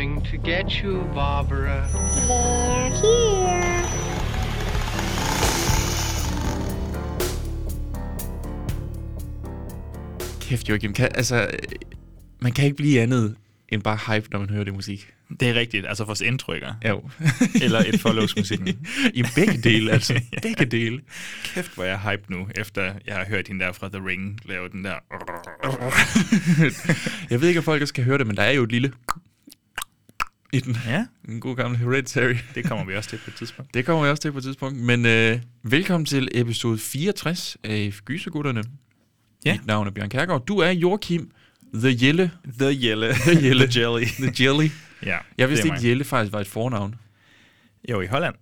coming 0.00 0.24
to 0.24 0.36
get 0.36 0.82
you, 0.82 1.04
Barbara. 1.14 1.86
They're 2.26 2.90
here. 2.90 3.84
Kæft, 10.40 10.68
Joachim. 10.68 10.92
Kan, 10.92 11.08
altså, 11.14 11.50
man 12.40 12.52
kan 12.52 12.64
ikke 12.64 12.76
blive 12.76 13.00
andet 13.00 13.36
end 13.68 13.82
bare 13.82 14.14
hype, 14.14 14.28
når 14.30 14.38
man 14.38 14.50
hører 14.50 14.64
det 14.64 14.74
musik. 14.74 15.12
Det 15.40 15.48
er 15.48 15.54
rigtigt, 15.54 15.86
altså 15.86 16.04
vores 16.04 16.20
indtrykker. 16.20 16.74
Jo. 16.88 17.02
Eller 17.64 17.78
et 17.78 18.00
follows-musikken. 18.00 18.68
I 19.14 19.24
begge 19.34 19.58
dele, 19.58 19.92
altså. 19.92 20.22
Begge 20.42 20.64
dele. 20.64 21.00
Kæft, 21.44 21.74
hvor 21.74 21.84
jeg 21.84 21.92
er 21.92 22.10
hype 22.10 22.22
nu, 22.28 22.48
efter 22.54 22.94
jeg 23.06 23.16
har 23.16 23.24
hørt 23.24 23.48
hende 23.48 23.64
der 23.64 23.72
fra 23.72 23.88
The 23.88 24.06
Ring 24.06 24.38
lave 24.44 24.68
den 24.68 24.84
der... 24.84 24.94
Jeg 27.30 27.40
ved 27.40 27.48
ikke, 27.48 27.58
om 27.58 27.64
folk 27.64 27.88
skal 27.88 28.04
høre 28.04 28.18
det, 28.18 28.26
men 28.26 28.36
der 28.36 28.42
er 28.42 28.50
jo 28.50 28.62
et 28.62 28.72
lille 28.72 28.92
i 30.52 30.60
den. 30.60 30.76
Ja, 30.86 31.06
En 31.28 31.40
god 31.40 31.56
gammel 31.56 31.78
Hereditary. 31.78 32.34
det 32.54 32.64
kommer 32.64 32.84
vi 32.84 32.94
også 32.94 33.10
til 33.10 33.16
på 33.24 33.30
et 33.30 33.34
tidspunkt. 33.36 33.74
Det 33.74 33.86
kommer 33.86 34.04
vi 34.04 34.10
også 34.10 34.22
til 34.22 34.32
på 34.32 34.38
et 34.38 34.44
tidspunkt. 34.44 34.78
Men 34.78 35.06
øh, 35.06 35.38
velkommen 35.62 36.04
til 36.06 36.28
episode 36.34 36.78
64 36.78 37.56
af 37.64 37.92
Gysergutterne. 38.04 38.62
Ja. 39.44 39.52
Mit 39.52 39.66
navn 39.66 39.86
er 39.86 39.90
Bjørn 39.90 40.08
Kærgaard. 40.08 40.46
Du 40.46 40.58
er 40.58 40.70
Joachim 40.70 41.30
The 41.74 42.06
Jelle. 42.06 42.30
The 42.60 42.88
Jelle. 42.88 43.12
The 43.26 43.46
Jelle. 43.48 43.66
The 43.72 43.80
Jelly. 43.80 44.04
The 44.06 44.44
Jelly. 44.44 44.68
Ja, 45.06 45.18
Jeg 45.38 45.50
vidste 45.50 45.66
ikke. 45.68 45.88
Jelle 45.88 46.04
faktisk 46.04 46.32
var 46.32 46.40
et 46.40 46.46
fornavn. 46.46 46.94
Jo, 47.90 48.00
i 48.00 48.06
Holland. 48.06 48.34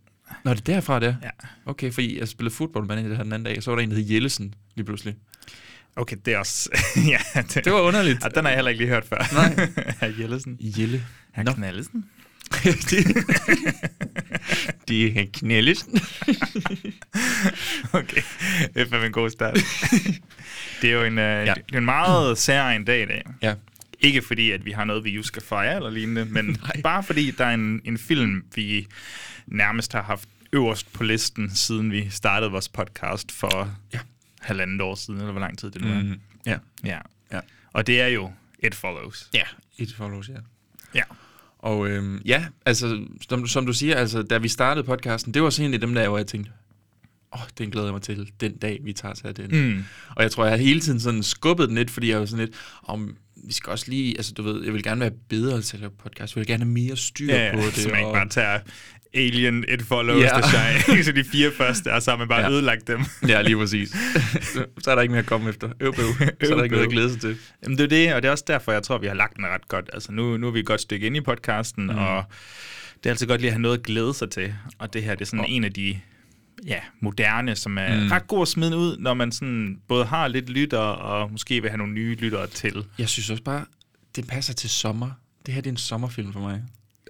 Nå, 0.45 0.51
det 0.55 0.61
er 0.69 0.75
derfra, 0.75 1.01
det 1.01 1.09
er? 1.09 1.15
Ja. 1.23 1.31
Okay, 1.67 1.93
fordi 1.93 2.19
jeg 2.19 2.29
spillede 2.29 2.55
fodboldmanager 2.55 3.15
her 3.15 3.23
den 3.23 3.33
anden 3.33 3.45
dag, 3.47 3.57
og 3.57 3.63
så 3.63 3.71
var 3.71 3.77
der 3.77 3.83
en, 3.83 3.91
der 3.91 3.97
hed 3.97 4.05
Jellesen 4.05 4.55
lige 4.77 4.85
pludselig. 4.87 5.15
Okay, 5.97 6.17
det 6.25 6.35
er 6.35 6.39
også... 6.39 6.71
ja, 6.97 7.41
det, 7.43 7.65
Det 7.65 7.73
var 7.73 7.81
underligt. 7.81 8.19
Ja, 8.25 8.29
den 8.29 8.45
har 8.45 8.49
jeg 8.51 8.57
heller 8.57 8.69
ikke 8.71 8.83
lige 8.85 8.89
hørt 8.89 9.05
før. 9.05 9.35
Nej. 9.35 10.13
Jellesen. 10.21 10.57
Jelle. 10.61 11.05
Herr 11.39 11.45
Nå. 11.45 11.53
Knallesen. 11.53 12.05
det, 14.89 15.21
er 15.21 15.27
Knellesen. 15.33 16.01
Okay, 17.93 18.23
det 18.75 18.93
er 18.93 19.03
en 19.05 19.13
god 19.13 19.31
start. 19.31 19.59
det 20.83 20.91
er 20.91 20.95
jo 20.95 21.03
en, 21.05 21.19
øh, 21.19 21.47
Ja. 21.47 21.55
det 21.55 21.75
er 21.75 21.79
en 21.79 21.85
meget 21.85 22.39
særlig 22.39 22.87
dag 22.87 23.03
i 23.03 23.07
dag. 23.07 23.23
Ja. 23.43 23.55
Ikke 24.01 24.23
fordi, 24.23 24.51
at 24.51 24.65
vi 24.65 24.71
har 24.71 24.85
noget, 24.85 25.05
vi 25.05 25.11
just 25.11 25.27
skal 25.29 25.43
fejre 25.43 25.77
eller 25.77 25.91
lignende, 25.91 26.25
men 26.25 26.57
bare 26.83 27.03
fordi, 27.03 27.31
der 27.31 27.45
er 27.45 27.55
en, 27.55 27.81
en 27.85 27.99
film, 27.99 28.45
vi 28.55 28.87
nærmest 29.47 29.93
har 29.93 30.03
haft 30.03 30.29
øverst 30.53 30.93
på 30.93 31.05
listen, 31.05 31.55
siden 31.55 31.93
vi 31.93 32.11
startede 32.11 32.51
vores 32.51 32.69
podcast 32.69 33.33
for 33.33 33.75
Ja. 33.95 33.99
halvandet 34.41 34.81
år 34.81 34.95
siden, 34.95 35.21
eller 35.21 35.33
hvor 35.33 35.41
lang 35.41 35.59
tid 35.59 35.71
det 35.71 35.83
nu 35.83 35.89
er. 35.89 36.03
Mm, 36.03 36.21
ja. 36.47 36.59
Ja. 36.85 36.99
Ja. 37.33 37.41
Og 37.73 37.87
det 37.87 38.01
er 38.01 38.07
jo 38.07 38.33
It 38.63 38.75
Follows. 38.75 39.29
Ja, 39.35 39.43
et 39.79 39.95
follows, 39.97 40.29
ja. 40.29 40.35
Og 41.59 41.89
øhm, 41.89 42.23
ja, 42.25 42.47
altså, 42.67 43.01
som, 43.29 43.47
som 43.47 43.67
du 43.67 43.73
siger, 43.73 43.97
altså, 43.97 44.23
da 44.23 44.39
vi 44.39 44.49
startede 44.49 44.87
podcasten, 44.87 45.35
det 45.35 45.43
var 45.43 45.61
en 45.61 45.75
af 45.75 45.81
dem 45.81 45.95
der, 45.95 46.09
hvor 46.09 46.19
jeg 46.19 46.27
tænkte, 46.27 46.51
åh, 47.35 47.41
oh, 47.43 47.47
den 47.59 47.71
glæder 47.71 47.87
jeg 47.87 47.93
mig 47.95 48.03
til, 48.03 48.31
den 48.41 48.57
dag, 48.57 48.81
vi 48.85 48.93
tager 48.93 49.15
sig 49.15 49.29
af 49.29 49.35
den. 49.35 49.69
Mm. 49.75 49.85
Og 50.17 50.23
jeg 50.23 50.31
tror, 50.31 50.45
jeg 50.45 50.53
har 50.53 50.59
hele 50.59 50.81
tiden 50.81 51.01
sådan 51.01 51.23
skubbet 51.23 51.69
den 51.69 51.77
lidt, 51.77 51.91
fordi 51.91 52.11
jeg 52.11 52.19
var 52.21 52.27
sådan 52.27 52.45
lidt, 52.45 52.57
om 52.83 53.17
vi 53.45 53.53
skal 53.53 53.71
også 53.71 53.85
lige, 53.89 54.17
altså 54.17 54.33
du 54.33 54.43
ved, 54.43 54.65
jeg 54.65 54.73
vil 54.73 54.83
gerne 54.83 55.01
være 55.01 55.11
bedre 55.29 55.63
til 55.63 55.77
at 55.77 55.81
lave 55.81 55.91
podcast, 56.03 56.37
jeg 56.37 56.41
vil 56.41 56.47
gerne 56.47 56.65
have 56.65 56.73
mere 56.73 56.97
styr 56.97 57.33
Ja, 57.35 57.51
på 57.55 57.61
det. 57.61 57.75
så 57.75 57.89
man 57.89 57.99
ikke 57.99 58.09
og- 58.09 58.15
bare 58.15 58.29
tager 58.29 58.59
Alien, 59.15 59.65
It 59.69 59.83
Follows, 59.83 60.23
Ja. 60.23 60.41
The 60.41 60.83
Shine, 60.85 61.05
så 61.05 61.13
de 61.13 61.25
fire 61.25 61.51
første, 61.57 61.93
og 61.93 62.03
så 62.03 62.11
har 62.11 62.19
man 62.19 62.29
bare 62.29 62.41
Ja. 62.41 62.51
ødelagt 62.51 62.87
dem. 62.89 63.01
Ja, 63.29 63.43
lige 63.43 63.57
præcis. 63.57 63.89
så 64.85 64.91
er 64.91 64.95
der 64.95 65.03
ikke 65.03 65.13
mere 65.13 65.19
at 65.23 65.27
komme 65.27 65.49
efter. 65.49 65.69
Øv, 65.81 65.95
bøv. 65.95 66.05
Så 66.45 66.53
er 66.53 66.57
der 66.57 66.63
ikke 66.63 66.75
noget 66.75 66.87
at 66.87 66.93
glæde 66.93 67.13
sig 67.13 67.21
til. 67.21 67.37
Jamen 67.63 67.79
det 67.79 67.85
er 67.85 67.89
det, 67.89 68.15
og 68.15 68.23
det 68.23 68.29
er 68.29 68.33
også 68.33 68.45
derfor, 68.47 68.73
jeg 68.73 68.83
tror, 68.83 68.99
vi 68.99 69.07
har 69.07 69.15
lagt 69.15 69.37
den 69.37 69.47
ret 69.47 69.69
godt. 69.69 69.91
Altså 69.93 70.13
nu, 70.13 70.37
nu 70.37 70.47
er 70.47 70.51
vi 70.51 70.59
et 70.61 70.67
godt 70.67 70.81
stykke 70.81 71.07
inde 71.07 71.17
i 71.17 71.21
podcasten, 71.21 71.85
mm. 71.85 71.99
og 71.99 72.25
det 72.97 73.07
er 73.07 73.11
altid 73.11 73.27
godt 73.27 73.41
lige 73.41 73.49
at 73.49 73.55
have 73.55 73.63
noget 73.63 73.79
at 73.79 73.85
glæde 73.85 74.15
sig 74.15 74.31
til. 74.31 74.55
Og 74.79 74.93
det 74.93 75.03
her, 75.03 75.15
det 75.15 75.21
er 75.21 75.27
sådan 75.27 75.41
oh. 75.41 75.47
en 75.49 75.65
af 75.65 75.73
de 75.73 75.99
ja, 76.67 76.79
moderne, 77.01 77.57
som 77.57 77.79
er 77.79 78.01
mm. 78.01 78.09
ret 78.11 78.27
god 78.27 78.43
at 78.43 78.49
smide 78.49 78.77
ud, 78.77 78.97
når 78.99 79.15
man 79.15 79.33
sådan 79.33 79.79
både 79.89 80.05
har 80.05 80.29
lidt 80.29 80.51
lytter, 80.51 80.79
og 80.79 81.33
måske 81.33 81.61
vil 81.61 81.71
have 81.71 81.79
nogle 81.79 81.93
nye 81.93 82.15
lyttere 82.15 82.47
til. 82.47 82.85
Jeg 82.99 83.09
synes 83.09 83.31
også 83.31 83.43
bare, 83.43 83.65
det 84.17 84.27
passer 84.27 84.55
til 84.55 84.71
sommer. 84.71 85.11
Det 85.47 85.55
her 85.55 85.61
det 85.61 85.69
er 85.71 85.73
en 85.73 85.77
sommerfilm 85.77 86.33
for 86.33 86.41
mig. 86.41 86.63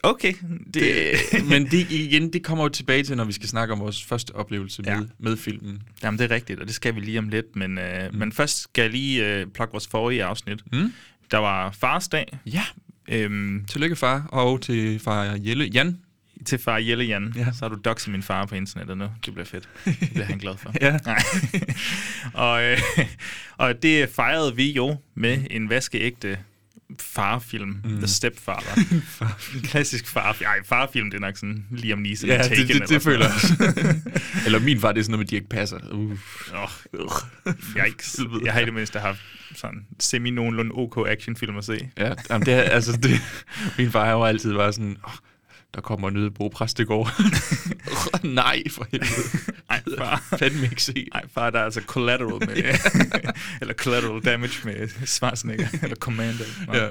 Okay, 0.02 0.32
det, 0.74 0.74
Det, 0.74 1.44
men 1.48 1.64
det, 1.66 1.90
igen, 1.90 2.32
det 2.32 2.42
kommer 2.44 2.64
jo 2.64 2.68
tilbage 2.68 3.02
til, 3.02 3.16
når 3.16 3.24
vi 3.24 3.32
skal 3.32 3.48
snakke 3.48 3.74
om 3.74 3.80
vores 3.80 4.04
første 4.04 4.34
oplevelse 4.34 4.82
Ja. 4.86 4.98
med, 5.00 5.08
med 5.18 5.36
filmen. 5.36 5.82
jamen, 6.02 6.18
det 6.18 6.30
er 6.30 6.34
rigtigt, 6.34 6.60
og 6.60 6.66
det 6.66 6.74
skal 6.74 6.94
vi 6.94 7.00
lige 7.00 7.18
om 7.18 7.28
lidt. 7.28 7.56
Men, 7.56 7.78
øh, 7.78 8.12
mm. 8.12 8.18
men 8.18 8.32
først 8.32 8.62
skal 8.62 8.82
jeg 8.82 8.90
lige 8.90 9.26
øh, 9.34 9.46
plukke 9.54 9.72
vores 9.72 9.86
forrige 9.88 10.24
afsnit. 10.24 10.72
Mm. 10.72 10.92
Der 11.30 11.38
var 11.38 11.70
farsdag. 11.70 12.38
Ja, 12.46 12.62
Øhm, 13.10 13.64
tillykke 13.68 13.96
far, 13.96 14.26
og 14.32 14.62
til 14.62 14.98
far 14.98 15.38
Jelle. 15.44 15.64
Jan. 15.64 15.98
til 16.44 16.58
far 16.58 16.78
Jelle 16.78 17.04
Jan, 17.04 17.32
Ja. 17.36 17.40
ja. 17.40 17.52
så 17.52 17.58
har 17.64 17.68
du 17.68 17.80
doxet 17.84 18.12
min 18.12 18.22
far 18.22 18.46
på 18.46 18.54
internettet 18.54 18.98
nu. 18.98 19.04
Det 19.26 19.34
bliver 19.34 19.46
fedt. 19.46 19.68
Det 19.84 20.10
bliver 20.12 20.24
han 20.24 20.38
glad 20.38 20.56
for. 20.56 20.72
Ja. 20.80 20.98
Nej. 21.06 21.22
og, 22.48 22.62
øh, 22.64 22.78
og 23.56 23.82
det 23.82 24.08
fejrede 24.08 24.56
vi 24.56 24.72
jo 24.72 24.96
med 25.14 25.38
en 25.50 25.70
vaskeægte 25.70 26.38
farfilm, 27.00 27.80
mm. 27.84 27.98
The 27.98 28.06
Stepfather. 28.06 28.74
en 29.54 29.62
klassisk 29.62 30.06
farfilm. 30.06 30.48
Ej, 30.48 30.58
farfilm, 30.64 31.10
det 31.10 31.16
er 31.16 31.20
nok 31.20 31.36
sådan 31.36 31.66
Liam 31.70 31.98
Neeson 31.98 32.28
Ja, 32.28 32.38
det, 32.38 32.42
Taken 32.42 32.66
det, 32.66 32.70
eller 32.70 32.86
det 32.86 32.88
sådan 32.88 33.00
føler 33.00 33.24
jeg 33.26 33.34
også. 33.34 33.54
Eller 34.46 34.58
min 34.58 34.80
far, 34.80 34.92
det 34.92 35.00
er 35.00 35.04
sådan 35.04 35.12
noget 35.12 35.32
med, 35.32 35.38
ikke 35.38 35.48
passer. 35.48 35.78
Uh. 35.92 36.18
Åh, 36.54 37.08
yikes. 37.86 38.20
Jeg 38.44 38.52
har 38.52 38.60
i 38.60 38.64
det 38.64 38.74
mindste 38.74 38.98
haft 38.98 39.20
sådan 39.54 39.86
semi-nogenlunde 40.00 40.72
OK 40.74 41.08
actionfilm 41.08 41.56
at 41.56 41.64
se. 41.64 41.90
Ja, 41.98 42.12
jamen 42.30 42.46
det 42.46 42.54
er, 42.54 42.62
altså 42.62 42.92
det, 42.92 43.20
min 43.78 43.90
far 43.90 44.04
har 44.04 44.12
jo 44.12 44.24
altid 44.24 44.52
været 44.52 44.74
sådan, 44.74 44.96
oh, 45.04 45.12
der 45.74 45.80
kommer 45.80 46.08
en 46.08 46.14
nyde 46.14 46.30
Bo 46.30 46.48
Præstegård. 46.48 47.10
oh, 48.14 48.24
nej, 48.34 48.62
for 48.70 48.86
helvede. 48.92 49.54
Ej, 49.70 49.82
far. 49.98 50.22
Fandme 50.38 50.62
ikke 50.64 50.82
se. 50.82 51.06
Ej, 51.14 51.22
far, 51.34 51.50
der 51.50 51.58
er 51.60 51.64
altså 51.64 51.80
collateral 51.86 52.48
med, 52.48 52.56
eller 53.60 53.74
collateral 53.74 54.20
damage 54.24 54.54
med 54.64 55.06
Schwarzenegger, 55.06 55.66
eller 55.82 55.96
Commando. 55.96 56.44
Nå. 56.66 56.74
Ja. 56.74 56.88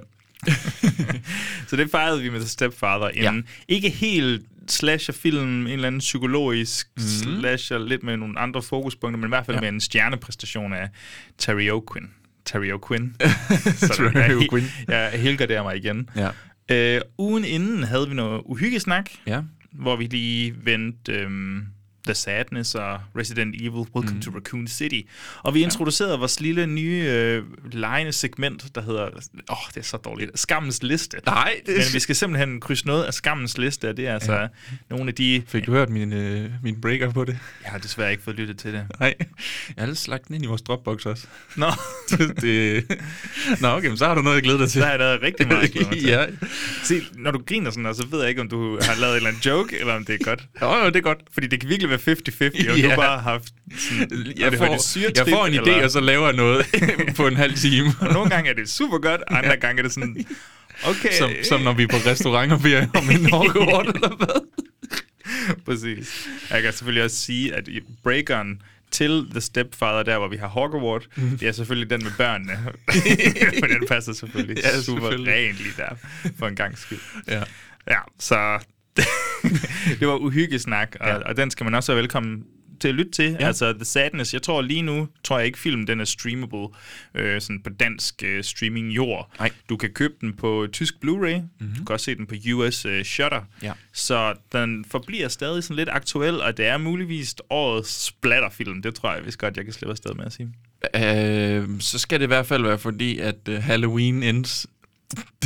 så 1.68 1.76
det 1.76 1.92
fejrede 1.92 2.22
vi 2.22 2.30
med 2.30 2.40
The 2.40 2.50
Stepfather 2.50 3.10
inden. 3.10 3.36
Ja. 3.70 3.74
Ikke 3.76 3.90
helt 3.90 4.46
slasher-film, 4.70 5.62
en 5.62 5.68
eller 5.68 5.88
anden 5.88 6.00
psykologisk 6.00 6.88
mm. 6.98 7.02
slasher, 7.04 7.78
lidt 7.78 8.04
med 8.04 8.18
nogle 8.18 8.40
andre 8.40 8.62
fokuspunkter, 8.64 9.18
men 9.20 9.28
i 9.28 9.32
hvert 9.32 9.46
fald 9.46 9.58
Ja. 9.58 9.62
med 9.62 9.70
en 9.70 9.82
stjernepræstation 9.82 10.74
af 10.74 10.90
Terry 11.38 11.70
O'Quinn. 11.70 12.08
Terry 12.46 12.72
O'Quinn. 12.72 13.18
Terry 13.88 14.14
jeg, 14.14 14.38
O'Quinn. 14.38 14.64
jeg 14.88 15.12
helgarderer 15.12 15.64
mig 15.64 15.78
igen. 15.78 16.10
Ja. 16.16 16.30
Øh, 16.72 17.02
ugen 17.18 17.46
inden 17.46 17.84
havde 17.84 18.10
vi 18.10 18.14
noget 18.16 18.42
uhyggesnak, 18.46 19.10
Ja. 19.28 19.42
hvor 19.72 19.96
vi 19.96 20.04
lige 20.06 20.56
vendte 20.66 21.12
øhm, 21.12 21.66
The 22.08 22.16
Sadness 22.16 22.76
og 22.76 23.00
Resident 23.18 23.56
Evil, 23.56 23.72
Welcome 23.96 24.12
mm. 24.16 24.22
to 24.22 24.32
Raccoon 24.32 24.68
City. 24.68 25.02
Og 25.44 25.54
vi 25.54 25.64
introducerede 25.64 26.20
vores 26.20 26.40
lille 26.40 26.68
nye 26.68 27.04
øh, 27.08 27.44
lejende 27.72 28.12
segment, 28.14 28.76
der 28.76 28.82
hedder, 28.82 29.04
åh, 29.04 29.10
oh, 29.50 29.58
det 29.68 29.78
er 29.78 29.82
så 29.84 29.98
dårligt, 29.98 30.40
Skammens 30.40 30.84
Liste. 30.84 31.18
Nej, 31.26 31.54
det 31.66 31.76
Men 31.76 31.84
vi 31.94 32.00
skal 32.00 32.16
simpelthen 32.16 32.60
krydse 32.60 32.88
noget 32.88 33.04
af 33.04 33.14
Skammens 33.14 33.58
Liste, 33.58 33.90
og 33.90 33.98
det 33.98 34.08
er 34.08 34.14
altså 34.14 34.34
Ja. 34.34 34.42
ja. 34.42 34.48
nogle 34.90 35.08
af 35.08 35.16
de... 35.16 35.44
Fik 35.48 35.66
du 35.66 35.72
hørt 35.72 35.90
min, 35.90 36.14
øh, 36.14 36.50
min 36.64 36.82
breaker 36.82 37.12
på 37.12 37.26
det? 37.26 37.38
Jeg 37.64 37.72
har 37.72 37.78
desværre 37.80 38.12
ikke 38.12 38.24
fået 38.24 38.36
lyttet 38.36 38.58
til 38.60 38.74
det. 38.74 38.86
Nej. 39.00 39.14
Jeg 39.78 39.86
har 39.86 40.10
lagt 40.10 40.28
den 40.28 40.36
ind 40.36 40.44
i 40.44 40.48
vores 40.48 40.62
Dropbox 40.62 41.06
også. 41.06 41.28
Nå, 41.56 41.68
det, 42.42 42.84
Nå, 43.62 43.68
okay, 43.68 43.88
men 43.88 43.98
så 43.98 44.06
har 44.08 44.16
du 44.16 44.22
noget 44.22 44.38
at 44.38 44.44
glæde 44.44 44.60
dig 44.60 44.70
til. 44.70 44.82
der 44.82 44.88
er 44.88 44.98
der 44.98 45.22
rigtig 45.22 45.48
meget 45.48 45.72
glæde 45.72 45.88
mig 45.88 45.98
til. 45.98 46.08
ja. 46.14 46.26
Se, 46.84 47.02
når 47.14 47.32
du 47.32 47.40
griner 47.48 47.72
sådan, 47.72 47.96
så 47.96 48.08
ved 48.12 48.20
jeg 48.20 48.30
ikke, 48.30 48.42
om 48.42 48.50
du 48.50 48.80
har 48.82 48.96
lavet 49.00 49.12
en 49.12 49.18
eller 49.18 49.30
anden 49.30 49.42
joke, 49.46 49.80
eller 49.80 49.94
om 49.94 50.06
det 50.06 50.22
er 50.22 50.26
godt. 50.26 50.48
Jo, 50.62 50.76
jo, 50.76 50.86
det 50.86 50.96
er 50.96 51.02
godt. 51.02 51.18
Fordi 51.32 51.48
det 51.48 51.60
kan 51.60 51.70
virkelig 51.70 51.90
være 51.90 51.97
50-50, 51.98 52.72
og 52.72 52.78
Ja. 52.80 52.90
du 52.90 52.96
bare 52.96 53.20
har 53.20 53.32
haft 53.32 53.44
sådan, 53.78 54.34
Jeg 54.38 54.52
det 54.52 54.60
får, 54.60 54.66
hørt 54.66 54.76
et 54.76 54.82
syretrip, 54.82 55.18
jeg 55.18 55.28
får 55.30 55.46
en 55.46 55.54
idé, 55.54 55.84
og 55.84 55.92
så 55.92 56.00
laver 56.00 56.26
jeg 56.28 56.36
noget 56.36 56.66
på 57.18 57.28
en 57.28 57.36
halv 57.36 57.54
time. 57.54 57.94
Og 58.02 58.14
nogle 58.14 58.30
gange 58.30 58.50
er 58.50 58.54
det 58.54 58.70
super 58.70 58.98
godt, 58.98 59.22
andre 59.28 59.58
gange 59.58 59.80
er 59.80 59.84
det 59.84 59.94
sådan, 59.94 60.26
okay. 60.86 61.12
Som, 61.18 61.32
som 61.44 61.62
når 61.62 61.74
vi 61.74 61.84
er 61.84 61.88
på 61.88 61.96
restaurant 62.06 62.52
og 62.52 62.62
beder 62.62 62.88
om 62.96 63.10
en 63.10 63.26
Hogwarts 63.34 63.90
eller 63.96 64.16
hvad. 64.16 64.42
Præcis. 65.66 66.28
Jeg 66.52 66.62
kan 66.62 66.72
selvfølgelig 66.72 67.04
også 67.04 67.18
sige, 67.18 67.56
at 67.56 67.70
breakeren 68.04 68.62
til 68.92 69.28
The 69.32 69.42
Stepfather, 69.42 70.04
der 70.04 70.18
hvor 70.18 70.28
vi 70.28 70.38
har 70.38 70.48
Hogwarts, 70.48 71.08
Mhm. 71.16 71.38
det 71.38 71.48
er 71.48 71.52
selvfølgelig 71.52 71.90
den 71.90 72.04
med 72.04 72.12
børnene. 72.18 72.60
For 73.60 73.68
den 73.68 73.88
passer 73.88 74.14
selvfølgelig 74.14 74.58
Ja, 74.64 74.70
ja, 74.76 74.82
super 74.82 75.00
selvfølgelig. 75.02 75.34
rent 75.34 75.58
lige 75.58 75.74
der, 75.78 75.90
for 76.40 76.48
en 76.48 76.56
gang 76.56 76.78
skyld. 76.78 77.00
Ja. 77.28 77.44
Ja, 77.90 77.98
så 78.20 78.60
det 80.00 80.08
var 80.08 80.16
uhyggesnak, 80.16 80.96
og, 81.00 81.08
Ja. 81.08 81.16
og 81.18 81.38
den 81.38 81.52
skal 81.52 81.64
man 81.64 81.74
også 81.74 81.92
være 81.92 82.02
velkommen 82.02 82.44
til 82.80 82.88
at 82.88 82.96
lytte 82.96 83.12
til. 83.12 83.38
Ja. 83.40 83.48
Altså 83.48 83.74
The 83.74 83.86
Sadness. 83.86 84.34
Jeg 84.34 84.42
tror 84.42 84.62
lige 84.62 84.82
nu, 84.82 85.08
tror 85.24 85.38
jeg 85.38 85.46
ikke 85.46 85.60
filmen 85.60 85.88
den 85.88 86.00
er 86.00 86.06
streamable 86.06 86.68
øh, 87.16 87.42
sådan 87.42 87.62
på 87.64 87.70
dansk 87.70 88.24
øh, 88.26 88.44
streaming 88.44 88.90
jord. 88.96 89.32
Nej. 89.40 89.52
Du 89.70 89.78
kan 89.78 89.90
købe 89.90 90.14
den 90.22 90.34
på 90.34 90.68
tysk 90.74 90.94
Blu-ray. 91.06 91.36
Mm-hmm. 91.60 91.76
Du 91.78 91.84
kan 91.86 91.94
også 91.94 92.04
se 92.04 92.16
den 92.16 92.26
på 92.28 92.36
US 92.54 92.86
øh, 92.86 93.04
Shutter. 93.04 93.42
Ja. 93.64 93.72
Så 93.94 94.34
den 94.52 94.86
forbliver 94.92 95.28
stadig 95.28 95.64
sådan 95.64 95.76
lidt 95.76 95.90
aktuel, 95.92 96.42
og 96.42 96.58
det 96.58 96.66
er 96.68 96.78
muligvis 96.78 97.36
årets 97.50 98.04
splatterfilm. 98.06 98.82
Det 98.82 98.96
tror 98.96 99.14
jeg, 99.14 99.22
hvis 99.22 99.38
godt 99.38 99.58
jeg 99.58 99.66
kan 99.66 99.74
slippe 99.74 99.92
afsted 99.92 100.14
med 100.14 100.26
at 100.26 100.34
sige. 100.34 100.50
Øh, 100.96 101.68
så 101.80 102.00
skal 102.00 102.20
det 102.20 102.26
i 102.26 102.28
hvert 102.28 102.46
fald 102.46 102.64
være 102.64 102.78
fordi, 102.78 103.18
at 103.18 103.36
uh, 103.50 103.56
Halloween 103.56 104.24
Ends, 104.24 104.68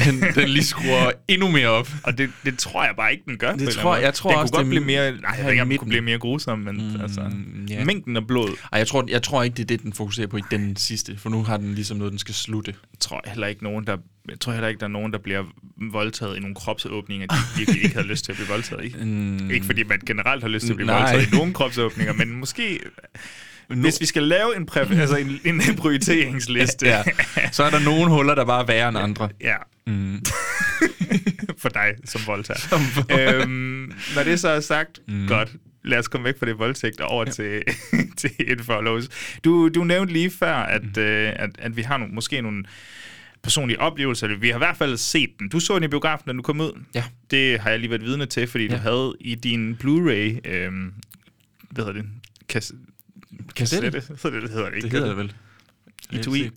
den, 0.05 0.21
den 0.35 0.49
lige 0.49 0.63
skruer 0.63 1.11
endnu 1.27 1.51
mere 1.51 1.67
op. 1.67 1.89
Og 2.03 2.17
det, 2.17 2.29
det 2.45 2.57
tror 2.59 2.83
jeg 2.83 2.93
bare 2.97 3.11
ikke, 3.11 3.23
den 3.27 3.37
gør. 3.37 3.55
Det 3.55 3.69
tror- 3.69 3.95
jeg 3.95 4.13
tror 4.13 4.29
den 4.29 4.39
også, 4.39 4.53
kunne 4.53 4.63
godt 4.63 4.75
det 4.75 4.83
blive 4.83 4.97
er 4.97 5.11
mere... 5.11 5.21
Nej, 5.21 5.31
jeg 5.39 5.51
ikke, 5.51 5.65
den 5.65 5.77
kunne 5.77 5.89
blive 5.89 6.01
mere 6.01 6.17
grusom, 6.19 6.59
men 6.59 6.75
mm, 6.93 7.01
altså... 7.01 7.31
ja. 7.69 7.85
Mængden 7.85 8.17
af 8.17 8.27
blod, 8.27 8.49
Ej, 8.71 8.77
jeg 8.79 8.87
tror, 8.87 9.05
jeg 9.09 9.23
tror 9.23 9.43
ikke, 9.43 9.55
det 9.55 9.63
er 9.63 9.67
det, 9.67 9.81
den 9.83 9.93
fokuserer 9.93 10.27
på 10.27 10.37
i 10.37 10.41
den 10.51 10.75
sidste, 10.75 11.17
for 11.17 11.29
nu 11.29 11.43
har 11.43 11.57
den 11.57 11.73
ligesom 11.75 11.97
noget, 11.97 12.11
den 12.11 12.19
skal 12.19 12.33
slutte. 12.35 12.75
tror 12.99 13.21
jeg 13.25 13.31
heller 13.31 13.47
ikke 13.47 13.63
nogen, 13.63 13.87
der... 13.87 13.97
Jeg 14.29 14.39
tror 14.39 14.51
heller 14.53 14.67
ikke, 14.67 14.79
der 14.79 14.85
er 14.85 14.89
nogen, 14.89 15.11
der 15.13 15.19
bliver 15.19 15.43
voldtaget 15.91 16.37
i 16.37 16.39
nogle 16.39 16.55
kropsåbninger, 16.55 17.27
de 17.27 17.35
virkelig 17.57 17.83
ikke 17.83 17.95
havde 17.95 18.07
lyst 18.07 18.25
til 18.25 18.31
at 18.31 18.35
blive 18.35 18.47
voldtaget 18.49 18.85
i. 18.85 18.95
Mm, 19.05 19.51
Ikke 19.51 19.65
fordi 19.65 19.83
man 19.83 19.99
generelt 20.05 20.43
har 20.43 20.49
lyst 20.49 20.65
til 20.65 20.73
at 20.73 20.75
blive 20.75 20.87
Nej. 20.87 20.99
voldtaget 21.01 21.33
i 21.33 21.35
nogle 21.35 21.53
kropsåbninger, 21.53 22.13
men 22.13 22.31
måske... 22.31 22.79
Hvis 23.75 24.01
vi 24.01 24.05
skal 24.05 24.23
lave 24.23 24.55
en, 24.57 24.67
præf- 24.71 24.99
altså 24.99 25.15
en, 25.17 25.39
en 25.45 25.61
prioriteringsliste... 25.77 26.87
ja, 26.87 27.03
så 27.51 27.63
er 27.63 27.69
der 27.69 27.79
nogle 27.79 28.09
huller, 28.11 28.35
der 28.35 28.45
bare 28.45 28.61
er 28.61 28.65
værre 28.65 28.89
end 28.89 28.97
andre. 28.97 29.29
ja. 29.41 29.55
Mm. 29.87 30.21
for 31.61 31.69
dig 31.69 31.93
som 32.05 32.21
voldtager. 32.27 32.79
øhm, 33.11 33.93
når 34.15 34.23
det 34.23 34.39
så 34.39 34.49
er 34.49 34.59
sagt, 34.59 34.99
mm. 35.07 35.27
godt. 35.27 35.55
Lad 35.83 35.97
os 35.99 36.07
komme 36.07 36.25
væk 36.25 36.39
fra 36.39 36.45
det 36.45 36.59
voldtægt 36.59 37.01
og 37.01 37.07
over 37.07 37.23
ja. 37.27 37.31
til, 37.31 37.63
til 38.17 38.31
et 38.39 38.61
follows. 38.61 39.09
Du, 39.43 39.69
du 39.69 39.83
nævnte 39.83 40.13
lige 40.13 40.31
før, 40.31 40.53
at, 40.55 40.83
mm. 40.95 41.01
øh, 41.01 41.33
at, 41.35 41.49
at 41.59 41.77
vi 41.77 41.81
har 41.81 41.97
nogle, 41.97 42.13
måske 42.13 42.41
nogle 42.41 42.63
personlige 43.43 43.79
oplevelser. 43.79 44.37
Vi 44.37 44.47
har 44.49 44.55
i 44.55 44.57
hvert 44.57 44.77
fald 44.77 44.97
set 44.97 45.29
den. 45.39 45.49
Du 45.49 45.59
så 45.59 45.75
den 45.75 45.83
i 45.83 45.87
biografen, 45.87 46.25
da 46.27 46.33
du 46.33 46.41
kom 46.41 46.61
ud. 46.61 46.81
Ja. 46.95 47.03
Det 47.31 47.59
har 47.59 47.69
jeg 47.69 47.79
lige 47.79 47.89
været 47.89 48.01
vidne 48.03 48.25
til, 48.25 48.47
fordi. 48.47 48.65
Ja. 48.65 48.71
du 48.75 48.77
havde 48.77 49.15
i 49.19 49.35
din 49.35 49.77
Blu-ray... 49.83 50.49
Øh, 50.49 50.71
hvad 51.69 51.85
hedder 51.85 52.01
det? 52.01 52.05
Kas- 52.53 52.71
Kassette? 53.55 53.91
kassette? 53.91 54.23
Hedder 54.23 54.39
det, 54.39 54.43
det 54.43 54.51
hedder 54.51 54.69
det 54.69 54.75
ikke. 54.75 54.85
Det 54.85 54.91
hedder 54.91 55.07
det 55.07 55.17
vel. 55.17 55.33
Etui. 56.11 56.49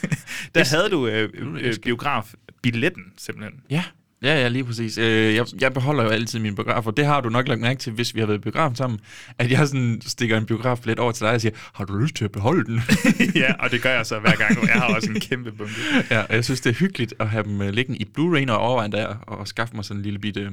der 0.54 0.76
havde 0.76 0.90
du 0.90 1.06
øh, 1.06 1.28
øh, 1.60 1.74
biograf-billetten, 1.82 3.02
simpelthen. 3.16 3.60
Ja, 3.70 3.84
ja, 4.22 4.40
ja, 4.40 4.48
lige 4.48 4.64
præcis. 4.64 4.98
Øh, 4.98 5.34
jeg, 5.34 5.46
jeg 5.60 5.72
beholder 5.72 6.04
jo 6.04 6.10
altid 6.10 6.38
mine 6.38 6.56
biografer. 6.56 6.90
Det 6.90 7.06
har 7.06 7.20
du 7.20 7.28
nok 7.28 7.48
lagt 7.48 7.60
mærke 7.60 7.80
til, 7.80 7.92
hvis 7.92 8.14
vi 8.14 8.20
har 8.20 8.26
været 8.26 8.38
i 8.38 8.40
biografen 8.40 8.76
sammen, 8.76 9.00
at 9.38 9.50
jeg 9.50 9.68
sådan 9.68 10.00
stikker 10.06 10.38
en 10.38 10.46
biografbillet 10.46 10.98
over 10.98 11.12
til 11.12 11.24
dig 11.24 11.34
og 11.34 11.40
siger, 11.40 11.54
har 11.74 11.84
du 11.84 11.96
lyst 11.96 12.14
til 12.14 12.24
at 12.24 12.32
beholde 12.32 12.64
den? 12.64 12.80
ja, 13.42 13.54
og 13.58 13.70
det 13.70 13.82
gør 13.82 13.90
jeg 13.90 14.06
så 14.06 14.18
hver 14.18 14.36
gang, 14.36 14.58
og 14.58 14.68
jeg 14.68 14.74
har 14.74 14.94
også 14.94 15.10
en 15.10 15.20
kæmpe 15.20 15.52
bunke. 15.52 15.74
ja, 16.10 16.20
og 16.20 16.34
jeg 16.34 16.44
synes, 16.44 16.60
det 16.60 16.70
er 16.70 16.74
hyggeligt 16.74 17.14
at 17.20 17.28
have 17.28 17.44
dem 17.44 17.62
øh, 17.62 17.70
liggende 17.70 17.98
i 17.98 18.08
Blu-ray, 18.18 18.50
og 18.50 18.58
overveje 18.58 18.90
der 18.90 19.06
og 19.06 19.48
skaffe 19.48 19.76
mig 19.76 19.84
sådan 19.84 19.98
en 19.98 20.02
lille 20.02 20.18
bitte 20.18 20.40
øh, 20.40 20.52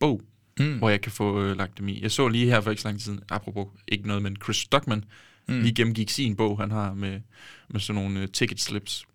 bog, 0.00 0.22
mm. 0.60 0.78
hvor 0.78 0.90
jeg 0.90 1.00
kan 1.00 1.12
få 1.12 1.42
øh, 1.42 1.56
lagt 1.56 1.78
dem 1.78 1.88
i. 1.88 2.02
Jeg 2.02 2.10
så 2.10 2.28
lige 2.28 2.46
her 2.46 2.60
for 2.60 2.70
ikke 2.70 2.82
så 2.82 2.88
lang 2.88 2.98
tid 2.98 3.04
siden, 3.04 3.20
apropos 3.30 3.66
ikke 3.88 4.06
noget, 4.06 4.22
men 4.22 4.36
Chris 4.44 4.56
Stockman 4.56 5.04
mm. 5.48 5.60
lige 5.60 5.74
gennemgik 5.74 6.10
sin 6.10 6.36
bog, 6.36 6.58
han 6.60 6.70
har 6.70 6.94
med, 6.94 7.20
med 7.68 7.80
sådan 7.80 8.02
nogle 8.02 8.20
øh, 8.20 8.28
ticket 8.28 8.60
slips. 8.60 9.06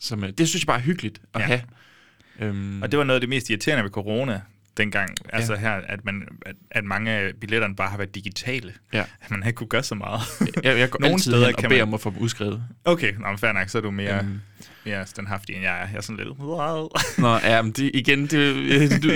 Som, 0.00 0.24
øh, 0.24 0.30
det 0.38 0.48
synes 0.48 0.62
jeg 0.62 0.66
bare 0.66 0.78
er 0.78 0.82
hyggeligt 0.82 1.20
at 1.34 1.40
Ja. 1.40 1.46
have. 1.46 1.60
Øhm, 2.40 2.82
Og 2.82 2.90
det 2.90 2.98
var 2.98 3.04
noget 3.04 3.16
af 3.16 3.20
det 3.20 3.28
mest 3.28 3.50
irriterende 3.50 3.84
ved 3.84 3.90
corona 3.90 4.40
dengang, 4.76 5.10
ja. 5.32 5.36
altså 5.36 5.56
her, 5.56 5.70
at, 5.72 6.04
man, 6.04 6.28
at, 6.46 6.54
at 6.70 6.84
mange 6.84 7.10
af 7.10 7.32
billetterne 7.40 7.74
bare 7.76 7.88
har 7.90 7.96
været 7.96 8.14
digitale. 8.14 8.72
Ja. 8.92 9.00
At 9.22 9.30
man 9.30 9.42
ikke 9.46 9.56
kunne 9.56 9.66
gøre 9.66 9.82
så 9.82 9.94
meget. 9.94 10.20
jeg, 10.64 10.78
jeg 10.78 10.90
går 10.90 10.98
Nogle 11.00 11.12
altid 11.14 11.30
steder 11.32 11.46
hen 11.46 11.54
og 11.54 11.60
kan 11.60 11.68
beder 11.68 11.80
man- 11.84 11.88
om 11.88 11.94
at 11.94 12.00
få 12.00 12.10
dem 12.10 12.18
udskrevet. 12.18 12.64
Okay, 12.84 13.12
nå, 13.12 13.28
men 13.28 13.38
fair 13.38 13.52
nok, 13.52 13.68
så 13.68 13.78
er 13.78 13.82
du 13.82 13.90
mere, 13.90 14.18
Øhm. 14.18 14.40
mere 14.84 15.06
standhaftig, 15.06 15.54
end 15.54 15.64
jeg 15.64 15.74
er. 15.82 15.86
Jeg 15.88 15.96
er 15.96 16.00
sådan 16.00 16.16
lidt... 16.16 16.28
Wow. 16.38 16.88
Nå, 17.18 17.36
ja, 17.36 17.62
men 17.62 17.72
det, 17.72 17.90
igen, 17.94 18.26
det, 18.26 18.38
øh, 18.38 18.90
du, 19.02 19.08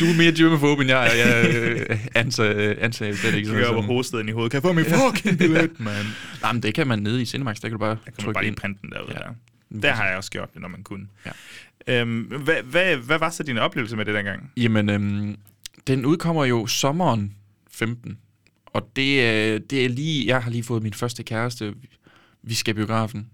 du 0.00 0.04
er 0.04 0.16
mere 0.16 0.32
germophobe, 0.32 0.82
end 0.82 0.90
jeg 0.90 1.06
er. 1.06 1.26
Jeg 1.26 1.54
øh, 1.90 1.98
antager, 2.14 2.74
antager 2.80 3.14
slet 3.14 3.34
ikke 3.34 3.48
Du 3.50 3.54
gør 3.54 3.66
over 3.68 3.82
hovedstaden 3.82 4.28
i 4.28 4.32
hovedet. 4.32 4.50
Kan 4.50 4.56
jeg 4.58 4.62
få 4.62 4.72
min 4.72 4.84
fucking 4.84 5.38
billet, 5.38 5.80
man? 5.80 6.04
Nej, 6.42 6.52
men 6.52 6.62
det 6.62 6.74
kan 6.74 6.86
man 6.86 6.98
nede 6.98 7.22
i 7.22 7.24
Cinemax, 7.24 7.56
der 7.56 7.68
kan 7.68 7.72
du 7.72 7.78
bare 7.78 7.88
Jeg 7.88 7.98
kan 8.04 8.12
trykke 8.14 8.32
bare 8.32 8.42
lige 8.44 8.48
ind. 8.50 8.56
printe 8.56 8.78
den 8.82 8.90
derude. 8.90 9.12
Ja. 9.12 9.18
Ja. 9.74 9.80
Der 9.82 9.92
har 9.92 10.06
jeg 10.08 10.16
også 10.16 10.30
gjort 10.30 10.52
det, 10.54 10.62
når 10.62 10.68
man 10.68 10.82
kunne. 10.82 11.06
Ja. 11.26 11.30
Øhm, 11.86 12.20
hvad, 12.22 12.62
hvad, 12.62 12.96
hvad 12.96 13.18
var 13.18 13.30
så 13.30 13.42
din 13.42 13.58
oplevelse 13.58 13.96
med 13.96 14.04
det 14.04 14.14
dengang? 14.14 14.52
Jamen, 14.56 14.90
øhm, 14.90 15.36
den 15.86 16.06
udkommer 16.06 16.44
jo 16.44 16.66
sommeren 16.66 17.34
15. 17.70 18.18
Og 18.66 18.90
det, 18.96 19.24
er- 19.26 19.58
det 19.58 19.84
er 19.84 19.88
lige... 19.88 20.26
Jeg 20.26 20.42
har 20.42 20.50
lige 20.50 20.62
fået 20.62 20.82
min 20.82 20.92
første 20.94 21.22
kæreste. 21.22 21.74
Vi 22.42 22.54
skal 22.54 22.74
biografen. 22.74 23.30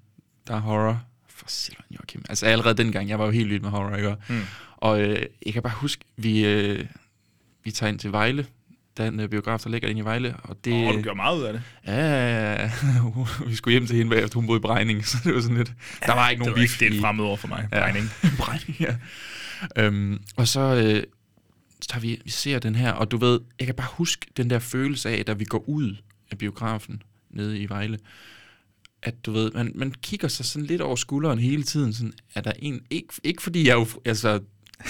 Der 0.48 0.54
er 0.54 0.60
horror. 0.60 1.02
For 1.28 1.46
Silvan 1.48 1.84
Joachim. 1.90 2.24
Altså 2.28 2.46
allerede 2.46 2.74
dengang, 2.82 3.08
jeg 3.08 3.18
var 3.18 3.24
jo 3.24 3.30
helt 3.30 3.50
vild 3.50 3.60
med 3.62 3.70
horror, 3.70 3.96
ikke? 3.96 4.14
Mm. 4.28 4.40
Og 4.76 5.00
øh, 5.02 5.22
jeg 5.46 5.52
kan 5.52 5.62
bare 5.62 5.72
huske, 5.76 6.04
vi, 6.16 6.46
øh, 6.46 6.84
vi 7.64 7.70
tager 7.70 7.90
ind 7.90 7.98
til 7.98 8.12
Vejle. 8.12 8.46
Der 8.96 9.04
er 9.04 9.08
en 9.08 9.20
øh, 9.20 9.28
biograf, 9.28 9.60
der 9.60 9.70
ligger 9.70 9.88
inde 9.88 10.00
i 10.00 10.04
Vejle. 10.04 10.36
Og 10.42 10.56
det, 10.64 10.72
oh, 10.72 10.94
du 10.94 11.02
gjorde 11.02 11.16
meget 11.16 11.38
ud 11.38 11.42
af 11.44 11.52
det. 11.52 11.62
Ja, 11.86 12.70
vi 13.48 13.54
skulle 13.54 13.72
hjem 13.72 13.86
til 13.86 13.96
hende 13.96 14.10
bagefter, 14.10 14.38
hun 14.38 14.46
boede 14.46 14.58
i 14.58 14.60
Brejning, 14.60 15.06
så 15.08 15.16
det 15.24 15.34
var 15.34 15.40
sådan 15.40 15.56
lidt... 15.56 15.72
Der 16.06 16.14
var 16.14 16.28
ikke 16.28 16.40
Det 16.40 16.46
nogen 16.46 16.58
var 16.58 16.62
bif 16.62 16.82
ikke 16.82 16.84
det 16.84 16.92
er 16.92 16.98
et 16.98 17.02
fremmed 17.02 17.24
ord 17.24 17.38
for 17.38 17.48
mig. 17.48 17.68
Ja. 17.72 17.80
Bregning. 17.80 18.10
Brejning, 18.38 18.80
ja. 18.80 18.96
Øhm, 19.76 20.22
og 20.36 20.48
så, 20.48 20.60
øh, 20.60 21.02
så 21.80 21.88
tager 21.88 22.00
vi, 22.00 22.20
vi 22.24 22.30
ser 22.30 22.58
den 22.58 22.74
her, 22.74 22.92
og 22.92 23.10
du 23.10 23.16
ved, 23.16 23.40
jeg 23.58 23.66
kan 23.66 23.74
bare 23.74 23.88
huske 23.90 24.26
den 24.36 24.50
der 24.50 24.58
følelse 24.58 25.10
af, 25.10 25.24
da 25.24 25.32
vi 25.32 25.44
går 25.44 25.68
ud 25.68 25.96
af 26.30 26.38
biografen 26.38 27.02
nede 27.30 27.58
i 27.58 27.68
Vejle, 27.68 27.98
at 29.02 29.26
du 29.26 29.32
ved, 29.32 29.50
man, 29.52 29.72
man 29.74 29.92
kigger 30.02 30.28
sig 30.28 30.44
sådan 30.44 30.66
lidt 30.66 30.80
over 30.80 30.96
skulderen 30.96 31.38
hele 31.38 31.62
tiden, 31.62 31.92
sådan, 31.92 32.12
er 32.34 32.40
der 32.40 32.52
en, 32.58 32.80
ikke, 32.90 33.08
ikke 33.24 33.42
fordi 33.42 33.68
jeg 33.68 33.74
jo, 33.74 33.86
altså, 34.04 34.40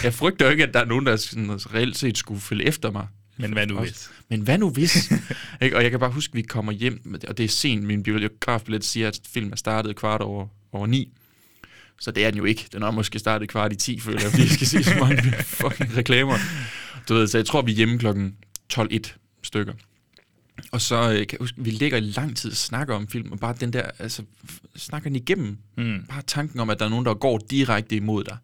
jeg 0.03 0.15
frygter 0.15 0.45
jo 0.47 0.51
ikke, 0.51 0.65
at 0.65 0.75
der 0.75 0.81
er 0.81 0.85
nogen, 0.85 1.07
der 1.07 1.17
sådan, 1.17 1.51
reelt 1.51 1.97
set 1.97 2.19
skulle 2.19 2.41
følge 2.41 2.65
efter 2.65 2.91
mig. 2.91 3.07
Men 3.37 3.53
hvad 3.53 3.67
nu 3.67 3.79
Også- 3.79 3.93
hvis? 3.93 4.11
Men 4.29 4.41
hvad 4.41 4.59
nu 4.59 4.71
hvis? 4.71 5.13
ikke? 5.63 5.77
Og 5.77 5.83
jeg 5.83 5.91
kan 5.91 6.01
bare 6.01 6.11
huske, 6.11 6.31
at 6.31 6.35
vi 6.37 6.43
kommer 6.43 6.73
hjem, 6.73 7.15
og 7.29 7.39
det 7.39 7.45
er 7.45 7.49
sent, 7.49 7.83
min 7.83 8.03
biografbillet 8.03 8.85
siger, 8.85 9.09
at 9.09 9.21
filmen 9.29 9.53
er 9.53 9.57
startet 9.57 9.97
kvart 9.97 10.21
over, 10.21 10.47
over 10.73 10.87
ni. 10.87 11.13
Så 12.01 12.11
det 12.11 12.25
er 12.25 12.31
den 12.31 12.39
jo 12.39 12.45
ikke. 12.45 12.67
Den 12.73 12.83
er 12.83 12.91
måske 12.91 13.19
startet 13.19 13.49
kvart 13.49 13.73
i 13.73 13.77
10, 13.77 14.01
føler 14.01 14.21
jeg, 14.21 14.31
fordi 14.31 14.43
jeg 14.43 14.51
skal 14.51 14.67
se 14.67 14.85
så 14.85 14.95
mange 15.01 15.23
fucking 15.61 15.97
reklamer. 15.97 16.39
Du 17.09 17.15
ved, 17.15 17.27
så 17.27 17.39
jeg 17.39 17.47
tror, 17.47 17.63
vi 17.63 17.73
er 17.73 17.77
hjemme 17.77 17.99
klokken 17.99 18.37
12.1 18.75 18.99
stykker. 19.43 19.73
Og 20.73 20.81
så 20.81 20.95
øh, 20.97 21.17
kan 21.17 21.27
jeg 21.33 21.39
huske, 21.41 21.57
vi 21.65 21.71
ligger 21.71 21.99
i 21.99 22.01
lang 22.01 22.37
tid 22.37 22.51
og 22.51 22.57
snakker 22.57 22.95
om 22.95 23.09
film, 23.09 23.33
og 23.33 23.39
bare 23.39 23.55
den 23.61 23.73
der, 23.73 23.83
altså, 23.99 24.23
snakker 24.77 25.09
den 25.11 25.17
igennem. 25.17 25.59
Mm. 25.77 26.05
Bare 26.09 26.23
tanken 26.27 26.61
om, 26.61 26.71
at 26.71 26.79
der 26.79 26.85
er 26.85 26.89
nogen, 26.89 27.05
der 27.07 27.15
går 27.15 27.39
direkte 27.51 27.97
imod 27.97 28.25
dig 28.25 28.37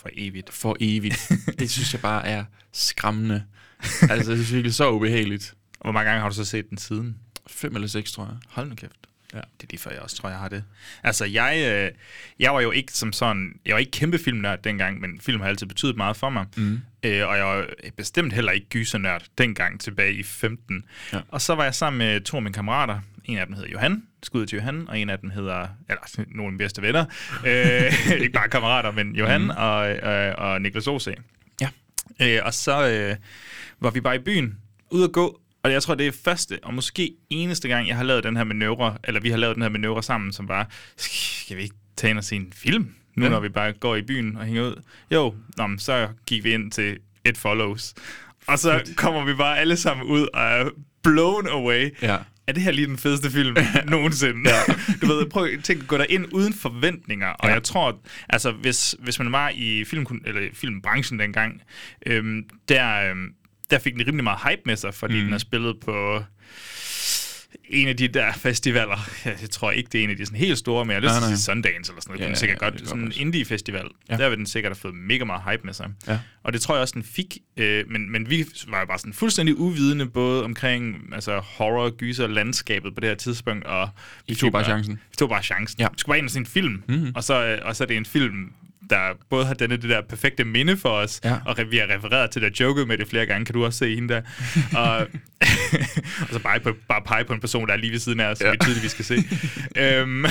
For 0.00 0.08
evigt. 0.12 0.52
for 0.52 0.76
evigt. 0.80 1.32
det 1.58 1.70
synes 1.70 1.92
jeg 1.92 2.00
bare 2.00 2.26
er 2.26 2.44
skræmmende. 2.72 3.42
Altså, 4.10 4.30
det 4.30 4.38
synes 4.38 4.50
jeg 4.50 4.54
virkelig 4.54 4.74
så 4.74 4.90
ubehageligt. 4.90 5.54
Og 5.80 5.84
hvor 5.84 5.92
mange 5.92 6.08
gange 6.08 6.20
har 6.20 6.28
du 6.28 6.34
så 6.34 6.44
set 6.44 6.70
den 6.70 6.78
siden? 6.78 7.16
Fem 7.46 7.74
eller 7.74 7.88
seks, 7.88 8.12
tror 8.12 8.24
jeg. 8.24 8.36
Hold 8.48 8.68
nu 8.68 8.74
kæft. 8.74 9.00
Ja. 9.34 9.38
Det 9.38 9.62
er 9.62 9.66
lige 9.70 9.80
før, 9.80 9.90
jeg 9.90 10.00
også 10.00 10.16
tror, 10.16 10.28
jeg 10.28 10.38
har 10.38 10.48
det. 10.48 10.64
Altså, 11.02 11.24
jeg, 11.24 11.72
øh, 11.72 11.90
jeg 12.38 12.54
var 12.54 12.60
jo 12.60 12.70
ikke 12.70 12.92
som 12.92 13.12
sådan... 13.12 13.52
Jeg 13.66 13.72
var 13.72 13.78
ikke 13.78 13.90
kæmpe 13.90 14.18
filmnørd 14.18 14.62
dengang, 14.62 15.00
men 15.00 15.20
film 15.20 15.40
har 15.40 15.48
altid 15.48 15.66
betydet 15.66 15.96
meget 15.96 16.16
for 16.16 16.30
mig. 16.30 16.46
Mm. 16.56 16.80
Øh, 17.02 17.28
og 17.28 17.36
jeg 17.36 17.46
var 17.46 17.66
bestemt 17.96 18.32
heller 18.32 18.52
ikke 18.52 18.66
gysernørd 18.68 19.22
dengang 19.38 19.80
tilbage 19.80 20.12
i 20.14 20.22
15. 20.22 20.84
Ja. 21.12 21.20
Og 21.28 21.40
så 21.40 21.54
var 21.54 21.64
jeg 21.64 21.74
sammen 21.74 21.98
med 21.98 22.20
to 22.20 22.36
af 22.36 22.42
mine 22.42 22.52
kammerater. 22.52 23.00
En 23.24 23.38
af 23.38 23.46
dem 23.46 23.54
hedder 23.54 23.70
Johan, 23.70 24.02
skud 24.22 24.46
til 24.46 24.56
Johan, 24.56 24.88
og 24.88 24.98
en 24.98 25.10
af 25.10 25.18
dem 25.18 25.30
hedder... 25.30 25.68
Eller, 25.88 26.02
nogle 26.36 26.44
af 26.44 26.52
mine 26.52 26.58
bedste 26.58 26.82
venner. 26.82 27.04
øh, 27.46 28.10
ikke 28.22 28.32
bare 28.32 28.48
kammerater, 28.48 28.90
men 28.90 29.14
Johan 29.14 29.42
mm. 29.42 29.50
og, 29.50 29.90
øh, 29.90 30.34
og 30.38 30.62
Niklas 30.62 30.86
Ose. 30.86 31.14
Ja. 31.60 31.68
Øh, 32.20 32.40
og 32.44 32.54
så 32.54 32.88
øh, 32.88 33.16
var 33.80 33.90
vi 33.90 34.00
bare 34.00 34.16
i 34.16 34.18
byen, 34.18 34.58
ude 34.90 35.04
at 35.04 35.12
gå, 35.12 35.40
og 35.62 35.72
jeg 35.72 35.82
tror, 35.82 35.94
det 35.94 36.06
er 36.06 36.12
første 36.24 36.58
og 36.62 36.74
måske 36.74 37.12
eneste 37.30 37.68
gang, 37.68 37.88
jeg 37.88 37.96
har 37.96 38.02
lavet 38.04 38.24
den 38.24 38.36
her 38.36 38.44
manøvre, 38.44 38.96
eller 39.04 39.20
vi 39.20 39.30
har 39.30 39.36
lavet 39.36 39.54
den 39.54 39.62
her 39.62 39.70
manøvre 39.70 40.02
sammen, 40.02 40.32
som 40.32 40.46
bare, 40.46 40.66
skal 40.96 41.56
vi 41.56 41.62
ikke 41.62 41.74
tage 41.96 42.10
ind 42.10 42.18
og 42.18 42.24
se 42.24 42.36
en 42.36 42.52
film, 42.56 42.94
nu 43.16 43.24
Ja. 43.24 43.30
når 43.30 43.40
vi 43.40 43.48
bare 43.48 43.72
går 43.72 43.96
i 43.96 44.02
byen 44.02 44.36
og 44.36 44.44
hænger 44.44 44.62
ud? 44.62 44.82
Jo, 45.10 45.34
nå, 45.56 45.66
men 45.66 45.78
så 45.78 46.08
gik 46.26 46.44
vi 46.44 46.52
ind 46.54 46.72
til 46.72 46.98
et 47.24 47.38
follows. 47.38 47.94
Og 48.46 48.58
så 48.58 48.92
kommer 48.96 49.24
vi 49.24 49.34
bare 49.34 49.58
alle 49.58 49.76
sammen 49.76 50.06
ud 50.06 50.26
og 50.34 50.42
er 50.42 50.68
blown 51.02 51.46
away. 51.48 51.90
Ja. 52.02 52.16
Er 52.46 52.52
det 52.52 52.62
her 52.62 52.70
lige 52.70 52.86
den 52.86 52.98
fedeste 52.98 53.30
film 53.30 53.56
nogensinde? 53.90 54.50
Ja. 54.50 54.74
Du 55.02 55.06
ved, 55.06 55.26
prøv 55.26 55.44
at 55.44 55.64
tænke, 55.64 55.86
gå 55.86 55.98
der 55.98 56.06
ind 56.08 56.26
uden 56.32 56.52
forventninger. 56.54 57.26
Og 57.28 57.48
Ja. 57.48 57.54
jeg 57.54 57.62
tror, 57.62 58.00
altså 58.28 58.50
hvis, 58.52 58.96
hvis 58.98 59.18
man 59.18 59.32
var 59.32 59.52
i 59.54 59.84
film, 59.84 60.06
eller 60.24 60.40
filmbranchen 60.54 61.18
dengang, 61.18 61.62
øhm, 62.06 62.42
der, 62.68 63.10
øhm, 63.10 63.28
der 63.70 63.78
fik 63.78 63.94
den 63.94 64.06
rimelig 64.06 64.24
meget 64.24 64.38
hype 64.48 64.62
med 64.66 64.76
sig, 64.76 64.94
fordi 64.94 65.14
mm. 65.18 65.24
den 65.24 65.32
er 65.32 65.38
spillet 65.38 65.76
på 65.80 66.24
en 67.64 67.88
af 67.88 67.96
de 67.96 68.08
der 68.08 68.32
festivaler. 68.32 69.08
Jeg, 69.24 69.50
tror 69.50 69.70
ikke, 69.70 69.88
det 69.92 70.00
er 70.00 70.04
en 70.04 70.10
af 70.10 70.16
de 70.16 70.26
sådan 70.26 70.38
helt 70.38 70.58
store, 70.58 70.84
men 70.84 71.02
jeg 71.02 71.10
har 71.10 71.20
lyst 71.20 71.28
til 71.28 71.44
Sundance 71.44 71.92
eller 71.92 72.02
sådan 72.02 72.10
noget. 72.12 72.20
Ja, 72.20 72.24
Ja, 72.24 72.28
den 72.28 72.36
sikkert 72.36 72.58
ja, 72.60 72.66
godt. 72.66 72.72
det 72.74 72.80
kan 72.80 72.88
Sådan 72.88 73.02
en 73.02 73.06
godt 73.08 73.16
indie-festival. 73.16 73.86
Ja. 74.08 74.14
Ja. 74.14 74.22
Der 74.22 74.28
vil 74.28 74.38
den 74.38 74.46
sikkert 74.46 74.70
have 74.70 74.76
fået 74.80 74.94
mega 74.94 75.24
meget 75.24 75.42
hype 75.50 75.62
med 75.64 75.72
sig. 75.72 75.90
Ja. 76.06 76.18
Og 76.42 76.52
det 76.52 76.60
tror 76.60 76.74
jeg 76.74 76.82
også, 76.82 76.94
den 76.94 77.02
fik. 77.02 77.38
Øh, 77.56 77.84
men, 77.90 78.12
men 78.12 78.30
vi 78.30 78.46
var 78.68 78.80
jo 78.80 78.86
bare 78.86 78.98
sådan 78.98 79.12
fuldstændig 79.12 79.58
uvidende, 79.58 80.06
både 80.06 80.44
omkring 80.44 80.96
altså, 81.12 81.38
horror, 81.38 81.90
gyser, 81.90 82.26
landskabet 82.26 82.94
på 82.94 83.00
det 83.00 83.08
her 83.08 83.16
tidspunkt. 83.16 83.64
Og 83.64 83.88
I 84.26 84.34
tog 84.34 84.52
bare 84.52 84.64
chancen. 84.64 84.92
Vi 85.10 85.16
tog 85.18 85.28
bare 85.28 85.42
chancen. 85.42 85.80
Ja. 85.80 85.86
Vi 85.92 85.98
skulle 85.98 86.12
bare 86.12 86.18
ind 86.18 86.26
og 86.26 86.30
se 86.30 86.38
en 86.38 86.46
film. 86.46 86.72
Mhm. 86.72 86.96
Mm-hmm. 86.96 87.12
Og, 87.14 87.24
så, 87.24 87.46
øh, 87.46 87.58
og 87.62 87.76
så 87.76 87.84
er 87.84 87.86
det 87.86 87.96
en 87.96 88.06
film, 88.06 88.52
der 88.90 88.98
både 89.30 89.44
har 89.46 89.54
denne 89.54 89.76
det 89.76 89.90
der 89.90 90.00
perfekte 90.00 90.44
minde 90.44 90.76
for 90.76 90.88
os, 90.88 91.20
Ja. 91.24 91.36
og 91.46 91.56
vi 91.70 91.76
har 91.76 91.94
refereret 91.96 92.30
til 92.30 92.42
det, 92.42 92.60
joket 92.60 92.88
med 92.88 92.98
det 92.98 93.08
flere 93.08 93.26
gange, 93.26 93.44
kan 93.44 93.52
du 93.54 93.64
også 93.64 93.78
se 93.78 93.94
hende 93.94 94.14
der. 94.14 94.22
og, 94.82 94.96
og 96.22 96.28
så 96.30 96.38
bare, 96.42 96.60
på, 96.60 96.72
bare 96.88 97.02
pege 97.06 97.24
på 97.24 97.32
en 97.32 97.40
person, 97.40 97.66
der 97.66 97.72
er 97.72 97.76
lige 97.76 97.92
ved 97.92 97.98
siden 97.98 98.20
af 98.20 98.26
os, 98.26 98.38
som 98.38 98.46
Ja. 98.46 98.50
vi 98.52 98.58
tydeligvis 98.62 98.90
skal 98.90 99.04
se. 99.04 99.14
øhm, 99.82 100.24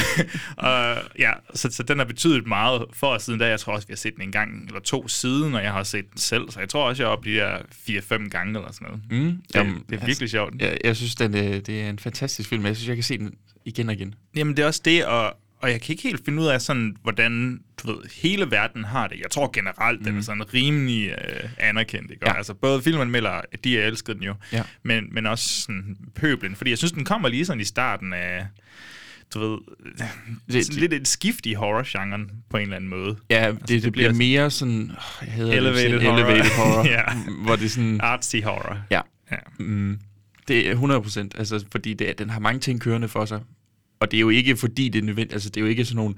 og, 0.57 0.97
ja, 1.19 1.31
så, 1.53 1.69
så 1.71 1.83
den 1.83 1.97
har 1.97 2.05
betydet 2.05 2.47
meget 2.47 2.85
for 2.93 3.07
os 3.07 3.23
siden 3.23 3.39
da. 3.39 3.47
Jeg 3.47 3.59
tror 3.59 3.73
også, 3.73 3.87
vi 3.87 3.91
har 3.91 3.97
set 3.97 4.15
den 4.15 4.23
en 4.23 4.31
gang 4.31 4.65
eller 4.67 4.79
to 4.79 5.07
siden, 5.07 5.55
og 5.55 5.63
jeg 5.63 5.71
har 5.71 5.83
set 5.83 6.09
den 6.11 6.17
selv, 6.17 6.49
så 6.49 6.59
jeg 6.59 6.69
tror 6.69 6.87
også, 6.89 7.03
jeg 7.03 7.07
er 7.07 7.13
oppe 7.13 7.29
i 7.29 7.33
de 7.33 7.37
der 7.37 7.57
4-5 8.17 8.29
gange 8.29 8.59
eller 8.59 8.71
sådan 8.71 8.87
noget. 8.87 9.01
Mm, 9.11 9.41
Det, 9.47 9.55
Jamen, 9.55 9.83
det 9.89 10.01
er 10.01 10.05
virkelig 10.05 10.29
sjovt. 10.29 10.53
Jeg, 10.59 10.77
jeg 10.83 10.95
synes, 10.95 11.15
den, 11.15 11.35
øh, 11.37 11.43
det 11.43 11.69
er 11.81 11.89
en 11.89 11.99
fantastisk 11.99 12.49
film. 12.49 12.65
Jeg 12.65 12.75
synes, 12.75 12.87
jeg 12.87 12.95
kan 12.97 13.03
se 13.03 13.17
den 13.17 13.33
igen 13.65 13.89
og 13.89 13.95
igen. 13.95 14.15
Jamen, 14.35 14.57
det 14.57 14.63
er 14.63 14.67
også 14.67 14.81
det, 14.85 15.05
og, 15.05 15.35
og 15.61 15.71
jeg 15.71 15.81
kan 15.81 15.93
ikke 15.93 16.03
helt 16.03 16.25
finde 16.25 16.41
ud 16.41 16.47
af, 16.47 16.61
sådan, 16.61 16.95
hvordan 17.03 17.59
du 17.83 17.87
ved, 17.91 17.97
hele 18.21 18.51
verden 18.51 18.83
har 18.83 19.07
det. 19.07 19.19
Jeg 19.19 19.31
tror 19.31 19.49
generelt, 19.53 19.99
mm. 19.99 20.05
den 20.05 20.17
er 20.17 20.21
sådan 20.21 20.53
rimelig 20.53 21.09
øh, 21.09 21.49
anerkendt. 21.57 22.11
Ikke? 22.11 22.27
Ja. 22.29 22.37
Altså, 22.37 22.53
både 22.53 22.81
filmanmelder, 22.81 23.41
de 23.63 23.75
har 23.75 23.81
elsket 23.83 24.15
den 24.15 24.23
jo, 24.23 24.33
Ja. 24.51 24.63
men, 24.83 25.03
men 25.11 25.25
også 25.25 25.61
sådan, 25.61 25.97
pøblen. 26.15 26.55
Fordi 26.55 26.69
jeg 26.69 26.77
synes, 26.77 26.91
den 26.91 27.05
kommer 27.05 27.29
lige 27.29 27.45
sådan 27.45 27.61
i 27.61 27.65
starten 27.65 28.13
af, 28.13 28.47
du 29.33 29.39
ved, 29.39 29.57
det, 30.51 30.65
sådan 30.65 30.79
lidt 30.79 30.93
et 30.93 31.07
skift 31.07 31.45
i 31.45 31.53
horror-genren 31.53 32.31
på 32.49 32.57
en 32.57 32.63
eller 32.63 32.75
anden 32.75 32.89
måde. 32.89 33.17
Ja, 33.29 33.51
det, 33.51 33.59
det, 33.61 33.67
det 33.69 33.83
det 33.83 33.91
bliver 33.93 34.13
bliver 34.13 34.17
mere 34.41 34.51
sådan... 34.51 34.91
Jeg 35.21 35.33
hedder 35.33 35.53
Elevated 35.53 35.91
det, 35.93 36.01
sådan 36.01 36.15
horror. 36.15 36.29
Elevated 36.29 36.51
horror. 36.51 36.87
Ja. 36.97 37.03
Hvor 37.43 37.55
det 37.55 37.65
er 37.65 37.69
sådan... 37.69 38.01
Artsy 38.01 38.35
horror. 38.43 38.77
Ja. 38.91 39.01
Ja. 39.31 39.37
Mm, 39.59 39.99
det 40.47 40.67
er 40.67 40.71
100 40.71 41.01
procent, 41.01 41.35
altså, 41.37 41.65
fordi 41.71 41.93
det, 41.93 42.19
den 42.19 42.29
har 42.29 42.39
mange 42.39 42.59
ting 42.59 42.81
kørende 42.81 43.07
for 43.07 43.25
sig. 43.25 43.39
Og 43.99 44.11
det 44.11 44.17
er 44.17 44.21
jo 44.21 44.29
ikke, 44.29 44.57
fordi 44.57 44.89
det 44.89 44.99
er 44.99 45.03
nødvendigt, 45.03 45.33
altså 45.33 45.49
det 45.49 45.57
er 45.57 45.61
jo 45.61 45.67
ikke 45.67 45.85
sådan 45.85 45.95
nogle 45.95 46.15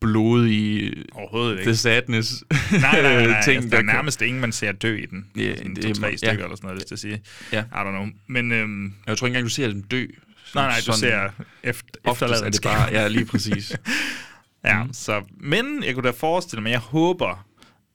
blodige 0.00 1.04
Overhovedet 1.12 1.58
The 1.58 1.62
ikke. 1.70 1.76
Sadness 1.76 2.44
Nej, 2.72 2.80
nej, 2.80 3.02
nej. 3.02 3.26
nej. 3.26 3.42
ting, 3.44 3.56
altså, 3.56 3.70
der 3.70 3.76
er 3.76 3.80
kan- 3.80 3.86
nærmest 3.86 4.22
ingen, 4.22 4.40
man 4.40 4.52
ser 4.52 4.72
dø 4.72 4.96
i 5.02 5.06
den. 5.06 5.26
Ja, 5.36 5.56
sådan 5.56 5.74
det 5.74 5.82
to, 5.84 5.88
er- 5.90 5.94
tre 5.94 6.06
ja. 6.10 6.16
stykker 6.16 6.44
eller 6.44 6.56
sådan 6.56 6.66
noget, 6.66 6.82
hvis 6.82 6.90
jeg 6.90 6.98
sige. 6.98 7.22
Ja. 7.52 7.60
I 7.60 7.64
don't 7.74 7.90
know. 7.90 8.06
Men 8.26 8.52
øhm, 8.52 8.92
Jeg 9.06 9.18
tror 9.18 9.26
ikke 9.26 9.32
engang, 9.36 9.44
du 9.44 9.54
ser 9.54 9.68
dem 9.68 9.82
dø. 9.82 10.06
nej, 10.54 10.66
nej, 10.68 10.76
du 10.86 10.92
ser 10.92 11.28
efter, 11.62 11.84
Oftest 12.04 12.04
er 12.04 12.10
efterladet 12.12 12.52
det 12.54 12.62
bare, 12.62 12.88
ja, 12.92 13.08
lige 13.08 13.24
præcis. 13.24 13.72
Ja, 14.64 14.82
mm. 14.84 14.92
så, 14.92 15.22
men 15.40 15.84
jeg 15.84 15.94
kunne 15.94 16.06
da 16.06 16.10
forestille 16.10 16.62
mig, 16.62 16.70
jeg 16.70 16.78
håber, 16.78 17.46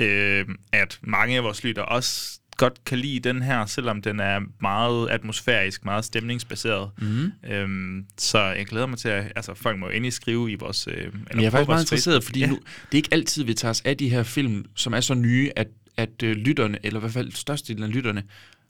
øh, 0.01 0.45
at 0.71 0.99
mange 1.01 1.37
af 1.37 1.43
vores 1.43 1.63
lytter 1.63 1.81
også 1.81 2.39
godt 2.57 2.85
kan 2.85 2.99
lide 2.99 3.19
den 3.19 3.41
her, 3.41 3.65
selvom 3.65 4.01
den 4.01 4.19
er 4.19 4.39
meget 4.61 5.09
atmosfærisk, 5.09 5.85
meget 5.85 6.05
stemningsbaseret. 6.05 6.89
Mm. 7.01 7.31
Øhm, 7.49 8.05
så 8.17 8.39
jeg 8.39 8.65
glæder 8.65 8.85
mig 8.85 8.97
til, 8.97 9.09
at 9.09 9.31
altså, 9.35 9.53
folk 9.53 9.79
må 9.79 9.89
endelig 9.89 10.13
skrive 10.13 10.51
i 10.51 10.55
vores... 10.55 10.87
Øh, 10.87 10.93
eller 10.93 11.11
Men 11.11 11.39
jeg 11.39 11.45
er 11.45 11.49
faktisk 11.49 11.67
meget 11.67 11.83
interesseret, 11.83 12.23
fordi 12.23 12.39
ja. 12.39 12.47
nu, 12.47 12.53
det 12.55 12.91
er 12.91 12.95
ikke 12.95 13.09
altid, 13.11 13.43
vi 13.43 13.53
tager 13.53 13.69
os 13.69 13.81
af 13.85 13.97
de 13.97 14.09
her 14.09 14.23
film, 14.23 14.65
som 14.75 14.93
er 14.93 14.99
så 14.99 15.13
nye, 15.13 15.51
at, 15.55 15.67
at 15.97 16.23
øh, 16.23 16.35
lytterne, 16.35 16.77
eller 16.83 16.99
i 16.99 17.01
hvert 17.01 17.13
fald 17.13 17.31
størstedelen 17.31 17.83
af 17.83 17.93
lytterne, 17.95 18.23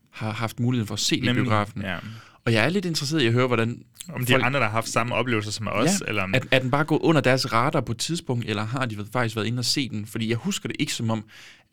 har 0.10 0.32
haft 0.32 0.60
muligheden 0.60 0.88
for 0.88 0.94
at 0.94 1.00
se 1.00 1.22
det 1.22 1.30
i 1.30 1.34
biografen. 1.34 1.82
Ja. 1.82 1.98
Og 2.46 2.54
jeg 2.54 2.66
er 2.66 2.70
lidt 2.70 2.86
interesseret 2.86 3.22
i 3.22 3.28
at 3.28 3.34
høre, 3.34 3.48
hvordan 3.48 3.84
Om 4.14 4.26
de 4.26 4.36
andre, 4.44 4.60
der 4.60 4.66
har 4.66 4.72
haft 4.72 4.90
samme 4.90 5.16
oplevelser 5.16 5.52
som 5.52 5.68
os, 5.72 5.90
Ja, 5.90 6.08
eller 6.08 6.24
om... 6.24 6.36
at, 6.36 6.48
at 6.52 6.62
den 6.62 6.72
bare 6.72 6.84
går 6.86 7.04
under 7.04 7.22
deres 7.22 7.54
radar 7.54 7.82
på 7.82 7.92
et 7.92 7.98
tidspunkt, 7.98 8.46
eller 8.46 8.64
har 8.66 8.86
de 8.86 9.06
faktisk 9.14 9.36
været 9.36 9.46
inde 9.48 9.60
og 9.60 9.66
se 9.66 9.90
den? 9.90 10.06
Fordi 10.06 10.30
jeg 10.30 10.38
husker 10.38 10.70
det 10.70 10.76
ikke 10.80 10.94
som 10.94 11.10
om, 11.10 11.24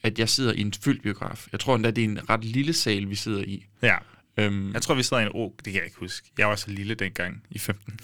at 0.03 0.19
jeg 0.19 0.29
sidder 0.29 0.53
i 0.53 0.61
en 0.61 0.73
fyldt 0.85 1.03
biograf. 1.03 1.47
Jeg 1.53 1.61
tror 1.61 1.75
endda, 1.77 1.91
det 1.91 2.05
er 2.05 2.09
en 2.09 2.31
ret 2.31 2.45
lille 2.45 2.73
sal, 2.73 3.11
vi 3.11 3.15
sidder 3.15 3.43
i. 3.43 3.67
Ja. 3.83 3.97
Øhm, 4.37 4.73
Jeg 4.73 4.83
tror, 4.83 4.95
vi 4.95 5.03
sad 5.03 5.21
i 5.21 5.23
en... 5.23 5.29
Oh, 5.35 5.51
det 5.57 5.65
kan 5.65 5.75
jeg 5.75 5.85
ikke 5.85 5.97
huske. 6.01 6.31
Jeg 6.39 6.49
var 6.49 6.57
så 6.57 6.71
lille 6.71 6.95
dengang 6.95 7.43
i 7.51 7.59
15. 7.59 7.99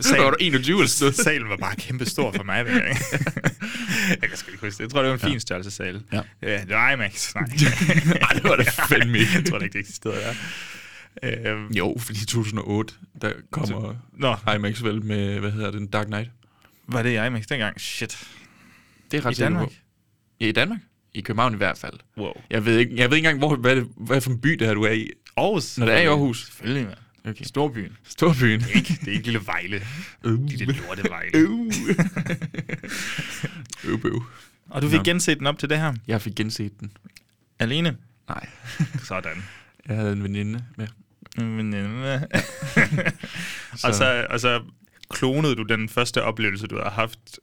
Så 0.00 0.16
var 0.18 0.30
du 0.30 0.36
21 0.40 0.76
eller 0.76 0.88
sådan. 0.88 1.14
Salen 1.14 1.48
var 1.48 1.56
bare 1.56 1.76
kæmpe 1.76 2.04
stor 2.04 2.32
for 2.32 2.42
mig 2.42 2.64
dengang. 2.64 2.88
jeg 4.20 4.28
kan 4.28 4.36
sgu 4.36 4.50
ikke 4.50 4.66
huske 4.66 4.78
det. 4.78 4.80
Jeg 4.80 4.90
tror, 4.90 5.00
det 5.02 5.08
var 5.08 5.14
en 5.14 5.20
fin 5.20 5.40
størrelse 5.40 5.70
sal. 5.70 6.02
Ja. 6.12 6.20
ja 6.42 6.60
det 6.60 6.68
var 6.70 6.90
IMAX. 6.92 7.34
Nej. 7.34 7.44
Ej, 8.22 8.28
det 8.34 8.44
var 8.44 8.56
det 8.56 8.66
fandme 8.90 9.18
ikke. 9.18 9.32
jeg 9.34 9.44
tror 9.44 9.58
da 9.58 9.64
ikke, 9.64 9.72
det 9.72 9.80
eksisterede 9.80 10.20
der. 10.20 10.34
Øhm, 11.54 11.66
Jo, 11.72 11.96
fordi 11.98 12.18
i 12.22 12.24
2008, 12.26 12.94
der 13.22 13.32
kommer 13.50 13.94
Nå, 14.18 14.36
IMAX 14.54 14.82
vel 14.82 15.04
med, 15.04 15.40
hvad 15.40 15.50
hedder 15.50 15.70
det, 15.70 15.92
Dark 15.92 16.06
Knight. 16.06 16.30
var 16.88 17.02
det 17.02 17.26
IMAX 17.26 17.44
dengang? 17.46 17.80
Shit. 17.80 18.26
Det 19.10 19.16
er 19.16 19.26
ret 19.26 19.38
I 19.38 19.40
Danmark? 19.42 19.68
på. 19.68 19.72
Ja, 20.40 20.46
i 20.46 20.52
Danmark. 20.52 20.78
I 21.14 21.20
København 21.20 21.54
i 21.54 21.56
hvert 21.56 21.78
fald. 21.78 21.92
Wow. 22.18 22.32
Jeg 22.50 22.64
ved 22.64 22.78
ikke, 22.78 22.96
jeg 22.96 23.10
ved 23.10 23.16
ikke 23.16 23.28
engang, 23.28 23.38
hvor, 23.38 23.56
hvad, 23.56 23.76
det, 23.76 23.88
hvad 23.96 24.20
for 24.20 24.30
en 24.30 24.40
by 24.40 24.48
det 24.48 24.66
her, 24.66 24.74
du 24.74 24.82
er 24.82 24.90
i. 24.92 25.10
Aarhus. 25.36 25.78
Når 25.78 25.86
det 25.86 25.94
er 25.94 25.98
i 26.00 26.04
Aarhus. 26.06 26.44
Selvfølgelig, 26.46 26.84
mand. 26.84 26.96
Okay. 27.24 27.44
Storbyen. 27.44 27.96
Storbyen. 28.04 28.60
Det 28.60 28.70
er 28.70 28.74
ikke, 28.74 28.98
det 29.00 29.08
er 29.08 29.12
ikke 29.12 29.24
lille 29.24 29.46
Vejle. 29.46 29.82
Øh. 30.24 30.44
Lille 30.44 30.74
lorte 30.74 31.10
Vejle. 31.10 31.30
Øv, 33.84 33.98
bøv. 34.02 34.22
Og 34.70 34.82
du 34.82 34.88
fik 34.88 34.98
Nå. 34.98 35.04
genset 35.04 35.38
den 35.38 35.46
op 35.46 35.58
til 35.58 35.70
det 35.70 35.78
her? 35.78 35.94
Jeg 36.06 36.22
fik 36.22 36.34
genset 36.34 36.80
den. 36.80 36.92
Alene? 37.58 37.96
Nej, 38.28 38.48
Sådan. 39.08 39.44
jeg 39.88 39.96
havde 39.96 40.12
en 40.12 40.22
veninde 40.22 40.64
med. 40.76 40.86
Men, 41.36 41.74
øh, 41.74 42.22
og, 43.84 43.94
så, 43.94 44.26
og 44.30 44.40
så 44.40 44.62
klonede 45.10 45.56
du 45.56 45.62
den 45.62 45.88
første 45.88 46.22
oplevelse, 46.24 46.66
du 46.66 46.76
har 46.76 46.90
haft 46.90 47.18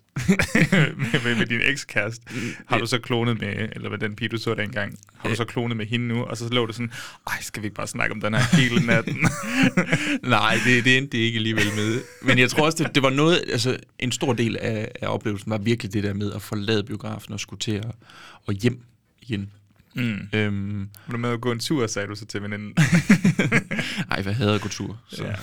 med, 0.97 1.23
med, 1.23 1.35
med 1.35 1.45
din 1.45 1.61
ekskæreste. 1.63 2.25
Har 2.65 2.77
du 2.77 2.85
så 2.85 2.99
klonet 2.99 3.39
med, 3.39 3.69
eller 3.71 3.89
med 3.89 3.97
den 3.97 4.15
pige, 4.15 4.29
du 4.29 4.37
så 4.37 4.55
dengang, 4.55 4.97
har 5.17 5.29
du 5.29 5.35
så 5.35 5.45
klonet 5.45 5.77
med 5.77 5.85
hende 5.85 6.07
nu? 6.07 6.23
Og 6.23 6.37
så 6.37 6.49
lå 6.51 6.65
det 6.65 6.75
sådan, 6.75 6.91
ej, 7.27 7.41
skal 7.41 7.61
vi 7.61 7.67
ikke 7.67 7.75
bare 7.75 7.87
snakke 7.87 8.13
om 8.15 8.21
den 8.21 8.33
her 8.33 8.57
hele 8.57 8.85
natten? 8.85 9.17
Nej, 10.23 10.57
det, 10.65 10.85
det 10.85 10.97
endte 10.97 11.17
det 11.17 11.23
ikke 11.23 11.37
alligevel 11.37 11.65
med. 11.75 12.01
Men 12.21 12.39
jeg 12.39 12.49
tror 12.49 12.65
også, 12.65 12.83
det, 12.83 12.95
det 12.95 13.03
var 13.03 13.09
noget, 13.09 13.43
altså 13.51 13.77
en 13.99 14.11
stor 14.11 14.33
del 14.33 14.57
af, 14.57 14.91
af 15.01 15.07
oplevelsen 15.07 15.51
var 15.51 15.57
virkelig 15.57 15.93
det 15.93 16.03
der 16.03 16.13
med 16.13 16.33
at 16.33 16.41
forlade 16.41 16.83
biografen 16.83 17.33
og 17.33 17.39
skulle 17.39 17.59
til 17.59 17.71
at, 17.71 17.85
og 18.47 18.53
hjem 18.53 18.81
igen. 19.21 19.51
mm. 19.95 20.17
Øhm, 20.33 20.89
Var 21.07 21.11
du 21.11 21.17
med 21.17 21.29
at 21.29 21.41
gå 21.41 21.51
en 21.51 21.59
tur, 21.59 21.87
sagde 21.87 22.07
du 22.07 22.15
så 22.15 22.25
til 22.25 22.41
veninden? 22.43 22.73
ej, 24.25 24.47
jeg 24.51 24.59
gå 24.61 24.67
tur? 24.67 24.99
Så 25.07 25.23
Ja. 25.25 25.29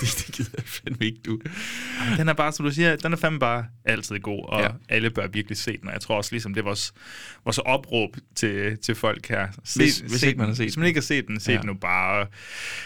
det, 0.00 0.24
det 0.26 0.34
gider 0.34 0.50
jeg 0.56 0.64
fandme 0.66 1.06
ikke, 1.06 1.18
du. 1.26 1.40
den 2.16 2.28
er 2.28 2.32
bare, 2.32 2.52
som 2.52 2.64
du 2.66 2.72
siger, 2.72 2.96
den 2.96 3.12
er 3.12 3.16
fandme 3.16 3.38
bare 3.38 3.66
altid 3.84 4.18
god, 4.18 4.44
og 4.48 4.60
Ja. 4.60 4.68
alle 4.88 5.10
bør 5.10 5.26
virkelig 5.26 5.58
se 5.58 5.76
den. 5.78 5.86
Og 5.88 5.92
jeg 5.92 6.00
tror 6.00 6.16
også, 6.16 6.32
ligesom 6.32 6.54
det 6.54 6.60
er 6.60 6.64
vores, 6.64 6.92
vores 7.44 7.58
opråb 7.58 8.16
til, 8.34 8.78
til 8.78 8.94
folk 8.94 9.28
her. 9.28 9.48
Se, 9.64 9.78
Hvis- 9.80 9.98
hvis 9.98 10.22
ikke 10.22 10.38
man 10.38 10.46
har 10.48 10.54
set 10.54 10.64
Hvis 10.66 10.76
man 10.76 10.86
ikke 10.86 10.98
har 11.00 11.02
set 11.02 11.26
den, 11.28 11.40
se 11.40 11.52
Ja. 11.52 11.58
den 11.58 11.66
nu 11.66 11.74
bare. 11.74 12.26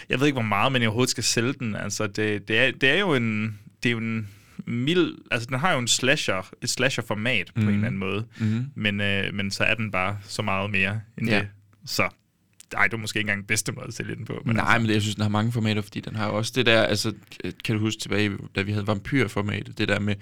Jeg 0.09 0.19
ved 0.19 0.27
ikke, 0.27 0.35
hvor 0.35 0.41
meget 0.41 0.71
man 0.71 0.81
overhovedet 0.81 1.09
skal 1.11 1.23
sælge 1.23 1.53
den. 1.53 1.75
Altså, 1.75 2.07
det, 2.07 2.47
det, 2.47 2.59
er, 2.59 2.71
det 2.81 2.89
er 2.89 2.99
jo 2.99 3.13
en... 3.13 3.59
Det 3.83 3.89
er 3.89 3.93
jo 3.93 3.97
en 3.97 4.27
mild, 4.67 5.11
altså 5.31 5.47
den 5.51 5.59
har 5.59 5.73
jo 5.73 5.79
en 5.79 5.87
slasher, 5.87 6.49
et 6.61 6.69
slasher-format 6.69 7.51
mm. 7.55 7.61
på 7.63 7.69
en 7.69 7.75
Mhm. 7.75 7.75
eller 7.75 7.87
anden 7.87 7.99
måde, 7.99 8.25
Mhm. 8.39 8.65
men, 8.75 9.01
øh, 9.01 9.33
men 9.33 9.51
så 9.51 9.63
er 9.63 9.73
den 9.75 9.91
bare 9.91 10.17
så 10.23 10.41
meget 10.41 10.69
mere 10.71 11.01
end 11.17 11.29
Ja. 11.29 11.39
det. 11.39 11.47
Så 11.85 12.09
ej, 12.73 12.83
det 12.87 12.93
er 12.93 12.97
måske 12.97 13.17
ikke 13.17 13.23
engang 13.23 13.39
den 13.41 13.47
bedste 13.47 13.71
måde 13.71 13.87
at 13.87 13.93
sælge 13.93 14.15
den 14.15 14.25
på. 14.25 14.41
Men 14.45 14.55
Nej, 14.55 14.65
altså, 14.67 14.79
men 14.87 14.93
jeg 14.93 15.01
synes, 15.01 15.15
den 15.15 15.21
har 15.21 15.29
mange 15.29 15.51
formater, 15.51 15.81
fordi 15.81 15.99
den 15.99 16.15
har 16.15 16.27
også 16.27 16.51
det 16.55 16.65
der, 16.65 16.81
altså, 16.83 17.13
kan 17.63 17.75
du 17.75 17.81
huske 17.81 18.01
tilbage, 18.01 18.31
da 18.55 18.61
vi 18.61 18.71
havde 18.71 18.87
vampyrformatet, 18.87 19.77
det 19.77 19.87
der 19.87 19.99
med, 19.99 20.15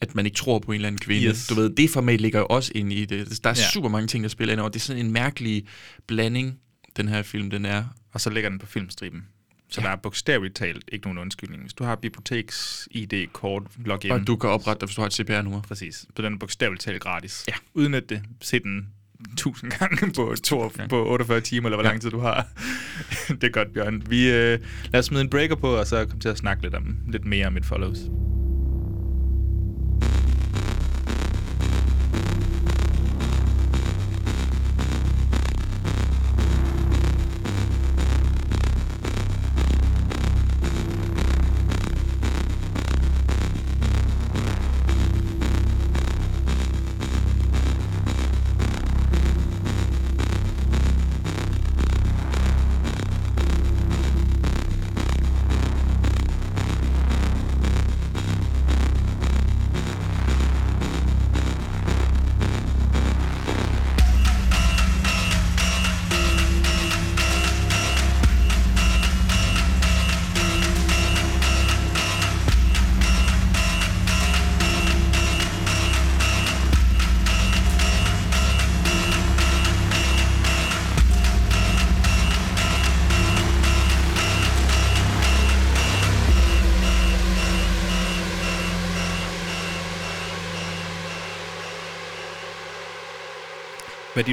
at 0.00 0.14
man 0.14 0.26
ikke 0.26 0.36
tror 0.36 0.58
på 0.58 0.72
en 0.72 0.74
eller 0.74 0.86
anden 0.88 1.00
kvinde. 1.00 1.26
Yes. 1.28 1.46
Du 1.46 1.54
ved, 1.54 1.70
det 1.70 1.90
format 1.90 2.20
ligger 2.20 2.38
jo 2.38 2.46
også 2.46 2.72
inde 2.74 2.94
i 2.96 3.04
det. 3.04 3.44
Der 3.44 3.50
er 3.50 3.54
Ja. 3.56 3.60
ja. 3.62 3.70
super 3.70 3.88
mange 3.88 4.06
ting, 4.06 4.22
der 4.22 4.28
spiller 4.28 4.52
ind 4.52 4.60
over. 4.60 4.70
Det 4.70 4.76
er 4.80 4.80
sådan 4.84 5.06
en 5.06 5.12
mærkelig 5.12 5.66
blanding, 6.06 6.58
den 6.96 7.08
her 7.08 7.22
film, 7.22 7.50
den 7.50 7.64
er. 7.64 7.84
Og 8.12 8.20
så 8.20 8.30
ligger 8.30 8.50
den 8.50 8.58
på 8.58 8.66
filmstriben. 8.66 9.26
Så 9.70 9.80
ja. 9.80 9.86
der 9.86 9.92
er 9.92 9.96
bogstaveligt 9.96 10.56
talt 10.56 10.84
ikke 10.92 11.04
nogen 11.06 11.18
undskyldning. 11.18 11.62
Hvis 11.62 11.72
du 11.74 11.84
har 11.84 11.96
biblioteks 11.96 12.88
ID 12.90 13.26
kort 13.32 13.62
login, 13.84 14.10
Og 14.10 14.26
du 14.26 14.36
kan 14.36 14.50
oprette 14.50 14.80
dig, 14.80 14.86
hvis 14.86 14.96
du 14.96 15.00
har 15.00 15.06
et 15.06 15.12
CPR-nummer. 15.14 15.62
præcis, 15.62 15.94
så 16.16 16.22
den 16.22 16.34
er 16.34 16.38
bogstaveligt 16.38 16.82
talt 16.82 17.02
gratis. 17.02 17.44
Ja. 17.48 17.52
Udnyt 17.74 18.08
det. 18.10 18.22
Se 18.40 18.58
den 18.58 18.88
tusind 19.36 19.70
gange 19.70 20.12
på, 20.16 20.34
to, 20.44 20.70
Ja. 20.78 20.86
på 20.86 21.06
48 21.06 21.40
timer, 21.40 21.68
eller 21.68 21.76
hvor 21.76 21.84
Ja. 21.84 21.88
lang 21.90 22.00
tid 22.00 22.10
du 22.10 22.18
har. 22.20 22.46
det 23.40 23.44
er 23.44 23.48
godt, 23.50 23.72
Bjørn. 23.74 24.02
Vi, 24.08 24.30
øh, 24.30 24.58
lad 24.92 24.98
os 24.98 25.04
smide 25.04 25.22
en 25.22 25.30
breaker 25.30 25.54
på, 25.56 25.66
og 25.76 25.86
så 25.86 26.04
komme 26.04 26.20
til 26.20 26.28
at 26.28 26.38
snakke 26.38 26.62
lidt, 26.62 26.74
om, 26.74 26.96
lidt 27.08 27.24
mere 27.24 27.46
om 27.46 27.56
et 27.56 27.64
follows. 27.66 27.98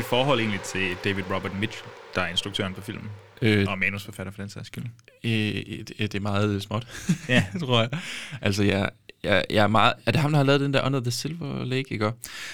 Forhold 0.09 0.39
egentlig 0.39 0.61
til 0.61 0.95
David 1.03 1.23
Robert 1.31 1.59
Mitchell, 1.59 1.89
der 2.15 2.21
er 2.21 2.27
instruktøren 2.27 2.73
på 2.73 2.81
filmen? 2.81 3.09
Øh, 3.41 3.65
Og 3.69 3.79
manusforfatter 3.79 4.31
for 4.33 4.41
den 4.41 4.49
sags 4.49 4.67
skyld. 4.67 4.83
øh, 5.23 5.31
det, 5.31 5.97
det 5.97 6.15
er 6.15 6.19
meget 6.19 6.63
småt, 6.63 6.87
Ja. 7.29 7.45
tror 7.59 7.79
jeg. 7.81 7.89
Altså, 8.41 8.63
jeg, 8.63 8.89
jeg, 9.23 9.45
jeg 9.49 9.63
er 9.63 9.67
meget... 9.67 9.93
Er 10.05 10.11
det 10.11 10.21
ham, 10.21 10.31
der 10.31 10.37
har 10.37 10.43
lavet 10.45 10.61
den 10.61 10.73
der 10.73 10.85
Under 10.85 10.99
the 10.99 11.11
Silver 11.11 11.65
Lake, 11.65 11.93
ikke? 11.93 12.11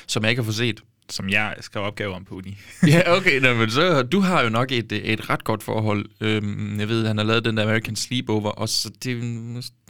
Som 0.08 0.24
jeg 0.24 0.30
ikke 0.30 0.42
har 0.42 0.46
fået 0.46 0.56
set. 0.56 0.82
Som 1.10 1.30
jeg 1.30 1.56
skrev 1.62 1.84
opgave 1.84 2.14
om 2.14 2.26
på 2.26 2.36
uni. 2.36 2.58
ja, 2.88 3.18
okay, 3.18 3.40
nå, 3.40 3.54
men 3.54 3.70
så, 3.70 4.04
du 4.04 4.20
har 4.20 4.44
jo 4.44 4.50
nok 4.50 4.72
et, 4.72 4.92
et 4.92 5.30
ret 5.30 5.44
godt 5.44 5.64
forhold. 5.64 6.06
Øhm, 6.22 6.80
jeg 6.80 6.90
ved, 6.90 7.08
han 7.08 7.18
har 7.18 7.26
lavet 7.26 7.46
den 7.46 7.58
der 7.58 7.64
American 7.64 7.96
Sleepover, 7.96 8.50
og 8.52 8.70
så 8.70 8.92
det... 9.04 9.16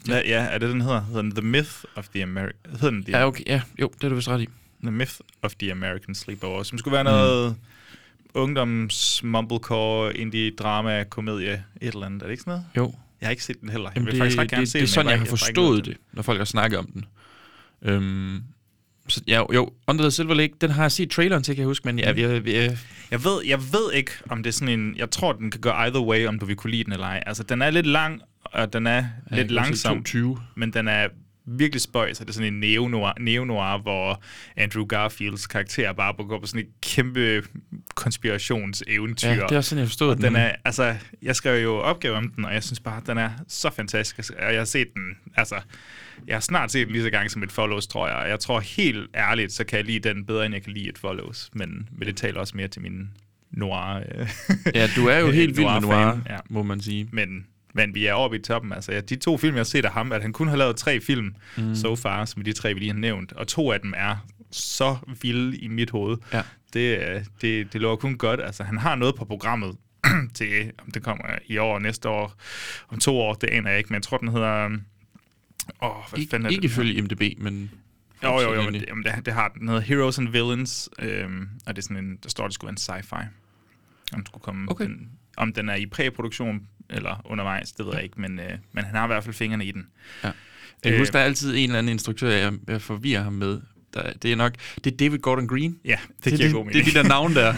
Hvad, 0.05 0.21
ja, 0.25 0.43
er 0.43 0.57
det 0.57 0.69
den 0.69 0.81
hedder? 0.81 1.01
Hedder 1.05 1.21
den 1.21 1.31
The 1.31 1.41
Myth 1.41 1.71
of 1.95 2.07
the 2.07 2.23
American... 2.23 2.53
Hedder 2.71 2.89
den 2.89 3.03
The, 3.03 3.17
Ja, 3.17 3.27
okay, 3.27 3.43
ja, 3.47 3.61
jo, 3.81 3.91
det 3.95 4.03
er 4.03 4.09
du 4.09 4.15
vist 4.15 4.27
ret 4.27 4.41
i. 4.41 4.47
the 4.85 4.91
Myth 4.91 5.15
of 5.41 5.55
the 5.55 5.71
American 5.71 6.15
Sleepover, 6.15 6.63
som 6.63 6.77
skulle 6.77 6.95
være 6.95 7.03
noget 7.03 7.49
mm. 7.49 8.41
ungdoms, 8.41 9.23
mumblecore, 9.23 10.17
indie, 10.17 10.51
drama, 10.51 11.03
komedie, 11.03 11.63
et 11.81 11.93
eller 11.93 12.05
andet. 12.05 12.21
Er 12.21 12.25
det 12.25 12.31
ikke 12.31 12.43
sådan 12.43 12.51
noget? 12.51 12.65
Jo. 12.77 12.93
Jeg 13.21 13.27
har 13.27 13.31
ikke 13.31 13.43
set 13.43 13.61
den 13.61 13.69
heller. 13.69 13.89
Jeg 13.89 13.95
Jamen, 13.95 14.05
vil 14.05 14.13
det, 14.13 14.19
faktisk 14.19 14.39
ret 14.39 14.49
gerne 14.49 14.61
det, 14.61 14.71
se 14.71 14.77
det 14.77 14.83
er 14.83 14.85
den, 14.85 14.93
sådan, 14.93 15.05
men 15.05 15.11
jeg 15.11 15.19
har 15.19 15.25
forstået 15.25 15.85
det, 15.85 15.97
når 16.13 16.21
folk 16.21 16.37
har 16.37 16.45
snakket 16.45 16.79
om 16.79 16.85
den. 16.85 17.05
Øhm, 17.81 18.43
så, 19.07 19.21
ja, 19.27 19.43
jo, 19.53 19.69
Under 19.87 20.03
the 20.03 20.11
Silver 20.11 20.33
Lake, 20.33 20.53
den 20.61 20.69
har 20.69 20.83
jeg 20.83 20.91
set 20.91 21.11
traileren 21.11 21.43
til, 21.43 21.55
kan 21.55 21.61
jeg 21.61 21.67
huske, 21.67 21.87
men 21.87 21.99
jeg, 21.99 22.17
jeg, 22.17 22.47
jeg, 22.47 22.77
Jeg 23.11 23.23
ved, 23.23 23.45
jeg 23.45 23.59
ved 23.73 23.93
ikke, 23.93 24.11
om 24.29 24.43
det 24.43 24.49
er 24.49 24.53
sådan 24.53 24.79
en... 24.79 24.95
Jeg 24.97 25.11
tror, 25.11 25.33
den 25.33 25.51
kan 25.51 25.61
gå 25.61 25.69
either 25.69 26.01
way, 26.01 26.27
om 26.27 26.39
du 26.39 26.45
vil 26.45 26.55
kunne 26.55 26.71
lide 26.71 26.83
den 26.83 26.93
eller 26.93 27.05
ej. 27.05 27.23
Altså, 27.25 27.43
den 27.43 27.61
er 27.61 27.69
lidt 27.69 27.85
lang, 27.85 28.21
og 28.43 28.73
den 28.73 28.87
er 28.87 28.91
jeg 28.91 29.05
lidt 29.31 29.51
langsom, 29.51 29.95
22. 29.95 30.37
men 30.55 30.73
den 30.73 30.87
er 30.87 31.07
virkelig 31.47 31.81
spøjs, 31.81 32.19
og 32.19 32.27
det 32.27 32.31
er 32.31 32.33
sådan 32.33 32.53
en 32.53 32.59
neo-noir, 32.59 33.13
neo-noir 33.19 33.77
hvor 33.81 34.21
Andrew 34.57 34.85
Garfields 34.85 35.47
karakter 35.47 35.93
bare 35.93 36.13
går 36.13 36.39
på 36.39 36.45
sådan 36.47 36.61
et 36.61 36.67
kæmpe 36.81 37.43
konspirationseventyr. 37.95 39.27
Ja, 39.27 39.35
det 39.35 39.51
er 39.51 39.57
også 39.57 39.69
sådan, 39.69 39.79
jeg 39.79 39.87
forstod 39.87 40.09
Og 40.09 40.15
den. 40.17 40.23
den 40.23 40.35
er, 40.35 40.51
altså, 40.65 40.95
jeg 41.21 41.35
skrev 41.35 41.63
jo 41.63 41.75
opgave 41.75 42.15
om 42.15 42.29
den, 42.35 42.45
og 42.45 42.53
jeg 42.53 42.63
synes 42.63 42.79
bare, 42.79 43.01
den 43.07 43.17
er 43.17 43.29
så 43.47 43.69
fantastisk. 43.69 44.31
Og 44.39 44.51
jeg 44.51 44.59
har 44.59 44.65
set 44.65 44.87
den, 44.93 45.17
altså, 45.35 45.55
jeg 46.27 46.35
har 46.35 46.41
snart 46.41 46.71
set 46.71 46.85
den 46.87 46.93
lige 46.93 47.03
så 47.03 47.09
gang 47.09 47.31
som 47.31 47.43
et 47.43 47.51
Follows, 47.51 47.87
tror 47.87 48.07
jeg. 48.07 48.17
Og 48.17 48.29
jeg 48.29 48.39
tror 48.39 48.59
helt 48.59 49.09
ærligt, 49.15 49.51
så 49.53 49.63
kan 49.63 49.77
jeg 49.77 49.85
lide 49.85 50.09
den 50.09 50.25
bedre, 50.25 50.45
end 50.45 50.53
jeg 50.53 50.63
kan 50.63 50.73
lide 50.73 50.89
et 50.89 50.97
Follows. 50.97 51.49
Men, 51.53 51.89
men 51.91 52.07
det 52.07 52.17
taler 52.17 52.39
også 52.39 52.57
mere 52.57 52.67
til 52.67 52.81
min 52.81 53.09
noir. 53.51 54.03
Øh, 54.15 54.27
Ja, 54.75 54.87
du 54.95 55.07
er 55.07 55.17
jo 55.17 55.31
helt 55.41 55.57
vild 55.57 55.67
med 55.73 55.81
noir, 55.81 56.19
ja. 56.29 56.37
må 56.49 56.63
man 56.63 56.81
sige. 56.81 57.09
Men, 57.11 57.45
men 57.75 57.95
vi 57.95 58.05
er 58.05 58.13
oppe 58.13 58.37
i 58.37 58.41
toppen. 58.41 58.73
Altså, 58.73 58.91
ja, 58.91 59.01
de 59.01 59.15
to 59.15 59.37
film, 59.37 59.55
jeg 59.55 59.59
har 59.59 59.63
set 59.63 59.85
af 59.85 59.91
ham, 59.91 60.11
at 60.11 60.21
han 60.21 60.33
kun 60.33 60.47
har 60.47 60.55
lavet 60.55 60.75
tre 60.75 61.01
film 61.01 61.35
mm. 61.57 61.75
so 61.75 61.95
far, 61.95 62.25
som 62.25 62.41
de 62.43 62.53
tre, 62.53 62.73
vi 62.73 62.79
lige 62.79 62.91
har 62.91 62.99
nævnt. 62.99 63.33
Og 63.33 63.47
to 63.47 63.71
af 63.71 63.79
dem 63.81 63.93
er 63.97 64.15
så 64.51 64.97
vilde 65.21 65.57
i 65.57 65.67
mit 65.67 65.89
hoved. 65.89 66.17
Ja. 66.33 66.41
Det, 66.73 66.99
øh, 67.09 67.25
det, 67.41 67.73
det 67.73 67.81
lover 67.81 67.95
kun 67.95 68.17
godt. 68.17 68.41
Altså, 68.41 68.63
han 68.63 68.77
har 68.77 68.95
noget 68.95 69.15
på 69.15 69.25
programmet 69.25 69.77
til, 70.33 70.71
om 70.85 70.91
det 70.91 71.03
kommer 71.03 71.23
i 71.47 71.57
år, 71.57 71.79
næste 71.79 72.09
år, 72.09 72.33
om 72.89 72.99
to 72.99 73.17
år, 73.17 73.33
det 73.33 73.49
aner 73.49 73.69
jeg 73.69 73.77
ikke, 73.77 73.87
men 73.87 73.93
jeg 73.95 74.03
tror, 74.03 74.17
den 74.17 74.27
hedder... 74.27 74.65
Åh, 75.83 75.91
hvad 76.09 76.19
Ik- 76.19 76.29
fanden 76.31 76.45
er 76.45 76.49
ikke 76.49 76.61
den? 76.61 76.69
ifølge 76.69 76.93
IMDb, 76.93 77.21
men... 77.43 77.71
Jo, 78.23 78.39
jo, 78.41 78.53
jo, 78.53 78.61
men 78.61 78.73
det, 78.73 78.85
jamen, 78.87 79.03
det, 79.03 79.25
det 79.25 79.33
har 79.33 79.47
den. 79.47 79.67
Hedder 79.67 79.81
Heroes 79.81 80.19
and 80.19 80.29
Villains, 80.29 80.89
øhm, 80.99 81.49
og 81.65 81.75
det 81.75 81.81
er 81.81 81.83
sådan 81.83 81.97
en, 82.05 82.17
der 82.23 82.29
står, 82.29 82.43
at 82.43 82.47
det 82.49 82.53
skulle 82.55 82.75
være 82.87 82.95
en 82.97 83.01
sci-fi. 83.03 83.15
Om, 84.13 84.19
den 84.19 84.25
skulle 84.25 84.43
komme, 84.43 84.71
Okay. 84.71 84.85
den, 84.85 85.09
om 85.37 85.53
den 85.53 85.69
er 85.69 85.75
i 85.75 85.85
præproduktion 85.85 86.61
eller 86.89 87.21
undervejs, 87.25 87.71
det 87.71 87.85
ved 87.85 87.93
jeg 87.93 88.03
ikke, 88.03 88.21
men, 88.21 88.39
øh, 88.39 88.51
men 88.73 88.83
han 88.83 88.95
har 88.95 89.03
i 89.03 89.07
hvert 89.07 89.23
fald 89.23 89.35
fingrene 89.35 89.65
i 89.65 89.71
den. 89.71 89.87
Ja. 90.23 90.27
Jeg 90.27 90.33
kan 90.83 90.93
Øh, 90.93 90.99
huske, 90.99 91.13
der 91.13 91.19
er 91.19 91.23
altid 91.23 91.55
en 91.55 91.63
eller 91.63 91.77
anden 91.79 91.93
instruktør, 91.93 92.29
jeg, 92.29 92.53
jeg 92.67 92.81
forvirrer 92.81 93.23
ham 93.23 93.33
med. 93.33 93.61
Der, 93.93 94.13
det 94.13 94.31
er 94.31 94.35
nok... 94.35 94.53
Det 94.83 94.93
er 94.93 94.97
David 94.97 95.19
Gordon 95.19 95.47
Green. 95.47 95.77
Ja, 95.85 95.97
det, 96.23 96.25
det, 96.25 96.33
giver 96.33 96.47
det, 96.47 96.53
god 96.53 96.65
det 96.65 96.71
er 96.71 96.77
mening. 96.77 96.93
de 96.93 96.99
der 96.99 97.07
navne 97.07 97.35
der. 97.35 97.53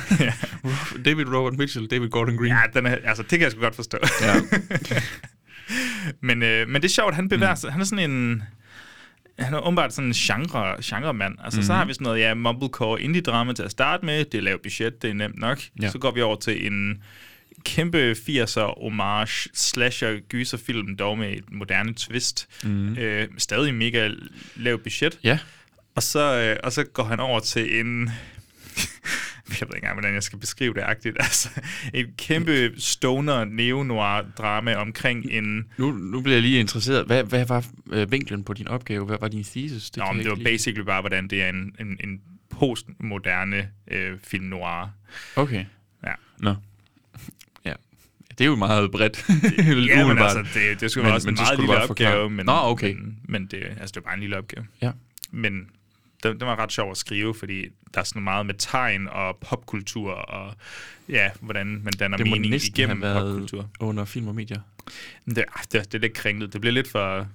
David 1.05 1.25
Robert 1.25 1.57
Mitchell, 1.57 1.87
David 1.87 2.09
Gordon 2.09 2.37
Green. 2.37 2.51
Ja, 2.51 2.61
den 2.73 2.85
er, 2.85 2.97
altså, 3.03 3.23
det 3.23 3.29
kan 3.29 3.41
jeg 3.41 3.51
sgu 3.51 3.61
godt 3.61 3.75
forstå. 3.75 3.97
Ja. 4.21 4.33
men, 6.27 6.43
øh, 6.43 6.67
men 6.67 6.81
det 6.81 6.87
er 6.87 6.93
sjovt, 6.93 7.15
han 7.15 7.29
bevæger 7.29 7.55
sig. 7.55 7.71
Han 7.71 7.81
er 7.81 7.85
sådan 7.85 8.11
en... 8.11 8.43
Han 9.39 9.53
er 9.53 9.59
åbenbart 9.59 9.93
sådan 9.93 10.07
en 10.07 10.13
genre, 10.13 10.75
genremand. 10.83 11.35
Altså, 11.43 11.57
mm-hmm. 11.57 11.65
så 11.67 11.73
har 11.73 11.85
vi 11.85 11.93
sådan 11.93 12.05
noget, 12.05 12.19
ja, 12.19 12.33
mumblecore 12.33 13.01
indie-drama 13.01 13.53
til 13.53 13.63
at 13.63 13.71
starte 13.71 14.05
med. 14.05 14.25
Det 14.25 14.37
er 14.37 14.41
lavt 14.41 14.61
budget, 14.61 15.01
det 15.01 15.09
er 15.09 15.13
nemt 15.13 15.39
nok. 15.39 15.59
Ja. 15.81 15.89
Så 15.89 15.99
går 15.99 16.11
vi 16.11 16.21
over 16.21 16.35
til 16.35 16.67
en 16.67 17.03
kæmpe 17.75 18.11
80'er 18.11 18.83
homage 18.83 19.49
slasher 19.53 20.19
gyserfilm, 20.29 20.97
dog 20.97 21.17
med 21.17 21.31
et 21.37 21.43
moderne 21.51 21.93
twist. 21.93 22.47
Mm-hmm. 22.63 22.97
Øh, 22.97 23.27
stadig 23.37 23.73
mega 23.73 24.09
lavt 24.55 24.83
budget. 24.83 25.19
ja. 25.23 25.39
Og 25.95 26.03
så, 26.03 26.39
øh, 26.39 26.57
og 26.63 26.71
så 26.73 26.83
går 26.83 27.03
han 27.03 27.19
over 27.19 27.39
til 27.39 27.79
en... 27.79 28.03
jeg 29.49 29.67
ved 29.67 29.75
ikke 29.75 29.75
engang, 29.75 29.93
hvordan 29.95 30.13
jeg 30.13 30.23
skal 30.23 30.39
beskrive 30.39 30.73
det 30.73 30.81
agtigt. 30.81 31.17
Altså, 31.23 31.49
en 31.93 32.05
kæmpe 32.17 32.71
stoner 32.77 33.45
neo-noir 33.45 34.21
drama 34.37 34.75
omkring 34.75 35.25
en... 35.31 35.65
Nu, 35.77 35.91
nu 35.91 36.21
bliver 36.21 36.35
jeg 36.35 36.41
lige 36.41 36.59
interesseret. 36.59 37.05
Hvad, 37.05 37.23
hvad 37.23 37.45
var 37.45 37.65
øh, 37.91 38.11
vinklen 38.11 38.43
på 38.43 38.53
din 38.53 38.67
opgave? 38.67 39.05
Hvad 39.05 39.17
var 39.21 39.27
din 39.27 39.43
thesis? 39.43 39.89
Det, 39.89 39.97
Nå, 40.03 40.11
men 40.11 40.21
det 40.23 40.29
var 40.29 40.35
lige- 40.35 40.45
basically 40.45 40.85
bare, 40.85 41.01
hvordan 41.01 41.27
det 41.27 41.43
er 41.43 41.49
en, 41.49 41.75
en, 41.79 41.97
en 42.03 42.21
postmoderne 42.49 43.69
øh, 43.91 44.17
film 44.23 44.45
noir. 44.45 44.89
Okay. 45.35 45.65
Ja. 46.03 46.13
Nå. 46.39 46.55
Det 48.37 48.43
er 48.43 48.47
jo 48.49 48.55
meget 48.55 48.91
bredt. 48.91 49.25
Ja, 49.87 50.07
men 50.07 50.17
altså, 50.17 50.45
det, 50.53 50.81
det 50.81 50.91
skulle 50.91 51.03
Men- 51.03 51.07
være 51.07 51.15
også 51.15 51.27
men 51.27 51.33
en 51.33 51.39
meget 51.43 51.59
lille 51.59 51.73
bare 51.73 51.87
forklare. 51.87 52.13
opgave. 52.13 52.29
Men, 52.29 52.45
Nå, 52.45 52.51
okay. 52.63 52.93
Men, 52.93 53.17
men 53.23 53.45
det, 53.45 53.63
altså, 53.63 53.87
det 53.87 53.95
var 53.95 54.01
bare 54.01 54.13
en 54.13 54.19
lille 54.19 54.37
opgave. 54.37 54.65
Ja. 54.81 54.91
Men 55.31 55.53
den, 56.23 56.39
den 56.39 56.47
var 56.47 56.59
ret 56.59 56.71
sjov 56.71 56.91
at 56.91 56.97
skrive, 56.97 57.35
fordi 57.35 57.65
der 57.93 57.99
er 57.99 58.03
sådan 58.03 58.21
meget 58.23 58.45
med 58.45 58.55
tegn 58.57 59.07
og 59.07 59.37
popkultur, 59.49 60.11
og 60.11 60.53
ja, 61.09 61.29
hvordan 61.41 61.67
man 61.83 61.93
danner 61.93 62.17
det 62.17 62.27
må 62.27 62.35
mening 62.35 62.53
igennem 62.53 63.01
popkultur. 63.01 63.69
under 63.79 64.05
film 64.05 64.27
og 64.27 64.35
medier. 64.35 64.59
Det, 65.25 65.37
ah, 65.37 65.63
det, 65.71 65.71
det 65.73 65.93
er 65.93 65.99
lidt 65.99 66.13
kringlet. 66.13 66.53
Det 66.53 66.61
bliver 66.61 66.73
lidt 66.73 66.91
for, 66.91 67.27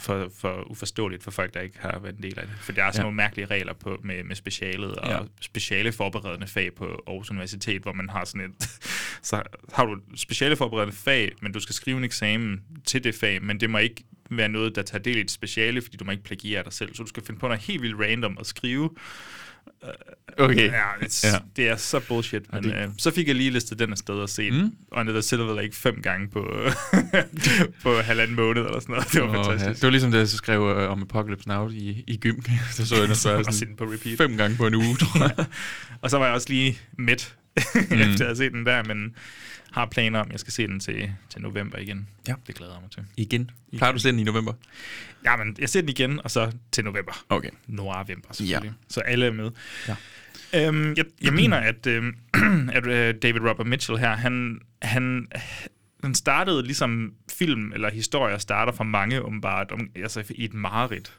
for, 0.00 0.30
for 0.40 0.70
uforståeligt 0.70 1.22
for 1.22 1.30
folk, 1.30 1.54
der 1.54 1.60
ikke 1.60 1.78
har 1.78 1.98
været 1.98 2.16
en 2.16 2.22
del 2.22 2.38
af 2.38 2.46
det. 2.46 2.56
For 2.60 2.72
der 2.72 2.84
er 2.84 2.90
sådan 2.90 2.98
Ja. 3.00 3.02
nogle 3.02 3.16
mærkelige 3.16 3.46
regler 3.46 3.72
på, 3.72 4.00
med, 4.04 4.24
med 4.24 4.36
specialet 4.36 4.94
og 4.94 5.08
Ja. 5.10 5.18
speciale 5.40 5.92
forberedende 5.92 6.46
fag 6.46 6.74
på 6.74 7.02
Aarhus 7.06 7.30
Universitet, 7.30 7.82
hvor 7.82 7.92
man 7.92 8.08
har 8.08 8.24
sådan 8.24 8.40
et... 8.40 8.68
så 9.22 9.42
har 9.72 9.84
du 9.84 9.96
speciale 10.16 10.56
forberedende 10.56 10.96
fag, 10.96 11.32
men 11.42 11.52
du 11.52 11.60
skal 11.60 11.74
skrive 11.74 11.96
en 11.98 12.04
eksamen 12.04 12.60
til 12.86 13.04
det 13.04 13.14
fag, 13.14 13.42
men 13.42 13.60
det 13.60 13.70
må 13.70 13.78
ikke 13.78 14.04
være 14.30 14.48
noget, 14.48 14.76
der 14.76 14.82
tager 14.82 15.02
del 15.02 15.16
i 15.16 15.20
et 15.20 15.30
speciale, 15.30 15.82
fordi 15.82 15.96
du 15.96 16.04
må 16.04 16.10
ikke 16.10 16.24
plagiere 16.24 16.64
dig 16.64 16.72
selv. 16.72 16.94
Så 16.94 17.02
du 17.02 17.08
skal 17.08 17.22
finde 17.24 17.40
på 17.40 17.48
noget 17.48 17.62
helt 17.62 17.82
vildt 17.82 18.00
random 18.00 18.36
at 18.40 18.46
skrive. 18.46 18.90
Okay. 20.38 20.70
Ja, 20.70 20.82
it's, 21.02 21.26
Ja. 21.26 21.32
ja. 21.32 21.38
det 21.56 21.68
er 21.68 21.76
så 21.76 22.00
bullshit. 22.00 22.52
Men, 22.52 22.62
det- 22.62 22.72
det... 22.72 22.82
øh, 22.82 22.88
så 22.98 23.10
fik 23.10 23.26
jeg 23.28 23.34
lige 23.34 23.50
listet 23.50 23.78
den 23.78 23.92
afsted 23.92 24.14
og 24.14 24.28
set 24.28 24.52
mm. 24.52 24.70
Under 24.92 25.12
the 25.12 25.22
Silver 25.22 25.54
Lake 25.54 25.76
fem 25.76 26.02
gange 26.02 26.28
på, 26.28 26.54
på 27.82 28.00
halvanden 28.00 28.36
måned 28.36 28.62
eller 28.62 28.80
sådan 28.80 28.92
noget. 28.92 29.12
Det 29.12 29.22
var 29.22 29.28
ja. 29.28 29.42
fantastisk. 29.42 29.80
Det 29.80 29.86
var 29.86 29.90
ligesom, 29.90 30.12
da 30.12 30.18
jeg 30.18 30.28
så 30.28 30.36
skrev 30.36 30.74
øh, 30.76 30.90
om 30.90 31.02
Apocalypse 31.02 31.48
Now 31.48 31.68
i, 31.70 32.04
i 32.06 32.16
gym. 32.16 32.40
så 32.70 32.86
så 32.86 32.96
jeg 32.96 33.44
den 33.46 33.68
den 33.68 33.76
på 33.76 33.84
repeat. 33.84 34.18
fem 34.18 34.36
gange 34.36 34.56
på 34.56 34.66
en 34.66 34.74
uge, 34.74 34.96
tror 34.96 35.22
jeg. 35.36 35.46
Og 36.02 36.10
så 36.10 36.18
var 36.18 36.24
jeg 36.26 36.34
også 36.34 36.48
lige 36.50 36.78
midt, 36.98 37.36
mm. 37.74 37.80
efter 37.80 38.00
at 38.20 38.26
have 38.26 38.36
set 38.36 38.52
den 38.52 38.66
der, 38.66 38.84
men 38.84 39.14
har 39.72 39.86
planer 39.86 40.20
om, 40.20 40.30
jeg 40.30 40.40
skal 40.40 40.52
se 40.52 40.66
den 40.66 40.80
til, 40.80 41.12
til 41.30 41.40
november 41.40 41.78
igen. 41.78 42.08
Ja. 42.28 42.34
Det 42.46 42.54
glæder 42.54 42.72
jeg 42.72 42.82
mig 42.82 42.90
til. 42.90 43.04
Igen. 43.16 43.50
Plejer 43.76 43.92
du 43.92 43.96
at 43.96 44.02
se 44.02 44.08
den 44.08 44.18
i 44.18 44.24
november? 44.24 44.52
Ja, 45.24 45.36
men 45.36 45.56
jeg 45.58 45.68
ser 45.68 45.80
den 45.80 45.88
igen, 45.88 46.20
og 46.24 46.30
så 46.30 46.52
til 46.72 46.84
november. 46.84 47.24
Okay. 47.28 47.50
Noir-vember, 47.66 48.32
selvfølgelig. 48.32 48.70
Ja. 48.70 48.84
Så 48.88 49.00
alle 49.00 49.26
er 49.26 49.32
med. 49.32 49.50
Ja. 49.88 49.96
Øhm, 50.54 50.94
jeg, 50.96 51.04
jeg 51.22 51.32
mener, 51.32 51.56
at, 51.56 51.86
øhm, 51.86 52.16
at 52.72 52.86
øh, 52.86 53.14
David 53.22 53.40
Robert 53.40 53.66
Mitchell 53.66 53.98
her, 53.98 54.16
han, 54.16 54.60
han, 54.82 55.28
han 56.04 56.14
startede 56.14 56.62
ligesom 56.62 57.12
film 57.38 57.72
eller 57.72 57.90
historier 57.90 58.38
starter 58.38 58.72
for 58.72 58.84
mange 58.84 59.22
åbenbart, 59.22 59.72
om, 59.72 59.90
altså 59.96 60.24
i 60.30 60.44
et 60.44 60.54
mareridt. 60.54 61.12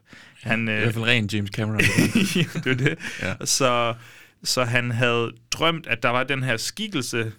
Han, 0.43 0.67
I 0.67 0.71
øh, 0.71 0.77
hvert 0.77 0.93
fald 0.93 1.05
ren 1.05 1.29
James 1.33 1.49
Cameron. 1.49 1.81
Ja, 2.35 2.59
det 2.59 2.67
er 2.67 2.75
det. 2.75 2.97
Ja. 3.21 3.27
Ja. 3.27 3.45
Så, 3.45 3.95
så 4.43 4.63
han 4.63 4.91
havde 4.91 5.31
drømt, 5.51 5.88
at 5.88 6.03
der 6.03 6.09
var 6.09 6.23
den 6.23 6.43
her 6.43 6.57
skikkelse, 6.57 7.31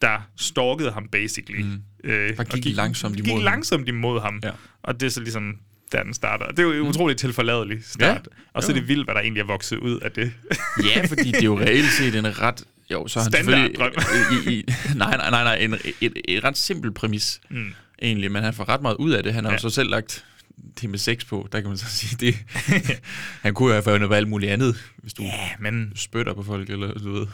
der 0.00 0.28
stalkede 0.36 0.90
ham, 0.92 1.08
basically. 1.12 1.62
Mm. 1.62 1.82
Øh, 2.04 2.36
Der 2.36 2.44
gik 2.44 2.76
langsomt 2.76 3.16
imod 3.16 3.24
gik 3.24 3.32
ham. 3.34 3.42
langsomt 3.42 3.88
imod 3.88 4.20
ham. 4.20 4.40
Ja. 4.44 4.50
Og 4.82 5.00
det 5.00 5.06
er 5.06 5.10
så 5.10 5.20
ligesom, 5.20 5.56
der 5.92 6.02
den 6.02 6.14
starter. 6.14 6.46
Det 6.48 6.58
er 6.58 6.62
jo 6.62 6.72
en 6.72 6.80
utroligt 6.80 7.20
tilforladelig 7.20 7.78
start. 7.84 8.28
Ja. 8.30 8.40
Og 8.52 8.62
så 8.62 8.72
er 8.72 8.76
det 8.76 8.88
vildt, 8.88 9.06
hvad 9.06 9.14
der 9.14 9.20
egentlig 9.20 9.40
er 9.40 9.46
vokset 9.46 9.76
ud 9.78 9.98
af 10.00 10.12
det. 10.12 10.32
ja, 10.94 11.04
fordi 11.06 11.30
det 11.30 11.40
er 11.40 11.44
jo 11.44 11.58
reelt 11.60 11.88
set 11.90 12.14
en 12.14 12.40
ret... 12.40 12.64
Jo, 12.90 13.08
så 13.08 13.18
har 13.18 13.24
han 13.24 13.32
selvfølgelig... 13.32 13.76
I, 14.46 14.58
i, 14.58 14.64
nej, 14.96 15.16
nej, 15.16 15.30
nej, 15.30 15.44
nej. 15.44 15.54
En, 15.56 15.74
et, 16.00 16.12
et 16.28 16.44
ret 16.44 16.58
simpel 16.58 16.92
præmis, 16.92 17.40
Mm. 17.50 17.72
egentlig. 18.02 18.32
Men 18.32 18.42
han 18.42 18.54
får 18.54 18.68
ret 18.68 18.82
meget 18.82 18.96
ud 18.96 19.10
af 19.10 19.22
det. 19.22 19.32
Han 19.34 19.44
har 19.44 19.50
ja. 19.50 19.54
Jo 19.56 19.60
så 19.60 19.70
selv 19.70 19.90
lagt 19.90 20.24
det 20.80 20.90
med 20.90 20.98
sex 20.98 21.26
på. 21.26 21.48
Der 21.52 21.60
kan 21.60 21.68
man 21.68 21.78
så 21.78 21.86
sige 21.86 22.16
det. 22.26 22.36
han 23.42 23.54
kunne 23.54 23.66
jo 23.68 23.72
have 23.72 23.82
fundet 23.82 24.08
på 24.08 24.14
alt 24.14 24.28
muligt 24.28 24.52
andet, 24.52 24.84
hvis 24.96 25.12
du 25.14 25.22
Ja, 25.22 25.48
men 25.60 25.92
spytter 25.96 26.34
på 26.34 26.42
folk, 26.42 26.70
eller 26.70 26.92
du 26.94 27.12
ved... 27.12 27.26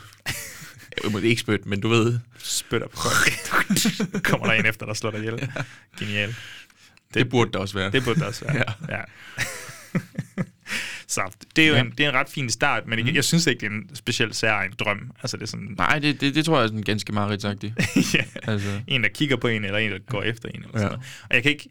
Jeg 1.04 1.12
må 1.12 1.18
ikke 1.18 1.40
spytte, 1.40 1.68
men 1.68 1.80
du 1.80 1.88
ved... 1.88 2.18
spytter 2.38 2.88
på 2.88 2.96
folk. 2.96 3.32
Kommer 4.24 4.46
der 4.46 4.52
en 4.52 4.66
efter, 4.66 4.86
der 4.86 4.94
slår 4.94 5.10
dig 5.10 5.18
ihjel. 5.20 5.48
Genial. 5.98 6.28
Det, 6.28 6.34
det 7.14 7.28
burde 7.30 7.52
der 7.52 7.58
også 7.58 7.74
være. 7.78 7.90
Det 7.90 8.04
burde 8.04 8.20
det 8.20 8.26
også 8.28 8.44
være. 8.44 8.56
Ja. 8.88 8.96
ja. 8.96 9.02
Så 11.08 11.22
det 11.56 11.64
er 11.64 11.68
jo 11.68 11.74
Ja. 11.74 11.80
en, 11.80 11.90
det 11.90 12.04
er 12.04 12.08
en 12.08 12.14
ret 12.14 12.28
fin 12.28 12.50
start, 12.50 12.86
men 12.86 13.00
mm. 13.00 13.06
jeg, 13.06 13.14
jeg 13.14 13.24
synes 13.24 13.46
ikke, 13.46 13.60
det 13.60 13.66
er 13.66 13.70
en 13.70 13.90
specielt 13.94 14.36
særlig 14.36 14.78
drøm. 14.78 15.10
Altså, 15.22 15.36
det 15.36 15.42
er 15.42 15.46
sådan 15.46 15.74
Nej, 15.78 15.98
det, 15.98 16.20
det, 16.20 16.34
det 16.34 16.44
tror 16.44 16.56
jeg 16.56 16.62
er 16.62 16.66
sådan 16.68 16.82
ganske 16.82 17.12
mareridtsagtigt. 17.12 17.74
ja, 18.14 18.24
Altså. 18.42 18.80
en, 18.88 19.02
der 19.02 19.08
kigger 19.08 19.36
på 19.36 19.48
en, 19.48 19.64
eller 19.64 19.78
en, 19.78 19.90
der 19.92 19.98
går 20.06 20.22
efter 20.22 20.48
en. 20.48 20.54
Eller 20.54 20.68
Ja. 20.74 20.78
sådan 20.78 20.88
noget. 20.92 21.06
Og 21.30 21.34
jeg 21.34 21.42
kan 21.42 21.52
ikke... 21.52 21.68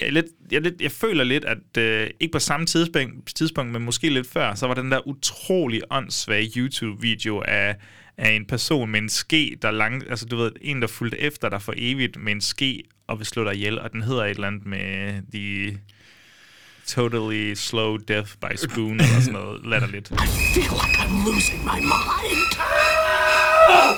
Jeg, 0.00 0.06
er 0.06 0.10
lidt, 0.10 0.26
jeg, 0.50 0.56
er 0.56 0.60
lidt, 0.60 0.80
jeg 0.80 0.92
føler 0.92 1.24
lidt, 1.24 1.44
at 1.44 1.76
øh, 1.82 2.10
ikke 2.20 2.32
på 2.32 2.38
samme 2.38 2.66
tidspunkt, 2.66 3.36
tidspunkt, 3.36 3.72
men 3.72 3.82
måske 3.82 4.10
lidt 4.10 4.30
før, 4.30 4.54
så 4.54 4.66
var 4.66 4.74
den 4.74 4.92
der 4.92 5.08
utrolig 5.08 5.82
åndssvage 5.90 6.50
YouTube-video 6.56 7.42
af, 7.48 7.76
af 8.18 8.30
en 8.30 8.46
person 8.46 8.90
med 8.90 9.00
en 9.00 9.08
ske, 9.08 9.56
der 9.62 9.70
lang, 9.70 10.10
altså 10.10 10.26
du 10.26 10.36
ved, 10.36 10.52
en, 10.60 10.82
der 10.82 10.88
fulgte 10.88 11.20
efter 11.20 11.48
dig 11.48 11.62
for 11.62 11.74
evigt 11.76 12.16
med 12.16 12.32
en 12.32 12.40
ske 12.40 12.82
og 13.06 13.18
vil 13.18 13.26
slå 13.26 13.44
dig 13.44 13.54
ihjel, 13.54 13.78
og 13.78 13.92
den 13.92 14.02
hedder 14.02 14.24
et 14.24 14.30
eller 14.30 14.46
andet 14.46 14.66
med 14.66 15.22
The 15.32 15.78
Totally 16.86 17.54
Slow 17.54 17.96
Death 17.96 18.30
by 18.40 18.56
Spoon, 18.56 18.92
eller 18.92 19.20
sådan 19.20 19.32
noget 19.32 19.66
latterligt. 19.70 20.08
feel 20.08 20.62
like 20.62 20.98
I'm 20.98 21.26
losing 21.26 21.64
my 21.64 21.80
mind. 21.80 22.58
Nå. 23.68 23.94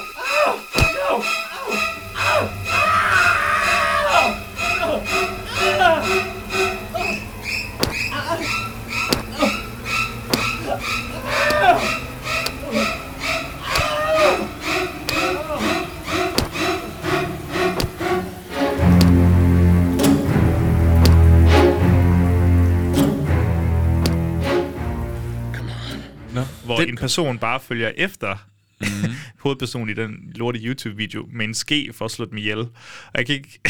Hvor 26.80 26.84
Den- 26.84 26.94
en 26.94 26.98
person 26.98 27.38
bare 27.38 27.60
følger 27.60 27.92
efter 27.96 28.36
mm. 28.80 28.86
hovedpersonen 29.42 29.88
i 29.88 29.94
den 29.94 30.32
lorte 30.34 30.58
YouTube-video 30.58 31.28
med 31.32 31.44
en 31.44 31.54
ske 31.54 31.90
for 31.92 32.04
at 32.04 32.10
slå 32.10 32.24
dem 32.24 32.38
ihjel. 32.38 32.58
Og 32.58 32.70
jeg 33.14 33.26
kan 33.26 33.34
ikke... 33.34 33.60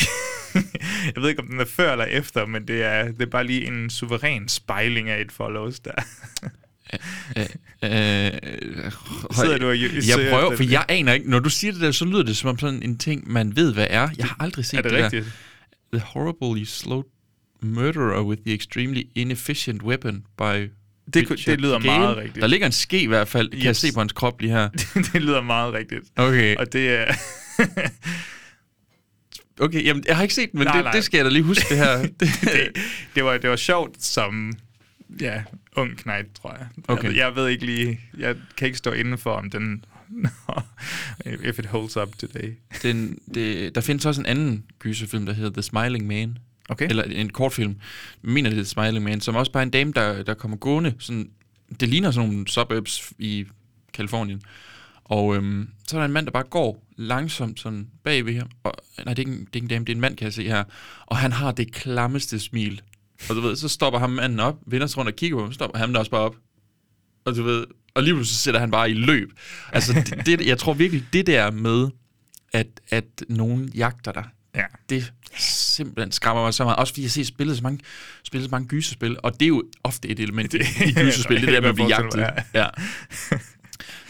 jeg 1.15 1.23
ved 1.23 1.29
ikke, 1.29 1.43
om 1.43 1.49
den 1.49 1.61
er 1.61 1.65
før 1.65 1.93
eller 1.93 2.05
efter, 2.05 2.47
men 2.47 2.69
det 2.69 2.83
er, 2.83 3.05
det 3.05 3.23
er 3.23 3.27
bare 3.27 3.47
lige 3.47 3.67
en 3.67 3.91
suveræn 3.91 4.49
spejling 4.49 5.09
af 5.09 5.21
et 5.21 5.33
follows 5.33 5.81
der. 5.81 5.93
Øh, 7.37 7.47
Sidder 9.41 9.59
du 9.59 9.69
og 9.69 9.81
jeg 9.81 10.29
prøver, 10.31 10.57
for 10.57 10.65
jeg 10.65 10.85
aner 10.89 11.13
ikke. 11.13 11.31
Når 11.31 11.39
du 11.39 11.51
siger 11.51 11.73
det 11.73 11.81
der, 11.81 11.91
så 11.91 12.05
lyder 12.05 12.23
det 12.23 12.37
som 12.37 12.51
om 12.51 12.59
sådan 12.59 12.83
en 12.83 12.99
ting, 12.99 13.33
man 13.33 13.57
ved, 13.57 13.75
hvad 13.75 13.87
er. 13.91 14.09
Jeg 14.19 14.27
har 14.27 14.37
aldrig 14.41 14.65
set 14.65 14.79
er 14.79 14.83
det 14.83 14.93
det 14.93 15.05
rigtigt? 15.05 15.25
der. 15.25 15.99
The 15.99 16.07
horribly 16.07 16.65
slow 16.65 17.03
murderer 17.63 18.23
with 18.23 18.43
the 18.43 18.55
extremely 18.55 19.03
inefficient 19.15 19.83
weapon 19.83 20.25
by 20.39 20.71
Det, 21.15 21.31
Richard 21.31 21.53
det 21.53 21.61
lyder 21.61 21.81
Gale. 21.81 22.01
meget 22.01 22.17
rigtigt. 22.17 22.41
Der 22.43 22.47
ligger 22.47 22.67
en 22.67 22.73
ske 22.73 23.03
i 23.03 23.07
hvert 23.07 23.29
fald, 23.29 23.51
kan 23.51 23.63
jeg 23.63 23.77
se 23.77 23.93
på 23.95 24.01
hans 24.01 24.13
krop 24.13 24.41
lige 24.41 24.53
her. 24.53 24.69
det 25.13 25.23
lyder 25.23 25.43
meget 25.43 25.75
rigtigt. 25.75 26.01
Okay, 26.17 26.57
Og 26.57 26.73
det 26.73 26.89
er... 26.91 27.15
okay 29.61 29.85
jamen, 29.85 30.05
jeg 30.07 30.17
har 30.17 30.23
ikke 30.23 30.35
set 30.35 30.53
den, 30.53 30.59
men 30.59 30.67
Nej, 30.67 30.77
det, 30.77 30.85
nej. 30.85 30.93
det 30.93 31.05
skal 31.05 31.19
jeg 31.19 31.25
da 31.25 31.31
lige 31.31 31.43
huske, 31.43 31.65
det 31.69 31.77
her. 31.77 31.99
Det, 32.21 32.29
det, 32.41 32.69
det, 33.15 33.25
var, 33.25 33.39
det 33.39 33.51
var 33.51 33.57
sjovt 33.57 34.03
som 34.05 34.53
ja, 35.21 35.43
ung 35.77 35.99
knægt, 35.99 36.35
tror 36.43 36.57
jeg. 36.59 36.67
Okay. 36.89 37.03
Jeg, 37.03 37.11
ved- 37.11 37.17
jeg 37.19 37.37
ved 37.37 37.49
ikke 37.49 37.67
lige... 37.67 38.01
Jeg 38.19 38.37
kan 38.57 38.67
ikke 38.67 38.79
stå 38.79 38.93
inden 38.93 39.19
for, 39.19 39.33
om 39.33 39.51
den... 39.51 39.85
if 41.45 41.59
it 41.59 41.67
holds 41.67 41.97
up 41.97 42.09
today. 42.19 42.53
den, 42.83 43.19
det, 43.35 43.75
der 43.75 43.81
findes 43.81 44.07
også 44.07 44.21
en 44.21 44.27
anden 44.27 44.65
gyserfilm, 44.79 45.27
der 45.27 45.33
hedder 45.33 45.51
The 45.51 45.63
Smiling 45.63 46.07
Man. 46.07 46.39
Okay. 46.71 46.87
Eller 46.91 47.03
en 47.03 47.31
kortfilm. 47.31 47.77
Jeg 48.25 48.31
mener, 48.33 48.51
det 48.51 48.59
er 48.59 48.65
Smiling 48.65 49.05
Man, 49.05 49.21
som 49.21 49.35
også 49.37 49.53
bare 49.53 49.63
er 49.63 49.67
en 49.67 49.71
dame, 49.71 49.93
der, 49.93 50.23
der 50.23 50.35
kommer 50.35 50.57
gående. 50.57 50.95
Sådan, 50.99 51.31
det 51.81 51.89
ligner 51.89 52.11
sådan 52.11 52.29
nogle 52.31 52.49
suburbs 52.49 53.13
i 53.19 53.45
Kalifornien. 53.95 54.43
Og 55.05 55.37
øhm, 55.37 55.69
så 55.89 55.97
er 55.97 56.01
der 56.01 56.07
en 56.07 56.13
mand, 56.13 56.27
der 56.27 56.33
bare 56.33 56.43
går 56.51 56.87
langsomt 56.97 57.61
sådan 57.61 57.87
bagved 58.05 58.37
ham. 58.39 58.51
Og, 58.65 58.73
nej, 59.05 59.15
det 59.15 59.23
er, 59.25 59.29
ikke, 59.29 59.33
en- 59.41 59.45
det 59.45 59.47
er 59.53 59.57
ikke 59.57 59.65
en 59.65 59.69
dame, 59.69 59.85
det 59.85 59.93
er 59.93 59.97
en 59.97 60.01
mand, 60.01 60.17
kan 60.17 60.25
jeg 60.25 60.33
se 60.33 60.45
her. 60.45 60.65
Og 61.07 61.17
han 61.17 61.33
har 61.33 61.53
det 61.53 61.73
klammeste 61.73 62.39
smil. 62.41 62.81
Og 63.31 63.37
du 63.37 63.41
ved, 63.41 63.57
så 63.57 63.69
stopper 63.69 63.99
ham 64.01 64.11
manden 64.11 64.41
op, 64.41 64.57
vender 64.67 64.87
sig 64.87 64.99
rundt 64.99 65.11
og 65.11 65.17
kigger 65.17 65.37
på 65.39 65.43
ham, 65.43 65.53
stopper 65.53 65.79
han 65.79 65.93
der 65.93 65.99
også 65.99 66.11
bare 66.11 66.21
op. 66.21 66.37
Og 67.25 67.37
du 67.37 67.43
ved, 67.43 67.65
og 67.95 68.03
lige 68.03 68.15
pludselig 68.15 68.37
så 68.37 68.43
sætter 68.43 68.61
han 68.61 68.71
bare 68.71 68.91
i 68.91 68.95
løb. 68.95 69.31
Altså, 69.73 69.93
det, 69.93 70.27
det, 70.27 70.47
jeg 70.47 70.59
tror 70.59 70.73
virkelig, 70.75 71.05
det 71.13 71.27
der 71.27 71.51
med, 71.51 71.89
at, 72.53 72.67
at 72.89 73.05
nogen 73.29 73.69
jagter 73.75 74.13
dig, 74.13 74.25
Ja. 74.55 74.65
det 74.91 75.13
simpelthen 75.71 76.13
skræmmer 76.13 76.43
mig 76.43 76.55
så 76.55 76.65
meget. 76.65 76.77
Også 76.77 76.93
fordi 76.93 77.03
jeg 77.03 77.11
ser 77.11 77.25
spillet 77.25 77.57
så 77.57 77.63
mange, 77.63 77.81
spillet 78.25 78.49
så 78.49 78.51
mange 78.51 78.69
gyserspil, 78.69 79.17
og 79.23 79.33
det 79.33 79.43
er 79.43 79.49
jo 79.49 79.63
ofte 79.85 80.09
et 80.09 80.21
element 80.21 80.55
i, 80.55 80.57
i 80.59 80.93
gyserspil, 80.93 81.41
det 81.41 81.49
der 81.55 81.61
med 81.61 81.69
at 81.69 81.75
blive 81.75 81.89
jagtet. 81.89 82.27
Ja. 82.55 82.67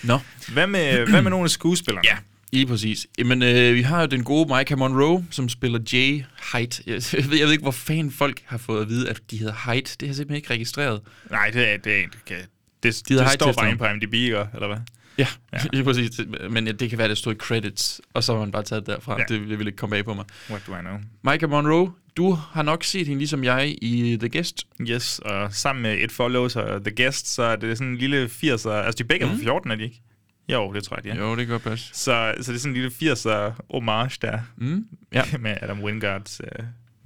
Nå, 0.02 0.18
Hvad 0.52 0.66
med, 0.66 1.06
hvad 1.10 1.22
med 1.22 1.30
nogle 1.30 1.44
af 1.44 1.50
skuespillerne? 1.50 2.08
ja, 2.08 2.16
lige 2.52 2.66
præcis. 2.66 3.06
Jamen, 3.18 3.42
øh, 3.42 3.74
vi 3.74 3.82
har 3.82 4.00
jo 4.00 4.06
den 4.06 4.24
gode 4.24 4.56
Micah 4.56 4.78
Monroe, 4.78 5.24
som 5.30 5.48
spiller 5.48 5.78
Jay 5.92 6.24
Height. 6.52 6.80
Jeg, 6.86 6.94
ved, 7.12 7.38
jeg 7.38 7.44
ved 7.46 7.52
ikke, 7.52 7.62
hvor 7.62 7.70
fanden 7.70 8.10
folk 8.12 8.40
har 8.46 8.58
fået 8.58 8.82
at 8.82 8.88
vide, 8.88 9.10
at 9.10 9.20
de 9.30 9.36
hedder 9.38 9.54
Height. 9.66 9.96
Det 10.00 10.06
har 10.06 10.10
jeg 10.10 10.16
simpelthen 10.16 10.36
ikke 10.36 10.50
registreret. 10.50 11.00
Nej, 11.30 11.50
det 11.50 11.68
er 11.72 11.76
det. 11.76 12.00
Er, 12.00 12.06
det, 12.06 12.24
kan, 12.26 12.36
det, 12.36 12.44
De 12.82 12.88
det, 13.14 13.24
det 13.24 13.30
står 13.32 13.52
bare 13.52 13.68
inde 13.68 13.78
på 13.78 13.86
IMDb, 13.86 14.14
eller 14.14 14.66
hvad? 14.66 14.76
Ja, 15.20 15.26
ja. 15.52 15.58
lige 15.72 15.84
præcis. 15.84 16.20
Men 16.50 16.66
ja, 16.66 16.72
det 16.72 16.88
kan 16.90 16.98
være, 16.98 17.04
at 17.04 17.08
det 17.10 17.18
stod 17.18 17.34
i 17.34 17.36
credits, 17.38 18.00
og 18.14 18.24
så 18.24 18.32
har 18.32 18.40
man 18.40 18.52
bare 18.52 18.62
taget 18.62 18.86
derfra. 18.86 19.16
Ja. 19.18 19.24
Det, 19.28 19.48
det 19.48 19.58
vil 19.58 19.66
ikke 19.66 19.76
komme 19.76 19.90
bag 19.96 20.04
på 20.04 20.14
mig. 20.14 20.24
What 20.50 20.62
do 20.66 20.76
I 20.76 20.80
know? 20.80 20.96
Micah 21.32 21.50
Monroe, 21.50 21.92
du 22.16 22.32
har 22.32 22.62
nok 22.62 22.84
set 22.84 23.06
hende 23.06 23.18
ligesom 23.18 23.44
jeg 23.44 23.76
i 23.82 24.16
The 24.20 24.28
Guest. 24.28 24.66
Yes, 24.80 25.18
og 25.18 25.54
sammen 25.54 25.82
med 25.82 25.98
et 25.98 26.12
follows 26.12 26.56
og 26.56 26.84
The 26.84 27.04
Guest, 27.04 27.34
så 27.34 27.42
er 27.42 27.56
det 27.56 27.78
sådan 27.78 27.92
en 27.92 27.98
lille 27.98 28.24
80'er... 28.26 28.46
Altså, 28.70 28.94
de 28.98 29.02
er 29.02 29.06
begge 29.08 29.26
er 29.26 29.30
Mm. 29.30 29.36
fra 29.36 29.42
14, 29.42 29.70
er 29.70 29.74
de 29.74 29.82
ikke? 29.84 30.02
Jo, 30.48 30.72
det 30.72 30.84
tror 30.84 30.96
jeg, 30.96 31.04
de 31.04 31.10
er. 31.10 31.16
Jo, 31.28 31.36
det 31.36 31.48
godt 31.48 31.62
passe. 31.62 31.86
Så, 31.92 32.34
så 32.40 32.52
det 32.52 32.56
er 32.56 32.60
sådan 32.60 32.76
en 32.76 32.82
lille 32.82 32.90
80'er 33.12 33.52
homage 33.70 34.16
der, 34.22 34.38
Mm. 34.56 34.84
Ja. 35.12 35.22
med 35.40 35.56
Adam 35.62 35.80
Wingards 35.82 36.40
uh, 36.40 36.64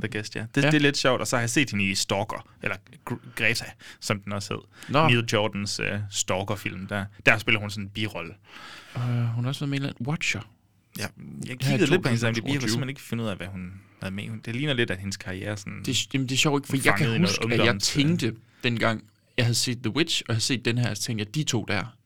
The 0.08 0.18
Guest, 0.18 0.36
ja. 0.36 0.46
Det, 0.54 0.62
Ja. 0.62 0.66
det 0.70 0.76
er 0.76 0.80
lidt 0.80 0.96
sjovt, 0.96 1.20
og 1.20 1.26
så 1.26 1.36
har 1.36 1.40
jeg 1.42 1.50
set 1.50 1.70
hende 1.70 1.84
i 1.90 1.94
Stalker, 1.94 2.48
eller 2.62 2.76
Gr- 3.10 3.30
Greta, 3.36 3.64
som 4.00 4.20
den 4.20 4.32
også 4.32 4.54
hed. 4.54 4.92
Nå. 4.92 5.08
Neil 5.08 5.24
Jordans 5.32 5.80
uh, 5.80 5.86
Stalker-film, 6.10 6.86
der, 6.86 7.04
der 7.26 7.38
spiller 7.38 7.60
hun 7.60 7.70
sådan 7.70 7.84
en 7.84 7.90
birolle. 7.90 8.34
Uh, 8.96 9.02
hun 9.02 9.44
har 9.44 9.48
også 9.48 9.66
været 9.66 9.80
med 9.80 9.88
i 9.88 9.92
en 10.00 10.06
Watcher. 10.06 10.40
Ja, 10.98 11.06
jeg 11.48 11.58
kiggede 11.58 11.90
lidt 11.90 12.02
på 12.02 12.08
hendes 12.08 12.22
IMDb, 12.22 12.36
2022. 12.36 12.58
kunne 12.60 12.68
simpelthen 12.70 12.88
ikke 12.88 13.00
finde 13.00 13.24
ud 13.24 13.28
af, 13.28 13.36
hvad 13.36 13.46
hun 13.46 13.72
havde 14.02 14.14
med. 14.14 14.42
Det 14.44 14.56
ligner 14.56 14.72
lidt, 14.72 14.90
at 14.90 14.98
hendes 14.98 15.16
karriere 15.16 15.56
sådan... 15.56 15.82
Det, 15.86 16.14
jamen, 16.14 16.28
det 16.28 16.34
er 16.34 16.38
sjovt 16.38 16.58
ikke, 16.60 16.68
for 16.68 16.88
jeg 16.88 16.98
kan 16.98 17.20
huske, 17.20 17.44
at 17.54 17.64
jeg 17.64 17.74
øh. 17.74 17.80
tænkte 17.80 18.34
dengang, 18.64 19.04
jeg 19.36 19.44
havde 19.44 19.54
set 19.54 19.78
The 19.82 19.96
Witch, 19.96 20.22
og 20.22 20.24
jeg 20.28 20.34
havde 20.34 20.44
set 20.44 20.64
den 20.64 20.78
her, 20.78 20.90
og 20.90 20.96
tænkte 20.98 21.24
jeg, 21.24 21.34
de 21.34 21.42
to 21.42 21.64
der, 21.68 21.96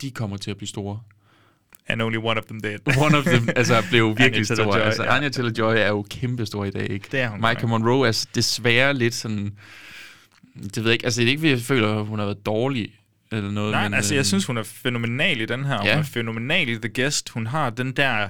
de 0.00 0.10
kommer 0.10 0.36
til 0.36 0.50
at 0.50 0.56
blive 0.56 0.68
store. 0.68 1.00
And 1.88 2.02
only 2.02 2.16
one 2.16 2.38
of 2.38 2.44
them 2.44 2.60
dead. 2.60 2.78
One 3.06 3.18
of 3.18 3.24
them 3.24 3.48
altså, 3.56 3.82
blev 3.90 4.18
virkelig 4.18 4.46
stor. 4.46 4.74
Altså, 4.74 5.04
ja. 5.04 5.16
Anya 5.16 5.28
Taylor-Joy 5.28 5.76
er 5.78 5.88
jo 5.88 6.06
kæmpe 6.10 6.46
stor 6.46 6.64
i 6.64 6.70
dag, 6.70 6.90
ikke? 6.90 7.08
Det 7.12 7.20
er 7.20 7.28
hun 7.28 7.40
Michael 7.40 7.68
Monroe 7.68 8.08
er 8.08 8.26
desværre 8.34 8.94
lidt 8.94 9.14
sådan... 9.14 9.52
Det 10.64 10.76
ved 10.76 10.84
jeg 10.84 10.92
ikke, 10.92 11.04
altså 11.04 11.20
det 11.20 11.26
er 11.26 11.30
ikke, 11.30 11.40
fordi 11.40 11.50
jeg 11.50 11.60
føler, 11.60 12.00
at 12.00 12.06
hun 12.06 12.18
har 12.18 12.26
været 12.26 12.46
dårlig 12.46 12.94
eller 13.32 13.50
noget. 13.50 13.70
Nej, 13.70 13.82
men, 13.82 13.94
altså 13.94 14.14
øh, 14.14 14.16
jeg 14.16 14.26
synes, 14.26 14.46
hun 14.46 14.56
er 14.56 14.62
fænomenal 14.62 15.40
i 15.40 15.46
den 15.46 15.64
her. 15.64 15.76
Hun 15.78 15.86
Ja. 15.86 15.98
er 15.98 16.02
fænomenal 16.02 16.68
i 16.68 16.74
The 16.78 17.02
Guest. 17.02 17.28
Hun 17.28 17.46
har 17.46 17.70
den 17.70 17.92
der, 17.92 18.28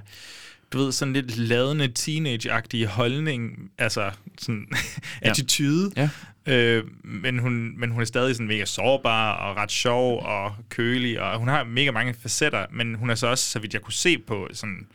du 0.73 0.79
ved, 0.79 0.93
sådan 0.93 1.15
lidt 1.15 1.37
ladende, 1.39 1.89
teenage-agtige 1.99 2.87
holdning, 2.87 3.71
altså 3.79 4.11
sådan 4.41 4.67
attitude. 5.23 5.91
Ja. 5.97 6.09
Øh, 6.47 6.85
men, 7.05 7.39
hun, 7.39 7.75
men 7.81 7.91
hun 7.91 8.01
er 8.01 8.05
stadig 8.05 8.35
sådan 8.37 8.47
mega 8.47 8.65
sårbar 8.65 9.33
og 9.33 9.57
ret 9.57 9.73
sjov 9.73 10.23
og 10.23 10.55
kølig, 10.69 11.21
og 11.21 11.39
hun 11.39 11.49
har 11.49 11.65
mega 11.65 11.91
mange 11.91 12.15
facetter, 12.23 12.67
men 12.73 12.95
hun 12.95 13.11
er 13.11 13.15
så 13.15 13.27
også, 13.27 13.51
så 13.51 13.59
vidt 13.59 13.75
jeg 13.75 13.83
kunne 13.83 13.93
se 13.93 14.19
på 14.19 14.49
sådan 14.53 14.87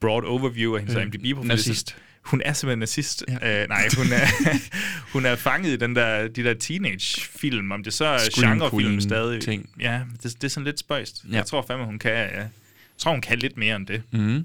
broad 0.00 0.24
overview 0.24 0.74
af 0.74 0.80
hendes 0.80 0.96
Øh, 0.96 1.02
IMDb-profil. 1.02 1.48
nazist. 1.48 1.96
Hun 2.22 2.42
er 2.44 2.52
simpelthen 2.52 2.78
nazist. 2.78 3.24
Ja. 3.42 3.62
Øh, 3.62 3.68
nej, 3.68 3.88
hun 3.96 4.06
er, 4.12 4.26
hun 5.12 5.26
er 5.26 5.36
fanget 5.36 5.70
i 5.70 5.76
den 5.76 5.96
der, 5.96 6.28
de 6.28 6.44
der 6.44 6.54
teenage-film, 6.54 7.72
om 7.72 7.84
det 7.84 7.94
så 7.94 8.04
er 8.04 8.18
genrefilm 8.40 9.00
stadig. 9.00 9.40
ting. 9.42 9.70
Ja, 9.80 10.00
det, 10.22 10.34
det 10.34 10.44
er 10.44 10.48
sådan 10.48 10.64
lidt 10.64 10.78
spøjst. 10.78 11.24
Ja. 11.30 11.36
Jeg 11.36 11.46
tror 11.46 11.64
fandme, 11.66 11.84
hun 11.84 11.98
kan... 11.98 12.10
Ja. 12.12 12.38
Jeg 12.40 12.48
tror, 12.98 13.10
hun 13.12 13.20
kan 13.20 13.38
lidt 13.38 13.56
mere 13.56 13.76
end 13.76 13.86
det. 13.86 14.02
Mm. 14.10 14.34
Jeg 14.34 14.44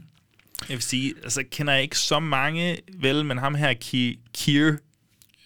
vil 0.69 0.81
sige, 0.81 1.13
altså 1.23 1.43
kender 1.51 1.73
jeg 1.73 1.81
ikke 1.81 1.97
så 1.97 2.19
mange, 2.19 2.77
vel, 2.93 3.25
men 3.25 3.37
ham 3.37 3.55
her, 3.55 3.73
Ki- 3.73 4.29
Keir 4.37 4.71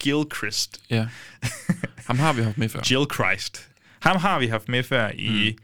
Gilchrist. 0.04 0.78
Ja. 0.90 1.06
Ham 2.08 2.20
har 2.20 2.34
vi 2.34 2.42
haft 2.42 2.58
med 2.58 2.70
før. 2.70 2.82
Jill 2.92 3.06
Christ. 3.14 3.68
Ham 4.00 4.18
har 4.18 4.40
vi 4.40 4.48
haft 4.48 4.70
med 4.70 4.84
før 4.84 5.10
i... 5.16 5.58
Mm. 5.58 5.64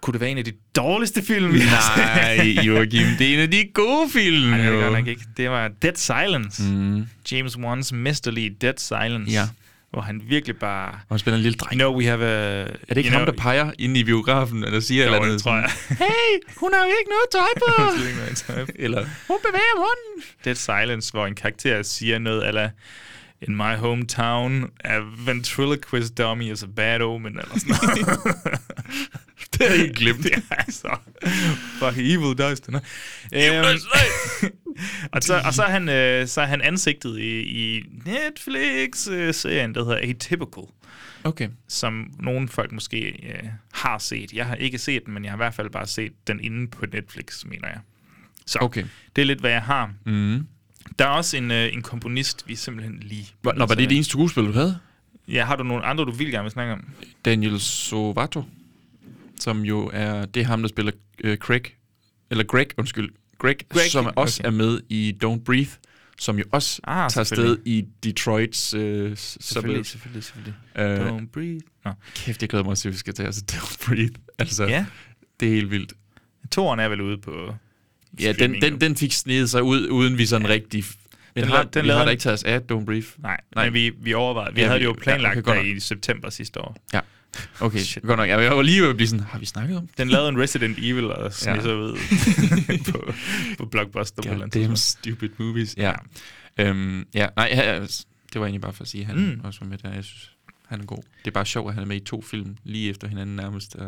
Kunne 0.00 0.12
det 0.12 0.20
være 0.20 0.30
en 0.30 0.38
af 0.38 0.44
de 0.44 0.52
dårligste 0.76 1.22
film, 1.22 1.52
vi 1.52 1.60
har 1.60 1.96
set? 1.96 2.56
Nej, 2.56 2.64
Joachim, 2.64 3.06
det 3.18 3.30
er 3.30 3.34
en 3.34 3.40
af 3.40 3.50
de 3.50 3.64
gode 3.74 4.10
film. 4.10 4.48
Nej, 4.50 4.58
det 4.58 4.66
er 4.66 4.72
det 4.72 4.80
godt 4.82 4.92
nok 4.92 5.06
ikke. 5.06 5.22
Det 5.36 5.50
var 5.50 5.68
Dead 5.82 5.94
Silence. 5.94 6.62
Mm. 6.62 7.06
James 7.32 7.56
Wan's 7.56 7.94
mesterlige 7.94 8.50
Dead 8.60 8.74
Silence. 8.78 9.32
Ja. 9.32 9.48
Hvor 9.92 10.00
han 10.00 10.22
virkelig 10.24 10.56
bare... 10.56 10.88
Og 10.88 11.14
han 11.14 11.18
spiller 11.18 11.36
en 11.36 11.42
lille 11.42 11.56
dreng. 11.56 11.80
You 11.80 11.88
know, 11.88 11.98
we 11.98 12.04
have 12.04 12.24
a... 12.24 12.62
Er 12.62 12.66
det 12.88 12.96
ikke 12.96 13.10
ham, 13.10 13.24
der 13.26 13.32
peger 13.32 13.72
inde 13.78 14.00
i 14.00 14.04
biografen, 14.04 14.64
eller 14.64 14.80
siger 14.80 15.04
Jo, 15.04 15.06
eller 15.06 15.18
det 15.18 15.26
andet? 15.26 15.42
tror 15.42 15.56
jeg. 15.56 15.70
Hey, 16.04 16.30
hun 16.56 16.70
har 16.74 16.84
jo 16.84 16.92
ikke 17.00 17.10
noget 17.10 17.28
tøj 17.32 17.52
på. 17.56 17.82
Ikke 18.08 18.18
noget 18.18 18.70
eller, 18.84 19.06
hun 19.28 19.38
bevæger 19.46 19.76
munden. 19.76 20.24
Dead 20.44 20.54
Silence, 20.54 21.12
hvor 21.12 21.26
en 21.26 21.34
karakter 21.34 21.82
siger 21.82 22.18
noget, 22.18 22.48
eller 22.48 22.70
In 23.48 23.56
my 23.56 23.74
hometown, 23.76 24.70
a 24.84 25.00
ventriloquist 25.26 26.18
dummy 26.18 26.52
is 26.52 26.62
a 26.62 26.66
bad 26.66 27.00
omen, 27.00 27.38
eller 27.38 27.58
sådan 27.58 27.74
noget. 28.04 28.18
det 29.52 29.70
er 29.70 29.72
ikke 29.82 29.94
glemt. 29.94 30.24
ja, 30.30 30.40
altså. 30.50 30.96
Fuck, 31.78 31.98
evil 31.98 32.38
dies 32.38 32.60
tonight. 32.60 32.86
Øhm, 33.32 33.64
og, 35.12 35.22
så, 35.22 35.42
og 35.44 35.54
så, 35.54 35.62
er 35.62 35.70
han, 35.70 35.88
øh, 35.88 36.26
så 36.28 36.40
er 36.40 36.46
han 36.46 36.60
ansigtet 36.60 37.18
i, 37.18 37.40
i 37.40 37.84
Netflix-serien, 38.06 39.74
der 39.74 39.84
hedder 39.84 39.98
Atypical 40.10 40.64
Okay. 41.24 41.48
som 41.68 42.10
nogle 42.20 42.48
folk 42.48 42.72
måske 42.72 43.00
øh, 43.34 43.48
har 43.72 43.98
set. 43.98 44.32
Jeg 44.32 44.46
har 44.46 44.54
ikke 44.54 44.78
set 44.78 45.06
den, 45.06 45.14
men 45.14 45.24
jeg 45.24 45.32
har 45.32 45.36
i 45.36 45.44
hvert 45.44 45.54
fald 45.54 45.70
bare 45.70 45.86
set 45.86 46.12
den 46.26 46.40
inde 46.40 46.68
på 46.68 46.86
Netflix, 46.92 47.44
mener 47.44 47.68
jeg. 47.68 47.78
Så 48.46 48.58
Okay. 48.62 48.84
det 49.16 49.22
er 49.22 49.26
lidt, 49.26 49.40
hvad 49.40 49.50
jeg 49.50 49.62
har. 49.62 49.92
Mm. 50.06 50.46
Der 50.98 51.04
er 51.04 51.08
også 51.08 51.36
en, 51.36 51.50
øh, 51.50 51.72
en 51.72 51.82
komponist, 51.82 52.48
vi 52.48 52.54
simpelthen 52.54 53.00
lige... 53.02 53.26
Nå, 53.44 53.52
var 53.56 53.66
det 53.66 53.78
det 53.78 53.92
eneste 53.92 54.10
skuespil, 54.10 54.44
du 54.44 54.52
havde? 54.52 54.78
Ja, 55.28 55.44
har 55.44 55.56
du 55.56 55.62
nogle 55.64 55.84
andre, 55.84 56.04
du 56.04 56.10
vil 56.10 56.30
gerne 56.30 56.42
vil 56.42 56.52
snakke 56.52 56.72
om? 56.72 56.84
Daniel 57.24 57.60
Sovato, 57.60 58.44
som 59.40 59.60
jo 59.64 59.90
er, 59.92 60.24
det 60.24 60.40
er 60.40 60.44
ham, 60.46 60.62
der 60.62 60.68
spiller 60.68 60.92
øh, 61.24 61.36
Craig, 61.36 61.62
eller 62.30 62.44
Greg, 62.44 62.66
undskyld, 62.78 63.10
Greg, 63.38 63.56
Greg, 63.68 63.90
som 63.90 64.12
også 64.16 64.42
okay. 64.42 64.48
er 64.48 64.52
med 64.56 64.80
i 64.88 65.14
Don't 65.24 65.42
Breathe, 65.44 65.70
som 66.18 66.38
jo 66.38 66.44
også 66.52 66.80
Ah, 66.84 67.10
tager 67.10 67.24
sted 67.24 67.58
i 67.64 67.84
Detroits 68.02 68.74
øh, 68.74 69.16
Selvfølgelig, 69.16 69.86
selvfølgelig, 69.86 70.24
selvfølgelig. 70.24 70.54
Øh, 70.76 71.08
Don't 71.08 71.26
breathe. 71.32 71.60
Nå. 71.84 71.90
kæft, 72.14 72.42
jeg 72.42 72.48
glæder 72.48 72.64
mig 72.64 72.76
til, 72.76 72.88
at 72.88 72.92
vi 72.92 72.98
skal 72.98 73.14
tage 73.14 73.28
os 73.28 73.36
Don't 73.52 73.86
Breathe. 73.86 74.14
Altså, 74.38 74.64
Ja, 74.64 74.86
det 75.40 75.48
er 75.48 75.52
helt 75.54 75.70
vildt. 75.70 75.92
toren 76.50 76.80
er 76.80 76.88
vel 76.88 77.00
ude 77.00 77.18
på 77.18 77.54
Ja, 78.20 78.32
den, 78.32 78.60
den, 78.60 78.80
den 78.80 78.96
fik 78.96 79.12
snedet 79.12 79.50
sig 79.50 79.62
ud, 79.62 79.88
uden 79.88 80.18
vi 80.18 80.26
sådan 80.26 80.46
ja. 80.46 80.52
rigtig... 80.52 80.84
Den, 81.34 81.42
Den 81.42 81.50
har, 81.52 81.62
den 81.62 81.84
vi 81.84 81.88
har 81.90 82.04
da 82.04 82.10
ikke 82.10 82.20
taget 82.20 82.34
os 82.34 82.44
af 82.44 82.58
Don't 82.72 82.84
Breathe. 82.84 83.06
Nej, 83.18 83.40
Nej. 83.54 83.64
Men 83.64 83.74
vi, 83.74 83.90
vi 84.00 84.14
overvejede. 84.14 84.54
Vi 84.54 84.60
Ja, 84.60 84.64
ja, 84.64 84.68
havde 84.68 84.80
vi- 84.80 84.84
jo 84.84 84.94
ja, 84.98 85.02
planlagt 85.02 85.46
ja, 85.46 85.52
okay, 85.52 85.76
i 85.76 85.80
september 85.80 86.30
sidste 86.30 86.60
år. 86.60 86.76
Okay, 87.60 87.78
Shit. 87.78 88.02
godt 88.02 88.18
nok. 88.18 88.28
Ja, 88.28 88.38
jeg 88.40 88.56
var 88.56 88.62
lige 88.62 88.82
ved 88.82 88.88
at 88.88 88.96
blive 88.96 89.08
sådan, 89.08 89.24
har 89.24 89.38
vi 89.38 89.46
snakket 89.46 89.76
om 89.76 89.88
Den 89.98 90.08
lavede 90.08 90.28
en 90.28 90.40
Resident 90.40 90.78
Evil 90.78 91.04
og 91.10 91.32
sned 91.32 91.54
Ja. 91.54 91.60
sig 91.62 91.76
ud 91.76 91.98
på, 92.92 93.12
på 93.58 93.66
Blockbuster 93.66 94.30
andet 94.32 94.54
Damn 94.54 94.76
stupid 94.76 95.28
movies. 95.38 95.74
Ja. 95.76 95.92
Øhm, 96.58 97.06
ja, 97.14 97.26
nej, 97.36 97.48
ja, 97.52 97.80
det 98.32 98.40
var 98.40 98.46
egentlig 98.46 98.60
bare 98.60 98.72
for 98.72 98.82
at 98.82 98.88
sige, 98.88 99.00
at 99.00 99.06
han 99.06 99.16
Mm. 99.34 99.40
også 99.44 99.60
var 99.60 99.66
med 99.66 99.78
der. 99.78 99.92
Jeg 99.94 100.04
synes, 100.04 100.30
han 100.66 100.80
er 100.80 100.84
god. 100.84 101.02
Det 101.24 101.26
er 101.26 101.30
bare 101.30 101.46
sjovt, 101.46 101.68
at 101.68 101.74
han 101.74 101.82
er 101.82 101.86
med 101.88 101.96
i 101.96 102.00
to 102.04 102.22
film 102.22 102.56
lige 102.64 102.90
efter 102.90 103.08
hinanden 103.08 103.36
nærmest, 103.36 103.76
uh, 103.80 103.86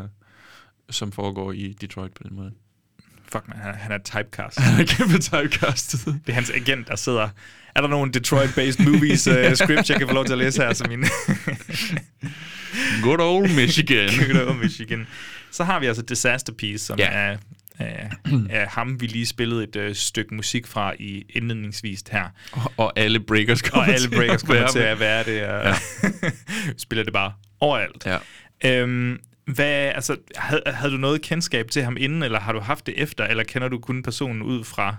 som 0.89 1.11
foregår 1.11 1.51
i 1.51 1.75
Detroit 1.81 2.11
på 2.13 2.23
den 2.23 2.35
måde. 2.35 2.51
Fuck, 3.31 3.47
man, 3.47 3.57
han, 3.57 3.73
er- 3.73 3.77
han 3.77 3.91
er 3.91 3.97
typecast. 3.97 4.59
Han 4.59 4.81
er 4.81 4.85
kæmpe 4.85 5.17
typecastet. 5.19 6.05
Det 6.05 6.29
er 6.29 6.33
hans 6.33 6.49
agent, 6.49 6.87
der 6.87 6.95
sidder... 6.95 7.29
Er 7.75 7.81
der 7.81 7.87
nogle 7.87 8.11
Detroit-based 8.11 8.83
movies 8.91 9.27
uh, 9.31 9.33
scripts, 9.53 9.89
jeg 9.89 9.97
kan 9.99 10.07
få 10.07 10.13
lov 10.13 10.25
til 10.25 10.31
at 10.31 10.37
læse 10.39 10.61
her 10.61 10.73
som 10.73 10.89
min 10.89 11.03
Good 13.03 13.19
old 13.19 13.55
Michigan. 13.55 14.09
Good 14.31 14.47
old 14.47 14.57
Michigan? 14.63 15.07
Så 15.51 15.63
har 15.63 15.79
vi 15.79 15.85
altså 15.85 16.01
Disaster 16.01 16.53
Piece, 16.53 16.85
som 16.85 16.99
Ja. 16.99 17.07
er, 17.11 17.37
er, 17.79 18.07
er 18.49 18.67
ham, 18.69 19.01
vi 19.01 19.07
lige 19.07 19.25
spillede 19.25 19.63
et 19.63 19.75
uh, 19.89 19.95
stykke 19.95 20.35
musik 20.35 20.67
fra 20.67 20.93
i 20.99 21.23
indledningsvis 21.29 22.03
her. 22.11 22.25
og, 22.51 22.71
og 22.77 22.93
alle 22.99 23.19
breakers 23.19 23.61
kommer 23.61 23.87
Og 23.87 23.93
alle 23.93 24.07
til 24.09 24.15
breakers 24.15 24.41
at 24.43 24.47
kommer 24.47 24.61
være 24.61 24.71
til 24.71 24.79
at 24.79 24.99
være 24.99 25.23
det, 25.23 25.43
og 25.47 25.65
ja. 25.65 25.75
spiller 26.77 27.03
det 27.03 27.13
bare 27.13 27.33
overalt. 27.59 28.05
Ja. 28.05 28.17
Øhm, 28.65 29.17
hvad, 29.45 29.91
altså, 29.95 30.17
havde, 30.35 30.61
havde 30.65 30.91
du 30.93 30.97
noget 30.97 31.21
kendskab 31.21 31.71
til 31.71 31.83
ham 31.83 31.97
inden, 31.99 32.23
eller 32.23 32.39
har 32.39 32.53
du 32.53 32.59
haft 32.59 32.85
det 32.85 32.93
efter, 32.97 33.25
eller 33.25 33.43
kender 33.43 33.67
du 33.67 33.79
kun 33.79 34.03
personen 34.03 34.41
ud 34.41 34.63
fra? 34.63 34.95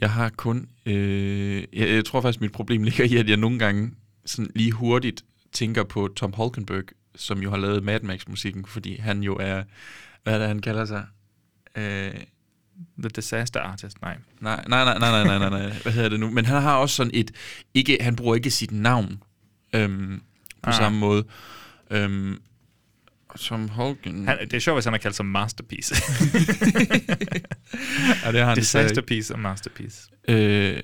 Jeg 0.00 0.10
har 0.10 0.28
kun... 0.28 0.68
Øh, 0.86 1.56
jeg, 1.72 1.88
jeg 1.88 2.04
tror 2.04 2.20
faktisk, 2.20 2.40
mit 2.40 2.52
problem 2.52 2.82
ligger 2.88 3.04
i, 3.04 3.16
at 3.16 3.28
jeg 3.28 3.36
nogle 3.36 3.58
gange 3.58 3.90
sådan 4.26 4.50
lige 4.54 4.72
hurtigt 4.72 5.24
tænker 5.52 5.84
på 5.84 6.08
Tom 6.16 6.32
Holkenberg, 6.32 6.84
som 7.16 7.42
jo 7.42 7.50
har 7.50 7.56
lavet 7.56 7.82
Mad 7.82 8.00
Max-musikken, 8.00 8.64
fordi 8.66 8.96
han 8.96 9.22
jo 9.22 9.36
er... 9.36 9.62
Hvad 10.22 10.34
er 10.34 10.38
det, 10.38 10.48
han 10.48 10.60
kalder 10.60 10.84
sig? 10.84 11.04
Øh, 11.76 12.14
The 12.98 13.08
Disaster 13.08 13.60
Artist? 13.60 14.02
Nej. 14.02 14.18
nej, 14.40 14.64
nej, 14.68 14.84
nej, 14.84 14.98
nej, 14.98 15.24
nej, 15.24 15.38
nej, 15.38 15.50
nej. 15.50 15.72
Hvad 15.82 15.92
hedder 15.92 16.08
det 16.08 16.20
nu? 16.20 16.30
Men 16.30 16.44
han 16.44 16.62
har 16.62 16.76
også 16.76 16.96
sådan 16.96 17.10
et... 17.14 17.30
Ikke, 17.74 17.98
han 18.00 18.16
bruger 18.16 18.34
ikke 18.34 18.50
sit 18.50 18.72
navn 18.72 19.22
øhm, 19.72 20.22
på 20.62 20.70
ah. 20.70 20.76
samme 20.76 20.98
måde. 20.98 21.24
Øhm, 21.90 22.38
som 23.36 23.68
Holken... 23.68 24.28
Han, 24.28 24.38
det 24.40 24.54
er 24.54 24.58
sjovt, 24.58 24.76
hvis 24.76 24.84
han 24.84 24.92
har 24.92 24.98
kaldt 24.98 25.16
sig 25.16 25.26
Masterpiece. 25.26 25.94
ja, 28.24 28.32
det 28.32 28.40
har 28.40 28.44
han 28.48 28.56
desværre 28.56 28.84
Disaster 28.84 29.02
Piece 29.02 29.34
og 29.34 29.40
Masterpiece. 29.40 29.98
ikke. 30.28 30.70
Øh, 30.76 30.82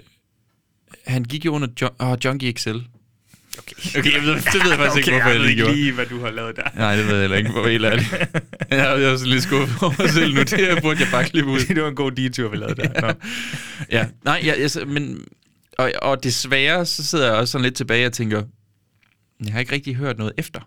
han 1.06 1.24
gik 1.24 1.44
jo 1.44 1.52
under 1.54 1.68
jo- 1.82 1.90
oh, 1.98 2.16
Junkie 2.24 2.52
XL. 2.52 2.68
Okay, 2.68 3.74
Okay, 3.98 4.12
jeg 4.14 4.22
ved, 4.22 4.34
det 4.34 4.54
ved 4.64 4.70
jeg 4.70 4.78
faktisk 4.78 4.96
ikke, 4.96 5.08
okay, 5.08 5.10
hvorfor 5.10 5.30
jeg 5.30 5.38
ved 5.40 5.46
lige 5.46 5.50
ikke 5.50 5.62
gjorde. 5.62 5.74
lige, 5.76 5.92
hvad 5.92 6.06
du 6.06 6.20
har 6.20 6.30
lavet 6.30 6.56
der. 6.56 6.62
Nej, 6.76 6.96
det 6.96 7.04
ved 7.06 7.12
jeg 7.12 7.20
heller 7.20 7.36
ikke, 7.36 7.50
hvor 7.50 7.68
helt 7.68 7.84
ærligt. 7.84 8.12
Jeg 8.70 8.78
er, 8.78 8.96
jeg 8.96 9.18
sådan 9.18 9.32
lidt 9.32 9.42
skuffet 9.42 9.82
over 9.82 9.94
mig 10.02 10.10
selv 10.10 10.34
nu. 10.34 10.40
Det 10.40 10.50
her 10.50 10.80
burde 10.80 11.00
jeg 11.00 11.08
bare 11.10 11.24
klippe 11.24 11.50
ud. 11.50 11.60
det 11.60 11.82
var 11.82 11.88
en 11.88 11.94
god 11.94 12.12
detur, 12.12 12.48
vi 12.50 12.56
lavede 12.56 12.74
der. 12.82 13.00
Nå. 13.00 13.12
Ja, 13.90 14.06
nej, 14.24 14.40
jeg, 14.44 14.56
jeg, 14.76 14.86
men... 14.88 15.24
Og, 15.78 15.92
og 16.02 16.22
desværre, 16.24 16.86
så 16.86 17.04
sidder 17.06 17.26
jeg 17.26 17.34
også 17.34 17.52
sådan 17.52 17.62
lidt 17.62 17.74
tilbage 17.74 18.06
og 18.06 18.12
tænker, 18.12 18.42
jeg 19.44 19.52
har 19.52 19.60
ikke 19.60 19.72
rigtig 19.72 19.96
hørt 19.96 20.18
noget 20.18 20.32
efter. 20.38 20.60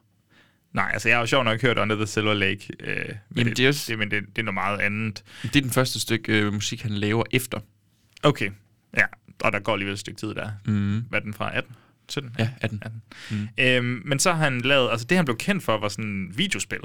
Nej, 0.74 0.90
altså 0.94 1.10
jeg 1.10 1.18
har 1.18 1.22
jo 1.22 1.26
sjovt 1.28 1.46
nok 1.46 1.62
hørt 1.62 1.78
Under 1.78 1.96
the 1.96 2.08
Silver 2.08 2.34
Lake. 2.34 2.68
Øh, 2.80 2.96
men 2.98 3.16
Jamen, 3.38 3.46
det, 3.50 3.58
det 3.58 3.64
er 3.64 3.68
også- 3.68 3.92
det, 3.92 4.00
men 4.00 4.12
det, 4.12 4.24
det 4.36 4.38
er 4.38 4.44
noget 4.44 4.54
meget 4.54 4.80
andet. 4.80 5.24
Det 5.44 5.56
er 5.56 5.62
den 5.62 5.72
første 5.72 6.00
stykke 6.00 6.40
øh, 6.40 6.54
musik, 6.54 6.82
han 6.82 6.92
laver 6.92 7.24
efter. 7.32 7.60
Okay, 8.24 8.50
ja. 8.98 9.04
Og 9.44 9.52
der 9.52 9.60
går 9.60 9.74
alligevel 9.74 9.94
et 9.94 10.00
stykke 10.00 10.20
tid 10.20 10.36
der. 10.36 10.50
Mm. 10.66 11.00
Hvad 11.10 11.20
er 11.20 11.24
den 11.24 11.34
fra? 11.34 11.58
18? 11.58 11.76
17? 12.10 12.32
Ja, 12.40 12.50
18. 12.62 12.82
18. 12.86 13.02
Mm. 13.32 13.48
Øhm, 13.58 14.02
men 14.06 14.20
så 14.20 14.32
har 14.34 14.44
han 14.44 14.62
lavet, 14.62 14.92
altså 14.92 15.06
det 15.10 15.18
han 15.18 15.26
blev 15.26 15.38
kendt 15.38 15.64
for, 15.64 15.78
var 15.78 15.90
sådan 15.90 16.32
videospil, 16.36 16.80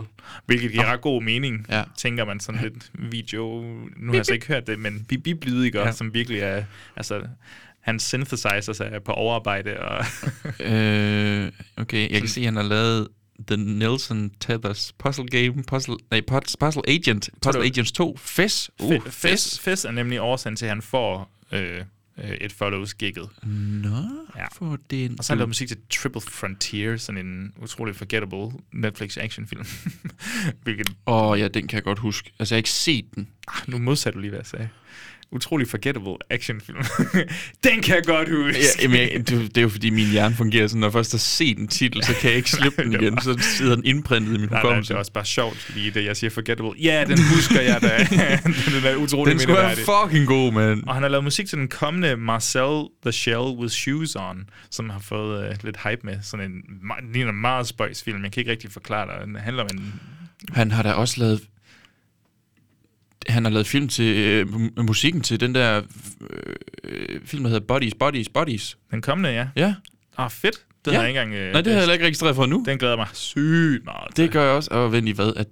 hvilket 0.46 0.70
giver 0.72 0.84
ret 0.92 1.00
god 1.00 1.22
mening, 1.22 1.66
Ja. 1.68 1.82
tænker 1.98 2.24
man 2.24 2.40
sådan 2.40 2.60
lidt 2.62 2.90
video, 2.94 3.62
nu 3.96 4.06
har 4.12 4.14
jeg 4.14 4.26
så 4.26 4.32
ikke 4.32 4.46
hørt 4.46 4.66
det, 4.66 4.78
men 4.78 5.06
ja. 5.10 5.78
Ja. 5.86 5.92
som 5.92 6.14
virkelig 6.14 6.40
er, 6.40 6.64
altså 6.96 7.22
hans 7.80 8.02
synthesizers 8.02 8.80
er 8.80 8.98
på 8.98 9.12
overarbejde, 9.12 9.80
og 9.80 10.04
Øh, 10.60 11.50
okay, 11.76 12.10
jeg 12.12 12.20
kan 12.20 12.28
se, 12.28 12.40
at 12.40 12.44
han 12.44 12.56
har 12.56 12.62
lavet 12.62 13.08
The 13.48 13.56
Nelson 13.56 14.30
Tethers 14.40 14.92
Puzzle 14.98 15.26
Game, 15.26 15.62
Puzzle, 15.64 15.96
nej, 16.10 16.22
Puz- 16.30 16.54
Puzzle 16.60 16.82
Agent, 16.88 17.28
Puzzle 17.42 17.62
du- 17.62 17.66
Agents 17.66 17.92
2, 17.92 18.16
FES. 18.16 18.70
Uh, 18.80 19.02
Fes, 19.10 19.58
Fes 19.60 19.84
er 19.84 19.90
nemlig 19.90 20.20
årsagen 20.20 20.56
til, 20.56 20.64
at 20.64 20.70
han 20.70 20.82
får 20.82 21.30
øh, 21.52 21.80
øh, 22.24 22.30
et 22.30 22.52
follows-gigget. 22.52 23.28
Nå, 23.82 23.88
Ja. 24.36 24.46
for 24.52 24.78
den. 24.90 25.14
Og 25.18 25.24
så 25.24 25.32
har 25.32 25.34
han 25.34 25.38
lavet 25.38 25.48
musik 25.48 25.68
til 25.68 25.76
Triple 25.90 26.20
Frontier, 26.20 26.96
sådan 26.96 27.26
en 27.26 27.52
utrolig 27.62 27.96
forgettable 27.96 28.48
Netflix 28.72 29.16
actionfilm. 29.18 29.64
Hvilket, 30.62 30.88
Åh, 31.06 31.22
oh, 31.30 31.40
ja, 31.40 31.48
den 31.48 31.66
kan 31.68 31.76
jeg 31.76 31.84
godt 31.84 31.98
huske. 31.98 32.32
Altså, 32.38 32.54
jeg 32.54 32.56
har 32.56 32.60
ikke 32.60 32.70
set 32.70 33.04
den. 33.14 33.28
ah, 33.48 33.54
nu 33.66 33.78
modsatte 33.78 34.16
du 34.16 34.20
lige, 34.20 34.30
hvad 34.30 34.38
jeg 34.40 34.46
sagde. 34.46 34.68
Utrolig 35.32 35.68
forgettable 35.68 36.12
actionfilm. 36.30 36.78
Den 37.64 37.82
kan 37.82 37.94
jeg 37.94 38.04
godt 38.06 38.28
huske. 38.28 38.58
Ja, 38.60 38.82
jamen, 38.82 38.98
jeg, 39.00 39.10
det, 39.18 39.28
det 39.28 39.58
er 39.58 39.62
jo 39.62 39.68
fordi, 39.68 39.90
min 39.90 40.06
hjerne 40.10 40.34
fungerer 40.34 40.66
sådan, 40.66 40.80
når 40.80 40.86
jeg 40.86 40.92
først 40.92 41.12
har 41.12 41.18
set 41.18 41.58
en 41.58 41.68
titel, 41.68 42.04
så 42.04 42.14
kan 42.20 42.28
jeg 42.30 42.36
ikke 42.36 42.50
slippe 42.50 42.82
den 42.84 42.92
igen. 43.02 43.14
var- 43.14 43.20
Så 43.20 43.38
sidder 43.58 43.74
den 43.74 43.84
indprintet 43.84 44.28
i 44.28 44.38
min 44.38 44.40
Nej, 44.40 44.48
nej, 44.50 44.60
hukommelse. 44.60 44.88
det 44.88 44.94
er 44.94 44.98
også 44.98 45.12
bare 45.12 45.24
sjovt, 45.24 45.70
lige 45.74 45.90
det, 45.90 46.04
jeg 46.04 46.16
siger 46.16 46.30
forgettable. 46.30 46.70
Ja, 46.82 47.04
den 47.08 47.18
husker 47.34 47.60
jeg 47.60 47.82
da. 47.82 47.88
den 48.76 48.84
er 48.84 48.96
utrolig 48.96 49.32
Den 49.32 49.40
skulle 49.40 49.58
være 49.58 49.76
fucking 49.76 50.26
god, 50.26 50.52
mand. 50.52 50.82
Og 50.86 50.94
han 50.94 51.02
har 51.02 51.10
lavet 51.10 51.24
musik 51.24 51.46
til 51.46 51.58
den 51.58 51.68
kommende 51.68 52.16
Marcel 52.16 52.84
the 53.02 53.12
Shell 53.12 53.38
with 53.58 53.72
Shoes 53.72 54.16
On, 54.16 54.48
som 54.70 54.90
har 54.90 54.98
fået 55.00 55.48
uh, 55.50 55.54
lidt 55.64 55.76
hype 55.88 56.00
med. 56.04 56.16
Sådan 56.22 56.50
en, 56.50 56.62
ligner 57.12 57.30
en 57.30 57.40
meget 57.40 57.66
spøjs 57.66 58.02
film. 58.02 58.22
Jeg 58.22 58.32
kan 58.32 58.40
ikke 58.40 58.50
rigtig 58.50 58.72
forklare 58.72 59.06
dig. 59.06 59.26
Den 59.26 59.36
handler 59.36 59.62
om 59.62 59.68
en... 59.74 59.92
Han 60.52 60.70
har 60.70 60.82
da 60.82 60.92
også 60.92 61.20
lavet... 61.20 61.40
Han 63.28 63.44
har 63.44 63.50
lavet 63.50 63.66
film 63.66 63.88
til 63.88 64.16
øh, 64.16 64.46
mu- 64.48 64.82
musikken 64.82 65.20
til 65.20 65.40
den 65.40 65.54
der 65.54 65.82
øh, 66.84 67.20
film, 67.24 67.42
der 67.42 67.50
hedder 67.50 67.66
Bodies, 67.66 67.94
Bodies, 67.94 68.28
Bodies. 68.28 68.78
Den 68.90 69.02
kommende, 69.02 69.30
ja. 69.30 69.48
Ja. 69.56 69.74
Ah, 70.18 70.30
fedt. 70.30 70.56
Den 70.84 70.92
Ja. 70.92 70.98
har 70.98 71.02
jeg 71.06 71.10
ikke 71.10 71.20
engang... 71.20 71.46
Uh, 71.48 71.52
Nej, 71.52 71.60
det 71.60 71.72
har 71.72 71.80
jeg 71.82 71.92
ikke 71.92 72.04
registreret 72.04 72.36
for 72.36 72.46
nu. 72.46 72.64
Den 72.66 72.78
glæder 72.78 72.96
mig 72.96 73.06
sygt 73.12 73.84
meget. 73.84 74.16
Det 74.16 74.30
gør 74.30 74.42
jeg 74.44 74.50
også. 74.52 74.70
Og 74.70 74.92
vent 74.92 75.04
lige 75.04 75.14
hvad, 75.14 75.32
at 75.36 75.46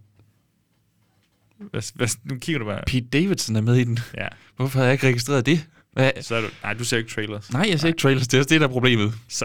Hvad, 1.71 1.83
hvad, 1.95 2.09
nu 2.25 2.39
kigger 2.39 2.59
du 2.59 2.65
bare. 2.65 2.81
Pete 2.87 3.07
Davidson 3.13 3.57
er 3.57 3.61
med 3.61 3.75
i 3.77 3.85
den. 3.85 3.99
Ja, 4.19 4.29
Hvorfor 4.57 4.79
har 4.79 4.85
jeg 4.85 4.93
ikke 4.93 5.07
registreret 5.07 5.47
det? 5.47 5.67
Hvad? 5.95 6.11
så 6.21 6.35
er 6.35 6.41
du... 6.41 6.49
Nej, 6.63 6.73
du 6.75 6.85
ser 6.85 6.97
ikke 6.99 7.11
trailers. 7.11 7.53
Nej, 7.53 7.67
jeg 7.71 7.81
ser 7.81 7.89
ikke 7.89 7.99
trailers. 8.01 8.29
Det 8.29 8.35
er 8.37 8.41
også 8.41 8.49
det, 8.49 8.61
der 8.61 8.67
er 8.69 8.71
problemet. 8.73 9.15
Så, 9.29 9.45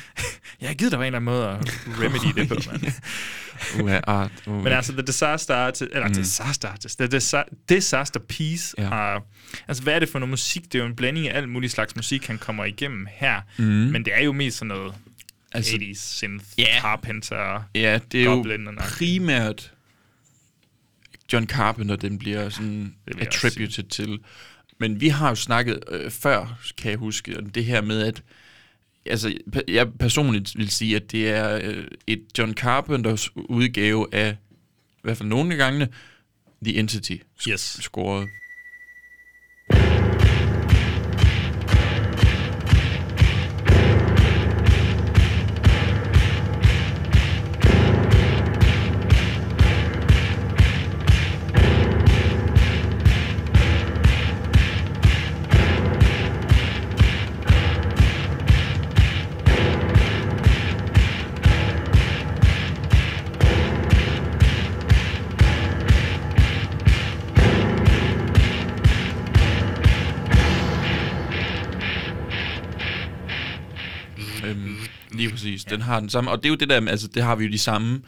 jeg 0.60 0.68
har 0.68 0.74
givet 0.74 0.92
dig 0.92 0.98
en 0.98 1.04
eller 1.04 1.18
anden 1.18 1.24
måde 1.24 1.48
at 1.48 1.58
remedy 1.86 2.40
det 2.40 2.48
på, 2.48 2.54
mand. 2.70 2.92
Uha, 3.82 4.00
art. 4.06 4.30
Uh, 4.46 4.54
Men 4.64 4.72
altså, 4.72 4.92
The 4.92 5.02
Disaster 5.02 5.54
Artist, 5.54 5.82
eller 5.92 6.08
mm. 6.08 6.14
Disaster 6.14 6.68
Artist, 6.68 6.98
The 6.98 7.08
Disa- 7.16 7.64
Disaster 7.68 8.20
Piece 8.28 8.74
Ja. 8.78 8.88
har... 8.88 9.22
Altså, 9.68 9.82
hvad 9.82 9.94
er 9.94 9.98
det 9.98 10.08
for 10.08 10.18
noget 10.18 10.30
musik? 10.30 10.64
Det 10.64 10.74
er 10.74 10.78
jo 10.78 10.86
en 10.86 10.96
blanding 10.96 11.28
af 11.28 11.36
alt 11.36 11.48
muligt 11.48 11.72
slags 11.72 11.96
musik, 11.96 12.26
han 12.26 12.38
kommer 12.38 12.64
igennem 12.64 13.06
her. 13.10 13.40
Mm. 13.58 13.64
Men 13.64 14.04
det 14.04 14.12
er 14.16 14.22
jo 14.24 14.32
mest 14.32 14.56
sådan 14.58 14.68
noget 14.68 14.94
Altså- 15.52 15.76
80's 15.76 15.94
synth, 16.16 16.44
Ja. 16.58 16.80
Carpenter. 16.80 17.62
Ja, 17.74 17.98
det 18.12 18.24
er 18.24 18.28
Goblin 18.28 18.64
jo 18.64 18.72
primært 18.78 19.72
John 21.32 21.46
Carpenter, 21.46 21.96
den 21.96 22.18
bliver 22.18 22.48
sådan 22.48 22.94
attributed 23.18 23.84
til. 23.88 24.18
Men 24.78 25.00
vi 25.00 25.08
har 25.08 25.28
jo 25.28 25.34
snakket 25.34 25.78
øh, 25.88 26.10
før, 26.10 26.58
kan 26.78 26.90
jeg 26.90 26.98
huske, 26.98 27.38
om 27.38 27.50
det 27.50 27.64
her 27.64 27.80
med, 27.80 28.02
at 28.02 28.22
altså, 29.06 29.34
jeg 29.68 29.92
personligt 29.98 30.58
vil 30.58 30.70
sige, 30.70 30.96
at 30.96 31.12
det 31.12 31.30
er 31.30 31.60
øh, 31.62 31.84
et 32.06 32.22
John 32.38 32.54
Carpenters 32.54 33.30
udgave 33.36 34.14
af, 34.14 34.36
i 34.50 35.00
hvert 35.02 35.16
fald 35.16 35.28
nogle 35.28 35.52
af 35.52 35.58
gangene, 35.58 35.88
The 36.64 36.78
Entity 36.78 37.16
Yes. 37.48 37.60
scoret. 37.60 38.28
Præcis. 75.66 75.76
Den 75.78 75.82
har 75.82 76.00
den 76.00 76.08
samme, 76.10 76.30
og 76.30 76.38
det 76.38 76.44
er 76.44 76.50
jo 76.50 76.54
det 76.56 76.68
der, 76.68 76.88
altså 76.90 77.08
det 77.08 77.22
har 77.22 77.36
vi 77.36 77.44
jo 77.44 77.52
de 77.52 77.58
samme 77.58 78.02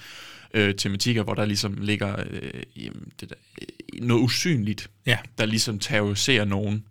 øh, 0.54 0.74
tematikker, 0.74 1.22
hvor 1.22 1.34
der 1.34 1.44
ligesom 1.44 1.74
ligger 1.80 2.16
øh, 2.30 2.62
jamen, 2.76 3.12
det 3.20 3.28
der, 3.30 3.34
øh, 3.62 4.00
noget 4.06 4.22
usynligt, 4.22 4.90
Ja. 5.06 5.18
der 5.38 5.46
ligesom 5.46 5.78
terroriserer 5.78 6.44
nogen. 6.44 6.84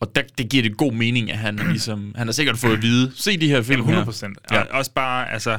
Og 0.00 0.12
der, 0.14 0.22
det 0.38 0.48
giver 0.50 0.62
det 0.62 0.76
god 0.76 0.92
mening, 0.92 1.30
at 1.30 1.38
han 1.38 1.56
ligesom, 1.70 2.14
han 2.16 2.26
har 2.26 2.32
sikkert 2.32 2.58
fået 2.58 2.72
at 2.76 2.82
vide, 2.82 3.12
se 3.16 3.36
de 3.40 3.48
her 3.48 3.62
film 3.62 3.70
Jamen, 3.72 3.80
100 3.80 4.00
her. 4.00 4.04
procent. 4.04 4.38
Ja. 4.50 4.60
Og 4.60 4.66
også 4.70 4.92
bare, 4.92 5.30
altså, 5.32 5.58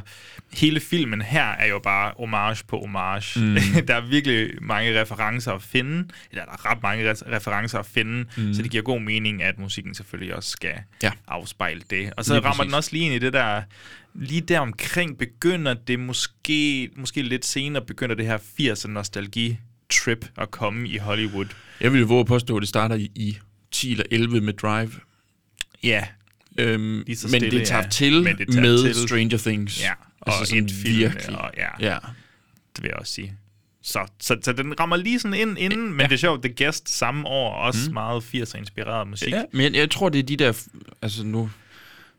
hele 0.53 0.79
filmen 0.79 1.21
her 1.21 1.43
er 1.45 1.65
jo 1.67 1.79
bare 1.79 2.13
homage 2.17 2.63
på 2.67 2.77
homage. 2.79 3.39
Mm. 3.39 3.57
der 3.87 3.95
er 3.95 4.01
virkelig 4.01 4.49
mange 4.61 5.01
referencer 5.01 5.51
at 5.51 5.61
finde, 5.63 6.07
eller 6.31 6.45
der 6.45 6.51
er 6.51 6.71
ret 6.71 6.83
mange 6.83 7.11
re- 7.11 7.35
referencer 7.35 7.79
at 7.79 7.85
finde, 7.85 8.25
mm. 8.37 8.53
så 8.53 8.61
det 8.61 8.71
giver 8.71 8.83
god 8.83 8.99
mening, 9.01 9.43
at 9.43 9.59
musikken 9.59 9.95
selvfølgelig 9.95 10.35
også 10.35 10.49
skal 10.49 10.73
Ja. 11.03 11.11
afspejle 11.27 11.81
det. 11.89 12.13
Og 12.17 12.25
så 12.25 12.33
Lige 12.33 12.39
rammer 12.45 12.55
præcis. 12.63 12.69
den 12.69 12.73
også 12.77 12.89
lige 12.93 13.05
ind 13.05 13.13
i 13.15 13.19
det 13.19 13.33
der, 13.33 13.61
lige 14.15 14.41
der 14.41 14.59
omkring 14.59 15.17
begynder 15.17 15.73
det 15.73 15.99
måske, 15.99 16.89
måske 16.97 17.21
lidt 17.21 17.45
senere, 17.45 17.85
begynder 17.85 18.15
det 18.15 18.25
her 18.25 18.37
80'er 18.37 18.87
nostalgi-trip 18.87 20.25
at 20.37 20.51
komme 20.51 20.87
i 20.89 20.97
Hollywood. 20.97 21.45
Jeg 21.81 21.93
vil 21.93 21.99
jo 21.99 22.05
våge 22.05 22.19
at 22.19 22.25
påstå, 22.25 22.57
at 22.57 22.61
det 22.61 22.69
starter 22.69 22.95
i, 22.95 23.11
i 23.15 23.37
10 23.81 23.91
eller 23.91 24.03
11 24.11 24.41
med 24.41 24.53
Drive. 24.53 24.91
Ja, 25.83 26.07
Øhm, 26.57 27.03
Lige 27.07 27.15
så 27.17 27.27
men 27.27 27.41
stille, 27.41 27.59
det 27.59 27.67
tager 27.67 27.81
ja. 27.83 27.89
til 27.89 28.23
Men 28.23 28.37
det 28.37 28.47
tager 28.51 28.61
med 28.61 28.83
til. 28.83 28.95
Stranger 29.07 29.37
Things. 29.37 29.81
ja. 29.81 29.91
Og 30.21 30.33
altså 30.33 30.49
sådan 30.49 30.65
et 30.65 30.71
film, 30.71 30.97
virkelig. 30.97 31.37
og 31.37 31.51
ja. 31.57 31.67
Ja. 31.79 31.97
det 32.75 32.83
vil 32.83 32.89
jeg 32.89 32.97
også 32.97 33.13
sige. 33.13 33.33
Så, 33.83 34.07
så, 34.19 34.37
så 34.43 34.53
den 34.53 34.79
rammer 34.79 34.95
lige 34.95 35.19
sådan 35.19 35.37
ind 35.37 35.57
inden, 35.57 35.93
men 35.93 35.99
det 35.99 36.11
er 36.11 36.17
sjovt, 36.17 36.43
The 36.43 36.65
Guest 36.65 36.89
samme 36.89 37.27
år, 37.27 37.55
også 37.55 37.89
mm. 37.89 37.93
meget 37.93 38.21
80'er 38.21 38.57
inspireret 38.57 39.07
musik. 39.07 39.29
ja, 39.33 39.43
men 39.51 39.61
jeg, 39.61 39.73
jeg 39.75 39.91
tror, 39.91 40.09
det 40.09 40.19
er 40.19 40.23
de 40.23 40.37
der, 40.37 40.63
altså 41.01 41.23
nu, 41.23 41.49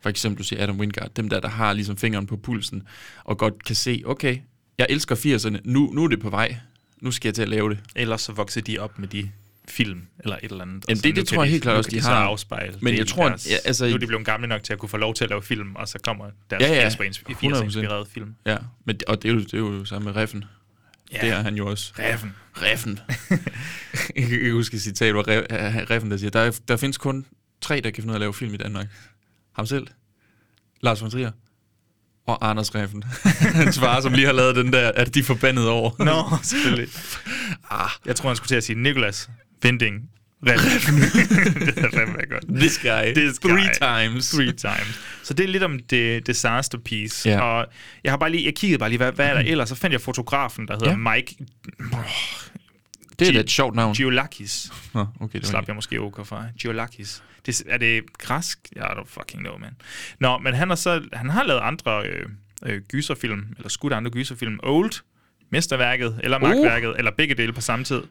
for 0.00 0.08
eksempel 0.10 0.38
du 0.38 0.44
siger 0.44 0.62
Adam 0.62 0.80
Wingard, 0.80 1.10
dem 1.16 1.28
der, 1.28 1.40
der 1.40 1.48
har 1.48 1.72
ligesom 1.72 1.96
fingeren 1.96 2.26
på 2.26 2.36
pulsen, 2.36 2.82
og 3.24 3.38
godt 3.38 3.64
kan 3.64 3.76
se, 3.76 4.02
okay, 4.06 4.38
jeg 4.78 4.86
elsker 4.90 5.16
80'erne, 5.16 5.58
nu, 5.64 5.90
nu 5.92 6.04
er 6.04 6.08
det 6.08 6.20
på 6.20 6.30
vej, 6.30 6.56
nu 7.00 7.10
skal 7.10 7.28
jeg 7.28 7.34
til 7.34 7.42
at 7.42 7.48
lave 7.48 7.70
det. 7.70 7.78
Ellers 7.96 8.22
så 8.22 8.32
vokser 8.32 8.60
de 8.60 8.78
op 8.78 8.98
med 8.98 9.08
de 9.08 9.30
film 9.68 10.02
eller 10.20 10.36
et 10.42 10.50
eller 10.50 10.62
andet. 10.64 10.84
Jamen, 10.88 11.02
det- 11.02 11.16
det 11.16 11.28
tror 11.28 11.42
jeg 11.42 11.46
de- 11.46 11.50
helt 11.50 11.62
klart 11.62 11.76
også, 11.76 11.90
de 11.90 12.02
så 12.02 12.08
har. 12.08 12.16
afspejle 12.16 12.74
Men 12.80 12.96
jeg 12.96 13.06
tror, 13.06 13.28
deres, 13.28 13.46
ja, 13.50 13.56
altså- 13.64 13.86
nu 13.88 13.94
er 13.94 13.98
de 13.98 14.06
blevet 14.06 14.26
gamle 14.26 14.46
nok 14.46 14.62
til 14.62 14.72
at 14.72 14.78
kunne 14.78 14.88
få 14.88 14.96
lov 14.96 15.14
til 15.14 15.24
at 15.24 15.30
lave 15.30 15.42
film, 15.42 15.74
og 15.76 15.88
så 15.88 15.98
kommer 15.98 16.24
deres 16.50 16.62
Ja, 16.62 16.74
ja. 16.74 16.88
80'er 16.88 17.02
inspireret 17.02 18.08
film. 18.08 18.34
Ja, 18.46 18.56
men, 18.84 19.00
og 19.08 19.22
det 19.22 19.28
er 19.30 19.32
jo, 19.34 19.40
det 19.40 19.54
er 19.54 19.58
jo 19.58 19.84
samme 19.84 20.04
med 20.04 20.16
Reffen. 20.16 20.44
Ja. 21.12 21.18
Det 21.20 21.28
er 21.28 21.42
han 21.42 21.54
jo 21.54 21.66
også. 21.70 21.92
Reffen. 21.98 22.34
Reffen. 22.56 23.00
jeg 24.16 24.28
kan 24.28 24.52
huske 24.52 24.74
et 24.74 24.82
citat, 24.82 25.12
hvor 25.12 25.22
Re- 25.22 25.46
Reffen 25.90 26.10
der 26.10 26.16
siger, 26.16 26.30
der, 26.30 26.40
er- 26.40 26.60
der 26.68 26.76
findes 26.76 26.98
kun 26.98 27.26
tre, 27.60 27.80
der 27.80 27.90
kan 27.90 28.02
finde 28.02 28.10
ud 28.10 28.14
af 28.14 28.16
at 28.16 28.20
lave 28.20 28.34
film 28.34 28.54
i 28.54 28.56
Danmark. 28.56 28.86
Ham 29.56 29.66
selv, 29.66 29.86
Lars 30.80 31.02
von 31.02 31.10
Trier 31.10 31.30
og 32.26 32.50
Anders 32.50 32.74
Reffen. 32.74 33.02
Hans 33.60 33.78
far, 33.78 34.00
som 34.00 34.12
lige 34.12 34.26
har 34.26 34.32
lavet 34.32 34.56
den 34.56 34.72
der, 34.72 34.92
at 34.92 35.14
de 35.14 35.18
er 35.20 35.24
forbandet 35.24 35.68
over. 35.68 35.90
Nå, 35.98 36.36
selvfølgelig. 36.42 36.88
Ah, 37.70 37.90
Jeg 38.06 38.16
tror, 38.16 38.28
han 38.28 38.36
skulle 38.36 38.48
til 38.48 38.54
at 38.56 38.64
sige 38.64 38.82
Nicholas 38.82 39.30
Reffen. 40.46 40.94
det 41.66 41.84
er 41.84 41.90
fandme 41.90 42.18
godt. 42.30 42.44
this 42.48 42.78
guy. 42.78 43.14
This 43.14 43.38
Three 43.38 43.66
guy. 43.66 44.08
times. 44.08 44.30
Three 44.30 44.52
times. 44.52 45.00
Så 45.22 45.34
det 45.34 45.44
er 45.44 45.48
lidt 45.48 45.62
om 45.62 45.78
det 45.78 46.26
disaster 46.26 46.78
piece. 46.78 47.28
Ja. 47.28 47.40
Og 47.40 47.66
jeg 48.04 48.12
har 48.12 48.16
bare 48.16 48.30
lige, 48.30 48.44
jeg 48.44 48.54
kiggede 48.54 48.78
bare 48.78 48.88
lige, 48.88 48.96
hvad, 48.96 49.12
hvad 49.12 49.26
er 49.26 49.34
der 49.34 49.40
ellers? 49.40 49.68
Så 49.68 49.74
fandt 49.74 49.92
jeg 49.92 50.00
fotografen, 50.00 50.68
der 50.68 50.74
hedder 50.74 50.90
ja. 50.90 50.96
Mike 51.14 51.36
Det 53.18 53.28
er 53.28 53.32
da 53.32 53.40
et 53.40 53.50
sjovt 53.50 53.74
navn. 53.74 53.94
Giolakis. 53.94 54.72
Nå, 54.94 55.06
okay, 55.20 55.38
det 55.38 55.48
Slap 55.48 55.66
jeg 55.66 55.74
måske 55.74 56.00
OK 56.00 56.26
fra. 56.26 56.44
Giolakis. 56.58 57.22
Det, 57.46 57.62
er 57.68 57.78
det 57.78 58.18
græsk? 58.18 58.58
Jeg 58.76 58.82
yeah, 58.82 58.96
don't 58.96 59.08
fucking 59.08 59.42
know, 59.42 59.58
man. 59.58 59.76
Nå, 60.20 60.38
men 60.38 60.54
han 60.54 60.68
har 60.68 60.76
så, 60.76 61.02
han 61.12 61.30
har 61.30 61.44
lavet 61.44 61.60
andre 61.60 62.06
øh, 62.06 62.26
øh, 62.66 62.80
gyserfilm, 62.80 63.46
eller 63.56 63.68
skudt 63.68 63.92
andre 63.92 64.10
gyserfilm. 64.10 64.60
Old, 64.62 64.92
mesterværket, 65.52 66.20
eller 66.22 66.36
Oh. 66.36 66.42
magtværket, 66.42 66.94
eller 66.98 67.10
begge 67.10 67.34
dele 67.34 67.52
på 67.52 67.60
samme 67.60 67.84
tid. 67.84 68.02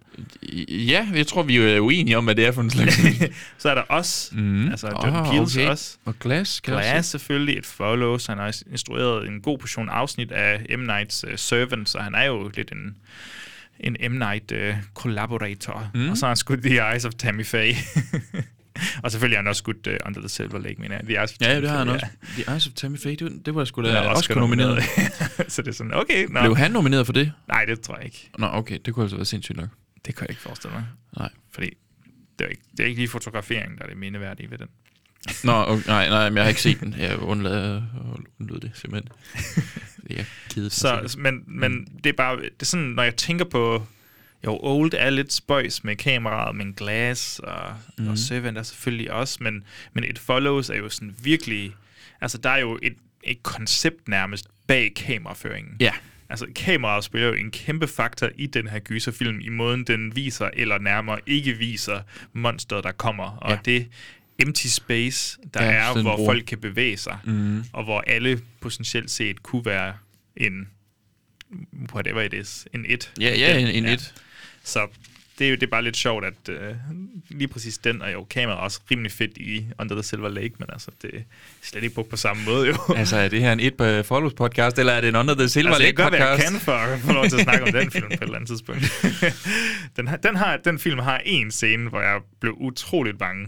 Ja, 0.69 1.07
jeg 1.15 1.27
tror, 1.27 1.43
vi 1.43 1.57
er 1.57 1.79
uenige 1.79 2.17
om, 2.17 2.23
hvad 2.23 2.35
det 2.35 2.45
er 2.45 2.51
for 2.51 2.61
en 2.61 2.69
slags... 2.69 3.01
Så 3.57 3.69
er 3.69 3.75
der 3.75 3.81
også, 3.81 4.35
Mm. 4.35 4.69
altså 4.71 4.87
Jordan 4.87 5.15
Ah, 5.15 5.27
Peele's 5.27 5.57
okay. 5.57 5.67
også. 5.69 5.97
Og 6.05 6.15
Glass, 6.19 6.61
Glass 6.61 7.07
se. 7.07 7.11
selvfølgelig, 7.11 7.57
et 7.57 7.65
follows. 7.65 8.25
Han 8.25 8.37
har 8.37 8.61
instrueret 8.71 9.27
en 9.27 9.41
god 9.41 9.57
portion 9.57 9.89
afsnit 9.89 10.31
af 10.31 10.65
M. 10.77 10.81
Nights 10.81 11.23
uh, 11.23 11.31
Servant, 11.35 11.89
så 11.89 11.99
han 11.99 12.15
er 12.15 12.23
jo 12.23 12.51
lidt 12.55 12.71
en, 12.71 12.95
en 13.79 14.11
M. 14.11 14.15
Night 14.15 14.51
uh, 14.51 14.75
collaborator. 14.95 15.89
Mm. 15.93 16.09
Og 16.09 16.17
så 16.17 16.25
har 16.25 16.29
han 16.29 16.37
skudt 16.37 16.61
The 16.63 16.91
Eyes 16.91 17.05
of 17.05 17.13
Tammy 17.13 17.45
Faye. 17.45 17.75
og 19.03 19.11
selvfølgelig 19.11 19.37
har 19.37 19.41
han 19.41 19.47
også 19.47 19.59
skudt 19.59 19.87
uh, 19.87 19.93
Under 20.05 20.19
the 20.19 20.29
Silver 20.29 20.59
Lake, 20.59 20.75
mener 20.81 20.95
jeg. 20.95 21.03
The 21.05 21.13
Eyes 21.17 21.31
of 21.31 21.37
Ja, 21.41 21.45
Tammy 21.45 21.61
det 21.61 21.69
har 21.69 21.77
han 21.77 21.87
Faye, 21.87 21.95
også. 21.95 22.05
The 22.33 22.51
Eyes 22.51 22.67
of 22.67 22.73
Tammy 22.73 22.97
Faye, 22.99 23.15
det, 23.15 23.45
det 23.45 23.55
var 23.55 23.65
sgu 23.65 23.81
da 23.83 23.89
Ja. 23.89 23.99
også, 23.99 24.09
også 24.11 24.39
nomineret. 24.39 24.83
så 25.53 25.61
det 25.61 25.67
er 25.67 25.71
sådan, 25.71 25.93
okay, 25.93 26.25
nå. 26.29 26.41
Blev 26.41 26.57
han 26.57 26.71
nomineret 26.71 27.05
for 27.05 27.13
det? 27.13 27.31
Nej, 27.47 27.65
det 27.65 27.81
tror 27.81 27.95
jeg 27.95 28.05
ikke. 28.05 28.29
Nå, 28.37 28.47
okay, 28.51 28.79
det 28.85 28.93
kunne 28.93 29.03
altså 29.03 29.15
være 29.17 29.25
sindssygt 29.25 29.57
nok. 29.57 29.69
Det 30.05 30.15
kan 30.15 30.21
jeg 30.23 30.29
ikke 30.29 30.41
forestille 30.41 30.73
mig. 30.73 30.83
Nej. 31.17 31.29
Fordi 31.53 31.69
det 32.39 32.45
er, 32.45 32.49
ikke, 32.49 32.61
det 32.71 32.79
er 32.79 32.87
ikke 32.87 32.99
lige 32.99 33.07
fotograferingen, 33.09 33.77
der 33.77 33.83
er 33.83 33.87
det 33.87 33.97
mindeværdige 33.97 34.51
ved 34.51 34.57
den. 34.57 34.67
Nå, 35.43 35.51
okay, 35.67 35.87
nej, 35.87 36.09
nej, 36.09 36.29
men 36.29 36.37
jeg 36.37 36.43
har 36.43 36.49
ikke 36.49 36.61
set 36.61 36.79
den. 36.79 36.95
Jeg 36.99 37.19
undlod, 37.19 37.81
undlod 38.39 38.59
det 38.59 38.71
simpelthen. 38.73 39.11
Jeg 40.09 40.25
kedede 40.49 40.63
mig 40.63 40.71
Så, 41.09 41.15
men, 41.19 41.43
men 41.47 41.87
det 42.03 42.09
er 42.09 42.13
bare, 42.17 42.35
det 42.37 42.49
er 42.61 42.65
sådan, 42.65 42.85
når 42.85 43.03
jeg 43.03 43.15
tænker 43.15 43.45
på, 43.45 43.87
jo, 44.45 44.59
Old 44.61 44.91
er 44.97 45.09
lidt 45.09 45.33
spøjs 45.33 45.83
med 45.83 45.95
kameraet, 45.95 46.55
men 46.55 46.73
Glass 46.73 47.39
og, 47.39 47.73
mm. 47.97 48.07
og 48.07 48.17
Servant 48.17 48.57
er 48.57 48.63
selvfølgelig 48.63 49.11
også, 49.11 49.37
men, 49.41 49.63
men 49.93 50.03
et 50.03 50.19
Follows 50.19 50.69
er 50.69 50.75
jo 50.77 50.89
sådan 50.89 51.15
virkelig, 51.23 51.75
altså 52.21 52.37
der 52.37 52.49
er 52.49 52.57
jo 52.59 52.79
et, 52.81 52.93
et 53.23 53.43
koncept 53.43 54.07
nærmest 54.07 54.47
bag 54.67 54.91
kameraføringen. 54.95 55.75
Ja. 55.79 55.93
Altså 56.29 56.47
kameraet 56.55 57.03
spiller 57.03 57.27
jo 57.27 57.33
en 57.33 57.51
kæmpe 57.51 57.87
faktor 57.87 58.29
i 58.35 58.45
den 58.45 58.67
her 58.67 58.79
gyserfilm, 58.79 59.39
i 59.41 59.49
måden 59.49 59.83
den 59.83 60.15
viser, 60.15 60.49
eller 60.53 60.77
nærmere 60.79 61.19
ikke 61.27 61.53
viser, 61.57 62.01
monsteret 62.33 62.83
der 62.83 62.91
kommer. 62.91 63.23
Og 63.23 63.51
Ja. 63.51 63.57
det 63.65 63.87
empty 64.39 64.67
space, 64.67 65.37
der 65.53 65.63
Ja, 65.65 65.71
er, 65.71 66.01
hvor 66.01 66.15
bruger- 66.15 66.27
folk 66.31 66.43
kan 66.45 66.57
bevæge 66.57 66.97
sig, 66.97 67.17
mm. 67.23 67.63
og 67.73 67.83
hvor 67.83 68.01
alle 68.07 68.41
potentielt 68.61 69.11
set 69.11 69.43
kunne 69.43 69.65
være 69.65 69.93
en 70.37 70.67
whatever 71.93 72.21
it 72.21 72.33
is, 72.33 72.67
en 72.73 72.85
et. 72.89 73.11
Ja, 73.19 73.35
ja, 73.37 73.57
Den- 73.59 73.67
en, 73.67 73.75
en 73.75 73.85
et. 73.85 74.13
Så 74.63 74.87
det 75.39 75.45
er 75.47 75.49
jo 75.49 75.55
det 75.55 75.63
er 75.63 75.67
bare 75.67 75.83
lidt 75.83 75.97
sjovt, 75.97 76.25
at 76.25 76.49
øh, 76.49 76.75
lige 77.29 77.47
præcis 77.47 77.77
den 77.77 78.01
er 78.01 78.09
jo 78.09 78.23
kameraet 78.29 78.59
også 78.59 78.79
rimelig 78.91 79.11
fedt 79.11 79.37
i 79.37 79.65
Under 79.79 79.95
the 79.95 80.03
Silver 80.03 80.29
Lake, 80.29 80.51
men 80.59 80.67
altså, 80.73 80.91
det 81.01 81.09
er 81.13 81.19
slet 81.61 81.83
ikke 81.83 81.95
brugt 81.95 82.09
på 82.09 82.17
samme 82.17 82.43
måde 82.43 82.67
jo. 82.67 82.75
Altså, 82.97 83.17
er 83.17 83.27
det 83.27 83.41
her 83.41 83.53
en 83.53 83.59
et 83.59 83.75
på 83.77 84.03
Follows 84.03 84.33
podcast, 84.33 84.79
eller 84.79 84.93
er 84.93 85.01
det 85.01 85.07
en 85.07 85.15
Under 85.15 85.35
the 85.35 85.49
Silver 85.49 85.69
Altså, 85.69 85.83
Lake 85.83 85.87
jeg 85.87 85.95
kan 85.95 86.03
godt 86.05 86.13
være, 86.13 86.27
jeg 86.27 86.37
podcast? 86.37 86.51
kan 86.51 86.61
for 86.61 86.71
at 86.71 86.99
få 86.99 87.11
lov 87.13 87.27
til 87.29 87.35
at 87.35 87.41
snakke 87.43 87.63
om 87.65 87.71
den 87.71 87.91
film 87.91 88.07
på 88.07 88.13
et 88.13 88.21
eller 88.21 88.35
andet 88.35 88.47
tidspunkt. 88.47 88.83
den, 89.97 90.07
har, 90.07 90.17
den, 90.17 90.35
har, 90.35 90.57
den 90.57 90.79
film 90.79 90.99
har 90.99 91.21
en 91.25 91.51
scene, 91.51 91.89
hvor 91.89 92.01
jeg 92.01 92.19
blev 92.39 92.53
utroligt 92.57 93.19
bange. 93.19 93.47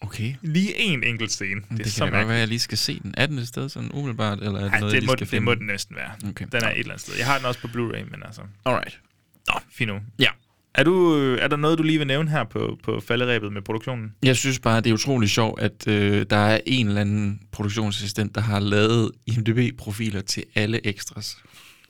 Okay. 0.00 0.34
Lige 0.42 0.78
en 0.78 1.04
enkelt 1.04 1.32
scene. 1.32 1.60
Det, 1.70 1.78
det 1.84 1.92
så 1.92 2.04
kan 2.04 2.12
da 2.12 2.18
godt 2.18 2.28
være, 2.28 2.36
at 2.36 2.40
jeg 2.40 2.48
lige 2.48 2.58
skal 2.58 2.78
se 2.78 3.00
den. 3.02 3.14
Er 3.16 3.26
den 3.26 3.38
et 3.38 3.48
sted 3.48 3.68
sådan 3.68 3.90
umiddelbart, 3.94 4.38
eller 4.38 4.58
er 4.60 4.64
det 4.64 4.72
Ej, 4.72 4.80
noget, 4.80 4.92
det, 4.94 5.00
jeg 5.00 5.06
må, 5.06 5.12
skal 5.12 5.20
det 5.20 5.28
finde? 5.28 5.44
må 5.44 5.54
den 5.54 5.66
næsten 5.66 5.96
være. 5.96 6.10
Okay. 6.30 6.46
Den 6.52 6.64
er 6.64 6.70
et 6.70 6.78
eller 6.78 6.92
andet 6.92 7.00
sted. 7.00 7.14
Jeg 7.18 7.26
har 7.26 7.36
den 7.36 7.46
også 7.46 7.60
på 7.60 7.66
Blu-ray, 7.66 8.10
men 8.10 8.22
altså... 8.26 8.42
Alright. 8.64 9.00
Nå, 9.48 9.54
fint 9.72 9.90
nu. 9.90 10.00
Ja. 10.18 10.28
Er, 10.74 10.82
du, 10.84 11.14
er 11.40 11.48
der 11.48 11.56
noget, 11.56 11.78
du 11.78 11.82
lige 11.82 11.98
vil 11.98 12.06
nævne 12.06 12.30
her 12.30 12.44
på, 12.44 12.78
på 12.84 13.00
falderæbet 13.08 13.52
med 13.52 13.62
produktionen? 13.62 14.12
Jeg 14.22 14.36
synes 14.36 14.58
bare, 14.58 14.80
det 14.80 14.90
er 14.90 14.94
utroligt 14.94 15.32
sjovt, 15.32 15.60
at 15.60 15.88
øh, 15.88 16.26
der 16.30 16.36
er 16.36 16.60
en 16.66 16.88
eller 16.88 17.00
anden 17.00 17.40
produktionsassistent, 17.52 18.34
der 18.34 18.40
har 18.40 18.60
lavet 18.60 19.10
IMDb-profiler 19.26 20.20
til 20.20 20.44
alle 20.54 20.86
extras. 20.86 21.36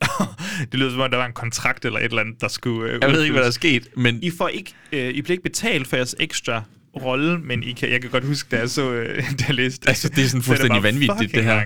det 0.73 0.75
lyder 0.81 0.91
som 0.91 1.01
om, 1.01 1.11
der 1.11 1.19
var 1.19 1.27
en 1.27 1.33
kontrakt 1.33 1.85
eller 1.85 1.99
et 1.99 2.05
eller 2.05 2.21
andet, 2.21 2.41
der 2.41 2.49
skulle... 2.49 2.93
Øh, 2.93 2.99
Jeg 3.03 3.11
ved 3.13 3.23
ikke, 3.23 3.33
hvad 3.33 3.43
der 3.43 3.49
er 3.49 3.53
sket, 3.53 3.89
men 3.97 4.23
I, 4.23 4.31
får 4.39 4.49
ikke, 4.49 4.75
øh, 4.93 5.09
I 5.09 5.23
bliver 5.23 5.35
ikke 5.35 5.43
betalt 5.43 5.87
for 5.87 5.97
jeres 5.97 6.17
ekstra 6.21 6.63
rolle, 7.03 7.39
men 7.39 7.63
I 7.63 7.73
kan, 7.73 7.91
jeg 7.91 8.01
kan 8.01 8.11
godt 8.11 8.25
huske, 8.25 8.49
da 8.51 8.59
jeg 8.59 8.71
så, 8.71 8.93
øh, 8.93 9.25
jeg 9.49 9.55
læste 9.55 9.89
Altså, 9.89 10.09
det 10.09 10.25
er 10.25 10.29
sådan 10.29 10.43
fuldstændig 10.43 10.83
var 10.83 10.91
vanvittigt, 10.91 11.35
det 11.35 11.45
her. 11.45 11.63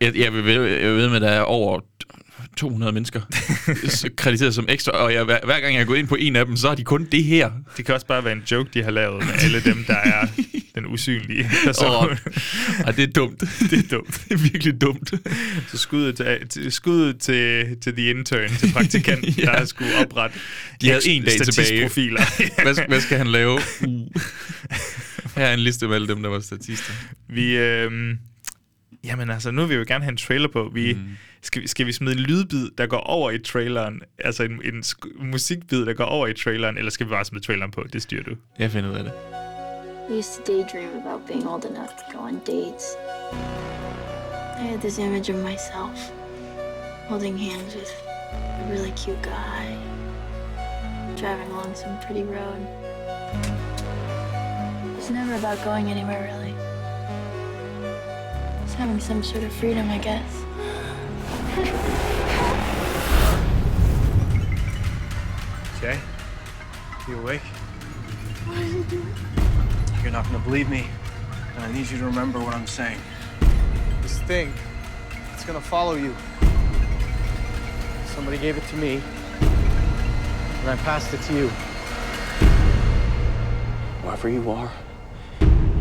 Jeg, 0.00 0.16
jeg, 0.16 0.32
ved, 0.32 0.62
jeg 0.66 0.94
ved 0.94 1.08
med, 1.08 1.16
at 1.16 1.22
der 1.22 1.28
er 1.28 1.40
over 1.40 1.80
200 2.56 2.92
mennesker 2.92 3.20
krediteret 4.16 4.54
som 4.54 4.66
ekstra, 4.68 4.92
og 4.92 5.14
jeg, 5.14 5.24
hver, 5.24 5.38
hver 5.44 5.60
gang 5.60 5.74
jeg 5.76 5.86
går 5.86 5.94
ind 5.94 6.08
på 6.08 6.14
en 6.14 6.36
af 6.36 6.46
dem, 6.46 6.56
så 6.56 6.68
er 6.68 6.74
de 6.74 6.84
kun 6.84 7.04
det 7.12 7.24
her. 7.24 7.50
Det 7.76 7.84
kan 7.84 7.94
også 7.94 8.06
bare 8.06 8.24
være 8.24 8.32
en 8.32 8.42
joke, 8.50 8.70
de 8.74 8.82
har 8.82 8.90
lavet 8.90 9.24
med 9.26 9.34
alle 9.42 9.60
dem, 9.64 9.84
der 9.84 9.94
er 9.96 10.26
den 10.74 10.86
usynlige 10.86 11.50
person. 11.64 11.86
Åh, 12.10 12.16
og 12.86 12.96
det 12.96 13.02
er 13.08 13.12
dumt. 13.12 13.40
det 13.70 13.78
er 13.78 13.88
dumt. 13.96 14.24
det 14.28 14.32
er 14.34 14.38
virkelig 14.38 14.80
dumt. 14.80 15.12
Så 15.68 15.78
skuddet 15.78 16.16
til, 16.16 16.48
til, 16.48 16.72
skuddet 16.72 17.18
til, 17.18 17.66
til 17.82 17.92
the 17.96 18.10
intern, 18.10 18.50
til 18.50 18.72
praktikanten, 18.72 19.28
Ja. 19.38 19.42
der 19.44 19.64
skulle 19.64 19.90
oprette 19.98 20.38
De 20.80 20.88
havde 20.88 21.08
en 21.08 21.24
dag 21.24 21.32
tilbage. 21.40 21.88
Hvad, 22.62 22.74
skal- 22.74 22.88
hvad 22.88 23.00
skal 23.00 23.18
han 23.18 23.26
lave? 23.26 23.58
Uh. 23.86 24.06
Her 25.36 25.46
er 25.46 25.54
en 25.54 25.60
liste 25.60 25.86
med 25.88 25.94
alle 25.94 26.08
dem, 26.08 26.22
der 26.22 26.28
var 26.30 26.40
statister. 26.40 26.92
vi, 27.28 27.56
øh, 27.56 27.90
jamen 29.04 29.30
altså, 29.30 29.50
nu 29.50 29.60
vil 29.66 29.68
vi 29.70 29.74
jo 29.74 29.84
gerne 29.88 30.04
have 30.04 30.10
en 30.12 30.16
trailer 30.16 30.48
på. 30.48 30.70
Vi, 30.74 30.92
mm. 30.92 31.00
Skal, 31.42 31.62
vi- 31.62 31.66
skal 31.68 31.86
vi 31.86 31.92
smide 31.92 32.12
en 32.14 32.18
lydbid, 32.20 32.70
der 32.78 32.86
går 32.86 32.96
over 33.00 33.30
i 33.30 33.38
traileren? 33.38 34.00
Altså 34.18 34.42
en, 34.42 34.50
en 34.64 34.80
sk- 34.80 35.24
musikbid, 35.24 35.86
der 35.86 35.92
går 35.94 36.04
over 36.04 36.26
i 36.26 36.34
traileren? 36.34 36.78
Eller 36.78 36.90
skal 36.90 37.06
vi 37.06 37.10
bare 37.10 37.24
smide 37.24 37.44
traileren 37.44 37.70
på? 37.70 37.84
Det 37.92 38.02
styrer 38.02 38.22
du. 38.24 38.36
Jeg 38.58 38.70
finder 38.70 38.90
ud 38.90 38.94
af 38.96 39.04
det. 39.04 39.12
I 40.10 40.12
used 40.18 40.44
to 40.44 40.52
daydream 40.52 40.90
about 41.06 41.26
being 41.26 41.48
old 41.48 41.64
enough 41.64 41.88
to 42.00 42.18
go 42.18 42.18
on 42.24 42.34
dates. 42.46 42.84
I 44.60 44.62
had 44.62 44.78
this 44.80 44.98
image 44.98 45.30
of 45.32 45.36
myself 45.50 46.12
holding 47.08 47.38
hands 47.38 47.74
with 47.76 47.90
a 48.62 48.70
really 48.72 48.92
cute 48.96 49.22
guy, 49.22 49.64
driving 51.20 51.48
along 51.52 51.74
some 51.76 51.94
pretty 52.06 52.22
road. 52.24 52.60
It's 54.98 55.10
never 55.10 55.34
about 55.34 55.64
going 55.64 55.90
anywhere, 55.90 56.22
really. 56.30 56.54
It's 58.64 58.74
having 58.74 59.00
some 59.00 59.22
sort 59.22 59.44
of 59.44 59.52
freedom, 59.52 59.88
I 59.90 59.98
guess. 59.98 60.32
Jay, 65.80 65.98
you 67.08 67.18
awake? 67.18 67.40
What 68.46 68.58
are 68.58 68.64
you 68.64 68.84
doing? 68.84 69.14
You're 70.02 70.12
not 70.12 70.24
gonna 70.26 70.38
believe 70.38 70.70
me, 70.70 70.86
and 71.56 71.64
I 71.64 71.72
need 71.72 71.90
you 71.90 71.98
to 71.98 72.04
remember 72.04 72.38
what 72.38 72.54
I'm 72.54 72.68
saying. 72.68 73.00
This 74.00 74.20
thing, 74.20 74.52
it's 75.34 75.44
gonna 75.44 75.60
follow 75.60 75.94
you. 75.94 76.14
Somebody 78.14 78.38
gave 78.38 78.56
it 78.56 78.66
to 78.68 78.76
me, 78.76 79.02
and 79.40 80.70
I 80.70 80.76
passed 80.84 81.12
it 81.12 81.22
to 81.22 81.34
you. 81.34 81.48
Wherever 84.04 84.28
you 84.28 84.48
are, 84.52 84.70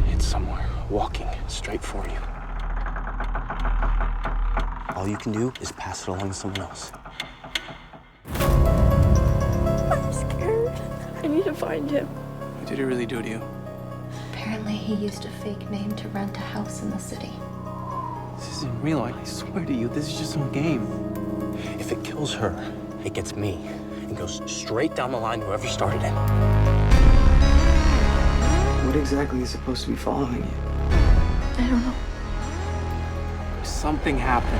it's 0.08 0.26
somewhere 0.26 0.68
walking 0.90 1.30
straight 1.48 1.84
for 1.84 2.04
you. 2.08 2.20
All 5.00 5.08
you 5.08 5.16
can 5.16 5.32
do 5.32 5.54
is 5.62 5.72
pass 5.72 6.02
it 6.02 6.10
along 6.10 6.28
to 6.28 6.34
someone 6.34 6.60
else. 6.60 6.92
I'm 8.34 10.12
scared. 10.12 10.78
I 11.24 11.28
need 11.28 11.46
to 11.46 11.54
find 11.54 11.90
him. 11.90 12.06
What 12.06 12.68
did 12.68 12.80
he 12.80 12.84
really 12.84 13.06
do 13.06 13.22
to 13.22 13.30
you? 13.30 13.42
Apparently, 14.34 14.74
he 14.74 14.96
used 14.96 15.24
a 15.24 15.30
fake 15.42 15.72
name 15.72 15.90
to 15.94 16.10
rent 16.10 16.36
a 16.36 16.42
house 16.42 16.82
in 16.82 16.90
the 16.90 16.98
city. 16.98 17.32
This 18.36 18.58
isn't 18.58 18.82
real. 18.82 19.00
I 19.00 19.14
swear 19.24 19.64
to 19.64 19.74
you, 19.74 19.88
this 19.88 20.10
is 20.10 20.20
just 20.20 20.34
some 20.34 20.52
game. 20.52 20.86
If 21.80 21.94
it 21.94 22.04
kills 22.04 22.34
her, 22.34 22.54
it 23.06 23.14
gets 23.14 23.38
me 23.38 23.70
and 24.02 24.18
goes 24.18 24.42
straight 24.52 24.96
down 24.98 25.14
the 25.14 25.18
line 25.18 25.40
to 25.40 25.46
whoever 25.46 25.68
started 25.68 26.04
it. 26.04 26.12
What 28.86 28.98
exactly 28.98 29.44
is 29.44 29.50
supposed 29.50 29.86
to 29.86 29.92
be 29.92 29.96
following 29.96 30.44
you? 30.44 30.58
I 31.58 31.68
don't 31.70 31.86
know. 31.86 31.96
Something 33.70 34.18
happened. 34.18 34.60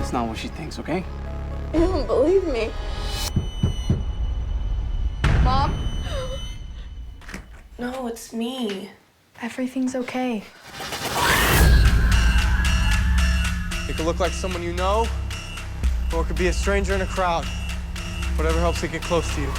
It's 0.00 0.12
not 0.12 0.26
what 0.26 0.38
she 0.38 0.48
thinks, 0.48 0.78
okay? 0.78 1.04
You 1.74 1.80
don't 1.80 2.06
believe 2.06 2.46
me. 2.46 2.70
Mom? 5.42 5.74
No, 7.76 8.06
it's 8.06 8.32
me. 8.32 8.88
Everything's 9.42 9.96
okay. 9.96 10.44
It 13.88 13.96
could 13.96 14.06
look 14.06 14.20
like 14.20 14.32
someone 14.32 14.62
you 14.62 14.72
know, 14.72 15.08
or 16.14 16.22
it 16.22 16.26
could 16.26 16.38
be 16.38 16.46
a 16.46 16.52
stranger 16.52 16.94
in 16.94 17.00
a 17.00 17.06
crowd. 17.06 17.44
Whatever 18.36 18.60
helps 18.60 18.84
it 18.84 18.92
get 18.92 19.02
close 19.02 19.34
to 19.34 19.40
you. 19.40 19.52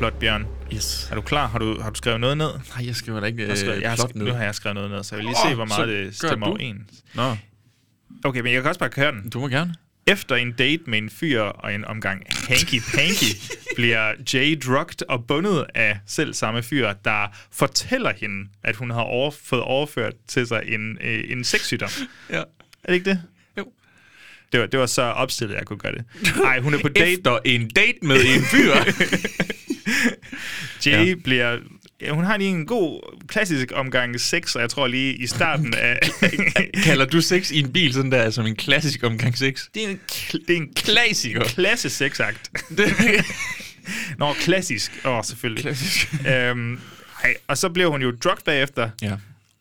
Plot 0.00 0.18
Bjørn. 0.20 0.46
Yes. 0.74 1.08
Er 1.10 1.14
du 1.14 1.20
klar? 1.20 1.46
Har 1.46 1.58
du, 1.58 1.80
har 1.80 1.90
du 1.90 1.96
skrevet 1.96 2.20
noget 2.20 2.36
ned? 2.38 2.48
Nej, 2.76 2.86
jeg 2.86 2.96
skriver 2.96 3.20
da 3.20 3.26
ikke 3.26 3.42
Jeg 3.48 3.50
øh, 3.68 3.82
jeg 3.82 3.90
har, 3.90 3.96
plot 3.96 4.10
sk- 4.10 4.18
nu 4.18 4.32
har 4.32 4.44
jeg 4.44 4.54
skrevet 4.54 4.74
noget 4.74 4.90
ned, 4.90 5.04
så 5.04 5.14
jeg 5.14 5.18
vil 5.18 5.24
lige 5.24 5.50
se, 5.50 5.54
hvor 5.54 5.64
meget 5.64 5.88
det 5.88 6.16
stemmer 6.16 6.46
overens. 6.46 6.92
Nå, 7.14 7.36
Okay, 8.24 8.40
men 8.40 8.52
jeg 8.52 8.62
kan 8.62 8.68
også 8.68 8.78
bare 8.78 8.90
køre 8.90 9.12
den. 9.12 9.30
du 9.30 9.40
må 9.40 9.48
gerne. 9.48 9.74
Efter 10.06 10.36
en 10.36 10.52
date 10.52 10.82
med 10.86 10.98
en 10.98 11.10
fyr 11.10 11.40
og 11.40 11.74
en 11.74 11.84
omgang 11.84 12.22
hanky-panky, 12.48 13.52
bliver 13.76 14.12
Jay 14.34 14.58
drugged 14.66 15.02
og 15.08 15.24
bundet 15.26 15.66
af 15.74 15.98
selv 16.06 16.34
samme 16.34 16.62
fyr, 16.62 16.92
der 17.04 17.26
fortæller 17.52 18.12
hende, 18.20 18.48
at 18.64 18.76
hun 18.76 18.90
har 18.90 19.00
over, 19.00 19.30
fået 19.44 19.62
overført 19.62 20.12
til 20.28 20.46
sig 20.46 20.62
en, 20.68 20.98
øh, 21.04 21.24
en 21.28 21.44
sexsygdom. 21.44 21.90
Ja. 22.30 22.38
Er 22.38 22.42
det 22.88 22.94
ikke 22.94 23.10
det? 23.10 23.22
Jo. 23.58 23.64
Det 24.52 24.60
var, 24.60 24.66
det 24.66 24.80
var 24.80 24.86
så 24.86 25.02
opstillet, 25.02 25.54
jeg 25.54 25.64
kunne 25.66 25.78
gøre 25.78 25.92
det. 25.92 26.04
Nej, 26.36 26.60
hun 26.60 26.74
er 26.74 26.78
på 26.82 26.88
date. 26.98 27.12
Efter 27.12 27.38
en 27.44 27.68
date 27.68 27.98
med 28.02 28.16
en 28.16 28.42
fyr. 28.42 28.72
Jay 30.86 31.08
Ja. 31.08 31.14
bliver... 31.24 31.56
Ja, 32.02 32.10
hun 32.12 32.24
har 32.24 32.36
lige 32.36 32.50
en 32.50 32.66
god 32.66 33.16
klassisk 33.28 33.68
omgang 33.74 34.20
sex, 34.20 34.54
og 34.54 34.60
jeg 34.60 34.70
tror 34.70 34.86
lige 34.86 35.14
i 35.14 35.26
starten 35.26 35.74
af... 35.74 35.98
Kalder 36.84 37.04
du 37.04 37.20
sex 37.20 37.50
i 37.50 37.58
en 37.58 37.72
bil 37.72 37.92
sådan 37.94 38.12
der, 38.12 38.30
som 38.30 38.46
en 38.46 38.56
klassisk 38.56 39.02
omgang 39.04 39.38
sex? 39.38 39.64
det 39.74 39.84
er 39.84 39.88
en, 39.88 40.00
det 40.32 40.50
er 40.50 40.56
en 40.56 40.74
Klassiker. 40.76 41.44
klasse 41.44 41.90
sexakt. 41.90 42.50
Nå, 44.18 44.32
klassisk. 44.32 44.92
Åh, 45.04 45.12
oh, 45.18 45.24
selvfølgelig. 45.24 45.62
Klassisk. 45.62 46.08
øhm, 46.28 46.78
ej, 47.24 47.34
og 47.48 47.58
så 47.58 47.68
bliver 47.68 47.88
hun 47.90 48.02
jo 48.02 48.10
drugged 48.24 48.44
bagefter, 48.44 48.90
Ja. 49.02 49.12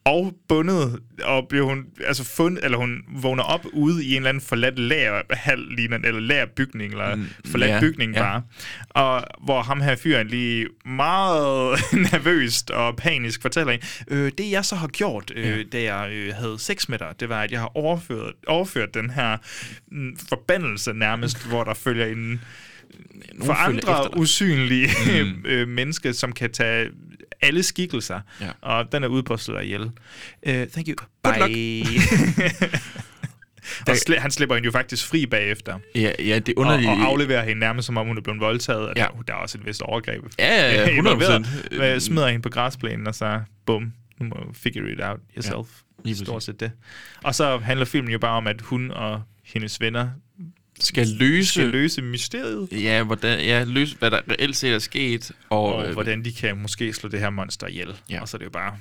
Og 0.06 0.34
bundet, 0.48 1.00
og 1.24 1.48
bliver 1.50 1.66
hun, 1.66 1.86
altså 2.06 2.24
fundet, 2.24 2.66
eller 2.66 2.78
hun 2.78 3.04
vågner 3.22 3.44
op 3.44 3.66
ude 3.74 4.06
i 4.06 4.10
en 4.12 4.16
eller 4.16 4.30
anden 4.30 4.42
forladt 4.44 4.80
lagerhal, 4.80 5.60
eller 5.80 6.20
lagerbygning, 6.20 6.92
eller 6.92 7.16
Mm, 7.16 7.28
forladt 7.46 7.72
ja, 7.72 7.80
bygning 7.80 8.14
ja. 8.14 8.22
bare. 8.22 8.42
Og 8.90 9.24
hvor 9.44 9.62
ham 9.62 9.82
her 9.82 9.96
fyren 9.96 10.28
lige 10.28 10.68
meget 10.86 11.80
nervøst 12.12 12.70
og 12.72 12.96
panisk 12.96 13.42
fortæller 13.42 13.74
en, 13.74 13.80
øh, 14.08 14.32
det 14.38 14.52
jeg 14.52 14.66
så 14.66 14.76
har 14.76 14.88
gjort, 14.88 15.32
øh, 15.36 15.46
Ja. 15.58 15.64
da 15.64 15.82
jeg 15.96 16.12
øh, 16.12 16.34
havde 16.36 16.60
sex 16.60 16.90
med 16.90 17.00
dig, 17.00 17.14
det 17.20 17.30
var, 17.30 17.42
at 17.42 17.52
jeg 17.52 17.60
har 17.60 17.78
overført, 17.78 18.34
overført 18.48 18.94
den 18.94 19.10
her 19.10 19.38
mm, 19.92 20.18
forbandelse 20.30 20.94
nærmest, 20.94 21.48
hvor 21.48 21.64
der 21.64 21.74
følger 21.74 22.06
en 22.06 22.42
for 23.46 23.54
andre 23.54 24.18
usynlige 24.18 24.90
Mm. 25.06 25.26
mm. 25.28 25.46
øh, 25.52 25.68
mennesker, 25.68 26.12
som 26.12 26.32
kan 26.32 26.52
tage 26.52 26.90
alle 27.42 27.64
skikkelser. 27.64 28.20
Ja. 28.42 28.50
Og 28.62 28.92
den 28.92 29.04
er 29.04 29.08
ude 29.08 29.24
på 29.24 29.34
at 29.34 29.40
slå 29.40 29.56
dig 29.58 29.64
ihjel. 29.66 29.82
Uh, 29.82 29.92
thank 30.44 30.88
you. 30.88 30.96
Good 31.24 31.34
Bye. 31.48 31.86
og 33.88 33.94
sli- 33.94 34.20
han 34.20 34.32
slipper 34.32 34.56
hende 34.56 34.66
jo 34.66 34.72
faktisk 34.72 35.08
fri 35.08 35.26
bagefter. 35.26 35.80
Ja, 35.96 36.12
ja, 36.20 36.40
det 36.40 36.50
er 36.50 36.54
Og, 36.58 36.62
underligt. 36.62 36.90
og 36.90 36.98
afleverer 36.98 37.44
hende 37.44 37.60
nærmest, 37.60 37.86
som 37.86 37.98
om 37.98 38.08
hun 38.08 38.18
er 38.18 38.22
blevet 38.22 38.40
voldtaget. 38.42 38.88
Og 38.88 38.94
Ja. 38.98 39.02
der, 39.18 39.22
der 39.28 39.34
er 39.34 39.38
også 39.38 39.58
et 39.58 39.66
vist 39.66 39.82
overgreb. 39.82 40.24
Ja, 40.40 40.72
ja, 40.72 40.82
ja, 40.82 40.86
100%. 40.88 40.90
involveret. 41.00 41.68
Øh, 41.72 42.00
Smider 42.02 42.28
hende 42.28 42.42
på 42.42 42.50
græsplænen, 42.50 43.08
og 43.08 43.16
så 43.16 43.42
bum. 43.66 43.94
Nu 44.20 44.26
må 44.26 44.36
du 44.48 44.54
figure 44.54 44.92
it 44.92 45.00
out 45.04 45.20
yourself. 45.36 45.68
Ja, 46.06 46.14
Stort 46.14 46.44
set 46.44 46.60
det. 46.60 46.72
Og 47.24 47.36
så 47.36 47.58
handler 47.58 47.86
filmen 47.86 48.12
jo 48.12 48.20
bare 48.20 48.32
om, 48.38 48.48
at 48.48 48.62
hun 48.62 48.92
og 48.92 49.22
hendes 49.46 49.82
venner 49.82 50.10
skal 50.80 51.08
løse... 51.08 51.50
skal 51.50 51.68
løse 51.68 52.02
mysteriet. 52.02 52.68
Ja, 52.72 53.04
hvordan, 53.04 53.40
ja, 53.40 53.64
løse, 53.64 53.98
hvad 53.98 54.12
der 54.12 54.22
reelt 54.32 54.56
set 54.56 54.74
er 54.74 54.80
sket. 54.80 55.32
Og, 55.50 55.76
og 55.76 55.88
øh, 55.88 55.94
hvordan 55.94 56.26
de 56.26 56.34
kan 56.34 56.62
måske 56.62 56.94
slå 56.94 57.10
det 57.10 57.20
her 57.20 57.30
monster 57.30 57.68
ihjel. 57.68 57.96
Ja. 58.10 58.22
Og 58.22 58.30
så 58.30 58.38
er 58.38 58.40
det 58.40 58.46
jo 58.46 58.50
bare 58.50 58.78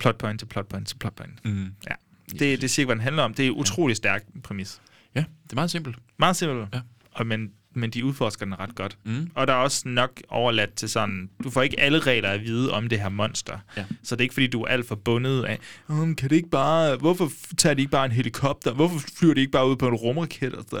plot 0.00 0.18
point 0.18 0.40
til 0.40 0.46
plot 0.46 0.66
point 0.68 0.88
til 0.88 0.96
plot 0.96 1.14
point. 1.16 1.44
Mm. 1.44 1.66
Ja. 1.90 1.94
Det, 2.30 2.40
det 2.40 2.64
er 2.64 2.68
cirka, 2.68 2.86
hvad 2.86 2.96
den 2.96 3.02
handler 3.02 3.22
om. 3.22 3.34
Det 3.34 3.46
er 3.46 3.50
utrolig 3.50 3.96
stærk 3.96 4.24
præmis. 4.42 4.80
Ja, 5.14 5.24
det 5.44 5.52
er 5.52 5.54
meget 5.54 5.70
simpelt. 5.70 5.96
Meget 6.18 6.36
simpelt. 6.36 6.68
Ja. 6.74 6.80
Og, 7.12 7.26
men, 7.26 7.50
men 7.76 7.90
de 7.90 8.04
udforsker 8.04 8.44
den 8.44 8.58
ret 8.60 8.74
godt. 8.74 8.98
Mm. 9.04 9.30
Og 9.34 9.46
der 9.46 9.52
er 9.52 9.56
også 9.56 9.88
nok 9.88 10.10
overladt 10.28 10.74
til 10.74 10.88
sådan, 10.88 11.30
du 11.44 11.50
får 11.50 11.62
ikke 11.62 11.80
alle 11.80 11.98
regler 11.98 12.28
at 12.28 12.44
vide 12.44 12.72
om 12.72 12.88
det 12.88 13.00
her 13.00 13.08
monster. 13.08 13.58
Ja. 13.76 13.84
Så 14.02 14.16
det 14.16 14.20
er 14.20 14.22
ikke 14.22 14.34
fordi, 14.34 14.46
du 14.46 14.62
er 14.62 14.66
alt 14.66 14.88
for 14.88 14.94
bundet 14.94 15.44
af, 15.44 15.58
um, 15.88 16.14
kan 16.14 16.30
det 16.30 16.36
ikke 16.36 16.50
bare, 16.50 16.96
hvorfor 16.96 17.30
tager 17.56 17.74
de 17.74 17.80
ikke 17.80 17.90
bare 17.90 18.04
en 18.04 18.12
helikopter? 18.12 18.72
Hvorfor 18.72 19.00
flyver 19.18 19.34
de 19.34 19.40
ikke 19.40 19.52
bare 19.52 19.68
ud 19.68 19.76
på 19.76 19.88
en 19.88 19.94
rumraket? 19.94 20.54
Og 20.54 20.64
så? 20.70 20.76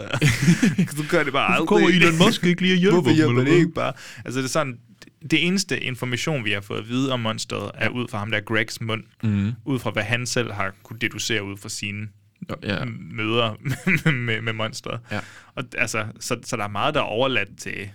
du 0.98 1.02
gør 1.08 1.24
det 1.24 1.32
bare 1.32 1.52
aldrig. 1.52 1.68
kommer 1.68 1.88
Elon 1.88 2.18
Musk 2.18 2.44
ikke 2.44 2.62
lige 2.62 2.74
og 2.74 2.78
hjælper 2.78 3.00
Hvorfor 3.00 3.16
hjælper 3.16 3.44
det 3.44 3.52
ikke 3.52 3.72
bare? 3.72 3.92
Altså 4.24 4.40
det 4.40 4.44
er 4.44 4.50
sådan, 4.50 4.78
det 5.30 5.46
eneste 5.46 5.80
information, 5.80 6.44
vi 6.44 6.50
har 6.50 6.60
fået 6.60 6.78
at 6.78 6.88
vide 6.88 7.12
om 7.12 7.20
monsteret, 7.20 7.70
er 7.74 7.88
ud 7.88 8.08
fra 8.08 8.18
ham 8.18 8.30
der 8.30 8.40
Gregs 8.40 8.80
mund. 8.80 9.04
Mhm. 9.22 9.52
Ud 9.64 9.78
fra, 9.78 9.90
hvad 9.90 10.02
han 10.02 10.26
selv 10.26 10.52
har 10.52 10.72
kunne 10.82 10.98
deducere 10.98 11.44
ud 11.44 11.56
fra 11.56 11.68
sine 11.68 12.08
ja. 12.62 12.84
møder 12.84 13.54
med, 14.10 14.40
med 14.40 14.52
monsteret. 14.52 15.00
Ja. 15.10 15.20
Og 15.54 15.64
altså, 15.78 16.06
så, 16.20 16.38
så 16.44 16.56
der 16.56 16.64
er 16.64 16.68
meget, 16.68 16.94
der 16.94 17.00
er 17.00 17.04
overladt 17.04 17.58
til, 17.58 17.90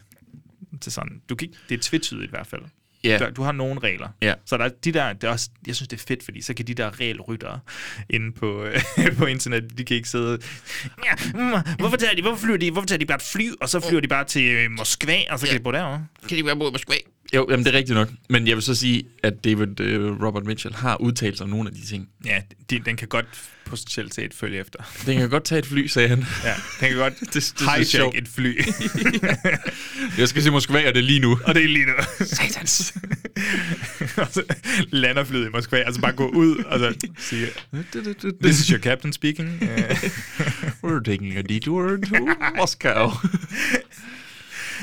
til 0.81 0.91
sådan... 0.91 1.21
Du 1.29 1.35
kan 1.35 1.47
ikke, 1.47 1.57
det 1.69 1.75
er 1.75 1.81
tvetydigt 1.81 2.27
i 2.27 2.29
hvert 2.29 2.47
fald. 2.47 2.61
Ja. 3.03 3.17
Du, 3.17 3.25
du 3.35 3.41
har 3.41 3.51
nogle 3.51 3.79
regler. 3.79 4.09
Ja. 4.21 4.33
Så 4.45 4.57
der 4.57 4.65
er 4.65 4.69
de 4.69 4.91
der, 4.91 5.13
det 5.13 5.23
er 5.23 5.31
også, 5.31 5.49
jeg 5.67 5.75
synes, 5.75 5.87
det 5.87 6.01
er 6.01 6.03
fedt, 6.07 6.23
fordi 6.23 6.41
så 6.41 6.53
kan 6.53 6.67
de 6.67 6.73
der 6.73 6.99
regelryttere 6.99 7.59
inde 8.09 8.31
på, 8.31 8.67
på 9.17 9.25
internet, 9.25 9.77
de 9.77 9.85
kan 9.85 9.95
ikke 9.95 10.09
sidde... 10.09 10.39
Ja, 11.05 11.13
mm, 11.33 11.75
hvorfor, 11.79 11.97
tager 11.97 12.15
de, 12.15 12.21
hvorfor, 12.21 12.45
flyver 12.45 12.57
de, 12.57 12.71
hvorfor 12.71 12.87
tager 12.87 12.99
de 12.99 13.05
bare 13.05 13.15
et 13.15 13.21
fly, 13.21 13.49
og 13.61 13.69
så 13.69 13.79
flyver 13.79 14.01
de 14.01 14.07
bare 14.07 14.25
til 14.25 14.43
øh, 14.43 14.71
Moskva, 14.71 15.19
og 15.29 15.39
så 15.39 15.47
kan 15.47 15.57
de 15.57 15.63
bo 15.63 15.71
derovre? 15.71 16.07
Kan 16.29 16.37
de 16.37 16.43
bare 16.43 16.55
bo 16.55 16.67
i 16.67 16.71
Moskva? 16.71 16.95
Jo, 17.33 17.47
jamen, 17.49 17.65
det 17.65 17.73
er 17.73 17.77
rigtigt 17.77 17.95
nok. 17.95 18.09
Men 18.29 18.47
jeg 18.47 18.55
vil 18.55 18.63
så 18.63 18.75
sige, 18.75 19.03
at 19.23 19.43
David 19.43 19.79
øh, 19.79 20.21
Robert 20.23 20.45
Mitchell 20.45 20.75
har 20.75 21.01
udtalt 21.01 21.37
sig 21.37 21.43
om 21.43 21.49
nogle 21.49 21.69
af 21.69 21.75
de 21.75 21.85
ting. 21.85 22.09
Ja, 22.25 22.41
de, 22.69 22.79
den 22.79 22.95
kan 22.97 23.07
godt 23.07 23.25
potentielt 23.65 24.15
set 24.15 24.33
følge 24.33 24.59
efter. 24.59 24.79
Den 25.05 25.17
kan 25.17 25.29
godt 25.29 25.43
tage 25.43 25.59
et 25.59 25.65
fly, 25.65 25.87
sagde 25.87 26.09
han. 26.09 26.25
Ja, 26.43 26.53
den 26.79 26.87
kan 26.89 26.97
godt 26.97 27.13
det, 27.33 27.33
det, 27.33 27.93
hijack 27.93 28.15
et 28.17 28.27
fly. 28.27 28.61
Jeg 30.17 30.27
skal 30.29 30.43
se 30.43 30.51
Moskva, 30.51 30.87
og 30.87 30.93
det 30.93 30.99
er 30.99 31.03
lige 31.03 31.19
nu. 31.19 31.39
og 31.43 31.55
det 31.55 31.63
er 31.63 31.67
lige 31.67 31.85
nu. 31.85 31.93
Satans. 32.25 32.93
og 34.17 34.27
så 34.31 34.43
lander 34.89 35.23
flyet 35.23 35.45
i 35.45 35.49
Moskva, 35.49 35.77
altså 35.77 36.01
bare 36.01 36.11
gå 36.11 36.27
ud 36.27 36.57
og 36.57 36.79
så 36.79 36.93
sige, 37.17 37.47
this 38.43 38.59
is 38.59 38.67
your 38.67 38.79
captain 38.79 39.13
speaking. 39.13 39.49
We're 40.83 41.03
taking 41.03 41.37
a 41.37 41.41
detour 41.41 41.97
to 41.97 42.15
Moscow. 42.57 43.11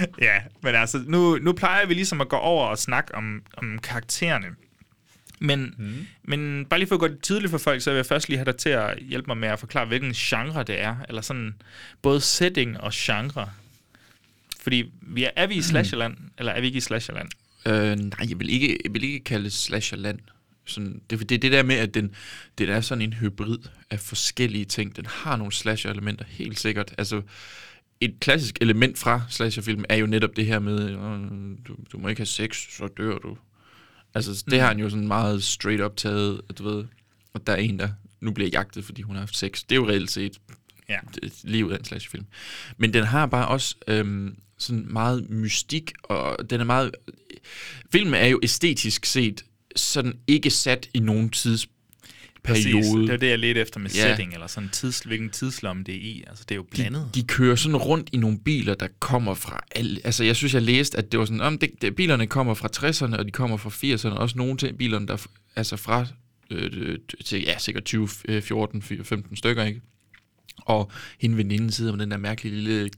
ja, 0.29 0.43
men 0.63 0.75
altså, 0.75 1.05
nu, 1.07 1.39
nu 1.39 1.53
plejer 1.53 1.87
vi 1.87 1.95
ligesom 1.95 2.21
at 2.21 2.29
gå 2.29 2.37
over 2.37 2.67
og 2.67 2.79
snakke 2.79 3.15
om, 3.15 3.43
om 3.57 3.79
karaktererne. 3.79 4.47
Men, 5.41 5.75
mm. 5.79 6.07
men 6.23 6.67
bare 6.67 6.81
lige 6.81 6.89
for 6.89 6.95
at 6.95 7.01
gøre 7.01 7.11
det 7.11 7.23
tydeligt 7.23 7.51
for 7.51 7.59
folk, 7.59 7.83
så 7.83 7.91
vil 7.91 7.97
jeg 7.97 8.07
først 8.07 8.29
lige 8.29 8.39
have 8.39 8.45
dig 8.45 8.57
til 8.57 8.69
at 8.69 8.99
hjælpe 8.99 9.27
mig 9.27 9.37
med 9.37 9.49
at 9.49 9.59
forklare, 9.59 9.87
hvilken 9.87 10.13
genre 10.13 10.63
det 10.63 10.81
er. 10.81 10.97
Eller 11.09 11.23
sådan 11.23 11.55
både 12.03 12.21
setting 12.21 12.81
og 12.81 12.93
genre. 12.95 13.51
Fordi 14.61 14.93
vi 15.03 15.25
er, 15.25 15.31
er 15.37 15.47
vi 15.47 15.55
i 15.55 15.63
slasherland, 15.63 16.17
eller 16.39 16.53
er 16.53 16.61
vi 16.61 16.67
ikke 16.67 16.77
i 16.77 16.81
slasherland? 16.81 17.29
Øh, 17.67 17.97
nej, 17.99 18.27
jeg 18.29 18.39
vil 18.39 18.51
ikke, 18.51 18.79
jeg 18.85 18.95
vil 18.95 19.05
ikke 19.05 19.25
kalde 19.25 19.45
det 19.45 19.53
slasherland. 19.53 20.19
Sådan, 20.65 21.01
det, 21.11 21.29
det 21.29 21.33
er 21.33 21.39
det 21.39 21.53
der 21.53 21.63
med, 21.63 21.77
at 21.77 21.95
den, 21.95 22.15
den 22.59 22.69
er 22.69 22.81
sådan 22.81 23.03
en 23.03 23.13
hybrid 23.13 23.59
af 23.91 24.01
forskellige 24.01 24.65
ting. 24.65 24.97
Den 24.97 25.07
har 25.07 25.37
nogle 25.37 25.53
slasher-elementer, 25.53 26.25
helt 26.29 26.61
sikkert. 26.61 26.95
Altså, 26.99 27.23
et 28.01 28.15
klassisk 28.21 28.59
element 28.61 28.99
fra 28.99 29.23
slasherfilm 29.29 29.85
er 29.89 29.97
jo 29.97 30.07
netop 30.07 30.37
det 30.37 30.47
her 30.47 30.59
med, 30.59 30.89
du, 31.65 31.77
du 31.93 31.99
må 31.99 32.09
ikke 32.09 32.21
have 32.21 32.27
sex, 32.27 32.77
så 32.77 32.89
dør 32.97 33.19
du. 33.19 33.37
Altså, 34.15 34.33
det 34.47 34.53
Mm. 34.53 34.59
har 34.61 34.69
han 34.69 34.79
jo 34.79 34.91
sådan 34.91 35.09
meget 35.09 35.43
straight 35.45 35.83
up 35.83 35.97
taget, 35.97 36.41
at 36.49 36.59
du 36.59 36.65
ved, 36.69 36.85
og 37.35 37.47
der 37.47 37.53
er 37.53 37.57
en, 37.57 37.79
der 37.79 37.89
nu 38.21 38.33
bliver 38.33 38.51
jagtet, 38.53 38.85
fordi 38.85 39.03
hun 39.03 39.15
har 39.17 39.21
haft 39.23 39.37
sex. 39.37 39.63
Det 39.63 39.73
er 39.73 39.77
jo 39.77 39.89
reelt 39.89 40.11
set 40.11 40.39
Ja. 40.89 40.99
livet 41.45 41.73
af 41.73 41.79
en 41.79 41.85
slasherfilm. 41.85 42.27
Men 42.77 42.93
den 42.95 43.05
har 43.05 43.27
bare 43.27 43.49
også 43.49 43.75
øhm, 43.89 44.37
sådan 44.59 44.87
meget 44.93 45.31
mystik, 45.31 45.93
og 46.03 46.51
den 46.51 46.61
er 46.61 46.65
meget... 46.65 46.91
Filmen 47.93 48.15
er 48.15 48.27
jo 48.27 48.41
æstetisk 48.43 49.07
set 49.07 49.45
sådan 49.77 50.19
ikke 50.27 50.51
sat 50.51 50.89
i 50.95 50.99
nogen 51.01 51.31
tidsperiode. 52.47 52.83
Præcis, 52.83 52.93
det 53.09 53.11
er 53.11 53.17
det, 53.17 53.29
jeg 53.29 53.39
ledte 53.39 53.61
efter 53.61 53.81
med 53.81 53.91
Ja. 53.91 54.09
setting, 54.11 54.33
eller 54.35 54.47
sådan 54.47 54.69
tids, 54.69 55.01
hvilken 55.01 55.31
tidslomme 55.31 55.83
det 55.85 55.95
er 55.95 55.99
i. 56.01 56.25
Altså, 56.27 56.45
det 56.49 56.55
er 56.55 56.57
jo 56.57 56.67
blandet. 56.71 57.11
De 57.15 57.23
kører 57.23 57.57
sådan 57.57 57.77
rundt 57.77 58.09
i 58.13 58.17
nogle 58.17 58.39
biler, 58.39 58.75
der 58.75 58.89
kommer 58.99 59.35
fra... 59.35 59.65
Al, 59.77 60.01
altså, 60.05 60.25
jeg 60.25 60.37
synes, 60.37 60.55
jeg 60.55 60.63
læste, 60.63 60.99
at 60.99 61.13
det 61.13 61.21
var 61.21 61.25
sådan... 61.27 61.41
Om 61.41 61.59
det, 61.59 61.71
det, 61.83 61.97
bilerne 61.97 62.27
kommer 62.27 62.55
fra 62.55 62.69
60'erne, 62.77 63.17
og 63.19 63.25
de 63.27 63.31
kommer 63.31 63.57
fra 63.57 63.71
80'erne. 63.71 64.19
Også 64.19 64.39
nogle 64.39 64.57
til 64.57 64.73
bilerne, 64.73 65.07
der... 65.07 65.27
Altså 65.57 65.77
fra... 65.77 66.07
Øh, 66.51 66.99
til, 67.25 67.43
ja, 67.43 67.59
sikkert 67.59 67.85
20, 67.85 68.09
øh, 68.29 68.43
14, 68.43 68.83
15 68.83 69.37
stykker, 69.37 69.65
ikke? 69.65 69.81
Og 70.59 70.91
hende 71.19 71.37
veninden 71.37 71.71
sidder 71.73 71.93
med 71.93 72.01
den 72.01 72.11
der 72.11 72.17
mærkelige 72.17 72.55
lille 72.61 72.91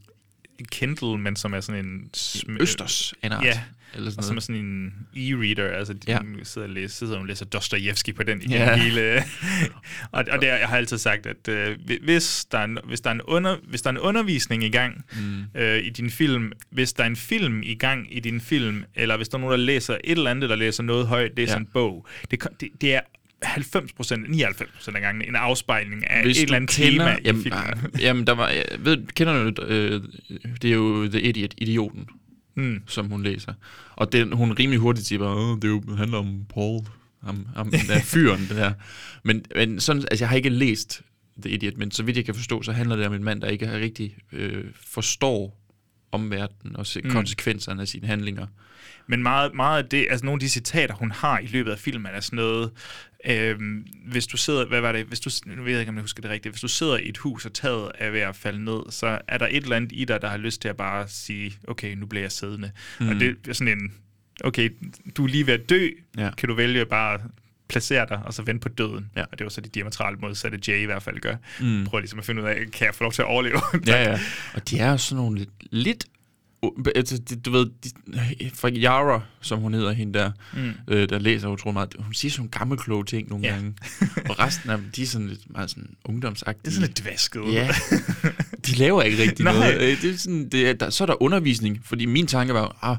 Kindle, 0.71 1.17
men 1.17 1.35
som 1.35 1.53
er 1.53 1.61
sådan 1.61 1.85
en... 1.85 2.09
Sm- 2.17 2.57
Østers 2.61 3.13
en 3.23 3.31
art. 3.31 3.45
Ja, 3.45 3.61
Eller 3.95 4.11
sådan 4.11 4.23
og 4.23 4.27
er 4.29 4.31
noget. 4.33 4.43
sådan 4.43 4.65
en 4.65 4.93
e-reader, 5.15 5.77
altså 5.77 5.93
de 5.93 5.99
Ja. 6.11 6.19
sidder, 6.43 6.67
og 6.67 6.73
læser, 6.73 6.95
sidder 6.95 7.17
og 7.19 7.25
læser 7.25 7.45
Dostojevski 7.45 8.13
på 8.13 8.23
den 8.23 8.41
Ja. 8.49 8.63
ja. 8.63 8.77
hele. 8.77 9.23
og, 10.11 10.25
og 10.31 10.41
det, 10.41 10.47
jeg 10.47 10.67
har 10.67 10.77
altid 10.77 10.97
sagt, 10.97 11.25
at 11.25 11.47
øh, 11.47 11.77
hvis, 12.03 12.45
der 12.51 12.57
er 12.57 12.63
en, 12.63 12.77
hvis, 12.87 13.01
der 13.01 13.09
er 13.09 13.13
en 13.13 13.21
under, 13.21 13.55
hvis 13.67 13.81
der 13.81 13.87
er 13.89 13.91
en 13.91 13.99
undervisning 13.99 14.63
i 14.63 14.69
gang 14.69 15.05
mm. 15.13 15.59
øh, 15.61 15.77
i 15.83 15.89
din 15.89 16.09
film, 16.09 16.51
hvis 16.69 16.93
der 16.93 17.03
er 17.03 17.07
en 17.07 17.15
film 17.15 17.63
i 17.63 17.75
gang 17.75 18.15
i 18.15 18.19
din 18.19 18.41
film, 18.41 18.83
eller 18.95 19.17
hvis 19.17 19.29
der 19.29 19.37
er 19.37 19.41
nogen, 19.41 19.51
der 19.59 19.65
læser 19.65 19.93
et 19.93 20.17
eller 20.17 20.31
andet, 20.31 20.49
der 20.49 20.55
læser 20.55 20.83
noget 20.83 21.07
højt, 21.07 21.31
læser 21.37 21.51
Ja. 21.53 21.57
ja. 21.57 21.59
en 21.59 21.67
bog, 21.73 22.07
det, 22.31 22.43
det, 22.59 22.69
det 22.81 22.93
er 22.95 22.99
90 23.43 23.93
procent, 23.93 24.29
99 24.29 24.71
procent 24.75 24.95
af 24.95 25.01
gangen 25.01 25.27
en 25.29 25.35
afspejling 25.35 26.09
af 26.09 26.23
Hvis 26.23 26.37
et 26.37 26.43
eller 26.43 26.55
andet 26.55 26.69
kender, 26.69 26.91
tema 27.05 27.17
jamen, 27.25 27.41
i 27.41 27.43
filmen. 27.43 27.63
ah, 27.63 28.01
jamen, 28.01 28.27
der 28.27 28.33
var, 28.33 28.49
jeg 28.49 28.65
ved, 28.79 28.97
kender 29.15 29.51
du, 29.51 29.63
øh, 29.63 30.01
det 30.61 30.69
er 30.69 30.73
jo 30.75 31.07
The 31.07 31.21
Idiot, 31.21 31.53
idioten, 31.57 32.07
Mm. 32.55 32.81
som 32.87 33.05
hun 33.09 33.23
læser. 33.23 33.53
Og 33.95 34.11
den, 34.11 34.31
hun 34.33 34.51
rimelig 34.53 34.79
hurtigt 34.79 35.07
siger 35.07 35.19
bare, 35.19 35.35
"Åh, 35.35 35.57
det 35.61 35.67
jo, 35.67 35.95
handler 35.97 36.17
om 36.17 36.45
Paul, 36.53 36.81
om 37.55 37.71
den 37.71 37.79
der 37.87 37.99
fyren, 38.13 38.39
det 38.49 38.57
her. 38.57 38.73
Men, 39.23 39.45
men 39.55 39.79
sådan, 39.79 40.01
altså, 40.11 40.23
jeg 40.23 40.29
har 40.29 40.35
ikke 40.35 40.49
læst 40.49 41.01
The 41.41 41.49
Idiot, 41.49 41.77
men 41.77 41.91
så 41.91 42.03
vidt 42.03 42.17
jeg 42.17 42.25
kan 42.25 42.35
forstå, 42.35 42.61
så 42.61 42.71
handler 42.71 42.95
det 42.95 43.07
om 43.07 43.13
en 43.13 43.23
mand, 43.23 43.41
der 43.41 43.47
ikke 43.47 43.67
har 43.67 43.77
rigtig 43.77 44.15
øh, 44.31 44.63
forstår 44.85 45.57
omverdenen 46.11 46.75
og 46.75 46.87
se 46.87 47.01
Mm. 47.03 47.11
konsekvenserne 47.11 47.81
af 47.81 47.87
sine 47.87 48.07
handlinger. 48.07 48.47
Men 49.07 49.23
meget, 49.23 49.53
meget 49.55 49.83
af 49.83 49.89
det, 49.89 50.07
altså 50.09 50.25
nogle 50.25 50.35
af 50.35 50.39
de 50.39 50.49
citater, 50.49 50.93
hun 50.95 51.11
har 51.11 51.39
i 51.39 51.45
løbet 51.45 51.71
af 51.71 51.79
filmen, 51.79 52.11
er 52.13 52.19
sådan 52.19 52.37
noget, 52.37 52.71
øhm, 53.25 53.85
hvis 54.05 54.27
du 54.27 54.37
sidder, 54.37 54.65
hvad 54.65 54.81
var 54.81 54.91
det, 54.91 55.05
hvis 55.05 55.19
du, 55.19 55.29
nu 55.45 55.63
ved 55.63 55.71
jeg 55.71 55.79
ikke, 55.79 55.89
om 55.89 55.95
jeg 55.95 56.01
husker 56.03 56.21
det 56.21 56.31
rigtigt, 56.31 56.53
hvis 56.53 56.61
du 56.61 56.67
sidder 56.67 56.97
i 56.97 57.09
et 57.09 57.17
hus, 57.17 57.45
og 57.45 57.53
taget 57.53 57.91
er 57.95 58.09
ved 58.09 58.19
at 58.19 58.35
falde 58.35 58.63
ned, 58.65 58.79
så 58.89 59.19
er 59.27 59.37
der 59.37 59.47
et 59.51 59.63
eller 59.63 59.75
andet 59.75 59.91
i 59.93 60.05
dig, 60.05 60.21
der 60.21 60.27
har 60.29 60.37
lyst 60.37 60.61
til 60.61 60.67
at 60.69 60.77
bare 60.77 61.07
sige, 61.07 61.53
okay, 61.67 61.93
nu 61.95 62.05
bliver 62.05 62.23
jeg 62.23 62.31
siddende. 62.31 62.71
Mm. 62.99 63.09
Og 63.09 63.15
det 63.15 63.35
er 63.49 63.53
sådan 63.53 63.77
en, 63.79 63.93
okay, 64.43 64.69
du 65.17 65.23
er 65.23 65.27
lige 65.27 65.47
ved 65.47 65.53
at 65.53 65.69
dø, 65.69 65.89
Ja. 66.17 66.29
kan 66.37 66.49
du 66.49 66.55
vælge 66.55 66.85
bare 66.85 67.19
placere 67.69 68.05
dig, 68.09 68.21
og 68.25 68.33
så 68.33 68.41
vente 68.43 68.61
på 68.61 68.69
døden. 68.69 69.09
Ja. 69.15 69.21
Og 69.31 69.39
det 69.39 69.45
var 69.45 69.49
så 69.49 69.61
de 69.61 69.69
diametralt 69.69 70.21
modsatte, 70.21 70.59
Jay 70.67 70.81
i 70.81 70.85
hvert 70.85 71.03
fald 71.03 71.19
gør. 71.19 71.35
Mm. 71.59 71.85
Prøver 71.85 71.99
ligesom 71.99 72.19
at 72.19 72.25
finde 72.25 72.41
ud 72.41 72.47
af, 72.47 72.55
kan 72.73 72.85
jeg 72.85 72.95
få 72.95 73.03
lov 73.03 73.11
til 73.11 73.21
at 73.21 73.25
overleve? 73.27 73.59
Ja, 73.87 74.03
ja. 74.11 74.19
Og 74.53 74.69
de 74.69 74.79
er 74.79 74.91
jo 74.91 74.97
sådan 74.97 75.23
nogle 75.23 75.37
lidt, 75.39 75.49
lidt 75.71 76.05
du 77.45 77.51
ved, 77.51 77.67
fra 78.53 78.69
Yara, 78.69 79.21
som 79.41 79.59
hun 79.59 79.73
hedder, 79.73 79.91
hende 79.91 80.19
der, 80.19 80.31
Mm. 80.53 80.71
øh, 80.87 81.09
der 81.09 81.19
læser 81.19 81.47
utrolig 81.47 81.73
meget, 81.73 81.95
hun 81.99 82.13
siger 82.13 82.31
sådan 82.31 82.41
nogle 82.41 82.51
gamle 82.51 82.77
kloge 82.77 83.05
ting 83.05 83.29
nogle 83.29 83.47
Ja. 83.47 83.53
gange. 83.53 83.73
og 84.29 84.39
resten 84.39 84.69
af 84.69 84.77
dem, 84.77 84.85
de 84.95 85.01
er 85.03 85.05
sådan 85.07 85.27
lidt 85.27 85.49
meget 85.49 85.69
sådan 85.69 85.89
ungdomsagtige. 86.05 86.61
Det 86.61 86.67
er 86.67 86.71
sådan 86.71 86.87
lidt 86.87 86.97
dvasket. 86.99 87.41
Ja, 87.53 87.69
de 88.67 88.71
laver 88.75 89.01
ikke 89.01 89.23
rigtig 89.23 89.45
noget. 89.53 89.73
Øh, 89.81 90.01
Det 90.01 90.09
er 90.13 90.17
sådan, 90.17 90.49
det 90.49 90.69
er, 90.69 90.73
der, 90.73 90.89
så 90.89 91.03
er 91.03 91.05
der 91.05 91.23
undervisning, 91.23 91.81
fordi 91.83 92.05
min 92.05 92.27
tanke 92.27 92.53
var, 92.53 92.77
ah, 92.81 92.97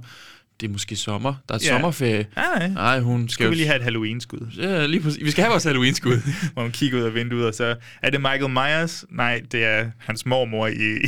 det 0.63 0.69
er 0.69 0.73
måske 0.73 0.97
sommer, 0.97 1.35
der 1.49 1.55
er 1.55 1.59
et 1.59 1.65
Ja. 1.65 1.69
sommerferie. 1.69 2.27
Nej, 2.37 2.69
nej. 2.69 3.01
Hun 3.01 3.29
skal 3.29 3.35
Skal 3.45 3.51
vi 3.51 3.55
lige 3.55 3.67
have 3.67 3.77
et 3.77 3.83
Halloween-skud? 3.83 4.51
Ja, 4.59 4.87
lige 4.87 5.01
præcis. 5.03 5.25
Vi 5.25 5.31
skal 5.31 5.43
have 5.45 5.51
vores 5.51 5.65
Halloween-skud. 5.65 6.17
hvor 6.53 6.63
man 6.63 6.73
kigger 6.73 6.99
ud 6.99 7.05
af 7.05 7.15
vinduet, 7.15 7.47
og 7.47 7.55
så 7.55 7.77
er 8.03 8.11
det 8.11 8.21
Michael 8.21 8.51
Myers? 8.51 9.05
Nej, 9.11 9.43
det 9.53 9.65
er 9.65 9.91
hans 9.99 10.27
mormor 10.27 10.67
i, 10.67 10.73
i, 10.77 11.07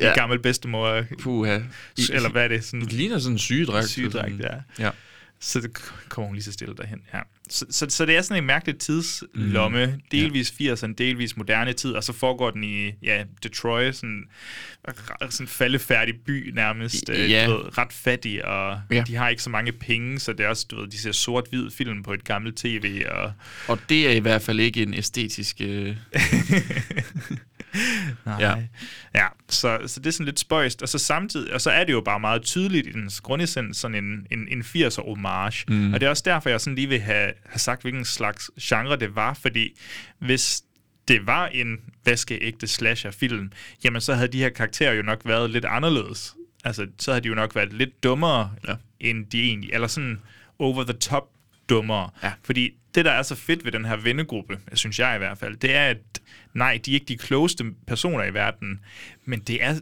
Ja. 0.00 0.12
i 0.12 0.14
gammel 0.14 0.38
bedstemor. 0.38 1.02
Puha. 1.22 1.58
I- 1.98 2.02
Eller 2.12 2.28
hvad 2.30 2.44
er 2.44 2.48
det? 2.48 2.64
Sådan, 2.64 2.80
Det 2.80 2.92
ligner 2.92 3.18
sådan 3.18 3.32
en 3.34 3.38
sygedragt. 3.38 3.88
Sygedragt, 3.88 4.40
ja. 4.40 4.54
ja. 4.84 4.90
Så 5.40 5.60
det 5.60 5.70
kommer 6.08 6.26
hun 6.26 6.34
lige 6.34 6.44
så 6.44 6.52
stille 6.52 6.74
derhen. 6.76 6.98
Ja. 7.14 7.18
Så, 7.50 7.66
så, 7.70 7.86
så 7.88 8.06
det 8.06 8.16
er 8.16 8.22
sådan 8.22 8.42
en 8.42 8.46
mærkelig 8.46 8.78
tidslomme. 8.78 9.86
Mm. 9.86 10.00
Delvis 10.10 10.50
80'erne, 10.50 10.94
delvis 10.98 11.36
moderne 11.36 11.72
tid, 11.72 11.92
og 11.92 12.04
så 12.04 12.12
foregår 12.12 12.50
den 12.50 12.64
i 12.64 12.92
ja, 13.02 13.24
Detroit, 13.42 13.96
sådan, 13.96 14.24
sådan 15.30 15.46
faldefærdig 15.48 16.14
by 16.26 16.50
nærmest. 16.54 17.10
øh, 17.10 17.30
Ja. 17.30 17.46
Du 17.46 17.52
ved, 17.56 17.78
ret 17.78 17.92
fattig, 17.92 18.44
og 18.44 18.80
Ja. 18.90 18.96
ja. 18.96 19.02
de 19.06 19.14
har 19.16 19.28
ikke 19.28 19.42
så 19.42 19.50
mange 19.50 19.72
penge, 19.72 20.18
så 20.18 20.32
det 20.32 20.44
er 20.44 20.48
også, 20.48 20.66
du 20.70 20.80
ved, 20.80 20.88
de 20.88 20.98
ser 20.98 21.12
sort-hvid 21.12 21.70
film 21.70 22.02
på 22.02 22.12
et 22.12 22.24
gammelt 22.24 22.56
tv, 22.56 23.02
og 23.10 23.32
Og 23.68 23.78
det 23.88 24.06
er 24.06 24.12
i 24.12 24.18
hvert 24.18 24.42
fald 24.42 24.60
ikke 24.60 24.82
en 24.82 24.94
æstetisk... 24.94 25.56
Øh... 25.60 25.96
Nej. 28.26 28.36
Ja. 28.40 28.54
Ja, 29.14 29.26
så, 29.48 29.78
så 29.86 30.00
det 30.00 30.06
er 30.06 30.10
sådan 30.10 30.26
lidt 30.26 30.38
spøjst. 30.40 30.82
Og 30.82 30.88
så 30.88 30.98
samtidig, 30.98 31.54
og 31.54 31.60
så 31.60 31.70
er 31.70 31.84
det 31.84 31.92
jo 31.92 32.00
bare 32.00 32.20
meget 32.20 32.42
tydeligt 32.42 32.86
i 32.86 32.92
dens 32.92 33.20
grundessens 33.20 33.76
sådan 33.76 34.04
en, 34.04 34.26
en, 34.30 34.48
en 34.48 34.60
80'er 34.62 35.08
homage. 35.08 35.64
Mm. 35.68 35.94
Og 35.94 36.00
det 36.00 36.06
er 36.06 36.10
også 36.10 36.22
derfor, 36.26 36.50
jeg 36.50 36.60
sådan 36.60 36.74
lige 36.74 36.88
vil 36.88 37.00
have, 37.00 37.32
have 37.46 37.58
sagt, 37.58 37.82
hvilken 37.82 38.04
slags 38.04 38.50
genre 38.60 38.96
det 38.96 39.14
var, 39.16 39.34
fordi 39.34 39.78
hvis 40.18 40.62
det 41.08 41.26
var 41.26 41.46
en 41.46 41.76
vaskeægte 42.04 42.66
slasher-film, 42.66 43.52
jamen 43.84 44.00
så 44.00 44.14
havde 44.14 44.28
de 44.28 44.38
her 44.38 44.48
karakterer 44.48 44.92
jo 44.92 45.02
nok 45.02 45.20
været 45.24 45.50
lidt 45.50 45.64
anderledes. 45.64 46.34
Altså, 46.64 46.86
så 46.98 47.10
havde 47.10 47.22
de 47.22 47.28
jo 47.28 47.34
nok 47.34 47.54
været 47.54 47.72
lidt 47.72 48.02
dummere, 48.02 48.52
Ja. 48.68 48.74
end 49.00 49.26
de 49.26 49.42
egentlig, 49.42 49.70
eller 49.72 49.86
sådan 49.88 50.20
over 50.58 50.84
the 50.84 50.92
top 50.92 51.28
dummere. 51.68 52.10
Ja. 52.22 52.32
Fordi 52.44 52.70
det, 52.94 53.04
der 53.04 53.10
er 53.10 53.22
så 53.22 53.34
fedt 53.34 53.64
ved 53.64 53.72
den 53.72 53.84
her 53.84 53.96
vennegruppe, 53.96 54.58
synes 54.74 54.98
jeg 54.98 55.14
i 55.14 55.18
hvert 55.18 55.38
fald, 55.38 55.56
det 55.56 55.74
er, 55.74 55.86
at 55.86 55.98
nej, 56.54 56.80
de 56.84 56.90
er 56.90 56.94
ikke 56.94 57.06
de 57.06 57.16
klogeste 57.16 57.64
personer 57.86 58.24
i 58.24 58.34
verden, 58.34 58.80
men 59.24 59.40
det 59.40 59.64
er 59.64 59.74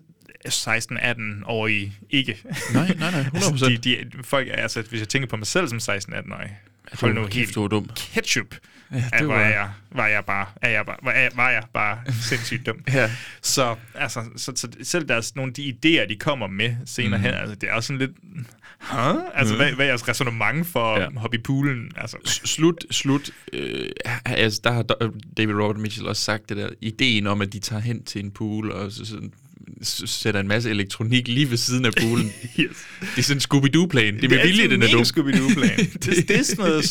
16-18-årige 0.49 1.93
ikke. 2.11 2.39
Nej, 2.75 2.95
nej, 2.99 3.11
nej, 3.11 3.21
100%. 3.23 3.69
de, 3.71 3.77
de, 3.77 4.11
folk, 4.25 4.49
er- 4.49 4.53
altså, 4.57 4.83
hvis 4.91 5.01
jeg 5.01 5.09
tænker 5.09 5.29
på 5.29 5.37
mig 5.37 5.47
selv 5.47 5.69
som 5.69 5.79
16-18-årig, 5.97 6.57
det 6.91 7.01
hold 7.01 7.15
nu 7.15 7.27
helt 7.27 7.55
du 7.55 7.61
var 7.61 7.69
dum. 7.69 7.91
ketchup. 7.97 8.55
Ja, 8.93 9.05
det 9.19 9.29
var, 9.29 9.35
var- 9.35 9.41
jeg, 9.41 9.71
var 9.91 10.07
jeg 10.07 10.25
bare, 10.25 10.47
er 10.63 10.69
jeg 10.69 10.87
bare, 10.87 10.97
var 11.03 11.13
jeg, 11.13 11.31
var 11.35 11.51
jeg 11.51 11.63
bare 11.75 11.99
sindssygt 12.23 12.67
dum. 12.67 12.85
Ja. 12.93 13.11
Så, 13.43 13.77
altså, 13.95 14.25
så, 14.37 14.53
så 14.57 14.69
selv 14.83 15.09
deres, 15.09 15.37
nogle 15.37 15.51
af 15.51 15.55
de 15.55 15.75
idéer, 16.03 16.09
de 16.09 16.17
kommer 16.17 16.47
med 16.47 16.77
senere 16.87 17.19
mm. 17.19 17.25
hen, 17.25 17.35
altså, 17.35 17.55
det 17.55 17.69
er 17.69 17.73
også 17.73 17.87
sådan 17.87 17.99
lidt, 17.99 18.11
huh? 18.81 19.15
Altså, 19.35 19.55
Mhm. 19.55 19.63
hvad, 19.63 19.73
hvad 19.73 19.87
er 19.87 19.91
jeres 19.91 20.09
resonemang 20.09 20.67
for 20.67 20.97
Ja. 20.99 21.03
ja. 21.03 21.09
hoppe 21.17 21.37
i 21.37 21.41
poolen? 21.41 21.91
Altså, 21.97 22.17
Slut, 22.25 22.85
slut. 22.91 23.31
Øh, 23.53 23.89
altså, 24.25 24.61
der 24.65 24.73
har 24.73 24.83
David 25.37 25.55
Robert 25.55 25.79
Mitchell 25.79 26.07
også 26.09 26.23
sagt 26.23 26.49
det 26.49 26.57
der, 26.57 26.69
ideen 26.81 27.27
om, 27.27 27.41
at 27.41 27.53
de 27.53 27.59
tager 27.59 27.83
hen 27.83 28.05
til 28.05 28.25
en 28.25 28.31
pool, 28.31 28.71
og 28.73 28.93
så, 28.93 29.05
sådan, 29.05 29.33
sætter 29.83 30.41
en 30.41 30.49
masse 30.49 30.71
elektronik 30.71 31.29
lige 31.29 31.51
ved 31.51 31.57
siden 31.57 31.85
af 31.85 31.93
poolen. 32.01 32.27
yes. 32.61 32.87
Det 33.01 33.19
er 33.19 33.23
sådan 33.23 33.37
en 33.37 33.41
Scooby-Doo-plan. 33.41 34.15
Det 34.17 34.25
er 34.25 34.29
med 34.29 34.47
vilje, 34.47 34.69
den 34.71 34.83
er 34.83 34.89
dum. 34.89 35.03
Scooby-Doo-plan. 35.05 35.79
det, 36.05 36.29
det, 36.29 36.31
er 36.39 36.43
sådan 36.43 36.65
noget 36.65 36.83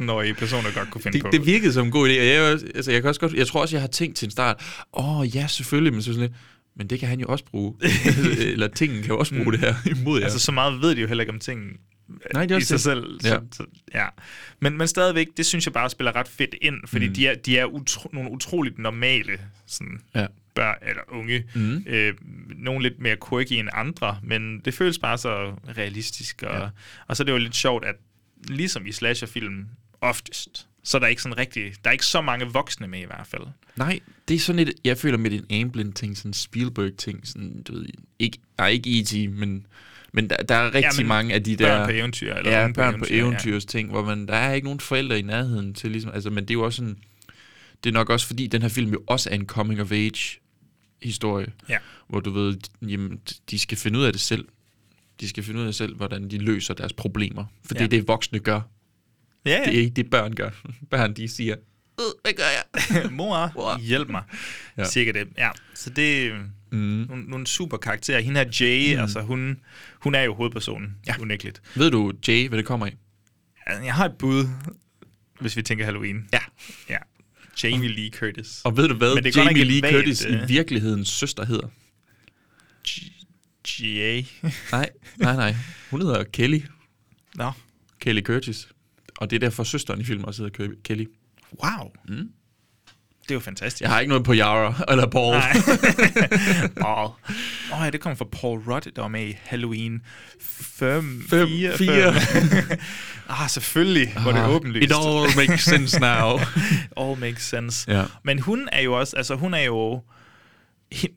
16-18-årige 0.00 0.34
personer 0.34 0.70
godt 0.74 0.90
kunne 0.90 1.02
finde 1.02 1.18
det, 1.18 1.22
på. 1.24 1.28
det 1.32 1.46
virkede 1.46 1.72
som 1.72 1.86
en 1.86 1.92
god 1.92 2.08
idé. 2.08 2.12
Jeg, 2.12 2.58
altså, 2.74 2.90
jeg, 2.92 3.00
kan 3.02 3.08
også 3.08 3.20
godt, 3.20 3.32
jeg 3.34 3.46
tror 3.46 3.60
også, 3.60 3.76
jeg 3.76 3.80
har 3.80 3.88
tænkt 3.88 4.16
til 4.16 4.26
en 4.26 4.30
start, 4.30 4.56
åh 4.92 5.18
oh, 5.20 5.36
ja, 5.36 5.46
selvfølgelig, 5.46 5.92
men 5.92 6.02
så 6.02 6.12
sådan 6.12 6.20
lidt, 6.20 6.32
men 6.76 6.86
det 6.86 7.00
kan 7.00 7.08
han 7.08 7.20
jo 7.20 7.26
også 7.26 7.44
bruge. 7.44 7.74
Eller 8.52 8.68
tingen 8.68 9.02
kan 9.02 9.08
jo 9.08 9.18
også 9.18 9.34
bruge 9.34 9.52
det 9.52 9.60
her 9.60 9.74
imod 10.00 10.18
jer. 10.18 10.24
Altså, 10.24 10.38
så 10.38 10.52
meget 10.52 10.80
ved 10.82 10.94
de 10.96 11.00
jo 11.00 11.06
heller 11.06 11.22
ikke 11.22 11.32
om 11.32 11.38
tingene 11.40 11.72
Nej, 12.34 12.46
det 12.46 12.54
er 12.54 12.58
i 12.58 12.62
sig 12.62 12.74
det. 12.74 12.80
selv. 12.80 13.18
Ja. 13.24 13.38
Så, 13.52 13.64
ja. 13.94 14.06
Men, 14.60 14.78
men 14.78 14.88
stadigvæk, 14.88 15.26
det 15.36 15.46
synes 15.46 15.66
jeg 15.66 15.72
bare 15.72 15.90
spiller 15.90 16.16
ret 16.16 16.28
fedt 16.28 16.54
ind, 16.62 16.74
fordi 16.86 17.04
Mm. 17.06 17.10
mm. 17.10 17.14
de 17.14 17.26
er, 17.28 17.34
de 17.34 17.58
er 17.58 17.64
utro, 17.64 18.10
nogle 18.12 18.30
utroligt 18.30 18.78
normale 18.78 19.40
sådan, 19.66 20.00
Ja. 20.14 20.26
børn 20.54 20.76
eller 20.88 21.02
unge. 21.08 21.44
Mm. 21.54 21.84
Øh, 21.86 22.14
nogle 22.56 22.82
lidt 22.82 23.00
mere 23.00 23.16
quirky 23.28 23.52
end 23.52 23.68
andre, 23.72 24.18
men 24.22 24.60
det 24.64 24.74
føles 24.74 24.98
bare 24.98 25.18
så 25.18 25.54
realistisk. 25.78 26.42
Og, 26.42 26.58
ja. 26.60 26.68
og 27.06 27.16
så 27.16 27.22
er 27.22 27.24
det 27.24 27.32
jo 27.32 27.38
lidt 27.38 27.56
sjovt, 27.56 27.84
at 27.84 27.94
ligesom 28.48 28.86
i 28.86 28.92
slasherfilm 28.92 29.64
oftest, 30.00 30.66
så 30.84 30.96
er 30.96 30.98
der 30.98 31.06
ikke 31.06 31.22
sådan 31.22 31.38
rigtig, 31.38 31.72
der 31.84 31.90
er 31.90 31.92
ikke 31.92 32.06
så 32.06 32.20
mange 32.20 32.46
voksne 32.46 32.86
med 32.88 33.00
i 33.00 33.04
hvert 33.04 33.26
fald. 33.26 33.42
Nej, 33.76 34.00
det 34.28 34.34
er 34.34 34.38
sådan 34.38 34.58
et, 34.58 34.72
jeg 34.84 34.98
føler 34.98 35.18
med 35.18 35.30
en 35.32 35.62
Amblin-ting, 35.62 36.16
sådan 36.16 36.28
en 36.28 36.34
Spielberg-ting, 36.34 37.26
sådan, 37.28 37.62
du 37.62 37.72
ved, 37.74 37.86
ikke, 38.18 38.38
nej, 38.58 38.68
ikke 38.68 39.00
E.T., 39.00 39.30
men, 39.30 39.66
men 40.12 40.30
der, 40.30 40.36
der 40.36 40.54
er 40.54 40.64
rigtig 40.74 40.82
Ja, 40.82 40.90
men 41.02 41.06
mange 41.08 41.34
af 41.34 41.42
de 41.44 41.56
børn 41.56 41.80
der... 41.80 41.84
på 41.86 41.90
eventyr, 41.92 42.34
eller 42.34 42.60
ja, 42.60 42.66
på 42.66 42.72
børn 42.72 42.92
på 42.92 42.96
eventyr, 42.96 43.16
ja. 43.16 43.22
eventyrs 43.22 43.64
ting, 43.64 43.90
hvor 43.90 44.04
man, 44.04 44.26
der 44.26 44.34
er 44.34 44.52
ikke 44.54 44.64
nogen 44.64 44.80
forældre 44.80 45.18
i 45.18 45.22
nærheden 45.22 45.74
til, 45.74 45.90
ligesom, 45.90 46.10
altså, 46.14 46.30
men 46.30 46.44
det 46.44 46.50
er 46.50 46.54
jo 46.54 46.64
også 46.64 46.76
sådan, 46.76 46.96
det 47.84 47.90
er 47.90 47.94
nok 47.94 48.10
også 48.10 48.26
fordi, 48.26 48.46
den 48.46 48.62
her 48.62 48.68
film 48.68 48.92
jo 48.92 49.02
også 49.06 49.30
er 49.30 49.34
en 49.34 49.46
coming-of-age 49.46 50.38
historie, 51.02 51.46
Ja. 51.68 51.78
hvor 52.08 52.20
du 52.20 52.30
ved, 52.30 52.56
jamen, 52.82 53.20
de 53.50 53.58
skal 53.58 53.78
finde 53.78 53.98
ud 53.98 54.04
af 54.04 54.12
det 54.12 54.20
selv. 54.20 54.44
De 55.20 55.28
skal 55.28 55.42
finde 55.42 55.60
ud 55.60 55.66
af 55.66 55.74
selv, 55.74 55.96
hvordan 55.96 56.30
de 56.30 56.38
løser 56.38 56.74
deres 56.74 56.92
problemer. 56.92 57.44
For 57.64 57.74
ja. 57.74 57.78
det 57.78 57.80
Ja. 57.80 57.84
er 57.96 58.00
det, 58.00 58.08
voksne 58.08 58.38
gør. 58.38 58.60
Ja, 59.44 59.50
ja. 59.50 59.64
Det 59.64 59.74
er 59.74 59.80
ikke 59.80 59.90
det, 59.94 60.10
børn 60.10 60.34
gør. 60.34 60.50
Børn, 60.90 61.14
de 61.14 61.28
siger, 61.28 61.56
øh, 62.00 62.04
hvad 62.22 62.32
gør 62.32 62.44
jeg? 62.44 63.10
Mor, 63.18 63.52
Mor. 63.54 63.78
hjælp 63.78 64.08
mig. 64.08 64.22
Ja. 64.76 64.84
Cirka 64.84 65.12
det. 65.12 65.28
Ja, 65.38 65.50
så 65.74 65.90
det 65.90 66.26
er 66.26 66.38
Mm. 66.72 66.78
nogle, 66.78 67.24
nogle 67.24 67.46
super 67.46 67.76
karakterer. 67.76 68.20
Hende 68.20 68.40
her 68.40 68.50
Jay, 68.60 68.94
Mm. 68.94 69.00
altså 69.02 69.20
hun, 69.20 69.60
hun 70.00 70.14
er 70.14 70.22
jo 70.22 70.34
hovedpersonen, 70.34 70.96
Ja. 71.06 71.14
unægteligt. 71.20 71.62
Ved 71.76 71.90
du, 71.90 72.12
Jay, 72.28 72.48
hvad 72.48 72.58
det 72.58 72.66
kommer? 72.66 72.86
Altså, 73.66 73.82
Jeg 73.84 73.94
har 73.94 74.04
et 74.04 74.14
bud, 74.18 74.44
hvis 75.40 75.56
vi 75.56 75.62
tænker 75.62 75.84
Halloween. 75.84 76.28
Ja. 76.32 76.38
Ja. 76.88 76.96
Jamie 77.62 77.88
Lee 77.88 78.10
Curtis. 78.10 78.60
Og 78.64 78.76
ved 78.76 78.88
du 78.88 78.94
hvad, 78.94 79.14
Men 79.14 79.24
det 79.24 79.36
Jamie 79.36 79.64
Lee 79.64 79.82
vagt, 79.82 79.94
Curtis 79.94 80.24
i 80.24 80.28
øh. 80.28 80.48
virkelighedens 80.48 81.08
søster 81.08 81.44
hedder? 81.44 81.68
G.A. 83.68 84.22
Nej, 84.72 84.90
nej, 85.16 85.36
nej. 85.36 85.54
Hun 85.90 86.00
hedder 86.00 86.24
Kelly. 86.24 86.60
Nå. 87.34 87.52
Kelly 88.00 88.20
Curtis. 88.22 88.68
Og 89.18 89.30
det 89.30 89.36
er 89.36 89.40
derfor 89.40 89.64
søsteren 89.64 90.00
i 90.00 90.04
filmen 90.04 90.24
også 90.24 90.42
hedder 90.42 90.64
Ke- 90.64 90.80
Kelly. 90.84 91.04
Wow. 91.64 91.90
Mm. 92.08 92.28
Det 93.22 93.30
er 93.30 93.34
jo 93.34 93.40
fantastisk. 93.40 93.80
Jeg 93.82 93.90
har 93.90 94.00
ikke 94.00 94.08
noget 94.08 94.24
på 94.24 94.34
Yara 94.34 94.74
eller 94.88 95.06
Paul. 95.06 95.34
Nej. 95.34 95.52
Paul. 96.80 97.04
Åh 97.72 97.80
oh, 97.80 97.84
ja, 97.84 97.90
det 97.90 98.00
kommer 98.00 98.16
fra 98.16 98.24
Paul 98.32 98.58
Rudd, 98.58 98.92
der 98.96 99.02
var 99.02 99.08
med 99.08 99.26
i 99.28 99.36
Halloween 99.42 100.00
5, 100.40 101.24
Fem, 101.30 101.48
4, 101.48 101.78
fire. 101.78 102.14
ah, 103.42 103.48
selvfølgelig, 103.50 104.12
hvor 104.22 104.32
det 104.32 104.38
er 104.40 104.44
Ah, 104.44 104.50
åbenlyst. 104.54 104.84
It 104.84 104.92
all 104.96 105.36
makes 105.48 105.64
sense 105.64 106.00
now. 106.00 106.38
all 107.00 107.18
makes 107.20 107.42
sense. 107.48 107.92
Ja. 107.92 108.04
Men 108.24 108.38
hun 108.38 108.68
er 108.72 108.80
jo 108.80 108.98
også, 108.98 109.16
altså 109.16 109.34
hun 109.34 109.54
er 109.54 109.62
jo, 109.62 110.02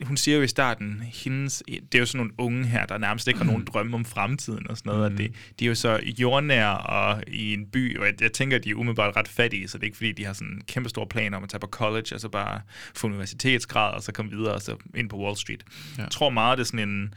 hun 0.04 0.18
siger 0.18 0.38
jo 0.38 0.44
i 0.44 0.48
starten, 0.48 1.04
hendes, 1.14 1.64
det 1.68 1.96
er 1.96 2.00
jo 2.00 2.06
sådan 2.06 2.18
nogle 2.18 2.34
unge 2.38 2.66
her, 2.66 2.86
der 2.86 2.98
nærmest 2.98 3.28
ikke 3.28 3.38
har 3.38 3.46
nogen 3.46 3.66
drømme 3.74 3.96
om 3.96 4.06
fremtiden 4.06 4.70
og 4.70 4.78
sådan 4.78 4.94
noget, 4.94 5.12
mm. 5.12 5.16
at 5.16 5.24
det, 5.24 5.34
de 5.60 5.66
er 5.66 5.70
jo 5.70 5.76
så 5.76 6.00
jordnære 6.20 6.78
og 6.78 7.24
i 7.28 7.54
en 7.54 7.66
by, 7.66 7.98
og 8.00 8.06
jeg, 8.06 8.22
jeg 8.22 8.34
tænker, 8.34 8.58
at 8.58 8.64
de 8.64 8.70
er 8.70 8.76
umiddelbart 8.76 9.16
ret 9.16 9.28
fattige, 9.28 9.68
så 9.68 9.78
det 9.78 9.84
er 9.84 9.86
ikke 9.86 9.98
fordi, 9.98 10.12
de 10.12 10.26
har 10.26 10.34
sådan 10.34 10.62
kæmpe 10.68 10.90
store 10.90 11.08
planer 11.08 11.38
om 11.38 11.44
at 11.44 11.50
tage 11.50 11.60
på 11.60 11.68
college, 11.68 12.16
og 12.16 12.20
så 12.20 12.30
bare 12.30 12.62
få 12.96 13.08
universitetsgrad, 13.08 13.94
og 13.94 14.04
så 14.04 14.12
komme 14.12 14.32
videre, 14.32 14.54
og 14.54 14.62
så 14.62 14.76
ind 14.96 15.10
på 15.10 15.18
Wall 15.18 15.38
Street. 15.38 15.64
Ja. 15.98 16.04
Jeg 16.04 16.12
tror 16.12 16.30
meget, 16.30 16.58
det 16.58 16.64
er 16.64 16.68
sådan 16.68 16.90
en, 16.90 17.14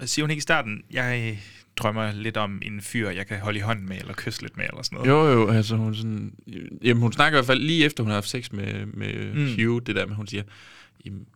siger 0.00 0.24
hun 0.24 0.30
ikke 0.30 0.38
i 0.38 0.42
starten, 0.42 0.82
jeg 0.90 1.38
drømmer 1.78 2.12
lidt 2.12 2.36
om 2.36 2.58
en 2.62 2.80
fyr, 2.80 3.10
jeg 3.10 3.26
kan 3.26 3.40
holde 3.40 3.58
i 3.58 3.62
hånden 3.62 3.88
med, 3.88 3.96
eller 3.98 4.14
kysse 4.16 4.42
lidt 4.42 4.56
med, 4.56 4.64
eller 4.64 4.82
sådan 4.82 4.96
noget. 4.96 5.10
Jo, 5.10 5.40
jo, 5.40 5.48
altså 5.48 5.76
hun 5.76 5.94
sådan... 5.94 6.32
Jamen, 6.84 7.00
hun 7.02 7.12
snakker 7.12 7.36
i 7.36 7.38
hvert 7.38 7.46
fald 7.46 7.60
lige 7.60 7.84
efter, 7.84 8.02
hun 8.02 8.10
har 8.10 8.16
haft 8.16 8.28
sex 8.28 8.52
med, 8.52 8.86
med. 8.86 9.34
Mm. 9.34 9.46
Hugh, 9.46 9.82
det 9.86 9.96
der 9.96 10.06
med, 10.06 10.16
hun 10.16 10.26
siger, 10.26 10.42
jamen, 11.04 11.26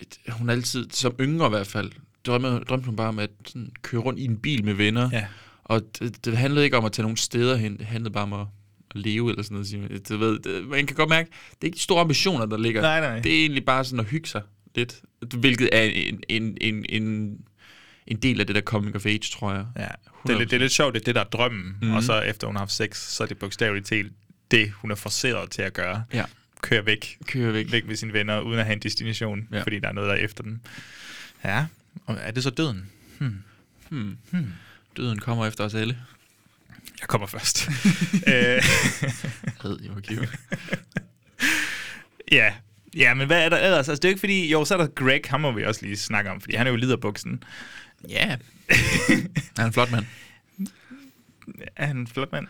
et, 0.00 0.18
hun 0.28 0.50
altid, 0.50 0.90
som 0.90 1.14
yngre 1.20 1.46
i 1.46 1.50
hvert 1.50 1.66
fald, 1.66 1.92
drømte, 2.26 2.48
drømte 2.48 2.86
hun 2.86 2.96
bare 2.96 3.08
om 3.08 3.18
at 3.18 3.30
sådan, 3.46 3.70
køre 3.82 4.00
rundt 4.00 4.18
i 4.18 4.24
en 4.24 4.38
bil 4.38 4.64
med 4.64 4.74
venner. 4.74 5.10
Ja. 5.12 5.26
Og 5.64 5.82
det, 5.98 6.24
det 6.24 6.36
handlede 6.36 6.64
ikke 6.64 6.76
om 6.76 6.84
at 6.84 6.92
tage 6.92 7.02
nogle 7.02 7.16
steder 7.16 7.56
hen, 7.56 7.78
det 7.78 7.86
handlede 7.86 8.12
bare 8.12 8.22
om 8.22 8.32
at, 8.32 8.46
at 8.90 8.96
leve 8.96 9.30
eller 9.30 9.42
sådan 9.42 9.80
noget. 9.82 10.08
Du 10.08 10.16
ved, 10.16 10.38
det, 10.38 10.68
man 10.68 10.86
kan 10.86 10.96
godt 10.96 11.08
mærke, 11.08 11.30
det 11.50 11.62
er 11.62 11.66
ikke 11.66 11.76
de 11.76 11.80
store 11.80 12.00
ambitioner, 12.00 12.46
der 12.46 12.56
ligger. 12.56 12.80
Nej, 12.80 13.00
nej. 13.00 13.20
Det 13.20 13.32
er 13.34 13.40
egentlig 13.40 13.64
bare 13.64 13.84
sådan 13.84 14.00
at 14.00 14.06
hygge 14.06 14.28
sig 14.28 14.42
lidt, 14.74 15.00
hvilket 15.34 15.68
er 15.72 15.82
en, 15.82 16.20
en, 16.28 16.56
en, 16.60 16.84
en, 16.88 17.38
en 18.06 18.16
del 18.16 18.40
af 18.40 18.46
det 18.46 18.56
der 18.56 18.62
coming 18.62 18.96
of 18.96 19.06
age, 19.06 19.18
tror 19.18 19.52
jeg. 19.52 19.66
Ja, 19.76 19.88
det 20.26 20.34
er, 20.34 20.38
lidt, 20.38 20.50
det 20.50 20.56
er 20.56 20.60
lidt 20.60 20.72
sjovt, 20.72 20.94
det 20.94 21.00
er 21.00 21.04
det, 21.04 21.14
der 21.14 21.20
er 21.20 21.24
drømmen. 21.24 21.76
Mhm. 21.80 21.90
Mm. 21.90 21.94
Og 21.94 22.02
så 22.02 22.20
efter 22.20 22.46
hun 22.46 22.56
har 22.56 22.60
haft 22.60 22.72
sex, 22.72 22.96
så 22.96 23.22
er 23.22 23.28
det 23.28 23.38
bogstaveligt 23.38 23.86
talt 23.86 24.12
det, 24.50 24.70
hun 24.70 24.90
er 24.90 24.94
forceret 24.94 25.50
til 25.50 25.62
at 25.62 25.72
gøre. 25.72 26.04
Ja. 26.12 26.24
Køre 26.66 26.86
væk. 26.86 27.18
Køre 27.26 27.52
væk. 27.52 27.72
Væk 27.72 27.86
med 27.86 27.96
sine 27.96 28.12
venner, 28.12 28.40
uden 28.40 28.58
at 28.58 28.64
have 28.64 28.72
en 28.72 28.78
destination, 28.82 29.48
Ja. 29.52 29.62
fordi 29.62 29.78
der 29.78 29.88
er 29.88 29.92
noget, 29.92 30.08
der 30.08 30.14
er 30.14 30.18
efter 30.24 30.42
dem. 30.42 30.60
Ja, 31.44 31.66
og 32.06 32.16
er 32.20 32.30
det 32.30 32.42
så 32.42 32.50
døden? 32.50 32.90
Hmm. 33.18 33.42
Hmm. 33.88 34.18
Hmm. 34.30 34.52
Døden 34.96 35.18
kommer 35.18 35.46
efter 35.46 35.64
os 35.64 35.74
alle. 35.74 35.98
Jeg 37.00 37.08
kommer 37.08 37.26
først. 37.26 37.68
Øh, 38.28 38.62
Ad, 39.64 39.78
Joachim. 39.88 40.24
ja. 42.32 42.52
ja, 42.96 43.14
men 43.14 43.26
hvad 43.26 43.44
er 43.44 43.48
der 43.48 43.56
ellers? 43.56 43.88
Altså, 43.88 43.94
det 43.94 44.04
er 44.04 44.08
jo 44.08 44.10
ikke 44.10 44.20
fordi... 44.20 44.50
Jo, 44.50 44.64
så 44.64 44.74
er 44.74 44.78
der 44.78 44.86
Greg, 44.86 45.20
ham 45.26 45.40
må 45.40 45.52
vi 45.52 45.64
også 45.64 45.84
lige 45.84 45.96
snakke 45.96 46.30
om, 46.30 46.40
fordi 46.40 46.56
han 46.56 46.66
er 46.66 46.70
jo 46.70 46.76
liderbuksen. 46.76 47.42
Ja. 48.08 48.26
Han 49.08 49.26
er 49.56 49.64
en 49.64 49.72
flot 49.72 49.90
mand. 49.90 50.06
Er 51.76 51.86
han 51.86 51.96
en 51.96 52.06
flot 52.06 52.32
mand? 52.32 52.46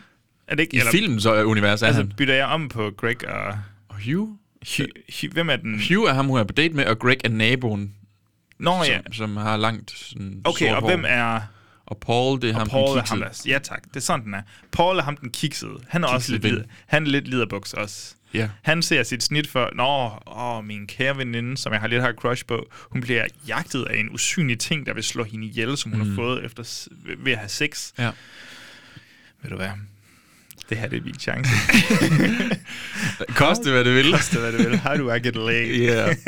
Er 0.47 0.55
det 0.55 0.63
ikke? 0.63 0.77
I 0.77 0.81
filmen 0.91 1.21
så 1.21 1.33
er 1.33 1.43
univers 1.43 1.81
er 1.81 1.87
altså, 1.87 2.01
han. 2.01 2.13
bytter 2.17 2.33
jeg 2.33 2.45
om 2.45 2.69
på 2.69 2.91
Greg 2.97 3.27
og... 3.27 3.59
Hugh? 4.05 4.29
Hugh, 4.77 4.89
Hugh 5.21 5.33
hvem 5.33 5.49
er 5.49 5.55
den? 5.55 5.73
Hugh 5.89 6.09
er 6.09 6.13
ham, 6.13 6.25
hun 6.27 6.39
er 6.39 6.43
på 6.43 6.53
date 6.53 6.73
med, 6.73 6.85
og 6.85 6.99
Greg 6.99 7.17
er 7.25 7.29
naboen, 7.29 7.93
Nå 8.59 8.83
ja. 8.83 8.99
som, 9.13 9.37
har 9.37 9.57
langt 9.57 9.91
sådan, 9.91 10.41
Okay, 10.43 10.69
og 10.75 10.81
hår. 10.81 10.87
hvem 10.89 11.05
er... 11.07 11.41
Og 11.85 11.97
Paul, 11.97 12.41
det 12.41 12.49
er 12.49 12.53
Og 12.53 12.59
ham, 12.61 12.69
Paul 12.69 12.89
den 12.89 12.97
er 12.97 13.07
ham, 13.09 13.19
kiksede. 13.19 13.49
der... 13.49 13.55
Ja 13.55 13.59
tak, 13.59 13.83
det 13.83 13.95
er 13.95 13.99
sådan, 13.99 14.25
den 14.25 14.33
er. 14.33 14.41
Paul 14.71 14.97
er 14.97 15.03
ham, 15.03 15.17
den 15.17 15.29
kiksede. 15.29 15.77
Han 15.87 16.03
er 16.03 16.07
også 16.07 16.17
Kiksede 16.27 16.35
lidt, 16.37 16.43
ven. 16.43 16.51
lider, 16.53 16.65
han 16.87 17.03
er 17.05 17.09
lidt 17.09 17.27
liderbuks 17.27 17.73
også. 17.73 18.15
Ja. 18.33 18.49
Han 18.61 18.81
ser 18.81 19.03
sit 19.03 19.23
snit 19.23 19.47
for, 19.49 19.69
nå, 19.75 20.11
åh, 20.41 20.65
min 20.65 20.87
kære 20.87 21.17
veninde, 21.17 21.57
som 21.57 21.73
jeg 21.73 21.81
har 21.81 21.87
lidt 21.87 22.01
har 22.01 22.13
crush 22.13 22.45
på, 22.45 22.67
hun 22.91 23.01
bliver 23.01 23.25
jagtet 23.47 23.83
af 23.85 23.97
en 23.99 24.09
usynlig 24.13 24.59
ting, 24.59 24.85
der 24.85 24.93
vil 24.93 25.03
slå 25.03 25.23
hende 25.23 25.47
ihjel, 25.47 25.77
som 25.77 25.91
hun 25.91 26.01
Mm. 26.01 26.07
har 26.09 26.15
fået 26.15 26.45
efter, 26.45 26.87
ved 27.17 27.31
at 27.31 27.37
have 27.37 27.49
sex. 27.49 27.91
Ja. 27.99 28.11
Ved 29.41 29.49
du 29.49 29.55
hvad? 29.55 29.69
Det 30.69 30.77
her 30.77 30.87
det 30.87 30.97
er 30.97 31.03
min 31.03 31.19
chance. 31.19 31.51
Koste, 33.39 33.71
hvad 33.71 33.85
det 33.85 33.95
vil. 33.95 34.11
Koste, 34.11 34.39
hvad 34.39 34.51
det 34.51 34.69
vil. 34.69 34.79
How 34.79 34.97
do 34.97 35.13
I 35.13 35.19
get 35.19 35.35
laid? 35.35 35.67
Yeah. 35.87 36.15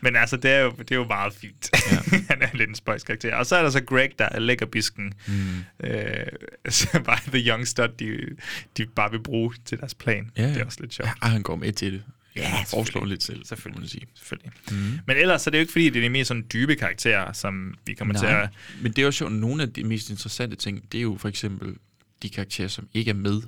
Men 0.00 0.16
altså, 0.16 0.36
det 0.36 0.50
er 0.50 0.60
jo, 0.60 0.70
det 0.78 0.90
er 0.90 0.96
jo 0.96 1.04
meget 1.04 1.32
fint. 1.34 1.70
Ja. 1.90 2.18
han 2.28 2.42
er 2.42 2.48
lidt 2.54 2.68
en 2.68 2.74
spøjs 2.74 3.04
karakter. 3.04 3.34
Og 3.34 3.46
så 3.46 3.56
er 3.56 3.62
der 3.62 3.70
så 3.70 3.80
Greg, 3.84 4.10
der 4.18 4.28
er 4.30 4.38
lækkerbisken. 4.38 5.12
Mm. 5.26 5.88
Øh, 5.88 6.26
så 6.68 7.00
bare 7.04 7.18
The 7.26 7.50
Young 7.50 7.68
Stud, 7.68 7.88
de, 7.88 8.36
de 8.76 8.86
bare 8.86 9.10
vil 9.10 9.22
bruge 9.22 9.54
til 9.64 9.78
deres 9.78 9.94
plan. 9.94 10.30
Ja, 10.36 10.42
ja. 10.42 10.48
Det 10.48 10.60
er 10.60 10.64
også 10.64 10.78
lidt 10.80 10.94
sjovt. 10.94 11.10
Ja, 11.22 11.28
han 11.28 11.42
går 11.42 11.56
med 11.56 11.72
til 11.72 11.92
det. 11.92 12.02
Ja, 12.36 12.44
han 12.48 12.66
foreslår 12.66 13.04
lidt 13.04 13.22
selv, 13.22 13.44
Selvfølgelig. 13.44 13.80
man 13.80 13.88
sige. 13.88 14.06
Selvfølgelig. 14.14 14.52
Mm. 14.70 14.98
Men 15.06 15.16
ellers 15.16 15.42
så 15.42 15.50
er 15.50 15.52
det 15.52 15.58
jo 15.58 15.60
ikke, 15.60 15.72
fordi 15.72 15.90
det 15.90 15.96
er 15.96 16.00
de 16.00 16.10
mest 16.10 16.28
sådan 16.28 16.44
dybe 16.52 16.74
karakterer, 16.74 17.32
som 17.32 17.74
vi 17.86 17.94
kommer 17.94 18.14
til 18.14 18.28
Nej, 18.28 18.42
at... 18.42 18.48
men 18.82 18.92
det 18.92 19.02
er 19.02 19.06
også 19.06 19.18
sjovt, 19.18 19.32
nogle 19.32 19.62
af 19.62 19.72
de 19.72 19.84
mest 19.84 20.10
interessante 20.10 20.56
ting, 20.56 20.92
det 20.92 20.98
er 20.98 21.02
jo 21.02 21.16
for 21.20 21.28
eksempel 21.28 21.74
de 22.22 22.28
karakterer, 22.30 22.68
som 22.68 22.88
ikke 22.94 23.08
er 23.10 23.14
med. 23.14 23.42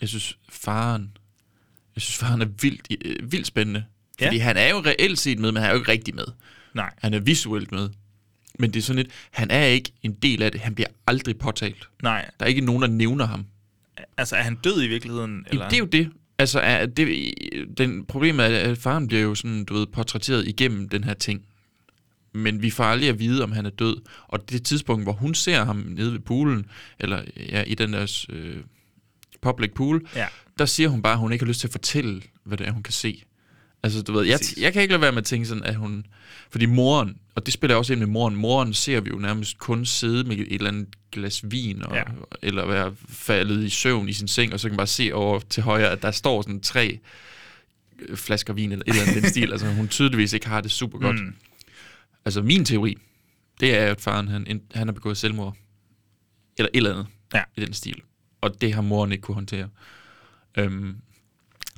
Jeg 0.00 0.08
synes, 0.08 0.38
faren, 0.48 1.16
jeg 1.94 2.02
synes, 2.02 2.16
faren 2.16 2.42
er 2.42 2.46
vildt, 2.62 2.88
øh, 3.04 3.32
vildt 3.32 3.46
spændende. 3.46 3.84
Fordi 4.22 4.36
Ja. 4.36 4.42
han 4.42 4.56
er 4.56 4.68
jo 4.70 4.80
reelt 4.86 5.18
set 5.18 5.38
med, 5.38 5.52
men 5.52 5.62
han 5.62 5.70
er 5.70 5.74
jo 5.74 5.80
ikke 5.80 5.92
rigtig 5.92 6.14
med. 6.14 6.24
Nej. 6.74 6.90
Han 6.98 7.14
er 7.14 7.20
visuelt 7.20 7.72
med. 7.72 7.88
Men 8.58 8.70
det 8.70 8.78
er 8.78 8.82
sådan 8.82 9.02
lidt, 9.02 9.12
han 9.30 9.50
er 9.50 9.64
ikke 9.64 9.92
en 10.02 10.12
del 10.12 10.42
af 10.42 10.52
det. 10.52 10.60
Han 10.60 10.74
bliver 10.74 10.88
aldrig 11.06 11.38
påtalt. 11.38 11.88
Nej. 12.02 12.30
Der 12.40 12.44
er 12.44 12.48
ikke 12.48 12.60
nogen, 12.60 12.82
der 12.82 12.88
nævner 12.88 13.26
ham. 13.26 13.46
Altså, 14.16 14.36
er 14.36 14.42
han 14.42 14.54
død 14.54 14.82
i 14.82 14.86
virkeligheden? 14.88 15.44
Eller? 15.50 15.68
Det 15.68 15.76
er 15.76 15.78
jo 15.80 15.84
det. 15.86 16.10
Altså, 16.38 16.60
er 16.60 16.86
det, 16.86 17.34
den 17.78 18.04
problemet 18.04 18.44
er, 18.46 18.70
at 18.70 18.78
faren 18.78 19.06
bliver 19.08 19.22
jo 19.22 19.34
sådan, 19.34 19.64
du 19.64 19.74
ved, 19.74 19.86
portrætteret 19.86 20.48
igennem 20.48 20.88
den 20.88 21.04
her 21.04 21.14
ting. 21.14 21.42
Men 22.38 22.62
vi 22.62 22.70
får 22.70 22.84
aldrig 22.84 23.08
at 23.08 23.18
vide, 23.18 23.42
om 23.44 23.52
han 23.52 23.66
er 23.66 23.70
død. 23.70 23.96
Og 24.28 24.50
det 24.50 24.62
tidspunkt, 24.64 25.04
hvor 25.04 25.12
hun 25.12 25.34
ser 25.34 25.64
ham 25.64 25.76
nede 25.76 26.12
ved 26.12 26.18
poolen, 26.20 26.66
eller 26.98 27.22
ja, 27.36 27.62
i 27.62 27.74
den 27.74 27.92
der 27.92 28.24
øh, 28.30 28.56
public 29.40 29.70
pool, 29.74 30.06
Ja. 30.16 30.26
der 30.58 30.66
siger 30.66 30.88
hun 30.88 31.02
bare, 31.02 31.12
at 31.12 31.18
hun 31.18 31.32
ikke 31.32 31.44
har 31.44 31.48
lyst 31.48 31.60
til 31.60 31.66
at 31.68 31.72
fortælle, 31.72 32.22
hvad 32.44 32.58
det 32.58 32.66
er, 32.68 32.72
hun 32.72 32.82
kan 32.82 32.92
se. 32.92 33.22
Altså, 33.82 34.02
du 34.02 34.12
ved, 34.12 34.26
jeg, 34.26 34.38
jeg 34.60 34.72
kan 34.72 34.82
ikke 34.82 34.92
lade 34.92 35.02
være 35.02 35.12
med 35.12 35.18
at 35.18 35.24
tænke 35.24 35.46
sådan, 35.46 35.62
at 35.64 35.74
hun... 35.74 36.06
Fordi 36.50 36.66
moren, 36.66 37.16
og 37.34 37.46
det 37.46 37.54
spiller 37.54 37.76
også 37.76 37.92
ind 37.92 38.00
med 38.00 38.06
moren, 38.08 38.36
moren 38.36 38.74
ser 38.74 39.00
vi 39.00 39.10
jo 39.10 39.18
nærmest 39.18 39.58
kun 39.58 39.86
sidde 39.86 40.24
med 40.24 40.36
et 40.38 40.46
eller 40.50 40.68
andet 40.68 40.86
glas 41.12 41.40
vin, 41.50 41.82
og, 41.82 41.96
Ja. 41.96 42.02
eller 42.42 42.66
være 42.66 42.94
faldet 43.08 43.64
i 43.64 43.68
søvn 43.68 44.08
i 44.08 44.12
sin 44.12 44.28
seng, 44.28 44.52
og 44.52 44.60
så 44.60 44.68
kan 44.68 44.72
man 44.72 44.76
bare 44.76 44.86
se 44.86 45.10
over 45.14 45.40
til 45.50 45.62
højre, 45.62 45.90
at 45.90 46.02
der 46.02 46.10
står 46.10 46.42
sådan 46.42 46.60
tre 46.60 46.98
flasker 48.14 48.52
vin, 48.52 48.72
eller 48.72 48.84
et 48.86 48.88
eller 48.88 49.02
andet 49.02 49.22
den 49.22 49.30
stil. 49.30 49.50
Altså, 49.52 49.66
hun 49.72 49.88
tydeligvis 49.88 50.32
ikke 50.32 50.48
har 50.48 50.60
det 50.60 50.70
super 50.70 50.98
godt. 50.98 51.16
Mm. 51.24 51.34
Altså, 52.24 52.42
min 52.42 52.64
teori, 52.64 52.96
det 53.60 53.76
er, 53.78 53.86
at 53.86 54.00
faren, 54.00 54.28
han, 54.28 54.62
han 54.74 54.86
har 54.88 54.92
begået 54.92 55.16
selvmord. 55.16 55.56
Eller 56.58 56.68
et 56.72 56.76
eller 56.76 56.92
andet 56.92 57.06
Ja. 57.34 57.42
i 57.56 57.60
den 57.60 57.72
stil. 57.72 58.00
Og 58.40 58.60
det 58.60 58.74
har 58.74 58.82
moren 58.82 59.12
ikke 59.12 59.22
kunne 59.22 59.34
håndtere. 59.34 59.68
Øhm, 60.58 60.96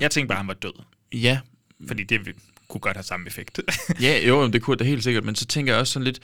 Jeg 0.01 0.11
tænkte 0.11 0.29
bare, 0.29 0.37
at 0.37 0.41
han 0.41 0.49
var 0.49 0.55
død. 0.55 0.73
ja, 1.13 1.41
Fordi 1.87 2.05
det 2.05 2.21
kunne 2.69 2.81
godt 2.81 2.97
have 2.97 3.05
samme 3.05 3.27
effekt. 3.27 3.61
Ja, 4.03 4.27
jo, 4.29 4.49
det 4.51 4.63
kunne 4.63 4.77
det 4.79 4.87
helt 4.87 5.05
sikkert, 5.05 5.25
men 5.25 5.35
så 5.35 5.47
tænker 5.47 5.73
jeg 5.73 5.81
også 5.81 5.93
sådan 5.93 6.05
lidt, 6.05 6.21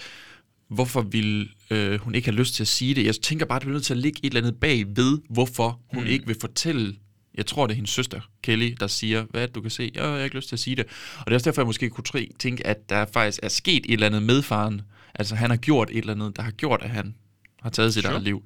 hvorfor 0.69 1.01
vil 1.03 1.51
øh, 1.71 2.01
hun 2.01 2.15
ikke 2.15 2.29
have 2.29 2.37
lyst 2.39 2.55
til 2.55 2.63
at 2.63 2.69
sige 2.69 2.95
det? 2.95 3.05
Jeg 3.07 3.15
tænker 3.15 3.47
bare, 3.47 3.57
at 3.57 3.61
det 3.63 3.67
bliver 3.67 3.75
nødt 3.75 3.85
til 3.85 3.95
at 3.95 3.99
ligge 3.99 4.21
et 4.23 4.27
eller 4.31 4.41
andet 4.41 4.61
bag 4.61 4.85
ved, 4.97 5.19
hvorfor 5.31 5.81
hun 5.95 6.03
mm. 6.03 6.09
ikke 6.09 6.27
vil 6.27 6.37
fortælle, 6.41 6.97
jeg 7.37 7.47
tror, 7.47 7.67
det 7.67 7.73
er 7.73 7.77
hendes 7.77 7.91
søster, 7.91 8.21
Kelly, 8.43 8.75
der 8.81 8.87
siger, 8.87 9.25
hvad 9.31 9.43
det, 9.47 9.55
du 9.55 9.61
kan 9.61 9.71
se? 9.71 9.91
Jeg 9.95 10.05
har 10.05 10.19
ikke 10.19 10.37
lyst 10.37 10.49
til 10.49 10.57
at 10.57 10.61
sige 10.61 10.77
det. 10.77 10.85
Og 11.19 11.25
det 11.27 11.31
er 11.31 11.35
også 11.35 11.45
derfor, 11.51 11.63
jeg 11.63 11.67
måske 11.67 11.91
kunne 11.91 12.05
tænke, 12.39 12.67
at 12.67 12.89
der 12.89 13.07
faktisk 13.13 13.41
er 13.43 13.49
sket 13.49 13.85
et 13.89 13.93
eller 13.93 14.07
andet 14.07 14.23
med 14.23 14.43
faren. 14.43 14.83
Altså, 15.15 15.35
han 15.35 15.51
har 15.51 15.57
gjort 15.57 15.91
et 15.91 15.97
eller 15.99 16.13
andet, 16.13 16.37
der 16.37 16.43
har 16.43 16.51
gjort, 16.51 16.83
at 16.83 16.91
han 16.91 17.15
har 17.63 17.71
taget 17.71 17.95
sit 17.95 18.03
Sure. 18.03 18.13
eget 18.13 18.23
liv. 18.25 18.43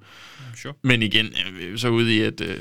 sure. 0.56 0.74
Men 0.82 1.02
igen, 1.02 1.26
øh, 1.60 1.78
så 1.78 1.88
ude 1.88 2.16
i, 2.16 2.20
at 2.20 2.40
øh, 2.40 2.56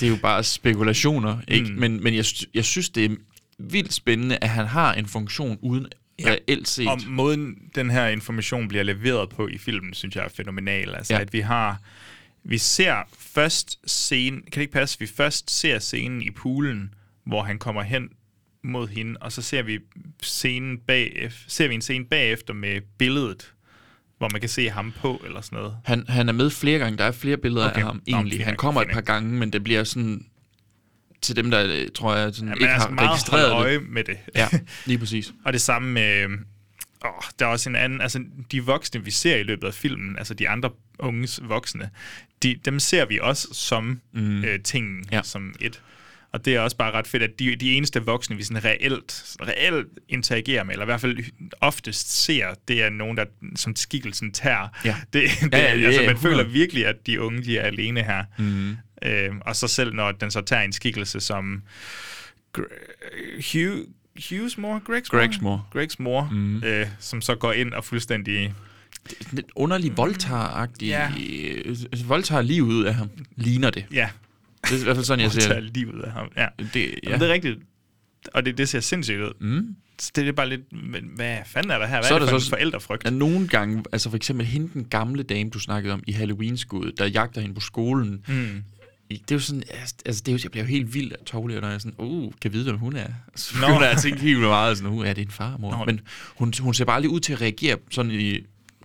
det 0.00 0.02
er 0.02 0.10
jo 0.10 0.16
bare 0.22 0.42
spekulationer, 0.44 1.38
ikke? 1.48 1.68
Mm. 1.70 1.74
Men, 1.78 2.02
men 2.02 2.14
jeg, 2.14 2.24
jeg 2.54 2.64
synes, 2.64 2.88
det 2.90 3.04
er 3.04 3.16
vildt 3.58 3.92
spændende, 3.92 4.38
at 4.40 4.48
han 4.48 4.66
har 4.66 4.94
en 4.94 5.06
funktion 5.06 5.58
uden 5.62 5.86
Ja. 6.18 6.30
reelt 6.30 6.68
set. 6.68 6.88
Og 6.88 6.98
måden, 7.08 7.54
den 7.74 7.90
her 7.90 8.06
information 8.06 8.68
bliver 8.68 8.84
leveret 8.84 9.28
på 9.28 9.48
i 9.48 9.58
filmen, 9.58 9.94
synes 9.94 10.16
jeg 10.16 10.24
er 10.24 10.28
fænomenal. 10.28 10.94
Altså. 10.94 11.14
Ja. 11.14 11.20
at 11.20 11.32
vi 11.32 11.40
har... 11.40 11.80
Vi 12.44 12.58
ser 12.58 12.94
først 13.18 13.78
scenen... 13.90 14.40
Kan 14.40 14.50
det 14.54 14.60
ikke 14.60 14.72
passe? 14.72 14.98
Vi 14.98 15.06
først 15.06 15.50
ser 15.50 15.78
scenen 15.78 16.22
i 16.22 16.30
poolen, 16.30 16.94
hvor 17.26 17.42
han 17.42 17.58
kommer 17.58 17.82
hen 17.82 18.08
mod 18.64 18.88
hende, 18.88 19.16
og 19.20 19.32
så 19.32 19.42
ser 19.42 19.62
vi 19.62 19.78
scenen 20.22 20.78
bagef, 20.78 21.44
ser 21.48 21.68
vi 21.68 21.74
en 21.74 21.80
scene 21.82 22.04
bagefter 22.04 22.54
med 22.54 22.80
billedet, 22.98 23.52
hvor 24.18 24.28
man 24.32 24.40
kan 24.40 24.50
se 24.50 24.70
ham 24.70 24.92
på, 25.00 25.22
eller 25.26 25.40
sådan 25.40 25.56
noget. 25.58 25.76
Han, 25.84 26.04
han 26.08 26.28
er 26.28 26.32
med 26.32 26.50
flere 26.50 26.78
gange. 26.78 26.98
Der 26.98 27.04
er 27.04 27.12
flere 27.12 27.36
billeder 27.36 27.70
Okay. 27.70 27.80
af 27.80 27.86
ham 27.86 27.96
Nå, 27.96 28.16
egentlig. 28.16 28.36
fint 28.38 28.46
Han 28.46 28.56
kommer 28.56 28.82
et 28.82 28.88
par 28.92 29.00
gange, 29.00 29.32
men 29.38 29.52
det 29.52 29.64
bliver 29.64 29.84
sådan 29.84 30.26
til 31.22 31.36
dem, 31.36 31.50
der 31.50 31.64
øh, 31.82 31.88
tror 31.94 32.14
jeg 32.14 32.34
sådan, 32.34 32.48
Ja, 32.48 32.54
ikke 32.54 32.66
har 32.66 32.72
altså 32.74 32.90
meget 32.90 33.10
registreret 33.10 33.50
øje 33.52 33.74
det. 33.74 33.88
med 33.88 34.04
det. 34.04 34.16
Ja, 34.34 34.48
lige 34.86 34.98
præcis. 34.98 35.32
Og 35.44 35.52
det 35.52 35.60
samme 35.60 35.92
med... 35.92 36.26
Åh, 37.04 37.22
der 37.38 37.46
er 37.46 37.50
også 37.50 37.70
en 37.70 37.76
anden... 37.76 38.00
Altså, 38.00 38.24
de 38.52 38.64
voksne, 38.64 39.04
vi 39.04 39.10
ser 39.10 39.36
i 39.36 39.42
løbet 39.42 39.66
af 39.66 39.74
filmen, 39.74 40.18
altså 40.18 40.34
de 40.34 40.48
andre 40.48 40.70
unges 40.98 41.40
voksne, 41.42 41.90
de, 42.42 42.60
dem 42.64 42.78
ser 42.78 43.04
vi 43.04 43.18
også 43.22 43.48
som 43.52 44.00
mm. 44.12 44.44
øh, 44.44 44.60
tingen, 44.60 45.04
ja. 45.12 45.22
Som 45.22 45.54
et. 45.60 45.82
Og 46.32 46.44
det 46.44 46.54
er 46.54 46.60
også 46.60 46.76
bare 46.76 46.90
ret 46.90 47.06
fedt, 47.06 47.22
at 47.22 47.38
de, 47.38 47.56
de 47.56 47.72
eneste 47.72 48.04
voksne, 48.04 48.36
vi 48.36 48.42
sådan 48.42 48.64
reelt, 48.64 49.36
reelt 49.40 49.88
interagerer 50.08 50.64
med, 50.64 50.74
eller 50.74 50.84
i 50.84 50.86
hvert 50.86 51.00
fald 51.00 51.18
oftest 51.60 52.24
ser, 52.24 52.54
det 52.68 52.82
er 52.82 52.90
nogen, 52.90 53.16
der 53.16 53.24
som 53.56 53.76
skikkelsen 53.76 54.32
tager. 54.32 54.68
Ja. 54.84 54.96
Det, 55.12 55.30
det, 55.42 55.52
Ja, 55.52 55.58
ja, 55.58 55.64
altså, 55.66 56.00
ja, 56.00 56.06
man 56.06 56.16
100. 56.16 56.18
føler 56.18 56.44
virkelig, 56.44 56.86
at 56.86 57.06
de 57.06 57.20
unge, 57.20 57.42
de 57.42 57.58
er 57.58 57.62
alene 57.62 58.02
her. 58.02 58.24
Mm. 58.38 58.76
Øh, 59.02 59.30
og 59.40 59.56
så 59.56 59.68
selv 59.68 59.94
når 59.94 60.12
den 60.12 60.30
så 60.30 60.40
tager 60.40 60.62
en 60.62 60.72
skikkelse 60.72 61.20
som 61.20 61.62
Hugh, 63.52 63.86
Hughes 64.30 64.58
mor? 64.58 64.78
Gregs 64.78 65.12
mor? 65.12 65.18
Gregs 65.18 65.40
mor. 65.40 65.68
Gregs 65.72 65.98
mor, 65.98 66.28
mm. 66.32 66.62
øh, 66.64 66.86
som 66.98 67.20
så 67.20 67.34
går 67.34 67.52
ind 67.52 67.72
og 67.72 67.84
fuldstændig... 67.84 68.54
Lidt 69.32 69.46
underlig 69.56 69.96
voldtager-agtig. 69.96 70.86
Ja. 70.86 71.12
Ja. 71.18 71.72
Voldtager 72.06 72.42
livet 72.42 72.66
ud 72.72 72.84
af 72.84 72.94
ham. 72.94 73.10
Ligner 73.36 73.70
det. 73.70 73.84
Ja, 73.92 74.08
Det 74.64 74.72
er 74.76 74.80
i 74.80 74.82
hvert 74.82 74.96
fald 74.96 75.04
sådan, 75.06 75.22
jeg 75.22 75.32
ser 75.32 75.60
det. 75.60 75.76
livet 75.76 76.02
af 76.02 76.12
ham. 76.12 76.26
Ja. 76.36 76.46
det 76.74 76.76
Ja. 76.76 77.10
ja. 77.10 77.18
det 77.18 77.28
er 77.28 77.32
rigtigt. 77.32 77.58
Og 78.34 78.46
det, 78.46 78.58
det 78.58 78.68
ser 78.68 78.80
sindssygt 78.80 79.20
ud. 79.20 79.32
Mm. 79.40 79.76
Så 79.98 80.12
det 80.14 80.28
er 80.28 80.32
bare 80.32 80.48
lidt... 80.48 80.60
Men 80.72 81.04
hvad 81.16 81.38
fanden 81.46 81.70
er 81.70 81.78
der 81.78 81.86
her? 81.86 81.96
Hvad 81.96 82.08
Så 82.08 82.14
er 82.14 82.18
det 82.18 82.28
for 82.30 82.38
så- 82.38 82.46
en 82.46 82.50
forældrefrygt? 82.50 83.04
Ja, 83.04 83.10
nogle 83.10 83.48
gange, 83.48 83.84
altså 83.92 84.10
for 84.10 84.16
eksempel 84.16 84.46
hende, 84.46 84.70
den 84.74 84.84
gamle 84.84 85.22
dame, 85.22 85.50
du 85.50 85.58
snakkede 85.58 85.94
om 85.94 86.02
i 86.06 86.12
Halloween-skuddet, 86.12 86.98
der 86.98 87.06
jagter 87.06 87.40
hende 87.40 87.54
på 87.54 87.60
skolen. 87.60 88.24
Mm. 88.28 88.62
Det 89.10 89.30
er 89.30 89.34
jo 89.34 89.38
sådan, 89.38 89.62
altså 90.06 90.22
det 90.26 90.28
er 90.28 90.32
jo, 90.32 90.38
jeg 90.42 90.50
bliver 90.50 90.64
jo 90.64 90.68
helt 90.68 90.94
vild 90.94 91.12
af 91.12 91.18
Tovlig, 91.26 91.60
når 91.60 91.68
jeg 91.68 91.74
er 91.74 91.78
sådan, 91.78 91.94
uh, 91.98 92.32
kan 92.40 92.52
vide, 92.52 92.64
hvem 92.64 92.78
hun 92.78 92.96
er. 92.96 93.06
Så 93.36 93.54
begynder 93.54 93.80
jeg 93.82 93.90
at 93.90 94.02
tænke 94.02 94.20
helt 94.20 94.40
meget, 94.40 94.78
sådan, 94.78 94.92
uh, 94.92 95.08
er 95.08 95.12
det 95.12 95.22
en 95.22 95.30
farmor? 95.30 95.70
Nå. 95.70 95.84
Men 95.84 96.00
hun, 96.36 96.52
hun 96.60 96.74
ser 96.74 96.84
bare 96.84 97.00
lige 97.00 97.10
ud 97.10 97.20
til 97.20 97.32
at 97.32 97.40
reagere 97.40 97.76
sådan 97.90 98.10
i 98.10 98.38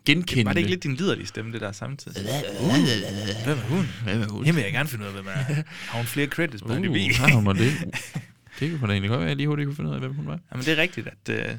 genkendende. 0.05 0.45
Var 0.45 0.53
det 0.53 0.59
ikke 0.59 0.69
lidt 0.69 0.83
din 0.83 0.95
liderlige 0.95 1.27
stemme, 1.27 1.53
det 1.53 1.61
der 1.61 1.71
samtidig? 1.71 2.21
Hvem 2.21 3.57
er 3.57 3.61
hun? 3.69 3.85
Hvem 4.03 4.21
er 4.21 4.27
hun? 4.27 4.45
Hende 4.45 4.55
vil 4.55 4.63
jeg 4.63 4.71
gerne 4.73 4.89
finde 4.89 5.03
ud 5.03 5.07
af, 5.07 5.13
hvem 5.13 5.27
er. 5.27 5.63
Har 5.65 5.97
hun 5.97 6.05
flere 6.05 6.27
credits 6.27 6.61
på 6.63 6.69
Uh, 6.69 6.75
IMDb? 6.75 7.15
har 7.15 7.35
hun 7.35 7.55
det? 7.55 7.73
Det 8.59 8.71
kunne 8.79 8.87
da 8.87 8.91
egentlig 8.93 9.09
godt 9.09 9.19
være, 9.19 9.27
jeg 9.27 9.35
lige 9.35 9.47
hurtigt 9.47 9.67
kunne 9.67 9.75
finde 9.75 9.89
ud 9.89 9.95
af, 9.95 10.01
hvem 10.01 10.13
hun 10.15 10.27
var. 10.27 10.39
Jamen, 10.51 10.65
det 10.65 10.73
er 10.73 10.81
rigtigt, 10.81 11.07
at... 11.07 11.35
Øh, 11.35 11.55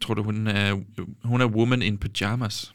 Tror 0.00 0.14
du, 0.14 0.22
hun 0.22 0.46
er, 0.46 0.80
hun 1.24 1.40
er 1.40 1.46
woman 1.46 1.82
in 1.82 1.98
pyjamas? 1.98 2.74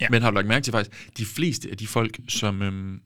Ja. 0.00 0.06
Men 0.10 0.22
har 0.22 0.30
du 0.30 0.34
lagt 0.34 0.46
mærke 0.46 0.64
til 0.64 0.70
faktisk, 0.70 1.10
de 1.18 1.24
fleste 1.24 1.70
af 1.70 1.76
de 1.76 1.86
folk, 1.86 2.18
som... 2.28 2.62
Øhm, 2.62 3.00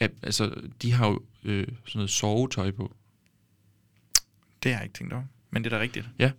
er, 0.00 0.08
altså, 0.22 0.50
de 0.82 0.92
har 0.92 1.08
jo 1.08 1.20
øh, 1.44 1.66
sådan 1.66 1.98
noget 1.98 2.10
sovetøj 2.10 2.70
på. 2.70 2.92
det 4.62 4.72
har 4.72 4.78
jeg 4.78 4.84
ikke 4.84 4.98
tænkt 4.98 5.12
over. 5.12 5.24
Men 5.50 5.64
det 5.64 5.72
er 5.72 5.76
da 5.76 5.82
rigtigt. 5.82 6.08
Ja. 6.18 6.30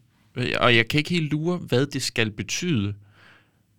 Og 0.60 0.76
jeg 0.76 0.88
kan 0.88 0.98
ikke 0.98 1.10
helt 1.10 1.32
lure, 1.32 1.58
hvad 1.58 1.86
det 1.86 2.02
skal 2.02 2.32
betyde. 2.32 2.94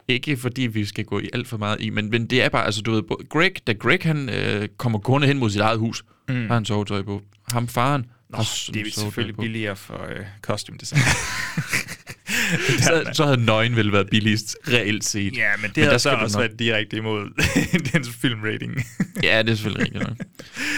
Ikke 0.09 0.37
fordi 0.37 0.63
vi 0.63 0.85
skal 0.85 1.05
gå 1.05 1.19
i 1.19 1.29
alt 1.33 1.49
for 1.49 1.57
meget 1.57 1.81
i, 1.81 1.91
men, 1.91 2.11
men 2.11 2.27
det 2.27 2.43
er 2.43 2.49
bare, 2.49 2.65
altså 2.65 2.83
du 2.83 2.91
ved, 2.93 3.29
Greg, 3.29 3.67
da 3.67 3.73
Greg 3.73 3.99
han 4.03 4.29
øh, 4.29 4.69
kommer 4.77 4.99
gående 4.99 5.27
hen 5.27 5.39
mod 5.39 5.51
sit 5.51 5.61
eget 5.61 5.79
hus, 5.79 6.05
mm. 6.29 6.47
har 6.47 6.55
han 6.55 6.65
sovetøj 6.65 7.03
på. 7.03 7.23
Ham 7.49 7.69
faren 7.69 8.07
Nå, 8.33 8.39
det 8.75 8.87
er 8.87 8.91
selvfølgelig 9.01 9.37
på. 9.37 9.43
billigere 9.43 9.77
for 9.77 10.07
øh, 10.11 10.27
costume 10.43 10.79
design. 10.79 11.01
Så, 12.79 13.11
så 13.13 13.25
havde 13.25 13.45
nøgen 13.45 13.77
vel 13.77 13.93
været 13.93 14.11
billigst, 14.11 14.57
reelt 14.69 15.05
set. 15.05 15.37
ja, 15.37 15.51
men 15.57 15.65
det 15.71 15.77
Men 15.77 15.85
har 15.85 15.91
der 15.91 15.99
så 15.99 16.11
også 16.11 16.39
nok- 16.39 16.49
været 16.49 16.59
direkte 16.59 16.97
imod 16.97 17.31
dens 17.93 18.09
filmrating. 18.21 18.75
Ja, 19.23 19.43
det 19.43 19.51
er 19.51 19.55
selvfølgelig 19.55 19.83
rigtigt 19.87 20.09
nok. 20.09 20.17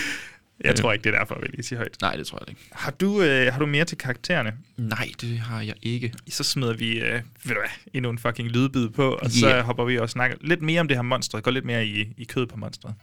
jeg 0.64 0.76
tror 0.76 0.92
ikke, 0.92 1.04
det 1.04 1.14
er 1.14 1.18
derfor, 1.18 1.34
jeg 1.34 1.42
vil 1.42 1.50
lige 1.50 1.62
sige 1.62 1.78
højt. 1.78 1.96
Nej, 2.00 2.16
det 2.16 2.26
tror 2.26 2.38
jeg 2.42 2.48
ikke. 2.48 2.60
Har 2.72 2.90
du, 2.90 3.22
øh, 3.22 3.52
har 3.52 3.58
du 3.58 3.66
mere 3.66 3.84
til 3.84 3.98
karaktererne? 3.98 4.52
Nej, 4.76 5.10
det 5.20 5.38
har 5.38 5.60
jeg 5.60 5.74
ikke. 5.82 6.12
Så 6.28 6.44
smider 6.44 6.72
vi 6.74 6.98
øh, 7.00 7.12
ved 7.44 7.54
du 7.54 7.60
hvad, 7.60 7.70
endnu 7.94 8.10
en 8.10 8.18
fucking 8.18 8.48
lydbid 8.48 8.88
på, 8.88 9.12
og 9.12 9.30
så 9.30 9.48
Ja. 9.48 9.62
hopper 9.62 9.84
vi 9.84 9.98
og 9.98 10.10
snakker 10.10 10.36
lidt 10.40 10.62
mere 10.62 10.80
om 10.80 10.88
det 10.88 10.96
her 10.96 11.02
monster. 11.02 11.40
Går 11.40 11.50
lidt 11.50 11.64
mere 11.64 11.86
i, 11.86 12.14
i 12.18 12.24
kød 12.24 12.46
på 12.46 12.56
monstret. 12.56 12.94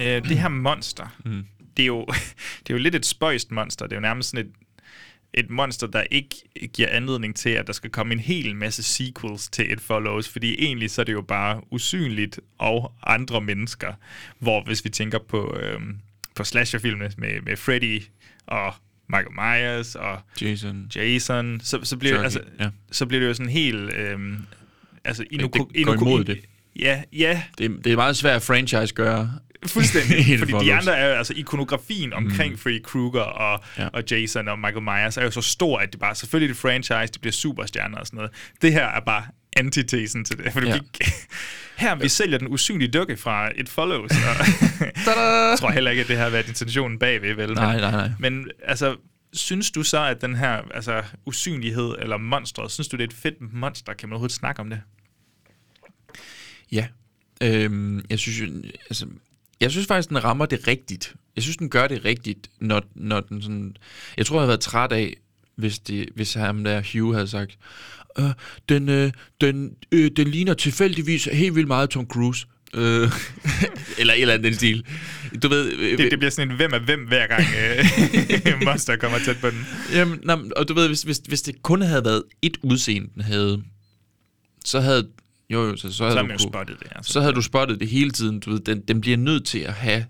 Øh, 0.00 0.28
det 0.28 0.38
her 0.38 0.48
monster, 0.48 1.16
Mm. 1.24 1.44
det, 1.76 1.82
er 1.82 1.86
jo, 1.86 2.04
det 2.66 2.70
er 2.70 2.74
jo 2.74 2.78
lidt 2.78 2.94
et 2.94 3.06
spøjst 3.06 3.50
monster. 3.50 3.86
Det 3.86 3.92
er 3.92 3.96
jo 3.96 4.00
nærmest 4.00 4.30
sådan 4.30 4.46
et 4.46 4.52
et 5.34 5.50
monster, 5.50 5.86
der 5.86 6.02
ikke 6.10 6.36
giver 6.72 6.88
anledning 6.88 7.36
til, 7.36 7.50
at 7.50 7.66
der 7.66 7.72
skal 7.72 7.90
komme 7.90 8.12
en 8.14 8.20
hel 8.20 8.56
masse 8.56 8.82
sequels 8.82 9.48
til 9.48 9.72
It 9.72 9.80
Follows, 9.80 10.28
fordi 10.28 10.64
egentlig 10.64 10.90
så 10.90 11.00
er 11.00 11.04
det 11.04 11.12
jo 11.12 11.22
bare 11.22 11.60
usynligt 11.72 12.40
og 12.58 12.92
andre 13.06 13.40
mennesker, 13.40 13.92
hvor 14.38 14.62
hvis 14.64 14.84
vi 14.84 14.90
tænker 14.90 15.18
på, 15.28 15.56
øhm, 15.60 15.96
på 16.34 16.44
slasherfilmene 16.44 17.10
med, 17.18 17.40
med 17.42 17.56
Freddy 17.56 18.02
og 18.46 18.74
Michael 19.08 19.32
Myers 19.34 19.94
og 19.94 20.20
Jason. 20.42 20.90
Jason, 20.96 21.60
så, 21.64 21.80
så, 21.82 21.96
bliver, 21.96 22.22
det, 22.22 22.32
Chucky, 22.32 22.44
altså, 22.46 22.64
ja. 22.64 22.70
så 22.92 23.06
bliver 23.06 23.20
det 23.20 23.28
jo 23.28 23.34
sådan 23.34 23.52
helt... 23.52 23.92
Øhm, 23.94 24.36
altså, 25.04 25.24
Ja, 25.32 25.36
det 25.36 25.52
går 25.52 25.70
inu- 25.76 25.92
imod 26.02 26.24
det. 26.24 26.40
Ja, 26.78 27.02
ja, 27.12 27.42
Det, 27.58 27.84
det 27.84 27.92
er 27.92 27.96
meget 27.96 28.16
svært 28.16 28.36
at 28.36 28.42
franchise 28.42 28.94
gøre. 28.94 29.32
Fuldstændig, 29.66 30.38
fordi 30.38 30.52
de 30.52 30.74
andre 30.74 30.96
er 30.96 31.08
jo, 31.08 31.14
altså 31.14 31.32
ikonografien 31.36 32.12
omkring 32.12 32.52
mm. 32.52 32.58
Freddy 32.58 32.82
Krueger 32.82 33.20
og, 33.20 33.64
Ja. 33.78 33.88
og 33.88 34.02
Jason 34.10 34.48
og 34.48 34.58
Michael 34.58 34.82
Myers 34.82 35.16
er 35.16 35.24
jo 35.24 35.30
så 35.30 35.40
stor, 35.40 35.78
at 35.78 35.92
det 35.92 36.00
bare, 36.00 36.14
selvfølgelig 36.14 36.50
er 36.50 36.54
det 36.54 36.60
franchise, 36.60 37.12
det 37.12 37.20
bliver 37.20 37.32
superstjerner 37.32 37.98
og 37.98 38.06
sådan 38.06 38.16
noget. 38.16 38.30
Det 38.62 38.72
her 38.72 38.86
er 38.86 39.00
bare 39.00 39.24
antitesen 39.56 40.24
til 40.24 40.38
det, 40.38 40.52
for 40.52 40.60
Ja. 40.66 40.74
vi, 40.74 40.80
her 41.84 41.94
vi 41.94 42.08
sælger 42.08 42.38
den 42.38 42.48
usynlige 42.48 42.90
dukke 42.90 43.16
fra 43.16 43.50
It 43.56 43.68
Follows, 43.68 44.10
og 44.10 44.16
jeg 45.50 45.56
tror 45.58 45.70
heller 45.70 45.90
ikke, 45.90 46.02
at 46.02 46.08
det 46.08 46.16
har 46.16 46.30
været 46.30 46.48
intentionen 46.48 46.98
bagved, 46.98 47.34
vel? 47.34 47.52
Nej, 47.52 47.72
men, 47.72 47.80
nej, 47.80 47.90
nej. 47.90 48.10
Men 48.18 48.50
altså, 48.64 48.96
synes 49.32 49.70
du 49.70 49.82
så, 49.82 50.04
at 50.04 50.20
den 50.20 50.36
her 50.36 50.62
altså, 50.74 51.02
usynlighed 51.26 51.94
eller 51.98 52.16
monstret, 52.16 52.70
synes 52.70 52.88
du, 52.88 52.96
det 52.96 53.02
er 53.02 53.06
et 53.08 53.14
fedt 53.14 53.34
monster? 53.54 53.92
Kan 53.92 54.08
man 54.08 54.12
overhovedet 54.12 54.36
snakke 54.36 54.60
om 54.60 54.70
det? 54.70 54.80
Ja. 56.72 56.86
Øhm, 57.42 58.04
jeg 58.10 58.18
synes 58.18 58.40
jo, 58.40 58.46
altså, 58.90 59.06
jeg 59.60 59.70
synes 59.70 59.86
faktisk, 59.86 60.08
den 60.08 60.24
rammer 60.24 60.46
det 60.46 60.68
rigtigt. 60.68 61.14
Jeg 61.36 61.42
synes, 61.42 61.56
den 61.56 61.70
gør 61.70 61.86
det 61.86 62.04
rigtigt, 62.04 62.50
når, 62.60 62.82
når 62.94 63.20
den 63.20 63.42
sådan... 63.42 63.76
Jeg 64.16 64.26
tror, 64.26 64.36
jeg 64.36 64.40
havde 64.40 64.48
været 64.48 64.60
træt 64.60 64.92
af, 64.92 65.16
hvis, 65.56 65.78
det, 65.78 66.08
hvis 66.14 66.34
ham 66.34 66.64
der 66.64 66.82
Hugh 66.92 67.14
havde 67.14 67.28
sagt, 67.28 67.58
øh, 68.18 68.30
den, 68.68 68.88
øh, 68.88 69.12
den, 69.40 69.72
øh, 69.92 70.10
den 70.16 70.28
ligner 70.28 70.54
tilfældigvis 70.54 71.24
helt 71.24 71.54
vildt 71.54 71.68
meget 71.68 71.90
Tom 71.90 72.06
Cruise. 72.06 72.46
Øh, 72.74 73.10
eller 73.98 74.14
et 74.14 74.20
eller 74.20 74.34
andet 74.34 74.44
den 74.44 74.54
stil. 74.54 74.84
Du 75.42 75.48
ved... 75.48 75.72
Øh, 75.72 75.98
Det, 75.98 76.10
det 76.10 76.18
bliver 76.18 76.30
sådan 76.30 76.50
en 76.50 76.56
hvem 76.56 76.72
er 76.72 76.78
hvem, 76.78 77.06
hver 77.06 77.26
gang 77.26 77.42
øh, 77.42 78.64
monster 78.66 78.96
kommer 78.96 79.18
tæt 79.18 79.36
på 79.40 79.50
den. 79.50 79.66
Jamen, 79.92 80.20
nej, 80.24 80.36
og 80.56 80.68
du 80.68 80.74
ved, 80.74 80.86
hvis, 80.88 81.02
hvis, 81.02 81.20
hvis 81.28 81.42
det 81.42 81.62
kun 81.62 81.82
havde 81.82 82.04
været 82.04 82.22
et 82.42 82.56
udseende, 82.62 83.08
den 83.14 83.22
havde, 83.22 83.62
så 84.64 84.80
havde... 84.80 85.08
Jo, 85.50 85.64
jo, 85.64 85.76
så, 85.76 85.92
så 85.92 86.04
havde 86.04 86.12
Så 86.14 86.20
har 86.20 86.22
du 86.22 86.28
kunne- 86.28 86.38
spottet 86.52 86.76
det. 86.80 86.88
Altså. 86.94 87.12
så 87.12 87.20
havde 87.20 87.32
du 87.32 87.42
spottet 87.42 87.80
det 87.80 87.88
hele 87.88 88.10
tiden. 88.10 88.40
Du 88.40 88.50
ved, 88.50 88.60
den, 88.60 88.80
den 88.80 89.00
bliver 89.00 89.16
nødt 89.16 89.44
til 89.44 89.58
at 89.58 89.72
have 89.74 90.06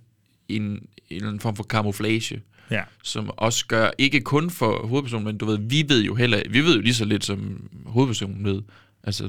en, 0.49 0.63
en 0.63 0.81
eller 1.11 1.27
anden 1.29 1.41
form 1.41 1.57
for 1.57 1.65
camouflage, 1.65 2.41
Ja. 2.71 2.83
som 3.03 3.31
også 3.37 3.67
gør, 3.67 3.91
ikke 3.99 4.21
kun 4.21 4.51
for 4.51 4.87
hovedpersonen, 4.87 5.25
men 5.27 5.39
du 5.39 5.47
ved, 5.47 5.59
vi 5.61 5.85
ved 5.89 6.03
jo 6.05 6.15
heller, 6.15 6.43
vi 6.51 6.61
ved 6.65 6.75
jo 6.75 6.81
lige 6.81 6.95
så 6.95 7.05
lidt 7.05 7.25
som 7.25 7.69
hovedpersonen 7.87 8.45
ved, 8.45 8.63
altså 9.05 9.29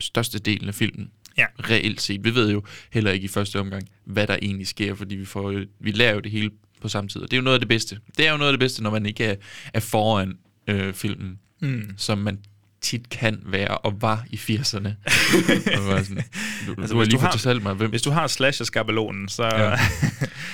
største 0.00 0.38
delen 0.38 0.68
af 0.68 0.74
filmen. 0.74 1.10
Ja. 1.38 1.46
Reelt 1.58 2.00
set. 2.00 2.24
Vi 2.24 2.34
ved 2.34 2.50
jo 2.52 2.62
heller 2.92 3.10
ikke 3.10 3.24
i 3.24 3.28
første 3.28 3.60
omgang, 3.60 3.88
hvad 4.04 4.26
der 4.26 4.36
egentlig 4.42 4.66
sker, 4.66 4.94
fordi 4.94 5.14
vi, 5.16 5.24
får, 5.24 5.62
vi 5.80 5.90
lærer 5.90 6.14
jo 6.14 6.20
det 6.20 6.32
hele 6.32 6.50
på 6.80 6.88
samme 6.88 7.08
tid. 7.08 7.20
Og 7.22 7.30
det 7.30 7.36
er 7.36 7.40
jo 7.40 7.44
noget 7.44 7.54
af 7.54 7.60
det 7.60 7.68
bedste. 7.68 7.98
Det 8.16 8.26
er 8.26 8.30
jo 8.32 8.36
noget 8.36 8.48
af 8.48 8.52
det 8.52 8.60
bedste, 8.60 8.82
når 8.82 8.90
man 8.90 9.06
ikke 9.06 9.24
er, 9.24 9.34
er 9.74 9.80
foran 9.80 10.38
øh, 10.68 10.94
filmen, 10.94 11.38
Mm. 11.60 11.90
som 11.96 12.18
man 12.18 12.38
tit 12.80 13.10
kan 13.10 13.40
være 13.46 13.78
og 13.78 13.94
var 14.02 14.24
i 14.30 14.36
80'erne. 14.36 14.88
og 15.78 15.86
var 15.86 16.02
sådan, 16.02 16.22
du, 16.66 16.72
altså, 16.72 16.74
du 16.74 16.80
har 16.80 16.84
hvis 16.84 17.08
lige 17.08 17.10
du 17.10 17.18
har- 17.18 17.30
fortalt 17.32 17.62
mig, 17.62 17.74
hvem... 17.74 17.90
Hvis 17.90 18.02
du 18.02 18.10
har 18.10 18.26
slasher-skabelonen, 18.26 19.28
så, 19.28 19.44
Ja. 19.44 19.76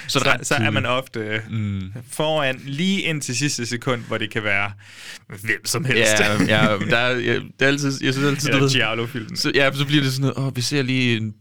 Så 0.08 0.18
så, 0.18 0.30
er 0.30 0.36
så, 0.42 0.54
er 0.54 0.70
man 0.70 0.86
ofte 0.86 1.40
Mm. 1.50 1.92
foran 2.10 2.60
lige 2.64 3.00
ind 3.02 3.22
til 3.22 3.36
sidste 3.36 3.66
sekund, 3.66 4.00
hvor 4.08 4.18
det 4.18 4.30
kan 4.30 4.44
være 4.44 4.72
hvem 5.28 5.64
som 5.66 5.84
helst. 5.84 6.12
Ja, 6.20 6.32
ja, 6.62 6.78
der 6.90 6.96
er, 6.96 7.16
ja, 7.18 7.34
det 7.34 7.42
er 7.60 7.66
altid, 7.66 7.92
jeg 8.04 8.12
synes 8.14 8.28
altid, 8.28 8.48
Eller 8.50 8.68
Giallo-filmen. 8.68 9.36
så, 9.36 9.52
ja, 9.54 9.70
så 9.72 9.86
bliver 9.86 10.02
det 10.02 10.12
sådan 10.12 10.30
noget, 10.34 10.46
åh, 10.48 10.56
vi 10.56 10.60
ser 10.60 10.82
lige 10.82 11.16
en, 11.16 11.32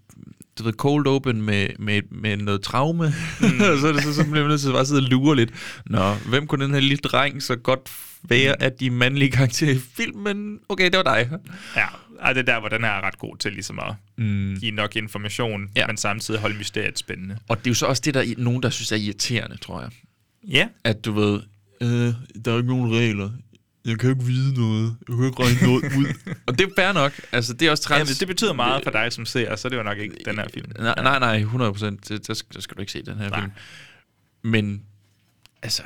du 0.60 0.64
ved, 0.64 0.74
cold 0.74 1.08
open 1.08 1.42
med, 1.42 1.68
med, 1.80 2.02
med 2.12 2.38
noget 2.38 2.62
traume, 2.62 3.14
mm. 3.42 3.60
så, 3.60 3.88
er 3.88 3.92
det, 3.92 4.04
så, 4.04 4.14
så 4.14 4.24
bliver 4.24 4.40
man 4.44 4.50
nødt 4.50 4.62
til 4.62 4.68
at 4.68 4.74
bare 4.74 4.86
sidde 4.86 5.00
og 5.00 5.04
lure 5.10 5.36
lidt. 5.36 5.50
Nå, 5.86 6.14
hvem 6.14 6.48
kunne 6.48 6.66
den 6.66 6.74
her 6.74 6.80
lille 6.82 6.98
dreng 6.98 7.44
så 7.44 7.56
godt 7.56 7.80
være 8.30 8.62
af 8.62 8.72
de 8.72 8.90
mandlige 8.90 9.32
karakterer 9.32 9.72
i 9.76 9.80
filmen? 9.96 10.60
Okay, 10.70 10.86
det 10.86 10.98
var 10.98 11.04
dig. 11.16 11.30
Ja, 11.76 11.86
og 12.20 12.36
det 12.36 12.42
er 12.42 12.54
der, 12.54 12.60
hvor 12.60 12.70
den 12.70 12.84
her 12.84 12.90
er 12.92 13.02
ret 13.02 13.18
god 13.18 13.38
til 13.38 13.52
ligesom 13.54 13.80
at 13.80 13.96
Mm. 14.18 14.58
give 14.60 14.72
nok 14.72 14.96
information, 14.96 15.70
Ja. 15.76 15.88
men 15.88 15.98
samtidig 15.98 16.40
holde 16.40 16.58
mysteriet 16.58 17.00
spændende. 17.00 17.38
Og 17.48 17.58
det 17.58 17.68
er 17.68 17.70
jo 17.72 17.76
så 17.76 17.86
også 17.86 18.02
det, 18.06 18.14
der 18.14 18.22
er 18.22 18.26
nogen, 18.38 18.64
der 18.64 18.70
synes 18.70 18.92
er 18.92 18.96
irriterende, 18.96 19.58
tror 19.58 19.82
jeg. 19.82 19.90
Ja, 20.48 20.68
At 20.84 21.06
du 21.06 21.12
ved, 21.12 21.42
øh, 21.82 22.14
der 22.46 22.54
er 22.54 22.58
ikke 22.58 22.70
nogen 22.70 22.96
regler. 22.96 23.30
Jeg 23.86 24.00
kan 24.00 24.10
ikke 24.10 24.24
vide 24.24 24.54
noget. 24.60 24.96
Jeg 25.10 25.16
kan 25.16 25.26
ikke 25.26 25.44
regne 25.44 25.68
noget 25.68 25.84
ud. 25.98 26.14
og 26.48 26.60
det 26.60 26.68
er 26.68 26.72
fair 26.78 26.92
nok. 26.94 27.12
Altså, 27.32 27.54
det 27.54 27.68
er 27.68 27.72
også 27.72 27.84
træls. 27.84 28.10
ja 28.10 28.14
det 28.20 28.28
betyder 28.28 28.54
meget 28.54 28.84
for 28.84 28.92
dig 28.92 29.14
som 29.14 29.26
ser, 29.26 29.56
så 29.56 29.68
er 29.68 29.70
det 29.70 29.78
jo 29.78 29.84
nok 29.84 29.98
ikke 29.98 30.16
den 30.26 30.36
her 30.36 30.46
film. 30.54 30.72
Nej, 30.80 30.94
nej, 30.98 31.20
nej 31.20 31.36
100 31.38 31.72
procent. 31.72 32.10
Der 32.28 32.34
skal 32.60 32.78
du 32.78 32.82
ikke 32.82 32.92
se 32.92 33.02
den 33.04 33.18
her 33.18 33.30
Nej. 33.30 33.40
film. 33.40 33.52
Men, 34.44 34.84
altså, 35.64 35.84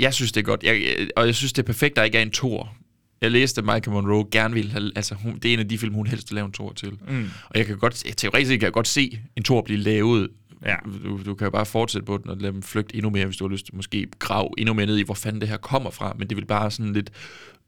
jeg 0.00 0.14
synes, 0.14 0.32
det 0.32 0.40
er 0.40 0.44
godt. 0.44 0.62
Jeg, 0.62 0.82
jeg, 0.82 1.08
og 1.16 1.26
jeg 1.26 1.34
synes, 1.34 1.52
det 1.52 1.62
er 1.62 1.66
perfekt, 1.66 1.96
der 1.96 2.02
ikke 2.02 2.18
er 2.18 2.22
en 2.22 2.30
tor. 2.30 2.76
Jeg 3.20 3.30
læste, 3.30 3.58
at 3.58 3.64
Michael 3.64 3.90
Monroe 3.90 4.26
gerne 4.30 4.54
ville 4.54 4.70
have... 4.70 4.92
Altså, 4.96 5.14
hun, 5.14 5.34
det 5.38 5.48
er 5.48 5.52
en 5.52 5.58
af 5.58 5.68
de 5.68 5.78
film, 5.78 5.94
hun 5.94 6.06
helst 6.06 6.30
vil 6.30 6.34
lave 6.34 6.46
en 6.46 6.52
tor 6.52 6.72
til. 6.72 6.90
Mm. 7.08 7.30
Og 7.44 7.58
jeg 7.58 7.66
kan 7.66 7.78
godt... 7.78 8.04
Teoretisk 8.16 8.48
set 8.48 8.60
kan 8.60 8.64
jeg 8.64 8.72
godt 8.72 8.88
se 8.88 9.18
en 9.36 9.42
tor 9.42 9.62
blive 9.62 9.78
lavet. 9.78 10.28
Ja. 10.64 10.76
Du, 11.04 11.20
du 11.24 11.34
kan 11.34 11.44
jo 11.44 11.50
bare 11.50 11.66
fortsætte 11.66 12.06
på 12.06 12.18
den 12.18 12.30
og 12.30 12.36
lade 12.36 12.52
dem 12.52 12.62
flygte 12.62 12.96
endnu 12.96 13.10
mere, 13.10 13.26
hvis 13.26 13.36
du 13.36 13.44
har 13.44 13.52
lyst 13.52 13.72
måske 13.72 14.06
grave 14.18 14.48
endnu 14.58 14.74
mere 14.74 14.86
ned 14.86 14.96
i, 14.96 15.02
hvor 15.02 15.14
fanden 15.14 15.40
det 15.40 15.48
her 15.48 15.56
kommer 15.56 15.90
fra. 15.90 16.14
Men 16.18 16.28
det 16.28 16.36
vil 16.36 16.46
bare 16.46 16.70
sådan 16.70 16.92
lidt 16.92 17.10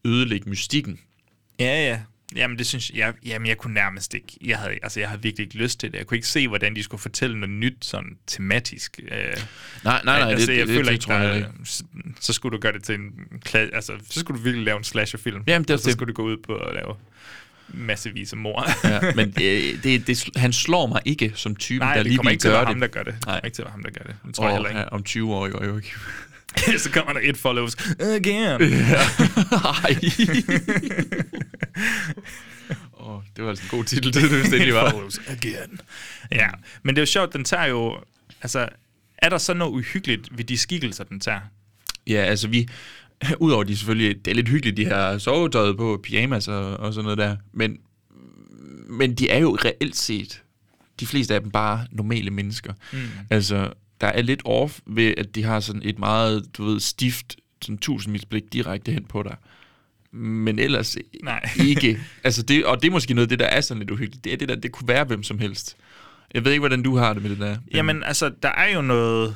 ødelægge 0.05 0.51
mystikken. 0.51 0.99
Ja, 1.61 1.89
ja. 1.89 2.01
Jamen, 2.37 2.59
det 2.59 2.67
synes 2.67 2.91
jeg, 2.95 3.15
jamen, 3.27 3.49
jeg 3.49 3.59
kunne 3.59 3.75
nærmest 3.75 4.15
ikke. 4.15 4.27
Jeg 4.45 4.59
havde, 4.59 4.79
altså, 4.83 5.01
jeg 5.01 5.09
havde 5.09 5.23
virkelig 5.23 5.45
ikke 5.45 5.57
lyst 5.57 5.81
til 5.81 5.93
det. 5.93 5.99
Jeg 5.99 6.07
kunne 6.07 6.17
ikke 6.19 6.29
se, 6.29 6.49
hvordan 6.49 6.77
de 6.77 6.83
skulle 6.83 7.01
fortælle 7.01 7.41
noget 7.41 7.51
nyt, 7.57 7.77
sådan 7.85 8.17
tematisk. 8.27 9.01
Øh, 9.09 9.19
Nej, 9.85 10.01
nej, 10.05 10.21
nej, 10.21 10.31
altså, 10.31 10.47
det, 10.47 10.59
jeg 10.59 10.67
det, 10.67 10.75
føler 10.75 10.85
det, 10.85 10.93
ikke, 10.93 11.03
tror 11.05 11.15
jeg 11.15 11.37
ikke. 11.37 11.49
så, 11.65 11.85
så 12.21 12.33
skulle 12.33 12.57
du 12.57 12.61
gøre 12.61 12.73
det 12.73 12.83
til 12.85 12.95
en... 12.95 13.13
Altså, 13.55 13.93
så 14.11 14.21
skulle 14.21 14.39
du 14.39 14.45
virkelig 14.45 14.65
lave 14.65 14.79
en 14.79 14.85
slasherfilm. 14.85 15.43
Jamen, 15.47 15.65
det 15.69 15.71
og 15.75 15.79
så 15.81 15.85
det. 15.87 15.93
skulle 15.93 16.13
du 16.15 16.23
gå 16.23 16.29
ud 16.29 16.37
på 16.47 16.55
at 16.57 16.75
lave 16.75 16.95
massevis 17.69 18.33
af 18.33 18.39
mor. 18.39 18.89
Ja, 18.89 19.01
men 19.17 19.31
det, 19.31 19.81
det, 19.85 20.07
det, 20.07 20.29
han 20.37 20.53
slår 20.53 20.87
mig 20.87 21.01
ikke 21.05 21.33
som 21.35 21.57
typen, 21.57 21.87
Nej, 21.87 21.95
der 21.95 22.03
det 22.03 22.07
lige 22.07 22.17
kommer 22.17 22.31
vil 22.31 22.35
ikke 22.35 22.41
til 22.43 22.49
at 22.49 22.53
gøre 22.53 22.59
være 22.67 22.75
det. 22.75 22.75
ham, 22.75 22.81
der 22.81 22.87
gør 22.87 23.03
det. 23.03 23.15
Det 23.15 23.27
Nej. 23.27 23.35
kommer 23.35 23.45
ikke 23.47 23.55
til 23.55 23.63
at 23.63 23.67
være 23.67 23.73
ham, 23.73 23.83
der 23.83 23.91
gør 23.91 24.05
det. 24.05 24.17
Det 24.27 24.35
tror 24.35 24.45
jeg 24.45 24.53
heller 24.53 24.69
ikke. 24.69 24.81
Ja, 24.81 24.87
om 24.89 25.03
20 25.03 25.35
år, 25.35 25.47
jo, 25.47 25.65
jo 25.65 25.77
ikke. 25.77 25.93
så 26.85 26.91
kommer 26.93 27.13
der 27.13 27.21
et 27.23 27.37
follows. 27.37 27.77
Again. 28.01 28.61
Ej. 29.85 29.97
Åh, 33.01 33.21
det 33.37 33.45
var 33.45 33.51
altså 33.51 33.65
en 33.65 33.79
god 33.79 33.85
titel, 33.85 34.15
det, 34.15 34.23
hvis 34.23 34.45
det 34.45 34.55
endelig 34.55 34.75
var. 34.75 34.91
follows 34.91 35.21
again. 35.29 35.81
Ja, 36.33 36.49
men 36.83 36.95
det 36.95 37.01
er 37.01 37.03
jo 37.03 37.07
sjovt, 37.07 37.33
den 37.33 37.45
tager 37.45 37.65
jo... 37.65 37.99
Altså, 38.43 38.69
er 39.19 39.29
der 39.29 39.39
så 39.39 39.55
noget 39.55 39.73
uhyggeligt 39.73 40.39
ved 40.39 40.45
de 40.45 40.59
skikkelser, 40.59 41.05
den 41.05 41.21
tager? 41.21 41.41
Ja, 42.07 42.25
altså 42.25 42.49
vi... 42.49 42.69
Udover 43.39 43.65
de 43.65 43.77
selvfølgelig... 43.77 44.25
Det 44.25 44.31
er 44.31 44.35
lidt 44.35 44.49
hyggeligt, 44.49 44.77
de 44.77 44.85
her 44.85 45.19
sovetøjet 45.19 45.77
på, 45.77 46.01
pyjamas 46.05 46.49
og, 46.49 46.77
og 46.77 46.95
sådan 46.95 47.05
noget 47.05 47.19
der. 47.19 47.37
Men, 47.53 47.79
men 48.89 49.15
de 49.15 49.31
er 49.31 49.39
jo 49.39 49.59
reelt 49.65 49.97
set... 49.97 50.43
De 51.01 51.07
fleste 51.07 51.35
af 51.35 51.41
dem 51.41 51.51
bare 51.51 51.87
normale 51.91 52.31
mennesker. 52.31 52.73
Mm. 52.93 52.99
Altså, 53.31 53.73
der 54.03 54.09
er 54.09 54.23
lidt 54.23 54.43
off 54.45 54.79
ved, 54.87 55.15
at 55.17 55.35
de 55.35 55.43
har 55.43 55.61
sådan 55.61 55.83
et 55.85 55.99
meget, 55.99 56.45
du 56.57 56.65
ved, 56.65 56.81
stift, 56.81 57.37
sådan 57.63 57.79
tusindmils 57.79 58.25
blik 58.25 58.53
direkte 58.53 58.93
hen 58.93 59.05
på 59.05 59.23
dig. 59.23 59.37
Men 60.13 60.59
ellers 60.59 60.97
Nej. 61.23 61.51
ikke. 61.69 62.01
Altså 62.25 62.43
det, 62.43 62.65
og 62.65 62.83
det 62.83 62.89
er 62.89 62.93
måske 62.93 63.15
noget 63.15 63.27
af 63.27 63.29
det, 63.29 63.39
der 63.39 63.47
er 63.47 63.61
sådan 63.61 63.79
lidt 63.79 63.91
uhyggeligt. 63.91 64.25
Det 64.25 64.33
er 64.33 64.37
det 64.37 64.49
der, 64.49 64.55
det 64.55 64.73
kunne 64.73 64.89
være 64.89 65.05
hvem 65.05 65.23
som 65.23 65.39
helst. 65.39 65.77
Jeg 66.35 66.45
ved 66.45 66.53
ikke, 66.53 66.61
hvordan 66.61 66.83
du 66.83 66.97
har 66.97 67.13
det 67.13 67.23
med 67.23 67.31
det 67.31 67.39
der. 67.39 67.51
men- 67.51 67.61
Jamen, 67.75 68.03
altså, 68.05 68.33
der 68.43 68.49
er 68.49 68.75
jo 68.75 68.83
noget... 68.83 69.35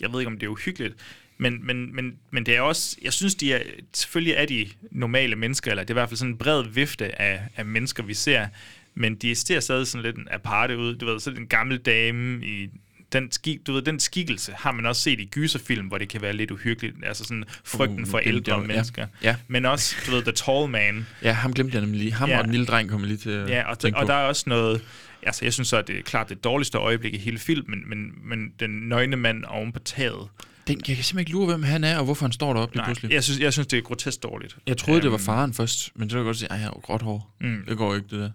Jeg 0.00 0.12
ved 0.12 0.20
ikke, 0.20 0.30
om 0.32 0.38
det 0.38 0.46
er 0.46 0.50
uhyggeligt, 0.50 0.94
men, 1.38 1.66
men, 1.66 1.94
men, 1.96 2.12
men 2.30 2.46
det 2.46 2.56
er 2.56 2.60
også... 2.60 2.96
Jeg 3.02 3.12
synes, 3.12 3.34
de 3.34 3.52
er... 3.52 3.62
Selvfølgelig 3.94 4.32
er 4.36 4.46
de 4.46 4.66
normale 4.90 5.36
mennesker, 5.36 5.70
eller 5.70 5.82
det 5.84 5.90
er 5.90 5.94
i 5.94 6.00
hvert 6.00 6.08
fald 6.08 6.18
sådan 6.18 6.32
en 6.32 6.38
bred 6.38 6.64
vifte 6.72 7.22
af, 7.22 7.42
af 7.56 7.64
mennesker, 7.64 8.02
vi 8.02 8.14
ser, 8.14 8.46
men 8.94 9.14
de 9.14 9.34
ser 9.34 9.60
stadig 9.60 9.86
sådan 9.86 10.04
lidt 10.04 10.16
en 10.16 10.28
aparte 10.30 10.78
ud. 10.78 10.94
Du 10.96 11.06
ved, 11.06 11.20
så 11.20 11.30
er 11.30 11.34
det 11.34 11.40
en 11.40 11.46
gammel 11.48 11.78
dame 11.78 12.46
i 12.46 12.68
den, 13.12 13.32
skik, 13.32 13.66
du 13.66 13.72
ved, 13.72 13.82
den 13.82 14.00
skikkelse 14.00 14.52
har 14.56 14.72
man 14.72 14.86
også 14.86 15.02
set 15.02 15.20
i 15.20 15.24
gyserfilm, 15.24 15.86
hvor 15.86 15.98
det 15.98 16.08
kan 16.08 16.22
være 16.22 16.32
lidt 16.32 16.50
uhyggeligt. 16.50 16.96
Altså 17.02 17.24
sådan 17.24 17.44
frygten 17.64 18.00
Uh, 18.00 18.06
for 18.08 18.18
ældre 18.18 18.54
ja. 18.60 18.66
mennesker. 18.66 19.06
Ja. 19.22 19.36
Men 19.48 19.64
også, 19.64 19.96
du 20.06 20.10
ved, 20.10 20.22
The 20.22 20.32
Tall 20.32 20.68
Man. 20.70 21.06
Ja, 21.22 21.32
ham 21.32 21.52
glemte 21.54 21.74
jeg 21.74 21.80
nemlig 21.82 22.00
lige. 22.00 22.12
Ham 22.12 22.28
Ja. 22.28 22.38
og 22.38 22.44
den 22.44 22.52
lille 22.52 22.66
dreng 22.66 22.90
kommer 22.90 23.06
lige 23.06 23.16
til 23.16 23.44
Ja, 23.48 23.62
og, 23.70 23.76
og 23.94 24.06
der 24.06 24.14
er 24.14 24.24
også 24.26 24.44
noget... 24.46 24.80
Altså, 25.22 25.44
jeg 25.44 25.52
synes 25.52 25.68
så, 25.68 25.76
at 25.76 25.88
det 25.88 25.98
er 25.98 26.02
klart 26.02 26.28
det 26.28 26.44
dårligste 26.44 26.78
øjeblik 26.78 27.14
i 27.14 27.18
hele 27.18 27.38
filmen, 27.38 27.82
men, 27.88 28.12
men 28.24 28.52
den 28.60 28.70
nøgne 28.70 29.16
mand 29.16 29.44
oven 29.44 29.72
på 29.72 29.78
taget. 29.78 30.28
Den, 30.68 30.76
jeg 30.88 30.96
kan 30.96 31.04
simpelthen 31.04 31.18
ikke 31.18 31.30
lure, 31.30 31.46
hvem 31.46 31.62
han 31.62 31.84
er, 31.84 31.98
og 31.98 32.04
hvorfor 32.04 32.24
han 32.24 32.32
står 32.32 32.52
deroppe 32.52 32.74
lige 32.76 32.84
pludselig. 32.84 33.12
jeg 33.12 33.24
synes, 33.24 33.40
jeg 33.40 33.52
synes, 33.52 33.66
det 33.66 33.76
er 33.78 33.82
grotesk 33.82 34.22
dårligt. 34.22 34.56
Jeg 34.66 34.76
troede, 34.76 35.00
det 35.02 35.10
var 35.10 35.16
Øhm, 35.16 35.24
faren 35.24 35.54
først, 35.54 35.90
men 35.94 36.10
så 36.10 36.14
kan 36.14 36.18
jeg 36.18 36.24
godt 36.24 36.36
sige, 36.36 36.52
at 36.52 36.58
jeg 36.58 36.64
har 36.64 36.80
gråt 36.82 37.02
hår. 37.02 37.34
Mm. 37.40 37.64
Det 37.68 37.76
går 37.76 37.94
ikke, 37.94 38.06
det 38.10 38.18
der. 38.20 38.30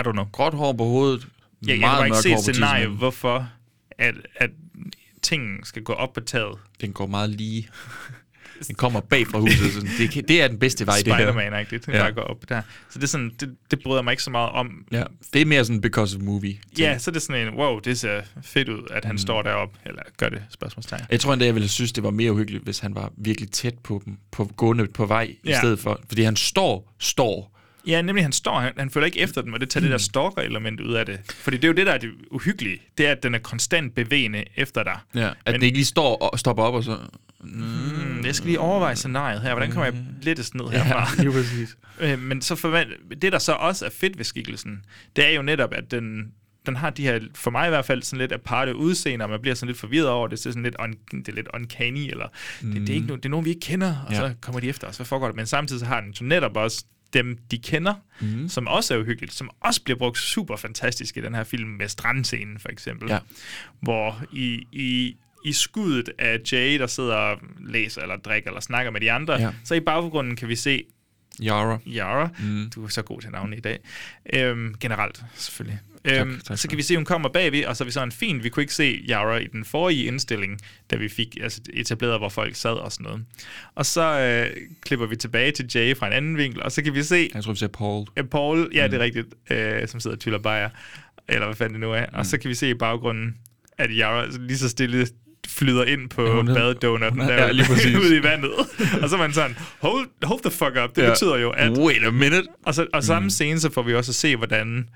I 0.00 0.08
don't 0.08 0.12
know. 0.12 0.24
Gråt 0.24 0.54
hår 0.54 0.72
på 0.72 0.84
hovedet. 0.84 1.26
Ja, 1.66 1.72
jeg 1.72 1.80
bare 1.80 2.06
ikke 2.06 2.12
mørkt 2.14 2.22
se 2.22 2.28
hår 2.28 2.38
et 2.38 2.44
på 2.46 2.52
scenarie, 2.52 2.86
hvorfor 2.86 3.48
at, 4.00 4.14
at 4.36 4.50
tingene 5.22 5.58
skal 5.64 5.82
gå 5.82 5.92
op 5.92 6.12
på 6.12 6.20
taget. 6.20 6.58
Den 6.80 6.92
går 6.92 7.06
meget 7.06 7.30
lige. 7.30 7.68
Den 8.68 8.74
kommer 8.74 9.00
bag 9.00 9.26
fra 9.26 9.38
huset. 9.38 9.72
Sådan. 9.72 9.90
Det, 9.98 10.10
kan- 10.10 10.24
det 10.28 10.42
er 10.42 10.48
den 10.48 10.58
bedste 10.58 10.86
vej, 10.86 10.96
det 11.04 11.06
her. 11.06 11.14
Spider-Man-agtigt, 11.32 11.86
den 11.86 11.94
Ja. 11.94 12.10
går 12.10 12.22
op 12.22 12.48
der. 12.48 12.62
Så 12.90 12.98
det 12.98 13.02
er 13.02 13.08
sådan, 13.08 13.32
det, 13.40 13.56
det 13.70 13.82
bryder 13.82 14.02
mig 14.02 14.12
ikke 14.12 14.22
så 14.22 14.30
meget 14.30 14.50
om. 14.50 14.84
Ja, 14.92 15.02
det 15.32 15.42
er 15.42 15.46
mere 15.46 15.64
sådan 15.64 15.80
because 15.80 16.16
of 16.16 16.22
movie. 16.22 16.58
Ja, 16.78 16.98
så 16.98 17.10
er 17.10 17.12
det 17.12 17.22
sådan 17.22 17.48
en, 17.48 17.54
wow, 17.54 17.78
det 17.78 17.98
ser 17.98 18.22
fedt 18.42 18.68
ud, 18.68 18.82
at 18.90 19.04
han 19.04 19.14
mm. 19.14 19.18
står 19.18 19.42
deroppe, 19.42 19.78
eller 19.86 20.02
gør 20.16 20.28
det, 20.28 20.42
spørgsmålstegn. 20.50 21.02
Jeg 21.10 21.20
tror 21.20 21.32
endda, 21.32 21.46
jeg 21.46 21.54
ville 21.54 21.68
synes, 21.68 21.92
det 21.92 22.02
var 22.04 22.10
mere 22.10 22.32
uhyggeligt, 22.32 22.64
hvis 22.64 22.78
han 22.78 22.94
var 22.94 23.12
virkelig 23.16 23.50
tæt 23.50 23.78
på 23.78 24.02
dem, 24.04 24.16
på 24.30 24.44
gående 24.56 24.86
på 24.86 25.06
vej, 25.06 25.36
ja. 25.44 25.50
i 25.50 25.54
stedet 25.54 25.78
for. 25.78 26.00
Fordi 26.08 26.22
han 26.22 26.36
står, 26.36 26.94
står. 26.98 27.59
Ja, 27.86 28.02
nemlig 28.02 28.24
han 28.24 28.32
står, 28.32 28.60
han, 28.60 28.72
han 28.76 28.90
følger 28.90 29.06
ikke 29.06 29.18
efter 29.20 29.42
dem, 29.42 29.52
og 29.52 29.60
det 29.60 29.70
tager 29.70 29.80
Mm. 29.80 29.84
det 29.84 29.92
der 29.92 29.98
stalker-element 29.98 30.80
ud 30.80 30.92
af 30.94 31.06
det. 31.06 31.20
Fordi 31.34 31.56
det 31.56 31.64
er 31.64 31.68
jo 31.68 31.74
det, 31.74 31.86
der 31.86 31.92
er 31.92 31.98
det 31.98 32.10
uhyggelige. 32.30 32.82
Det 32.98 33.06
er, 33.06 33.12
at 33.12 33.22
den 33.22 33.34
er 33.34 33.38
konstant 33.38 33.94
bevægende 33.94 34.44
efter 34.56 34.82
dig. 34.82 34.98
Ja, 35.14 35.28
at 35.28 35.34
Men- 35.46 35.54
det 35.60 35.62
ikke 35.66 35.78
lige 35.78 35.84
står 35.86 36.16
og 36.16 36.38
stopper 36.38 36.62
op 36.62 36.74
og 36.74 36.84
så... 36.84 36.98
Mm, 37.44 38.24
jeg 38.24 38.34
skal 38.34 38.46
lige 38.46 38.60
overveje 38.60 38.96
scenariet 38.96 39.40
her. 39.40 39.52
Hvordan 39.54 39.70
kommer 39.72 39.84
jeg 39.84 39.94
lettest 40.22 40.54
ned 40.54 40.64
herfra? 40.68 41.08
Ja, 41.16 41.22
lige 41.22 41.32
præcis. 41.32 41.76
Øh, 42.00 42.18
Men 42.18 42.42
så 42.42 42.54
forvent, 42.56 42.90
det, 43.22 43.32
der 43.32 43.38
så 43.38 43.52
også 43.52 43.86
er 43.86 43.90
fedt 43.90 44.18
ved 44.18 44.24
skikkelsen, 44.24 44.84
det 45.16 45.26
er 45.26 45.30
jo 45.30 45.42
netop, 45.42 45.72
at 45.74 45.90
den, 45.90 46.32
den 46.66 46.76
har 46.76 46.90
de 46.90 47.02
her, 47.02 47.20
for 47.34 47.50
mig 47.50 47.66
i 47.66 47.68
hvert 47.70 47.84
fald, 47.84 48.02
sådan 48.02 48.18
lidt 48.18 48.32
aparte 48.32 48.76
udseende, 48.76 49.24
og 49.24 49.30
man 49.30 49.40
bliver 49.40 49.54
sådan 49.54 49.66
lidt 49.66 49.78
forvirret 49.78 50.08
over 50.08 50.28
det. 50.28 50.38
Det 50.38 50.46
er 50.46 50.50
sådan 50.50 50.62
lidt, 50.62 50.76
un, 50.84 50.94
det 51.20 51.28
er 51.28 51.32
lidt 51.32 51.48
uncanny, 51.54 52.10
eller 52.10 52.26
mm. 52.62 52.72
det, 52.72 52.80
det, 52.80 52.90
er 52.90 52.94
ikke 52.94 53.06
no, 53.06 53.16
det 53.16 53.24
er 53.24 53.28
nogen, 53.28 53.44
vi 53.44 53.50
ikke 53.50 53.60
kender, 53.60 53.94
og. 54.06 54.12
Ja. 54.12 54.18
så 54.18 54.34
kommer 54.40 54.60
de 54.60 54.68
efter 54.68 54.86
os. 54.86 54.96
Hvad 54.96 55.06
foregår 55.06 55.26
der? 55.26 55.34
Men 55.34 55.46
samtidig 55.46 55.80
så 55.80 55.86
har 55.86 56.00
den 56.00 56.14
så 56.14 56.24
netop 56.24 56.56
også 56.56 56.84
dem, 57.12 57.38
de 57.50 57.58
kender, 57.58 57.94
mm. 58.20 58.48
som 58.48 58.66
også 58.66 58.94
er 58.94 58.98
uhyggeligt, 58.98 59.34
som 59.34 59.50
også 59.60 59.82
bliver 59.82 59.98
brugt 59.98 60.18
super 60.18 60.56
fantastisk 60.56 61.16
i 61.16 61.20
den 61.20 61.34
her 61.34 61.44
film 61.44 61.68
med 61.68 61.88
strandscenen, 61.88 62.58
for 62.58 62.68
eksempel. 62.68 63.10
Ja. 63.10 63.18
Hvor 63.80 64.22
i, 64.32 64.66
i, 64.72 65.16
i 65.44 65.52
skuddet 65.52 66.10
af 66.18 66.40
Jay, 66.52 66.78
der 66.78 66.86
sidder 66.86 67.14
og 67.14 67.38
læser, 67.60 68.02
eller 68.02 68.16
drikker, 68.16 68.50
eller 68.50 68.60
snakker 68.60 68.90
med 68.92 69.00
de 69.00 69.12
andre, 69.12 69.34
Ja. 69.40 69.50
så 69.64 69.74
i 69.74 69.80
baggrunden 69.80 70.36
kan 70.36 70.48
vi 70.48 70.56
se 70.56 70.84
Yara. 71.42 71.78
Yara. 71.86 72.28
Mm. 72.42 72.70
Du 72.74 72.84
er 72.84 72.88
så 72.88 73.02
god 73.02 73.20
til 73.20 73.30
navne 73.30 73.56
i 73.56 73.60
dag. 73.60 73.78
Øhm, 74.34 74.74
generelt, 74.80 75.22
selvfølgelig. 75.34 75.78
Øhm, 76.04 76.40
tak 76.40 76.58
så 76.58 76.62
for 76.62 76.68
kan 76.68 76.78
vi 76.78 76.82
se, 76.82 76.94
at 76.94 76.98
hun 76.98 77.04
kommer 77.04 77.28
bagved, 77.28 77.64
og 77.64 77.76
så 77.76 77.84
er 77.84 77.86
vi 77.86 77.92
sådan 77.92 78.12
fint. 78.12 78.44
Vi 78.44 78.48
kunne 78.48 78.62
ikke 78.62 78.74
se 78.74 79.04
Yara 79.10 79.36
i 79.38 79.46
den 79.46 79.64
forrige 79.64 80.04
indstilling, 80.04 80.60
da 80.90 80.96
vi 80.96 81.08
fik 81.08 81.36
altså, 81.42 81.60
etableret, 81.74 82.18
hvor 82.20 82.28
folk 82.28 82.54
sad 82.56 82.70
og 82.72 82.92
sådan 82.92 83.04
noget. 83.04 83.24
Og 83.74 83.86
så 83.86 84.20
øh, 84.20 84.56
klipper 84.82 85.06
vi 85.06 85.16
tilbage 85.16 85.52
til 85.52 85.66
Jay 85.74 85.96
fra 85.96 86.06
en 86.06 86.12
anden 86.12 86.36
vinkel, 86.36 86.62
og 86.62 86.72
så 86.72 86.82
kan 86.82 86.94
vi 86.94 87.02
se 87.02 87.30
Jeg 87.34 87.44
tror, 87.44 87.52
vi 87.52 87.58
ser 87.58 87.66
Paul. 87.68 88.06
øh, 88.16 88.24
Paul, 88.24 88.70
ja, 88.74 88.84
det 88.88 88.94
er 88.94 88.98
rigtigt, 88.98 89.26
øh, 89.50 89.88
som 89.88 90.00
sidder 90.00 90.16
og 90.16 90.20
tyller 90.20 90.38
bajer, 90.38 90.68
eller 91.28 91.46
hvad 91.46 91.56
fanden 91.56 91.72
det 91.74 91.80
nu 91.80 91.92
er. 91.92 92.06
Og 92.12 92.26
så 92.26 92.38
kan 92.38 92.48
vi 92.50 92.54
se 92.54 92.70
i 92.70 92.74
baggrunden, 92.74 93.34
at 93.78 93.90
Yara 93.92 94.26
lige 94.40 94.58
så 94.58 94.68
stille 94.68 95.06
flyder 95.48 95.84
ind 95.84 96.08
på 96.10 96.22
Ja, 96.26 96.36
ja, 96.36 96.42
badedonutten 96.42 97.20
er- 97.20 97.26
der 97.26 97.34
ja, 97.34 97.50
lige 97.52 97.66
præcis. 97.74 97.96
ude 97.96 98.16
i 98.16 98.22
vandet. 98.22 98.50
og 99.02 99.08
så 99.08 99.14
er 99.16 99.18
man 99.18 99.32
sådan, 99.32 99.56
hold, 99.80 100.08
hold 100.22 100.40
the 100.40 100.50
fuck 100.50 100.76
up. 100.84 100.96
Det 100.96 101.02
Ja. 101.02 101.10
betyder 101.10 101.36
jo, 101.36 101.50
at 101.50 101.70
Wait 101.78 102.04
a 102.04 102.10
minute. 102.10 102.44
og, 102.66 102.74
så, 102.74 102.86
og 102.92 103.04
samme 103.04 103.26
mm. 103.26 103.30
scene, 103.30 103.60
så 103.60 103.70
får 103.72 103.82
vi 103.82 103.94
også 103.94 104.10
at 104.10 104.14
se, 104.14 104.36
hvordan 104.36 104.88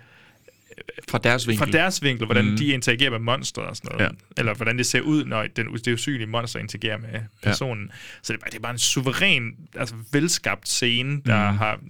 Fra 1.08 1.18
deres 1.18 1.48
vinkel. 1.48 1.66
fra 1.66 1.72
deres 1.78 2.02
vinkel, 2.02 2.24
hvordan 2.26 2.44
Mm. 2.50 2.56
de 2.56 2.66
interagerer 2.66 3.10
med 3.10 3.18
monsteret 3.18 3.68
og 3.68 3.76
sådan 3.76 3.96
noget. 3.98 4.04
Ja. 4.12 4.40
Eller 4.40 4.54
hvordan 4.54 4.78
det 4.78 4.86
ser 4.86 5.00
ud, 5.00 5.24
når 5.24 5.46
den, 5.56 5.66
det 5.74 5.92
usynlige 5.92 6.26
monster 6.26 6.58
interagerer 6.60 6.98
med 6.98 7.20
personen. 7.42 7.84
Ja. 7.86 7.94
Så 8.22 8.32
det 8.32 8.38
er, 8.38 8.40
bare, 8.40 8.50
det 8.50 8.56
er 8.56 8.60
bare 8.62 8.72
en 8.72 8.78
suveræn, 8.78 9.52
altså 9.76 9.94
velskabt 10.12 10.68
scene, 10.68 11.20
der 11.26 11.46
Mm. 11.48 11.52
mm. 11.52 11.58
har... 11.58 11.80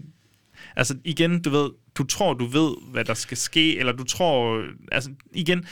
Altså 0.76 0.96
igen, 1.04 1.42
du 1.42 1.50
ved, 1.50 1.70
du 1.98 2.04
tror, 2.04 2.34
du 2.34 2.46
ved, 2.46 2.74
hvad 2.92 3.04
der 3.04 3.14
skal 3.14 3.36
ske, 3.36 3.78
eller 3.78 3.92
du 3.92 4.04
tror... 4.04 4.64
Altså 4.92 5.10
igen, 5.32 5.64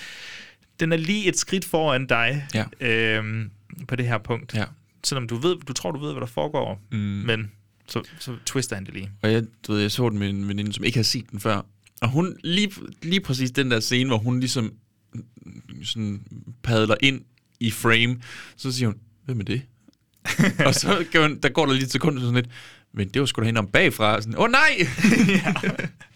den 0.80 0.92
er 0.92 0.96
lige 0.96 1.28
et 1.28 1.38
skridt 1.38 1.64
foran 1.64 2.06
dig 2.06 2.46
Ja. 2.54 2.64
øhm, 2.80 3.50
på 3.88 3.96
det 3.96 4.06
her 4.06 4.18
punkt. 4.18 4.54
Ja. 4.54 4.64
Selvom 5.04 5.28
du 5.28 5.36
ved, 5.36 5.56
du 5.68 5.72
tror, 5.72 5.90
du 5.90 5.98
ved, 6.00 6.12
hvad 6.12 6.20
der 6.20 6.26
foregår, 6.26 6.80
Mm. 6.92 6.98
men 6.98 7.50
så, 7.88 8.02
så 8.18 8.36
twister 8.46 8.76
han 8.76 8.84
det 8.86 8.94
lige. 8.94 9.10
Og 9.22 9.32
jeg, 9.32 9.42
du 9.66 9.72
ved, 9.72 9.80
jeg 9.80 9.90
så 9.90 10.08
den 10.08 10.18
med 10.18 10.28
en 10.30 10.48
veninde, 10.48 10.72
som 10.72 10.84
ikke 10.84 10.96
havde 10.96 11.08
set 11.08 11.30
den 11.30 11.40
før. 11.40 11.66
Og 12.02 12.08
hun, 12.08 12.36
lige, 12.44 12.72
lige 13.02 13.20
præcis 13.20 13.50
den 13.50 13.70
der 13.70 13.80
scene, 13.80 14.08
hvor 14.08 14.18
hun 14.18 14.40
ligesom 14.40 14.72
sådan 15.84 16.22
padler 16.62 16.94
ind 17.00 17.22
i 17.60 17.70
frame, 17.70 18.20
så 18.56 18.72
siger 18.72 18.88
hun, 18.88 18.96
hvem 19.24 19.40
er 19.40 19.44
det? 19.44 19.62
og 20.66 20.74
så 20.74 21.04
kan 21.12 21.40
der 21.42 21.48
går 21.48 21.66
der 21.66 21.72
lige 21.72 21.84
et 21.84 21.92
sekund 21.92 22.18
sådan 22.20 22.34
lidt, 22.34 22.48
men 22.94 23.08
det 23.08 23.20
var 23.20 23.26
sgu 23.26 23.40
da 23.40 23.46
hende 23.46 23.58
om 23.58 23.66
bagfra. 23.66 24.20
Sådan, 24.20 24.36
Åh 24.38 24.44
oh, 24.44 24.50
nej! 24.50 24.86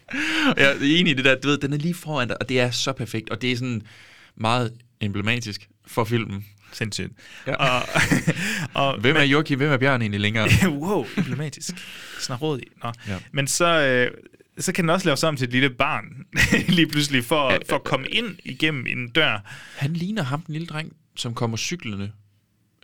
Og 0.55 0.61
jeg 0.61 0.71
er 0.71 0.75
enig 0.81 1.11
i 1.11 1.13
det 1.13 1.25
der, 1.25 1.35
du 1.35 1.47
ved, 1.47 1.57
den 1.57 1.73
er 1.73 1.77
lige 1.77 1.93
foran 1.93 2.27
dig, 2.27 2.41
og 2.41 2.49
det 2.49 2.59
er 2.59 2.71
så 2.71 2.93
perfekt, 2.93 3.29
og 3.29 3.41
det 3.41 3.51
er 3.51 3.57
sådan 3.57 3.81
meget 4.35 4.73
emblematisk 5.01 5.69
for 5.87 6.03
filmen. 6.03 6.45
Sindssygt. 6.71 7.13
Ja. 7.47 7.55
Og, 7.55 7.83
og, 8.73 8.99
Hvem 8.99 9.15
er 9.15 9.21
Joachim, 9.21 9.57
hvem 9.57 9.71
er 9.71 9.77
Bjørn 9.77 10.01
egentlig 10.01 10.21
længere? 10.21 10.47
wow, 10.67 11.05
emblematisk. 11.17 11.73
Snarrådig. 12.19 12.65
Nå. 12.83 12.91
Ja. 13.07 13.17
Men 13.31 13.47
så, 13.47 13.65
øh, 13.65 14.11
så 14.59 14.71
kan 14.71 14.83
den 14.83 14.89
også 14.89 15.05
laves 15.07 15.23
om 15.23 15.37
til 15.37 15.45
et 15.45 15.51
lille 15.51 15.69
barn, 15.69 16.05
lige 16.77 16.87
pludselig, 16.87 17.25
for, 17.25 17.59
for 17.69 17.75
at 17.75 17.83
komme 17.83 18.07
ind 18.07 18.35
igennem 18.43 18.85
en 18.87 19.09
dør. 19.09 19.39
Han 19.75 19.93
ligner 19.93 20.23
ham, 20.23 20.41
den 20.41 20.53
lille 20.53 20.67
dreng, 20.67 20.93
som 21.15 21.33
kommer 21.33 21.57
cyklende 21.57 22.11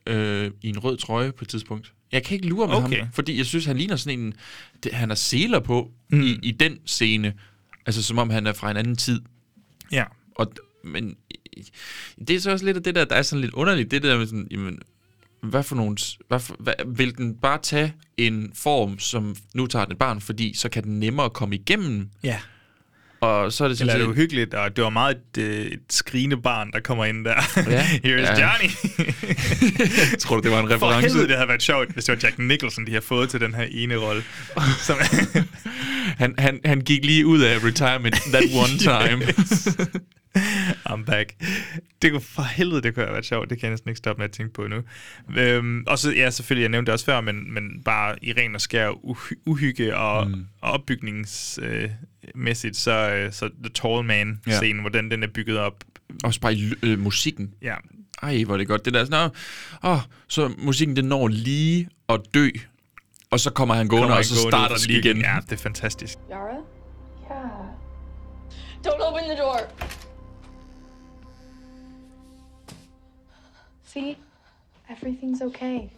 øh, 0.07 0.51
i 0.61 0.69
en 0.69 0.79
rød 0.79 0.97
trøje 0.97 1.31
på 1.31 1.45
et 1.45 1.49
tidspunkt. 1.49 1.93
Jeg 2.11 2.23
kan 2.23 2.35
ikke 2.35 2.47
lure 2.47 2.67
med 2.67 2.75
Okay. 2.75 2.99
ham, 2.99 3.07
fordi 3.13 3.37
jeg 3.37 3.45
synes, 3.45 3.65
han 3.65 3.77
ligner 3.77 3.95
sådan 3.95 4.19
en... 4.19 4.33
Det, 4.83 4.93
han 4.93 5.09
har 5.09 5.15
seler 5.15 5.59
på 5.59 5.91
mm. 6.09 6.21
i, 6.21 6.39
i 6.43 6.51
den 6.51 6.77
scene. 6.85 7.33
Altså, 7.85 8.03
som 8.03 8.17
om 8.17 8.29
han 8.29 8.47
er 8.47 8.53
fra 8.53 8.71
en 8.71 8.77
anden 8.77 8.95
tid. 8.95 9.21
Ja. 9.91 10.03
Og, 10.35 10.53
men 10.83 11.15
øh, 11.57 11.63
det 12.27 12.35
er 12.35 12.39
så 12.39 12.51
også 12.51 12.65
lidt 12.65 12.77
af 12.77 12.83
det 12.83 12.95
der, 12.95 13.05
der 13.05 13.15
er 13.15 13.21
sådan 13.21 13.41
lidt 13.41 13.53
underligt. 13.53 13.91
Det 13.91 14.03
der 14.03 14.17
med 14.17 14.25
sådan, 14.25 14.47
jamen, 14.51 14.79
hvad 15.43 15.63
for 15.63 15.75
nogle... 15.75 15.97
Hvad 16.27 16.39
for, 16.39 16.55
hvad, 16.59 16.73
vil 16.87 17.17
den 17.17 17.35
bare 17.41 17.57
tage 17.63 17.93
en 18.17 18.51
form, 18.55 18.99
som 18.99 19.35
nu 19.53 19.67
tager 19.67 19.85
den 19.85 19.91
et 19.91 19.97
barn, 19.99 20.21
fordi 20.21 20.53
så 20.57 20.69
kan 20.69 20.83
den 20.83 20.99
nemmere 20.99 21.29
komme 21.29 21.55
igennem? 21.55 22.09
Ja. 22.23 22.37
Og 23.21 23.53
så 23.53 23.63
er 23.63 23.67
det 23.67 23.77
sådan 23.77 23.89
Eller 23.89 24.03
er 24.03 24.07
det 24.07 24.13
uhyggeligt, 24.13 24.53
og 24.53 24.75
det 24.75 24.83
var 24.83 24.89
meget 24.89 25.17
et, 25.37 25.41
øh, 25.41 25.65
et 25.65 25.79
skrigende 25.89 26.37
barn, 26.37 26.71
der 26.71 26.79
kommer 26.79 27.05
ind 27.05 27.25
der. 27.25 27.33
Ja. 27.69 27.83
Here's 28.05 28.07
Ja. 28.39 28.47
Johnny. 28.47 28.69
Tror 30.21 30.35
du, 30.35 30.41
det 30.41 30.51
var 30.51 30.59
en 30.59 30.67
For 30.67 30.73
reference? 30.75 31.07
helvede, 31.07 31.27
det 31.27 31.35
havde 31.35 31.47
været 31.47 31.61
sjovt, 31.63 31.93
hvis 31.93 32.05
det 32.05 32.15
var 32.15 32.19
Jack 32.23 32.39
Nicholson, 32.39 32.85
de 32.85 32.93
har 32.93 33.01
fået 33.01 33.29
til 33.29 33.39
den 33.39 33.53
her 33.55 33.67
ene 33.71 33.95
rolle. 33.97 34.23
Som, 34.87 34.97
Han, 36.17 36.35
han, 36.37 36.59
han 36.65 36.81
gik 36.81 37.05
lige 37.05 37.25
ud 37.25 37.41
af 37.41 37.63
retirement 37.63 38.15
that 38.15 38.43
one 38.53 38.77
time. 38.77 39.25
I'm 40.89 41.05
back. 41.05 41.33
Det 42.01 42.11
kunne 42.11 42.21
for 42.21 42.41
helvede, 42.41 42.81
det 42.81 42.93
kunne 42.93 43.05
have 43.05 43.13
været 43.13 43.25
sjovt. 43.25 43.49
Det 43.49 43.59
kan 43.59 43.65
jeg 43.67 43.71
næsten 43.71 43.89
ikke 43.89 43.97
stoppe 43.97 44.19
med 44.19 44.25
at 44.25 44.31
tænke 44.31 44.53
på 44.53 44.67
nu. 44.67 44.81
Øhm, 45.37 45.83
og 45.87 45.99
så, 45.99 46.11
ja, 46.11 46.29
selvfølgelig, 46.29 46.61
jeg 46.61 46.69
nævnte 46.69 46.85
det 46.85 46.93
også 46.93 47.05
før, 47.05 47.21
men, 47.21 47.53
men 47.53 47.81
bare 47.85 48.15
i 48.21 48.33
ren 48.33 48.55
og 48.55 48.61
skær 48.61 48.89
uhy- 48.89 49.41
uhygge 49.45 49.97
og, 49.97 50.27
mm. 50.27 50.45
og 50.61 50.71
opbygningsmæssigt, 50.71 52.71
øh, 52.71 52.73
så, 52.73 53.11
øh, 53.13 53.33
så 53.33 53.49
The 53.63 53.69
Tall 53.73 54.03
Man-scenen, 54.03 54.75
ja. 54.75 54.81
hvordan 54.81 55.11
den 55.11 55.23
er 55.23 55.27
bygget 55.27 55.57
op. 55.57 55.83
Også 56.23 56.39
bare 56.39 56.53
i 56.53 56.73
øh, 56.83 56.99
musikken. 56.99 57.53
Ja. 57.61 57.75
Ej, 58.23 58.43
hvor 58.43 58.53
er 58.53 58.57
det 58.57 58.67
godt. 58.67 58.85
Det 58.85 58.93
der 58.93 59.05
sådan, 59.05 59.29
åh, 59.83 59.99
så 60.27 60.51
musikken 60.57 60.95
den 60.95 61.05
når 61.05 61.27
lige 61.27 61.89
at 62.09 62.19
dø, 62.33 62.49
og 63.31 63.39
så 63.39 63.49
kommer 63.49 63.75
han 63.75 63.87
gående, 63.87 64.03
Kommer 64.03 64.17
og 64.17 64.25
så 64.25 64.33
han 64.33 64.41
gående 64.41 64.57
starter 64.57 64.75
den 64.75 64.87
lige 64.87 64.99
igen. 64.99 65.17
Ja, 65.17 65.37
det 65.49 65.51
er 65.51 65.57
fantastisk. 65.63 66.17
Yara? 66.31 66.55
Yeah. 67.31 67.67
Don't 68.87 69.01
open 69.07 69.23
the 69.29 69.37
door. 69.41 69.59
See? 73.93 74.17
Everything's 74.89 75.41
okay. 75.41 75.89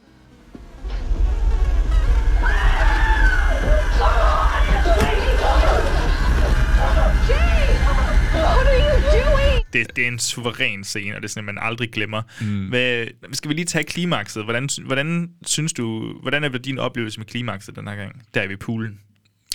What 8.35 8.67
are 8.67 8.79
you 8.79 9.01
doing? 9.11 9.63
Det, 9.73 9.95
det 9.95 10.03
er 10.03 10.07
en 10.07 10.19
suveræn 10.19 10.83
scene, 10.83 11.15
og 11.15 11.21
det 11.21 11.27
er 11.27 11.29
sådan, 11.29 11.49
at 11.49 11.55
man 11.55 11.63
aldrig 11.63 11.91
glemmer. 11.91 12.21
Mm. 12.41 12.67
Hvad, 12.67 13.07
skal 13.33 13.49
vi 13.49 13.53
lige 13.53 13.65
tage 13.65 13.83
klimakset? 13.83 14.43
Hvordan, 14.43 14.69
hvordan 14.85 15.29
synes 15.45 15.73
du, 15.73 16.13
hvordan 16.21 16.43
er 16.43 16.49
din 16.49 16.79
oplevelse 16.79 17.19
med 17.19 17.25
klimakset 17.25 17.75
den 17.75 17.87
her 17.87 17.95
gang? 17.95 18.21
Der 18.33 18.41
er 18.41 18.47
vi 18.47 18.53
i 18.53 18.57
poolen. 18.57 18.99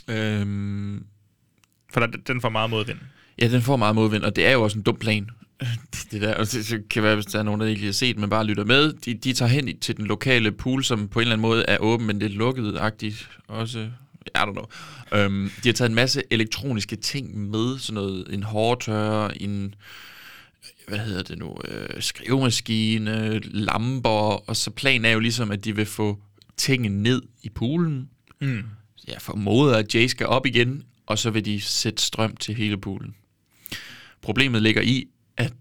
Øhm, 0.08 1.04
For 1.92 2.00
der, 2.00 2.06
den 2.06 2.40
får 2.40 2.48
meget 2.48 2.70
modvind. 2.70 2.98
ja, 3.42 3.48
den 3.48 3.62
får 3.62 3.76
meget 3.76 3.94
modvind, 3.94 4.22
og 4.22 4.36
det 4.36 4.46
er 4.46 4.52
jo 4.52 4.62
også 4.62 4.78
en 4.78 4.82
dum 4.84 4.96
plan. 4.96 5.30
Det 6.12 6.22
der, 6.22 6.34
og 6.34 6.52
det, 6.52 6.88
kan 6.90 7.02
være, 7.02 7.14
hvis 7.14 7.26
der 7.26 7.38
er 7.38 7.42
nogen, 7.42 7.60
der 7.60 7.66
ikke 7.66 7.84
har 7.84 7.92
set, 7.92 8.18
men 8.18 8.30
bare 8.30 8.44
lytter 8.44 8.64
med. 8.64 8.92
De, 8.92 9.14
de 9.14 9.32
tager 9.32 9.48
hen 9.48 9.80
til 9.80 9.96
den 9.96 10.06
lokale 10.06 10.52
pool, 10.52 10.84
som 10.84 11.08
på 11.08 11.18
en 11.18 11.22
eller 11.22 11.32
anden 11.32 11.42
måde 11.42 11.64
er 11.68 11.78
åben, 11.78 12.06
men 12.06 12.20
det 12.20 12.26
er 12.26 12.38
lukket-agtigt 12.38 13.30
også. 13.48 13.88
I 14.26 14.38
don't 14.38 14.52
know. 14.52 14.64
Øhm, 15.14 15.50
de 15.62 15.68
har 15.68 15.72
taget 15.72 15.88
en 15.88 15.94
masse 15.94 16.22
elektroniske 16.30 16.96
ting 16.96 17.50
med, 17.50 17.78
sådan 17.78 17.94
noget, 17.94 18.26
en 18.34 18.42
hårtørrer, 18.42 19.30
en, 19.30 19.74
hvad 20.88 20.98
hedder 20.98 21.22
det 21.22 21.38
nu, 21.38 21.56
øh, 21.68 22.02
skrivemaskine, 22.02 23.38
lamper, 23.38 24.48
og 24.48 24.56
så 24.56 24.70
planen 24.70 25.04
er 25.04 25.10
jo 25.10 25.18
ligesom, 25.18 25.50
at 25.50 25.64
de 25.64 25.76
vil 25.76 25.86
få 25.86 26.18
tingene 26.56 27.02
ned 27.02 27.22
i 27.42 27.48
poolen. 27.48 28.08
Mm. 28.40 28.62
Jeg 29.08 29.16
formoder, 29.18 29.76
at 29.76 29.94
Jay 29.94 30.06
skal 30.06 30.26
op 30.26 30.46
igen, 30.46 30.84
og 31.06 31.18
så 31.18 31.30
vil 31.30 31.44
de 31.44 31.60
sætte 31.60 32.02
strøm 32.02 32.36
til 32.36 32.54
hele 32.54 32.78
poolen. 32.78 33.14
Problemet 34.22 34.62
ligger 34.62 34.82
i, 34.82 35.06
at 35.40 35.52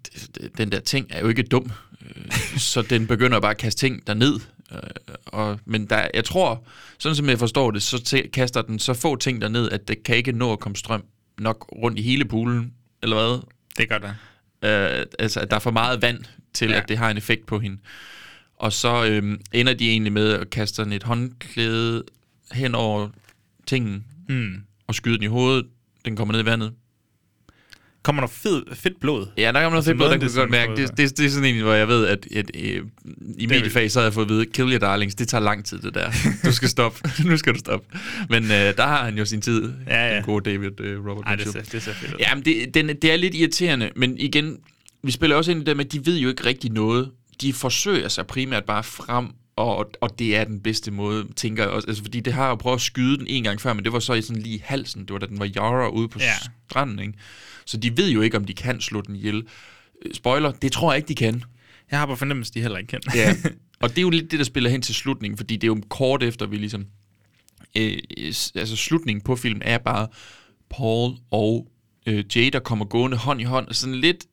den 0.58 0.72
der 0.72 0.80
ting 0.80 1.08
er 1.10 1.20
jo 1.22 1.28
ikke 1.28 1.44
dum, 1.44 1.72
øh, 2.02 2.32
så 2.58 2.82
den 2.82 3.08
begynder 3.08 3.40
bare 3.40 3.52
at 3.52 3.58
kaste 3.58 3.80
ting 3.80 4.08
derned, 4.08 4.40
Øh, 4.74 4.80
og, 5.26 5.60
men 5.66 5.86
der, 5.86 6.08
jeg 6.14 6.26
tror, 6.26 6.64
sådan 7.00 7.16
som 7.16 7.30
jeg 7.30 7.40
forstår 7.40 7.72
det, 7.72 7.82
så 7.84 8.24
kaster 8.34 8.62
den 8.62 8.80
så 8.80 8.94
få 8.94 9.16
ting 9.16 9.42
derned, 9.42 9.70
at 9.72 9.88
det 9.88 10.04
kan 10.04 10.16
ikke 10.16 10.32
nå 10.32 10.54
at 10.54 10.60
komme 10.60 10.76
strøm 10.76 11.04
nok 11.40 11.70
rundt 11.82 12.00
i 12.00 12.02
hele 12.02 12.26
poolen, 12.26 12.74
eller 13.04 13.16
hvad? 13.16 13.40
Det 13.78 13.90
gør 13.90 13.98
det. 13.98 14.10
Øh, 14.70 15.06
altså, 15.20 15.40
at 15.40 15.50
der 15.50 15.56
er 15.56 15.60
for 15.60 15.72
meget 15.72 16.02
vand 16.02 16.24
til, 16.54 16.70
Ja. 16.70 16.78
at 16.82 16.90
det 16.90 16.98
har 16.98 17.10
en 17.12 17.18
effekt 17.18 17.46
på 17.46 17.60
hende. 17.60 17.78
Og 18.56 18.74
så 18.74 19.06
øhm, 19.06 19.42
ender 19.54 19.74
de 19.74 19.90
egentlig 19.90 20.14
med 20.14 20.34
at 20.34 20.50
kaste 20.50 20.76
sådan 20.76 20.94
et 20.94 21.04
håndklæde 21.04 22.04
hen 22.52 22.76
over 22.76 23.10
tingen, 23.68 24.06
Mm. 24.28 24.64
og 24.88 24.96
skyde 24.96 25.16
den 25.16 25.24
i 25.24 25.28
hovedet. 25.28 25.66
Den 26.06 26.16
kommer 26.16 26.32
ned 26.32 26.42
i 26.42 26.46
vandet. 26.46 26.74
Kommer 28.04 28.22
der 28.22 28.28
fed, 28.28 28.64
fedt 28.74 29.00
blod? 29.00 29.28
Ja, 29.38 29.42
der 29.42 29.52
kommer 29.52 29.62
noget 29.62 29.76
Altså, 29.76 29.90
fedt 29.90 29.98
blod, 29.98 30.10
der 30.10 30.18
kan 30.18 30.30
godt 30.36 30.50
mærke. 30.50 30.76
Det, 30.76 30.98
det, 30.98 31.18
det 31.18 31.26
er 31.26 31.30
sådan 31.30 31.56
en, 31.56 31.64
hvor 31.64 31.74
jeg 31.74 31.88
ved, 31.88 32.08
at, 32.08 32.28
at, 32.36 32.56
at 32.56 32.84
i 33.38 33.46
mediefag, 33.46 33.92
så 33.92 34.00
har 34.00 34.06
jeg 34.06 34.14
fået 34.14 34.26
at 34.26 34.30
vide, 34.30 34.46
kill 34.46 34.72
your 34.72 34.80
darlings, 34.80 35.16
det 35.16 35.28
tager 35.28 35.42
lang 35.42 35.66
tid, 35.66 35.80
det 35.80 35.94
der. 35.94 36.12
Du 36.46 36.52
skal 36.52 36.70
stoppe. 36.70 37.00
nu 37.30 37.38
skal 37.38 37.54
du 37.54 37.60
stoppe. 37.60 37.98
Men 38.30 38.44
øh, 38.44 38.52
der 38.52 38.88
har 38.88 39.06
han 39.06 39.18
jo 39.18 39.26
sin 39.26 39.42
tid, 39.42 39.74
Ja, 39.88 40.08
ja. 40.08 40.16
den 40.16 40.24
gode 40.24 40.52
David 40.52 40.82
øh, 40.82 41.06
Robert 41.06 41.26
Ej, 41.26 41.36
det 41.36 41.48
ser, 41.48 41.62
det 41.62 41.84
ser 41.84 41.94
fedt 41.94 42.14
ud. 42.14 42.18
Jamen, 42.20 42.46
det, 42.46 42.74
den, 42.74 42.88
det 42.88 43.12
er 43.12 43.16
lidt 43.16 43.36
irriterende, 43.36 43.90
men 43.96 44.18
igen, 44.18 44.58
vi 45.04 45.12
spiller 45.12 45.36
også 45.36 45.52
ind 45.52 45.62
i 45.62 45.66
det 45.66 45.78
med, 45.78 45.86
at 45.86 45.92
de 45.92 46.06
ved 46.06 46.18
jo 46.18 46.30
ikke 46.30 46.46
rigtig 46.46 46.72
noget. 46.72 47.12
De 47.42 47.54
forsøger 47.54 48.08
sig 48.08 48.28
primært 48.28 48.64
bare 48.66 48.84
frem, 48.84 49.28
og, 49.56 49.92
og 50.02 50.20
det 50.20 50.36
er 50.36 50.44
den 50.44 50.60
bedste 50.60 50.92
måde, 50.92 51.26
tænker 51.36 51.64
jeg 51.64 51.72
også. 51.72 51.88
Altså, 51.88 52.04
fordi 52.04 52.20
det 52.20 52.34
har 52.34 52.50
jo 52.50 52.56
prøvet 52.56 52.76
at 52.76 52.82
skyde 52.82 53.18
den 53.18 53.28
en 53.28 53.44
gang 53.44 53.62
før, 53.62 53.74
men 53.74 53.84
det 53.84 53.94
var 53.94 54.00
så 54.00 54.14
i 54.14 54.22
sådan 54.22 54.42
lige 54.42 54.62
halsen. 54.64 55.02
Det 55.02 55.14
var 55.14 55.20
da 55.20 55.26
den 55.26 55.40
var 55.40 55.48
Yara 55.56 55.90
ude 55.90 56.08
på 56.08 56.20
ja. 56.20 56.34
stranden, 56.70 57.00
ikke? 57.00 57.14
Så 57.70 57.78
de 57.78 57.98
ved 57.98 58.10
jo 58.10 58.22
ikke, 58.22 58.38
om 58.38 58.46
de 58.46 58.54
kan 58.54 58.82
slå 58.82 59.02
den 59.02 59.16
ihjel. 59.16 59.48
Øh, 60.06 60.14
Spoiler, 60.14 60.52
det 60.52 60.72
tror 60.72 60.92
jeg 60.92 60.98
ikke, 60.98 61.08
de 61.08 61.16
kan. 61.16 61.44
Jeg 61.92 62.00
har 62.00 62.06
på 62.06 62.16
fornemmelse, 62.16 62.54
de 62.54 62.62
heller 62.62 62.78
ikke 62.78 62.88
kan. 62.88 63.02
Ja. 63.16 63.36
og 63.82 63.90
det 63.90 63.98
er 63.98 64.02
jo 64.02 64.10
lidt 64.10 64.32
det, 64.32 64.40
der 64.40 64.46
spiller 64.46 64.70
hen 64.70 64.82
til 64.82 64.96
slutningen, 64.96 65.38
fordi 65.38 65.56
det 65.56 65.64
er 65.64 65.68
jo 65.68 65.82
kort 65.90 66.24
efter, 66.24 66.46
vi 66.46 66.58
ligesom... 66.58 66.86
Øh, 67.78 67.98
altså 68.56 68.76
slutningen 68.76 69.22
på 69.22 69.36
filmen 69.36 69.62
er 69.66 69.78
bare 69.78 70.08
Paul 70.70 71.12
og 71.32 71.68
øh, 72.06 72.24
Jay, 72.36 72.50
der 72.54 72.60
kommer 72.60 72.86
gående 72.86 73.18
hånd 73.18 73.42
i 73.42 73.44
hånd. 73.44 73.68
og 73.68 73.76
Sådan 73.76 73.96
lidt, 73.96 74.26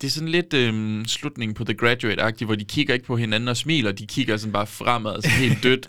det 0.00 0.06
er 0.06 0.10
sådan 0.10 0.28
lidt 0.28 0.54
øh, 0.54 1.04
slutningen 1.06 1.54
på 1.54 1.64
The 1.64 1.74
Graduate-agtigt, 1.82 2.44
hvor 2.44 2.54
de 2.54 2.64
kigger 2.64 2.94
ikke 2.94 3.06
på 3.06 3.16
hinanden 3.16 3.48
og 3.48 3.56
smiler, 3.56 3.92
de 3.92 4.06
kigger 4.06 4.36
sådan 4.36 4.52
bare 4.52 4.66
fremad, 4.66 5.14
altså 5.14 5.30
helt 5.30 5.62
dødt. 5.66 5.88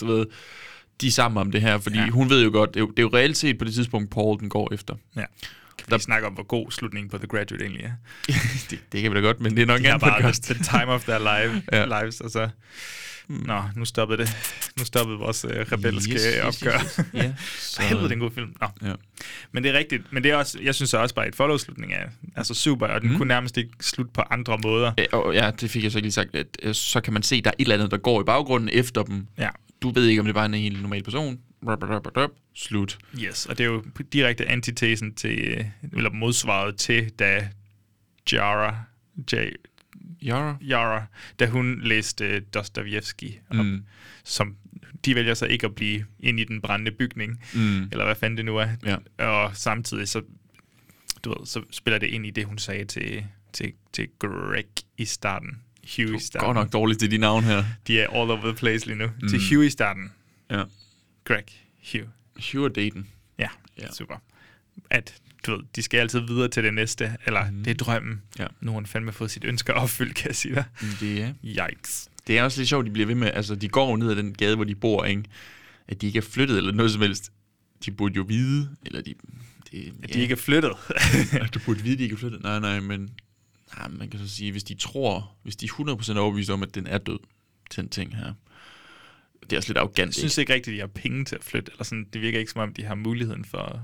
Du 0.00 0.06
ved, 0.06 0.26
de 1.00 1.06
er 1.06 1.10
sammen 1.10 1.40
om 1.40 1.50
det 1.50 1.60
her, 1.60 1.78
fordi 1.78 1.98
ja. 1.98 2.08
hun 2.08 2.30
ved 2.30 2.44
jo 2.44 2.50
godt, 2.52 2.74
det 2.74 2.76
er 2.76 2.80
jo, 2.80 2.90
det 2.90 2.98
er 2.98 3.02
jo 3.02 3.10
reelt 3.14 3.36
set 3.36 3.58
på 3.58 3.64
det 3.64 3.74
tidspunkt, 3.74 4.10
Paul 4.10 4.40
den 4.40 4.48
går 4.48 4.74
efter. 4.74 4.94
Ja. 5.16 5.24
Kan 5.80 5.86
vi 5.88 5.94
lige 5.94 6.00
snakke 6.02 6.26
om, 6.26 6.32
hvor 6.32 6.42
god 6.46 6.70
slutningen 6.70 7.10
på 7.10 7.18
The 7.18 7.26
Graduate 7.26 7.64
egentlig 7.64 7.84
er? 7.84 7.92
det, 8.70 8.78
det 8.92 9.02
kan 9.02 9.10
vi 9.10 9.16
da 9.16 9.20
godt, 9.22 9.40
men 9.40 9.56
det 9.56 9.62
er 9.62 9.66
nok 9.66 9.80
De 9.80 9.92
en 9.94 10.00
bare 10.00 10.12
podcast. 10.20 10.42
the 10.44 10.54
time 10.54 10.86
of 10.86 11.04
their 11.04 11.18
life, 11.18 11.62
Ja. 11.72 12.00
lives, 12.00 12.20
og 12.20 12.30
så... 12.30 12.48
Nå, 13.28 13.62
nu 13.76 13.84
stoppede 13.84 14.22
det. 14.22 14.36
Nu 14.78 14.84
stoppede 14.84 15.18
vores 15.18 15.44
øh, 15.44 15.50
rebelske 15.72 16.12
Yes, 16.12 16.22
yes, 16.22 16.62
opgør. 16.62 16.78
yes, 16.78 17.00
yes. 17.16 17.24
For 17.36 17.60
så- 17.60 17.82
helvede, 17.82 18.04
det 18.04 18.10
er 18.10 18.14
en 18.14 18.20
god 18.20 18.30
film. 18.30 18.52
Nå. 18.60 18.88
Ja. 18.88 18.92
Men 19.52 19.62
det 19.64 19.74
er 19.74 19.78
rigtigt. 19.78 20.12
Men 20.12 20.22
det 20.22 20.30
er 20.30 20.36
også, 20.36 20.58
jeg 20.62 20.74
synes 20.74 20.94
også 20.94 21.14
bare, 21.14 21.26
at 21.26 21.34
follow-slutning 21.36 21.92
er 21.92 22.04
altså 22.36 22.54
super, 22.54 22.86
og 22.86 23.00
den 23.00 23.10
Mm. 23.10 23.16
kunne 23.16 23.28
nærmest 23.28 23.56
ikke 23.56 23.70
slutte 23.80 24.12
på 24.14 24.22
andre 24.30 24.58
måder. 24.64 24.92
Ja, 24.98 25.04
og 25.12 25.34
ja, 25.34 25.50
det 25.60 25.70
fik 25.70 25.82
jeg 25.84 25.92
så 25.92 25.98
ikke 25.98 26.04
lige 26.06 26.12
sagt, 26.12 26.34
at 26.34 26.46
øh, 26.62 26.74
så 26.74 27.00
kan 27.00 27.12
man 27.12 27.22
se, 27.22 27.36
at 27.36 27.44
der 27.44 27.50
er 27.50 27.54
et 27.58 27.64
eller 27.64 27.74
andet, 27.74 27.90
der 27.90 27.96
går 27.98 28.20
i 28.20 28.24
baggrunden 28.24 28.68
efter 28.72 29.02
dem. 29.02 29.26
Ja. 29.38 29.48
Du 29.82 29.90
ved 29.90 30.06
ikke, 30.06 30.20
om 30.20 30.26
det 30.26 30.34
bare 30.34 30.44
er 30.44 30.48
en 30.48 30.54
helt 30.54 30.82
normal 30.82 31.02
person. 31.02 31.40
Rup, 31.66 31.82
rup, 31.82 32.06
rup, 32.06 32.16
rup. 32.16 32.30
Slut. 32.54 32.98
Yes, 33.18 33.46
og 33.46 33.58
det 33.58 33.64
er 33.64 33.68
jo 33.68 33.84
direkte 34.12 34.46
antitesen 34.46 35.14
til, 35.14 35.38
øh, 35.38 35.64
eller 35.96 36.10
modsvaret 36.10 36.76
til, 36.76 37.10
da 37.10 37.48
Jara, 38.32 38.76
J, 39.32 39.34
Yara? 40.26 40.56
Yara, 40.62 41.04
da 41.38 41.46
hun 41.46 41.80
læste 41.82 42.40
Dostoyevsky 42.40 43.30
op, 43.50 43.56
Mm. 43.66 43.84
som 44.24 44.56
de 45.04 45.14
vælger 45.14 45.34
så 45.34 45.46
ikke 45.46 45.66
at 45.66 45.74
blive 45.74 46.04
ind 46.20 46.40
i 46.40 46.44
den 46.44 46.60
brændende 46.60 46.92
bygning, 46.92 47.42
Mm. 47.54 47.82
eller 47.82 48.04
hvad 48.04 48.14
fanden 48.14 48.36
det 48.36 48.44
nu 48.44 48.56
er. 48.56 48.68
Ja. 48.84 49.24
Og 49.24 49.56
samtidig 49.56 50.08
så, 50.08 50.22
du 51.24 51.28
ved, 51.38 51.46
så 51.46 51.62
spiller 51.70 51.98
det 51.98 52.06
ind 52.06 52.26
i 52.26 52.30
det, 52.30 52.44
hun 52.44 52.58
sagde 52.58 52.84
til, 52.84 53.26
til, 53.52 53.72
til 53.92 54.08
Greg 54.18 54.64
i 54.98 55.04
starten. 55.04 55.62
Hugh 55.96 56.16
i 56.16 56.18
starten. 56.20 56.46
Godt 56.46 56.54
nok 56.54 56.72
dårligt 56.72 57.00
til 57.00 57.10
de 57.10 57.18
navn 57.18 57.44
her. 57.44 57.64
De 57.86 58.00
er 58.00 58.06
all 58.08 58.30
over 58.30 58.42
the 58.42 58.54
place 58.54 58.86
lige 58.86 58.96
nu. 58.98 59.06
Mm. 59.06 59.12
Mm. 59.22 59.28
Til 59.28 59.40
Hugh 59.50 59.66
i 59.66 59.70
starten. 59.70 60.12
Ja. 60.50 60.62
Greg, 61.24 61.44
Hugh. 61.92 62.06
Hugh 62.52 62.64
og 62.64 62.74
Dayton. 62.74 63.06
Ja, 63.38 63.48
Ja. 63.78 63.82
ja. 63.82 63.92
super. 63.92 64.14
At, 64.90 65.14
du 65.46 65.50
ved, 65.56 65.60
de 65.76 65.82
skal 65.82 65.98
altid 65.98 66.20
videre 66.20 66.48
til 66.48 66.64
det 66.64 66.74
næste, 66.74 67.16
eller 67.26 67.50
mm. 67.50 67.64
det 67.64 67.70
er 67.70 67.74
drømmen. 67.74 68.22
Ja. 68.38 68.46
Nu 68.60 68.70
har 68.70 68.74
hun 68.74 68.86
fandme 68.86 69.12
fået 69.12 69.30
sit 69.30 69.44
ønske 69.44 69.74
opfyldt, 69.74 70.14
kan 70.14 70.28
jeg 70.28 70.36
sige 70.36 70.54
dig. 70.54 70.64
Det 71.00 71.22
er. 71.22 71.32
Yikes. 71.44 72.08
Det 72.26 72.38
er 72.38 72.42
også 72.42 72.60
lidt 72.60 72.68
sjovt, 72.68 72.86
de 72.86 72.90
bliver 72.90 73.06
ved 73.06 73.14
med, 73.14 73.30
altså 73.34 73.54
de 73.54 73.68
går 73.68 73.96
ned 73.96 74.10
ad 74.10 74.16
den 74.16 74.34
gade, 74.34 74.56
hvor 74.56 74.64
de 74.64 74.74
bor, 74.74 75.04
ikke? 75.04 75.22
At 75.88 76.00
de 76.00 76.06
ikke 76.06 76.16
er 76.16 76.22
flyttet 76.22 76.56
eller 76.56 76.72
noget 76.72 76.92
som 76.92 77.02
helst. 77.02 77.32
De 77.84 77.90
burde 77.90 78.14
jo 78.16 78.22
vide, 78.28 78.70
eller 78.86 79.02
de... 79.02 79.14
de 79.72 79.92
At 80.02 80.14
de 80.14 80.20
ikke 80.20 80.32
er 80.32 80.36
flyttet. 80.36 80.72
du 81.54 81.58
burde 81.64 81.80
vide, 81.82 81.92
at 81.92 81.98
de 81.98 82.02
ikke 82.02 82.14
er 82.14 82.18
flyttet. 82.18 82.42
Nej, 82.42 82.60
nej, 82.60 82.80
men... 82.80 83.10
Nej, 83.78 83.88
man 83.88 84.08
kan 84.10 84.20
så 84.20 84.28
sige, 84.28 84.52
hvis 84.52 84.64
de 84.64 84.74
tror, 84.74 85.30
hvis 85.42 85.56
de 85.56 85.66
er 85.66 85.96
100% 86.14 86.18
overbevist 86.18 86.50
om, 86.50 86.62
at 86.62 86.74
den 86.74 86.86
er 86.86 86.98
død, 86.98 87.18
den 87.76 87.88
ting 87.88 88.16
her. 88.16 88.32
Det 89.42 89.52
er 89.52 89.56
også 89.56 89.68
lidt 89.68 89.78
arrogant, 89.78 90.06
Jeg 90.08 90.14
synes 90.14 90.38
ikke 90.38 90.54
rigtigt, 90.54 90.74
de 90.74 90.80
har 90.80 90.86
penge 90.86 91.24
til 91.24 91.36
at 91.36 91.44
flytte. 91.44 91.72
Eller 91.72 91.84
sådan, 91.84 92.06
det 92.12 92.20
virker 92.20 92.38
ikke 92.38 92.50
som 92.50 92.60
om, 92.60 92.72
de 92.74 92.84
har 92.84 92.94
muligheden 92.94 93.44
for 93.44 93.82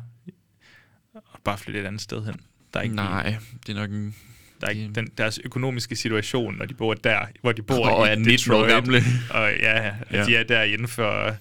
at 1.16 1.40
bare 1.44 1.58
flytte 1.58 1.80
et 1.80 1.86
andet 1.86 2.00
sted 2.00 2.24
hen. 2.24 2.34
Der 2.74 2.78
er 2.80 2.82
ikke 2.84 2.96
Nej, 2.96 3.36
det 3.66 3.76
er 3.76 3.80
nok 3.80 3.90
en... 3.90 4.14
Der 4.60 4.66
er 4.66 4.70
ikke 4.70 4.90
den, 4.94 5.08
deres 5.18 5.40
økonomiske 5.44 5.96
situation, 5.96 6.56
når 6.56 6.64
de 6.64 6.74
bor 6.74 6.94
der, 6.94 7.26
hvor 7.40 7.52
de 7.52 7.62
bor 7.62 7.88
Og 7.88 8.06
i 8.06 8.10
er 8.10 8.14
19 8.16 8.52
år 8.52 8.68
gamle. 8.68 8.96
Og 9.30 9.52
ja, 9.60 9.94
ja, 10.12 10.24
de 10.26 10.36
er 10.36 10.42
der 10.44 10.62
inden 10.62 10.88
for... 10.88 11.36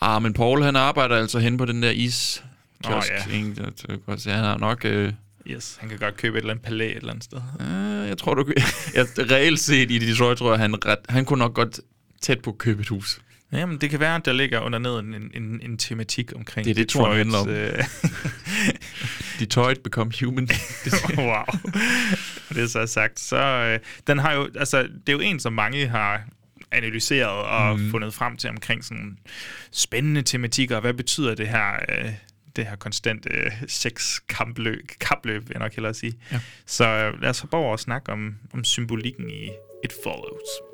Ah, 0.00 0.22
men 0.22 0.32
Paul, 0.32 0.62
han 0.62 0.76
arbejder 0.76 1.16
altså 1.16 1.38
hen 1.38 1.56
på 1.56 1.64
den 1.64 1.82
der 1.82 1.90
is 1.90 2.44
kiosk, 2.84 3.12
Åh, 3.12 3.32
ja. 3.32 3.36
ikke? 3.36 3.54
Det- 3.54 4.04
godt, 4.06 4.20
Så 4.20 4.30
han 4.30 4.44
har 4.44 4.58
nok... 4.58 4.84
Øh, 4.84 5.12
Yes, 5.46 5.76
han 5.80 5.88
kan 5.88 5.98
godt 5.98 6.16
købe 6.16 6.38
et 6.38 6.40
eller 6.40 6.50
andet 6.50 6.64
palæ 6.64 6.90
et 6.90 6.96
eller 6.96 7.10
andet 7.10 7.24
sted. 7.24 7.38
øh, 7.60 8.08
jeg 8.08 8.18
tror, 8.18 8.34
du 8.34 8.44
kan... 8.44 8.54
jeg, 8.94 9.06
reelt 9.30 9.60
set 9.60 9.90
i 9.90 9.98
Detroit, 9.98 10.38
tror 10.38 10.50
jeg, 10.50 10.58
han, 10.58 10.86
ret, 10.86 10.98
han 11.08 11.24
kunne 11.24 11.38
nok 11.38 11.54
godt 11.54 11.80
tæt 12.20 12.40
på 12.42 12.50
at 12.50 12.58
købe 12.58 12.80
et 12.80 12.88
hus. 12.88 13.20
Jamen, 13.52 13.78
det 13.80 13.90
kan 13.90 14.00
være, 14.00 14.14
at 14.14 14.24
der 14.24 14.32
ligger 14.32 14.60
under 14.60 14.78
ned 14.78 14.98
en, 14.98 15.30
en, 15.34 15.60
en 15.62 15.78
tematik 15.78 16.32
omkring 16.36 16.64
Det 16.64 16.70
er 16.70 16.74
det, 16.74 16.88
tror 16.88 17.12
jeg, 17.12 17.34
om. 17.34 17.46
Detroits, 17.46 17.88
Detroit 19.40 19.80
become 19.80 20.12
human. 20.20 20.48
øh, 20.86 21.18
wow. 21.28 21.44
Det 22.48 22.62
er 22.62 22.66
så 22.66 22.86
sagt. 22.86 23.20
Så 23.20 23.36
øh, 23.36 23.78
den 24.06 24.18
har 24.18 24.32
jo, 24.32 24.48
altså, 24.56 24.82
det 24.82 25.08
er 25.08 25.12
jo 25.12 25.20
en, 25.20 25.40
som 25.40 25.52
mange 25.52 25.88
har 25.88 26.22
analyseret 26.70 27.30
og 27.30 27.78
mm. 27.78 27.90
fundet 27.90 28.14
frem 28.14 28.36
til 28.36 28.50
omkring 28.50 28.84
sådan 28.84 29.18
spændende 29.72 30.22
tematikker. 30.22 30.80
Hvad 30.80 30.94
betyder 30.94 31.34
det 31.34 31.48
her, 31.48 31.72
øh, 31.88 32.12
det 32.56 32.66
her 32.66 32.76
konstante 32.76 33.28
øh, 33.30 33.52
sex-kapløb, 33.68 34.86
kapløb, 35.00 35.42
vil 35.48 35.52
jeg 35.54 35.60
nok 35.60 35.74
hellere 35.74 35.94
sige. 35.94 36.14
Ja. 36.32 36.40
Så 36.66 36.84
øh, 36.84 37.22
lad 37.22 37.30
os 37.30 37.40
hoppe 37.40 37.56
over 37.56 37.72
og 37.72 37.80
snakke 37.80 38.12
om, 38.12 38.34
om 38.52 38.64
symbolikken 38.64 39.30
i 39.30 39.50
It 39.84 39.92
Follows. 40.04 40.72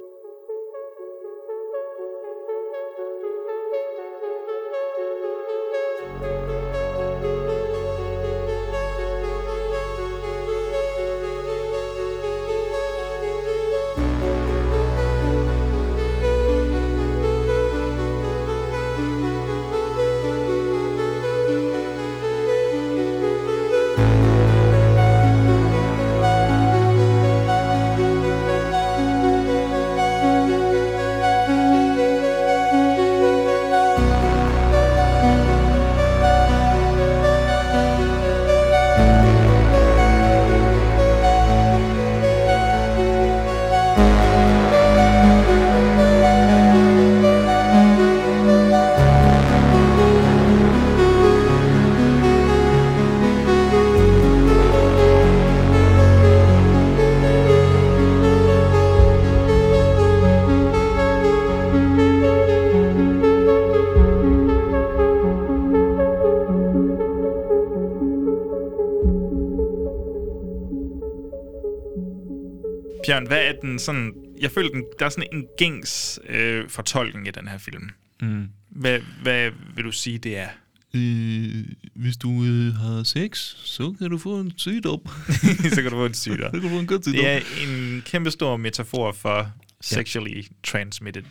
Bjørn, 73.09 73.27
hvad 73.27 73.45
er 73.45 73.53
den 73.63 73.79
sådan 73.79 74.13
jeg 74.41 74.51
føler, 74.51 74.71
den, 74.71 74.85
der 74.99 75.05
er 75.05 75.09
sådan 75.11 75.29
en 75.33 75.45
gængs 75.59 76.19
øh, 76.29 76.69
fortolkning 76.69 77.29
i 77.29 77.31
den 77.31 77.49
her 77.49 77.59
film. 77.59 77.91
Mm. 78.23 78.49
Hvad, 78.69 79.01
hvad 79.23 79.51
vil 79.75 79.85
du 79.85 79.93
sige, 79.93 80.19
det 80.19 80.39
er? 80.39 80.49
Øh, 80.95 81.65
hvis 81.95 82.17
du 82.17 82.45
øh, 82.45 82.75
har 82.75 83.03
sex, 83.03 83.39
så 83.65 83.95
kan 83.99 84.11
du 84.11 84.19
få 84.19 84.41
en 84.41 84.53
sygdom. 84.57 85.01
så 85.75 85.83
kan 85.83 85.85
du 85.85 85.97
få 85.97 86.07
en 86.07 86.15
sygdom. 86.15 86.51
så 86.55 86.61
kan 86.61 86.63
du 86.63 86.69
få 86.69 86.79
en 86.79 87.03
sygdom. 87.03 87.15
Det 87.15 87.27
er 87.29 87.41
en 87.69 88.03
kæmpe 88.07 88.31
stor 88.31 88.57
metafor 88.57 89.13
for 89.13 89.53
sexually 89.81 90.43
transmitted 90.63 91.23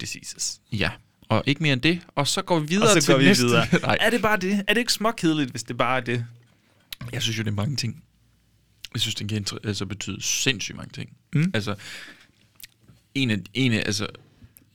diseases. 0.00 0.60
Ja, 0.72 0.90
og 1.28 1.42
ikke 1.46 1.62
mere 1.62 1.72
end 1.72 1.80
det. 1.82 2.00
Og 2.14 2.28
så 2.28 2.42
går 2.42 2.58
vi 2.58 2.66
videre 2.66 2.84
Og 2.88 3.02
så 3.02 3.06
til 3.06 3.12
går 3.14 3.18
vi 3.18 3.24
næste. 3.24 3.44
videre. 3.44 3.66
Nej, 3.82 3.96
Er 4.00 4.10
det 4.10 4.22
bare 4.22 4.36
det? 4.36 4.64
Er 4.68 4.74
det 4.74 4.80
ikke 4.80 4.92
småkedeligt, 4.92 5.50
hvis 5.50 5.62
det 5.62 5.76
bare 5.76 5.96
er 5.96 6.00
det? 6.04 6.26
jeg 7.12 7.22
synes 7.22 7.38
jo, 7.38 7.42
det 7.42 7.50
er 7.50 7.54
mange 7.54 7.76
ting. 7.76 8.02
Jeg 8.94 9.00
synes, 9.00 9.14
det 9.14 9.28
kan 9.28 9.46
altså, 9.64 9.86
betyde 9.86 10.22
sindssygt 10.22 10.76
mange 10.76 10.92
ting. 10.92 11.16
Mm. 11.32 11.50
Altså, 11.54 11.74
en 13.14 13.30
af, 13.30 13.38
en 13.54 13.72
af, 13.72 13.82
altså, 13.86 14.06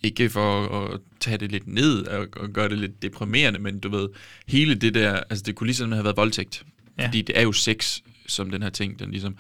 ikke 0.04 0.30
for 0.30 0.66
at, 0.66 0.94
at 0.94 1.00
tage 1.20 1.38
det 1.38 1.52
lidt 1.52 1.68
ned 1.68 2.08
og, 2.08 2.28
og 2.36 2.50
gøre 2.50 2.70
det 2.70 2.78
lidt 2.78 3.02
deprimerende, 3.02 3.60
men 3.60 3.80
du 3.80 3.90
ved, 3.90 4.10
hele 4.48 4.76
det 4.76 4.94
der, 4.94 5.14
altså 5.30 5.44
det 5.44 5.56
kunne 5.56 5.68
ligesom 5.68 5.92
have 5.92 6.04
været 6.04 6.18
voldtægt. 6.18 6.66
Ja. 6.98 7.06
Fordi 7.06 7.22
det 7.22 7.38
er 7.38 7.42
jo 7.42 7.52
sex, 7.52 8.00
som 8.28 8.52
den 8.52 8.64
her 8.64 8.70
ting, 8.70 9.00
den 9.00 9.12
ligesom, 9.12 9.38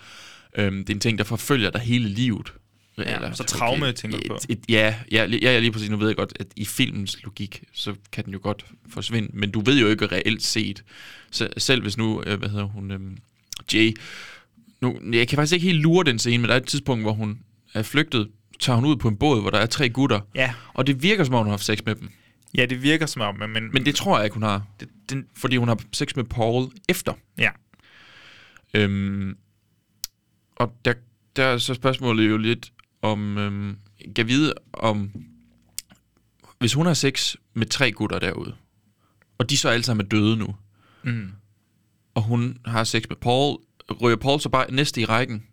øhm, 0.57 0.77
det 0.77 0.89
er 0.89 0.95
en 0.95 0.99
ting, 0.99 1.17
der 1.17 1.23
forfølger 1.23 1.69
dig 1.69 1.81
hele 1.81 2.09
livet. 2.09 2.53
Ja, 2.97 3.33
så 3.33 3.43
traume 3.43 3.91
tænker 3.91 4.17
du 4.17 4.27
på. 4.27 4.35
Et, 4.35 4.45
et, 4.49 4.59
ja, 4.69 4.95
ja, 5.11 5.25
ja, 5.25 5.37
ja, 5.41 5.59
lige 5.59 5.71
præcis. 5.71 5.89
Nu 5.89 5.97
ved 5.97 6.07
jeg 6.07 6.15
godt, 6.15 6.33
at 6.39 6.47
i 6.55 6.65
filmens 6.65 7.23
logik, 7.23 7.63
så 7.73 7.95
kan 8.11 8.25
den 8.25 8.33
jo 8.33 8.39
godt 8.43 8.65
forsvinde. 8.89 9.29
Men 9.33 9.51
du 9.51 9.61
ved 9.61 9.79
jo 9.79 9.87
ikke 9.87 10.07
reelt 10.07 10.43
set. 10.43 10.83
Så, 11.31 11.49
selv 11.57 11.81
hvis 11.81 11.97
nu, 11.97 12.23
øh, 12.23 12.39
hvad 12.39 12.49
hedder 12.49 12.65
hun, 12.65 12.91
øhm, 12.91 13.17
Jay, 13.73 13.95
nu, 14.93 15.13
jeg 15.13 15.27
kan 15.27 15.35
faktisk 15.37 15.53
ikke 15.53 15.65
helt 15.65 15.79
lure 15.81 16.03
den 16.03 16.19
scene, 16.19 16.37
men 16.37 16.47
der 16.49 16.55
er 16.55 16.59
et 16.59 16.67
tidspunkt, 16.67 17.03
hvor 17.03 17.11
hun 17.13 17.39
er 17.73 17.83
flygtet, 17.83 18.29
tager 18.59 18.75
hun 18.75 18.85
ud 18.85 18.95
på 18.95 19.07
en 19.07 19.17
båd, 19.17 19.41
hvor 19.41 19.49
der 19.49 19.57
er 19.59 19.65
tre 19.65 19.89
gutter. 19.89 20.19
Ja. 20.35 20.53
Og 20.73 20.87
det 20.87 21.03
virker 21.03 21.23
som 21.23 21.33
om, 21.33 21.39
hun 21.39 21.47
har 21.47 21.51
haft 21.51 21.63
sex 21.65 21.79
med 21.85 21.95
dem. 21.95 22.09
Ja, 22.57 22.65
det 22.65 22.81
virker 22.83 23.05
som 23.05 23.21
om, 23.21 23.49
men... 23.49 23.69
Men 23.73 23.85
det 23.85 23.95
tror 23.95 24.17
jeg 24.17 24.25
ikke, 24.25 24.33
hun 24.33 24.43
har. 24.43 24.65
det, 24.79 24.89
den, 25.09 25.25
Fordi 25.37 25.57
hun 25.57 25.67
har 25.67 25.79
sex 25.93 26.15
med 26.15 26.23
Paul 26.23 26.71
efter. 26.89 27.13
ja. 27.37 27.49
Øhm, 28.73 29.37
og 30.55 30.73
der, 30.85 30.93
der 31.35 31.43
er 31.43 31.57
så 31.57 31.73
spørgsmålet 31.73 32.29
jo 32.29 32.37
lidt 32.37 32.71
om, 33.01 33.37
øhm, 33.37 33.77
kan 34.15 34.27
vide 34.27 34.53
om, 34.73 35.11
hvis 36.59 36.73
hun 36.73 36.85
har 36.85 36.93
sex 36.93 37.35
med 37.53 37.65
tre 37.67 37.91
gutter 37.91 38.19
derude, 38.19 38.55
og 39.37 39.49
de 39.49 39.57
så 39.57 39.69
alle 39.69 39.83
sammen 39.83 40.05
er 40.05 40.09
døde 40.09 40.37
nu, 40.37 40.55
Mm. 41.03 41.31
og 42.15 42.21
hun 42.21 42.57
har 42.65 42.83
sex 42.83 43.03
med 43.09 43.17
Paul, 43.17 43.57
ryger 44.01 44.15
Paul 44.17 44.41
så 44.41 44.49
bare 44.49 44.71
næste 44.71 45.01
i 45.01 45.05
rækken? 45.05 45.43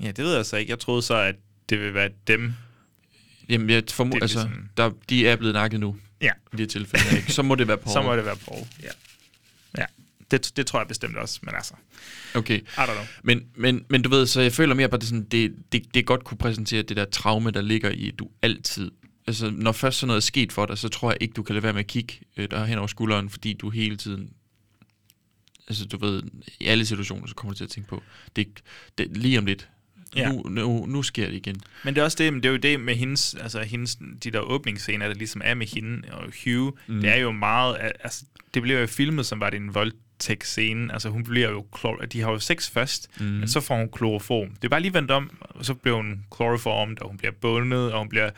Ja, 0.00 0.06
det 0.10 0.24
ved 0.24 0.34
jeg 0.36 0.46
så 0.46 0.56
ikke. 0.56 0.70
Jeg 0.70 0.78
troede 0.78 1.02
så, 1.02 1.14
at 1.14 1.34
det 1.68 1.80
vil 1.80 1.94
være 1.94 2.10
dem. 2.26 2.52
Jamen, 3.48 3.70
jeg 3.70 3.82
formoder, 3.90 4.16
er 4.18 4.22
altså, 4.22 4.38
ligesom- 4.46 4.68
der, 4.76 4.90
de 5.08 5.28
er 5.28 5.36
blevet 5.36 5.54
nakket 5.54 5.80
nu, 5.80 5.96
Ja, 6.20 6.30
i 6.52 6.56
det 6.56 6.70
tilfælde. 6.70 7.16
Ikke? 7.16 7.32
Så 7.32 7.42
må 7.42 7.54
det 7.54 7.68
være 7.68 7.76
Paul. 7.84 7.92
så 7.92 8.02
må 8.02 8.16
det 8.16 8.24
være 8.24 8.36
Paul. 8.36 8.66
Ja. 8.82 8.88
Ja, 9.78 9.84
det, 10.30 10.52
det 10.56 10.66
tror 10.66 10.80
jeg 10.80 10.88
bestemt 10.88 11.16
også, 11.16 11.38
men 11.42 11.54
altså, 11.54 11.74
Okay. 12.34 12.58
I 12.60 12.64
don't 12.78 12.84
know. 12.92 13.04
Men, 13.22 13.42
men, 13.56 13.84
men 13.88 14.02
du 14.02 14.08
ved, 14.10 14.26
så 14.26 14.40
jeg 14.40 14.52
føler 14.52 14.74
mere 14.74 14.88
bare, 14.88 15.00
det, 15.00 15.08
sådan, 15.08 15.24
det, 15.24 15.54
det, 15.72 15.94
det 15.94 16.06
godt 16.06 16.24
kunne 16.24 16.38
præsentere 16.38 16.82
det 16.82 16.96
der 16.96 17.04
traume, 17.04 17.50
der 17.50 17.60
ligger 17.62 17.90
i, 17.90 18.08
at 18.08 18.18
du 18.18 18.28
altid... 18.42 18.90
Altså, 19.26 19.50
når 19.50 19.72
først 19.72 19.98
sådan 19.98 20.06
noget 20.06 20.20
er 20.20 20.24
sket 20.24 20.52
for 20.52 20.66
dig, 20.66 20.78
så 20.78 20.88
tror 20.88 21.10
jeg 21.10 21.18
ikke, 21.20 21.32
du 21.32 21.42
kan 21.42 21.54
lade 21.54 21.62
være 21.62 21.72
med 21.72 21.80
at 21.80 21.86
kigge 21.86 22.14
øh, 22.36 22.50
der 22.50 22.64
hen 22.64 22.78
over 22.78 22.86
skulderen, 22.86 23.30
fordi 23.30 23.52
du 23.52 23.70
hele 23.70 23.96
tiden... 23.96 24.30
Altså, 25.68 25.86
du 25.86 25.96
ved, 25.96 26.22
i 26.60 26.64
alle 26.64 26.86
situationer, 26.86 27.26
så 27.26 27.34
kommer 27.34 27.52
du 27.52 27.56
til 27.56 27.64
at 27.64 27.70
tænke 27.70 27.88
på, 27.88 28.02
det, 28.36 28.62
det 28.98 29.16
lige 29.16 29.38
om 29.38 29.46
lidt. 29.46 29.68
Ja. 30.16 30.32
Nu, 30.32 30.42
nu, 30.48 30.86
nu 30.86 31.02
sker 31.02 31.26
det 31.26 31.34
igen. 31.34 31.60
Men 31.84 31.94
det 31.94 32.00
er 32.00 32.04
også 32.04 32.16
det, 32.20 32.32
men 32.32 32.42
det 32.42 32.48
er 32.48 32.52
jo 32.52 32.58
det 32.58 32.80
med 32.80 32.94
hendes, 32.94 33.34
altså 33.34 33.62
hendes, 33.62 33.98
de 34.24 34.30
der 34.30 34.40
åbningsscener, 34.40 35.06
der 35.06 35.14
ligesom 35.14 35.40
er 35.44 35.54
med 35.54 35.66
hende 35.66 36.08
og 36.12 36.32
Hugh, 36.44 36.72
mm. 36.86 37.00
det 37.00 37.10
er 37.10 37.16
jo 37.16 37.32
meget, 37.32 37.76
altså 37.80 38.24
det 38.54 38.62
bliver 38.62 38.80
jo 38.80 38.86
filmet, 38.86 39.26
som 39.26 39.40
var 39.40 39.50
det 39.50 39.56
en 39.56 39.74
voldtægtsscene, 40.14 40.92
altså 40.92 41.08
hun 41.08 41.24
bliver 41.24 41.50
jo, 41.50 41.66
klor, 41.72 41.96
de 41.96 42.20
har 42.20 42.30
jo 42.30 42.38
sex 42.38 42.70
først, 42.70 43.10
mm. 43.20 43.26
men 43.26 43.48
så 43.48 43.60
får 43.60 43.76
hun 43.76 43.88
kloroform. 43.92 44.48
Det 44.48 44.64
er 44.64 44.68
bare 44.68 44.80
lige 44.80 44.94
vendt 44.94 45.10
om, 45.10 45.30
og 45.40 45.64
så 45.64 45.74
bliver 45.74 45.96
hun 45.96 46.24
kloroformet, 46.30 46.98
og 46.98 47.08
hun 47.08 47.16
bliver 47.16 47.32
bundet, 47.40 47.92
og 47.92 47.98
hun 47.98 48.08
bliver 48.08 48.30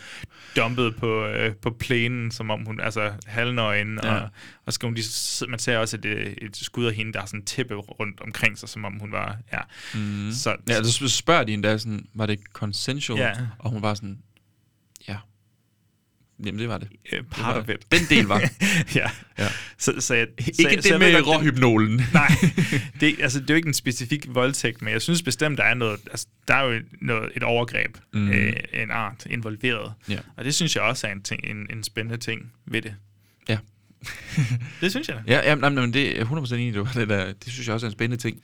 dumpet 0.56 0.96
på, 0.96 1.26
øh, 1.26 1.54
på 1.54 1.70
plænen, 1.70 2.30
som 2.30 2.50
om 2.50 2.64
hun, 2.66 2.80
altså 2.80 3.12
halvnøgen, 3.26 3.98
ja. 4.02 4.14
Og, 4.14 4.22
og 4.66 4.72
så 4.72 4.74
skal 4.74 4.86
hun 4.86 4.94
lige, 4.94 5.06
man 5.48 5.58
ser 5.58 5.78
også 5.78 5.96
et, 5.96 6.04
et 6.42 6.56
skud 6.56 6.84
af 6.86 6.94
hende, 6.94 7.12
der 7.12 7.18
har 7.20 7.26
sådan 7.26 7.44
tæppe 7.44 7.74
rundt 7.74 8.20
omkring 8.20 8.58
sig, 8.58 8.68
som 8.68 8.84
om 8.84 8.92
hun 9.00 9.12
var, 9.12 9.38
ja. 9.52 9.60
Mm. 9.94 10.32
Så, 10.32 10.56
Ja, 10.68 10.82
så 10.82 11.08
spørger 11.08 11.44
de 11.44 11.52
endda 11.52 11.78
sådan, 11.78 12.06
var 12.14 12.26
det 12.26 12.38
consensual? 12.52 13.20
Ja. 13.20 13.32
Og 13.58 13.70
hun 13.70 13.82
var 13.82 13.94
sådan. 13.94 14.18
Jamen, 16.44 16.58
det 16.58 16.68
var 16.68 16.78
det. 16.78 16.88
øh, 17.12 17.22
part 17.22 17.56
of 17.56 17.68
it. 17.68 17.92
Den 17.92 18.00
del 18.10 18.24
var. 18.24 18.38
ja. 18.94 19.10
Ja. 19.38 19.48
Så, 19.78 19.92
så 19.98 20.14
jeg, 20.14 20.26
Ikke 20.38 20.54
så, 20.62 20.68
det 20.70 20.84
så 20.84 20.90
jeg 20.90 20.98
med 20.98 21.26
råhypnolen. 21.26 22.02
Nej, 22.12 22.30
det, 23.00 23.16
altså, 23.20 23.40
det 23.40 23.50
er 23.50 23.54
jo 23.54 23.56
ikke 23.56 23.68
en 23.68 23.74
specifik 23.74 24.26
voldtægt, 24.28 24.82
men 24.82 24.92
jeg 24.92 25.02
synes 25.02 25.22
bestemt, 25.22 25.58
der 25.58 25.64
er 25.64 25.74
noget, 25.74 26.00
altså, 26.10 26.26
der 26.48 26.54
er 26.54 26.64
jo 26.64 26.80
noget, 27.00 27.32
et 27.36 27.42
overgreb, 27.42 27.96
mm. 28.12 28.30
Øh, 28.30 28.52
en 28.72 28.90
art 28.90 29.26
involveret. 29.30 29.92
Ja. 30.08 30.18
Og 30.36 30.44
det 30.44 30.54
synes 30.54 30.76
jeg 30.76 30.82
også 30.82 31.06
er 31.06 31.12
en, 31.12 31.22
ting, 31.22 31.44
en, 31.44 31.66
en 31.70 31.82
spændende 31.82 32.18
ting 32.18 32.52
ved 32.66 32.82
det. 32.82 32.94
Ja. 33.48 33.58
Det 34.80 34.90
synes 34.90 35.08
jeg 35.08 35.16
da. 35.16 35.32
Ja, 35.32 35.50
jamen, 35.50 35.64
jamen, 35.64 35.92
det 35.92 36.12
er 36.12 36.16
jeg 36.16 36.26
100% 36.26 36.54
enig 36.54 36.68
i. 36.68 36.70
Det, 36.70 36.80
var 36.80 36.92
det, 36.94 37.08
der, 37.08 37.26
det 37.26 37.52
synes 37.52 37.66
jeg 37.66 37.74
også 37.74 37.86
er 37.86 37.90
en 37.90 37.92
spændende 37.92 38.22
ting. 38.22 38.42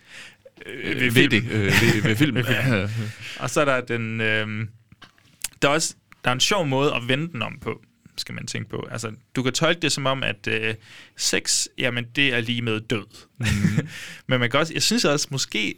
Øh, 0.67 1.01
ved, 1.01 1.11
ved 1.11 1.29
det. 1.29 1.45
Øh, 1.45 1.65
ved, 1.65 2.03
ved 2.03 2.17
film. 2.17 2.35
Ved 2.35 2.45
film. 2.45 3.07
Og 3.39 3.51
så 3.51 3.61
er 3.61 3.65
der 3.65 3.81
den... 3.81 4.21
Øh, 4.21 4.67
der 5.63 5.69
er 5.69 5.73
også 5.73 5.95
der 6.25 6.31
er 6.31 6.35
en 6.35 6.41
sjov 6.41 6.67
måde 6.67 6.95
at 6.95 7.09
vende 7.09 7.33
den 7.33 7.43
om 7.43 7.59
på, 7.61 7.83
skal 8.17 8.35
man 8.35 8.47
tænke 8.47 8.69
på. 8.71 8.89
Altså, 8.91 9.13
du 9.37 9.43
kan 9.43 9.53
tolke 9.53 9.81
det 9.81 9.93
som 9.93 10.07
om, 10.07 10.23
at 10.23 10.47
øh, 10.47 10.75
sex, 11.17 11.67
jamen, 11.79 12.07
det 12.17 12.35
er 12.35 12.41
lige 12.41 12.63
med 12.63 12.81
død. 12.81 13.07
Mm. 13.39 13.47
Men 14.27 14.41
man 14.41 14.51
kan 14.51 14.61
også... 14.61 14.73
Jeg 14.73 14.83
synes 14.83 15.05
også, 15.05 15.29
måske... 15.31 15.75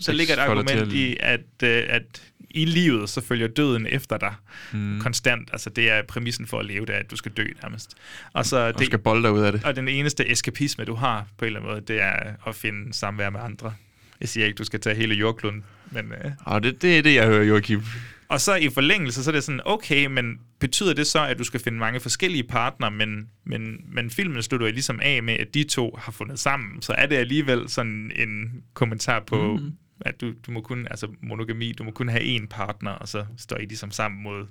Så 0.00 0.12
ligger 0.12 0.34
et 0.34 0.38
argument 0.38 0.92
i, 0.92 1.16
at, 1.20 1.40
øh, 1.62 1.84
at 1.88 2.22
i 2.50 2.64
livet, 2.64 3.10
så 3.10 3.20
følger 3.20 3.48
døden 3.48 3.86
efter 3.86 4.18
dig. 4.18 4.34
Mm. 4.72 5.00
Konstant. 5.00 5.48
Altså, 5.52 5.70
det 5.70 5.90
er 5.90 6.02
præmissen 6.02 6.46
for 6.46 6.58
at 6.58 6.66
leve, 6.66 6.86
det 6.86 6.94
er, 6.94 6.98
at 6.98 7.10
du 7.10 7.16
skal 7.16 7.32
dø 7.32 7.44
nærmest. 7.62 7.96
Og 8.32 8.46
så 8.46 8.56
Og 8.56 8.78
det, 8.78 8.86
skal 8.86 8.98
bolde 8.98 9.22
dig 9.22 9.32
ud 9.32 9.40
af 9.40 9.52
det. 9.52 9.64
og 9.64 9.76
den 9.76 9.88
eneste 9.88 10.30
eskapisme, 10.30 10.84
du 10.84 10.94
har 10.94 11.26
på 11.38 11.44
en 11.44 11.46
eller 11.46 11.60
anden 11.60 11.72
måde, 11.72 11.84
det 11.86 12.02
er 12.02 12.32
at 12.46 12.54
finde 12.54 12.94
samvær 12.94 13.30
med 13.30 13.40
andre. 13.40 13.74
Jeg 14.20 14.28
siger 14.28 14.46
ikke, 14.46 14.56
du 14.56 14.64
skal 14.64 14.80
tage 14.80 14.96
hele 14.96 15.14
jordkloden, 15.14 15.64
men... 15.90 16.12
Øh. 16.12 16.30
Og 16.40 16.62
det, 16.62 16.82
det 16.82 16.98
er 16.98 17.02
det, 17.02 17.14
jeg 17.14 17.26
hører, 17.26 17.44
Joachim. 17.44 17.82
Og 18.30 18.40
så 18.40 18.54
i 18.54 18.68
forlængelse, 18.70 19.24
så 19.24 19.30
er 19.30 19.32
det 19.32 19.44
sådan, 19.44 19.60
okay, 19.64 20.06
men 20.06 20.38
betyder 20.60 20.94
det 20.94 21.06
så, 21.06 21.26
at 21.26 21.38
du 21.38 21.44
skal 21.44 21.60
finde 21.60 21.78
mange 21.78 22.00
forskellige 22.00 22.42
partnere, 22.44 22.90
men, 22.90 23.28
men, 23.46 23.76
men 23.92 24.10
filmen 24.10 24.42
slutter 24.42 24.66
jo 24.66 24.72
ligesom 24.72 25.00
af 25.02 25.22
med, 25.22 25.34
at 25.34 25.54
de 25.54 25.64
to 25.64 25.96
har 25.98 26.12
fundet 26.12 26.38
sammen. 26.38 26.82
Så 26.82 26.92
er 26.92 27.06
det 27.06 27.16
alligevel 27.16 27.68
sådan 27.68 28.12
en 28.16 28.62
kommentar 28.74 29.22
på, 29.26 29.56
mm. 29.56 29.72
at 30.00 30.20
du, 30.20 30.32
du 30.46 30.50
må 30.50 30.60
kun, 30.60 30.86
altså 30.90 31.08
monogami, 31.22 31.72
du 31.72 31.84
må 31.84 31.90
kun 31.90 32.08
have 32.08 32.36
én 32.36 32.46
partner, 32.46 32.90
og 32.90 33.08
så 33.08 33.24
står 33.38 33.56
I 33.56 33.64
ligesom 33.64 33.90
sammen 33.90 34.22
mod, 34.22 34.46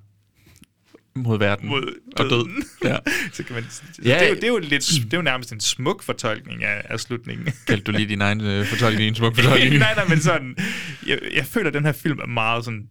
Mod 1.15 1.39
verden. 1.39 1.69
mod 1.69 1.93
og 2.17 2.25
død. 2.29 2.63
Ja. 2.83 2.97
så 3.33 3.43
kan 3.43 3.55
man, 3.55 3.65
så 3.69 3.83
Ja, 4.05 4.19
det, 4.19 4.23
er 4.23 4.29
jo, 4.29 4.35
det, 4.35 4.43
er 4.43 4.47
jo 4.47 4.57
lidt, 4.57 4.89
det 5.03 5.13
er 5.13 5.17
jo 5.17 5.21
nærmest 5.21 5.53
en 5.53 5.59
smuk 5.59 6.03
fortolkning 6.03 6.63
af, 6.63 6.81
af 6.85 6.99
slutningen. 6.99 7.47
Kaldte 7.67 7.83
du 7.83 7.91
lige 7.91 8.09
din 8.09 8.21
egen 8.21 8.41
øh, 8.41 8.65
fortolkning 8.65 9.07
en 9.07 9.15
smuk 9.15 9.35
fortolkning? 9.39 9.77
nej, 9.77 9.95
nej, 9.95 10.07
men 10.07 10.19
sådan, 10.19 10.55
jeg, 11.07 11.19
jeg 11.35 11.45
føler, 11.45 11.67
at 11.67 11.73
den 11.73 11.85
her 11.85 11.91
film 11.91 12.19
er 12.19 12.25
meget 12.25 12.65
sådan, 12.65 12.87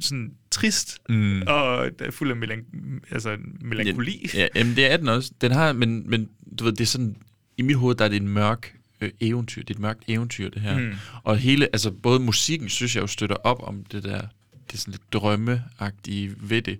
sådan 0.00 0.32
trist, 0.50 0.98
Mm. 1.08 1.42
og 1.46 1.90
er 1.98 2.10
fuld 2.10 2.30
af 2.30 2.36
melan- 2.36 3.00
altså, 3.10 3.36
melankoli. 3.60 4.30
Ja, 4.34 4.46
jamen 4.54 4.76
det 4.76 4.92
er 4.92 4.96
den 4.96 5.08
også. 5.08 5.32
Den 5.40 5.52
har, 5.52 5.72
men, 5.72 6.10
men 6.10 6.28
du 6.58 6.64
ved, 6.64 6.72
det 6.72 6.80
er 6.80 6.86
sådan, 6.86 7.16
i 7.56 7.62
mit 7.62 7.76
hoved, 7.76 7.94
der 7.94 8.04
er 8.04 8.08
det 8.08 8.16
en 8.16 8.28
mørk 8.28 8.76
øh, 9.00 9.10
eventyr. 9.20 9.62
Det 9.62 9.70
er 9.70 9.74
et 9.74 9.80
mørkt 9.80 10.02
eventyr, 10.08 10.48
det 10.50 10.62
her. 10.62 10.78
Mm. 10.78 10.92
Og 11.22 11.36
hele, 11.38 11.66
altså 11.72 11.90
både 11.90 12.20
musikken, 12.20 12.68
synes 12.68 12.94
jeg 12.96 13.02
jo 13.02 13.06
støtter 13.06 13.36
op 13.36 13.62
om 13.62 13.84
det 13.84 14.02
der, 14.04 14.20
det 14.66 14.74
er 14.74 14.78
sådan 14.78 14.92
lidt 14.92 15.12
drømmeagtige 15.12 16.34
ved 16.40 16.62
det. 16.62 16.78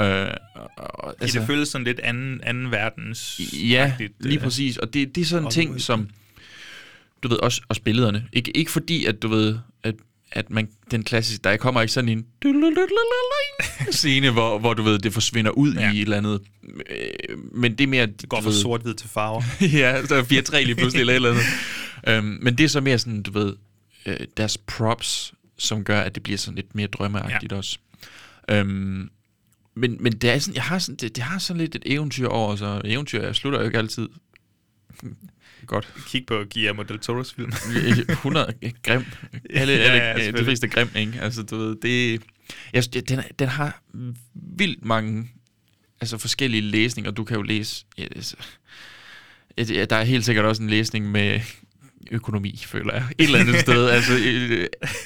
Øh, 0.00 0.26
og, 0.54 0.70
og, 0.76 1.14
Altså, 1.20 1.38
det 1.38 1.46
føles 1.46 1.68
sådan 1.68 1.84
lidt 1.84 2.00
anden, 2.00 2.40
anden 2.42 2.70
verdens... 2.70 3.40
Ja, 3.52 3.96
lige 4.20 4.38
præcis. 4.38 4.76
Og 4.76 4.94
det, 4.94 5.14
det 5.14 5.20
er 5.20 5.24
sådan 5.24 5.44
en 5.44 5.50
ting, 5.50 5.80
som, 5.80 6.08
du 7.22 7.28
ved, 7.28 7.36
også, 7.36 7.62
også 7.68 7.82
billederne. 7.82 8.26
Ikke, 8.32 8.56
ikke 8.56 8.70
fordi, 8.70 9.04
at 9.04 9.22
du 9.22 9.28
ved, 9.28 9.58
at, 9.82 9.94
at 10.32 10.50
man, 10.50 10.68
den 10.90 11.04
klassiske, 11.04 11.42
der 11.42 11.56
kommer 11.56 11.80
ikke 11.80 11.92
sådan 11.92 12.08
en 12.08 12.26
scene, 13.90 14.30
hvor, 14.30 14.58
hvor 14.58 14.74
du 14.74 14.82
ved, 14.82 14.98
det 14.98 15.12
forsvinder 15.12 15.50
ud 15.50 15.74
ja. 15.74 15.92
i 15.92 15.96
et 15.96 16.02
eller 16.02 16.16
andet. 16.16 16.40
Øh, 16.90 17.38
Men 17.52 17.72
det 17.72 17.84
er 17.84 17.88
mere... 17.88 18.06
Det 18.06 18.28
går 18.28 18.40
fra 18.40 18.52
sort-hvid 18.52 18.94
til 18.94 19.08
farver. 19.08 19.42
ja, 19.78 20.06
så 20.06 20.14
er 20.14 20.22
4-3 20.22 20.64
lige 20.64 20.74
pludselig 20.74 21.00
eller 21.00 21.12
et 21.12 21.16
eller 21.16 21.30
andet. 21.30 21.44
Øhm, 22.08 22.38
men 22.42 22.58
det 22.58 22.64
er 22.64 22.68
så 22.68 22.80
mere 22.80 22.98
sådan, 22.98 23.22
du 23.22 23.30
ved, 23.30 23.56
øh, 24.06 24.16
deres 24.36 24.58
props, 24.58 25.34
som 25.58 25.84
gør, 25.84 26.00
at 26.00 26.14
det 26.14 26.22
bliver 26.22 26.38
sådan 26.38 26.56
lidt 26.56 26.74
mere 26.74 26.86
drømmeagtigt 26.86 27.52
ja. 27.52 27.56
også. 27.56 27.78
Øhm, 28.50 29.10
men, 29.74 29.96
men 30.00 30.12
det 30.12 30.30
er 30.30 30.38
sådan, 30.38 30.54
jeg 30.54 30.62
har 30.62 30.78
sådan, 30.78 30.96
det, 30.96 31.16
det 31.16 31.24
har 31.24 31.38
sådan 31.38 31.60
lidt 31.60 31.74
et 31.74 31.82
eventyr 31.86 32.28
over, 32.28 32.56
så 32.56 32.80
eventyr 32.84 33.22
jeg 33.22 33.34
slutter 33.34 33.58
jo 33.58 33.64
ikke 33.64 33.78
altid 33.78 34.08
Godt. 35.66 35.92
Kig 36.06 36.26
på 36.26 36.44
Guillermo 36.54 36.82
del 36.82 36.98
Toro's 37.10 37.34
film. 37.36 37.52
100 38.08 38.54
grim. 38.82 39.04
Alle, 39.50 39.72
Ja, 39.72 39.78
alle, 39.78 40.02
ja, 40.02 40.18
ja, 40.24 40.30
de 40.30 40.44
fleste 40.44 40.68
grim, 40.68 40.88
ikke? 40.96 41.20
Altså, 41.20 41.42
du 41.42 41.56
ved, 41.56 41.76
det... 41.82 42.22
Jeg, 42.72 42.84
synes, 42.84 43.04
den, 43.08 43.20
den 43.38 43.48
har 43.48 43.82
vildt 44.58 44.84
mange 44.84 45.28
altså, 46.00 46.18
forskellige 46.18 46.60
læsninger. 46.60 47.10
Du 47.10 47.24
kan 47.24 47.36
jo 47.36 47.42
læse... 47.42 47.84
Ja, 47.98 48.04
altså, 48.16 48.36
ja, 49.58 49.84
der 49.84 49.96
er 49.96 50.04
helt 50.04 50.24
sikkert 50.24 50.44
også 50.44 50.62
en 50.62 50.70
læsning 50.70 51.10
med 51.10 51.40
økonomi, 52.10 52.62
føler 52.66 52.94
jeg. 52.94 53.04
Et 53.18 53.24
eller 53.24 53.38
andet 53.38 53.60
sted. 53.66 53.88
Altså, 53.88 54.12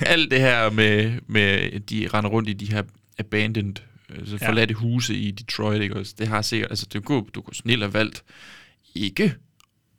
alt 0.01 0.31
det 0.31 0.41
her 0.41 0.71
med, 0.71 1.19
med, 1.27 1.81
de 1.81 2.09
render 2.15 2.31
rundt 2.31 2.49
i 2.49 2.53
de 2.53 2.71
her 2.73 2.83
abandoned, 3.19 3.75
altså 4.19 4.39
Ja. 4.41 4.49
forladte 4.49 4.75
huse 4.75 5.15
i 5.15 5.31
Detroit, 5.31 5.83
ikke? 5.83 5.97
også? 5.97 6.15
Det 6.19 6.29
har 6.29 6.43
sikkert... 6.43 6.71
Altså, 6.71 6.87
det 6.93 7.05
kunne, 7.05 7.25
du 7.35 7.41
kunne 7.41 7.55
snille 7.55 7.85
have 7.85 7.95
valgt 7.95 8.25
ikke 8.95 9.35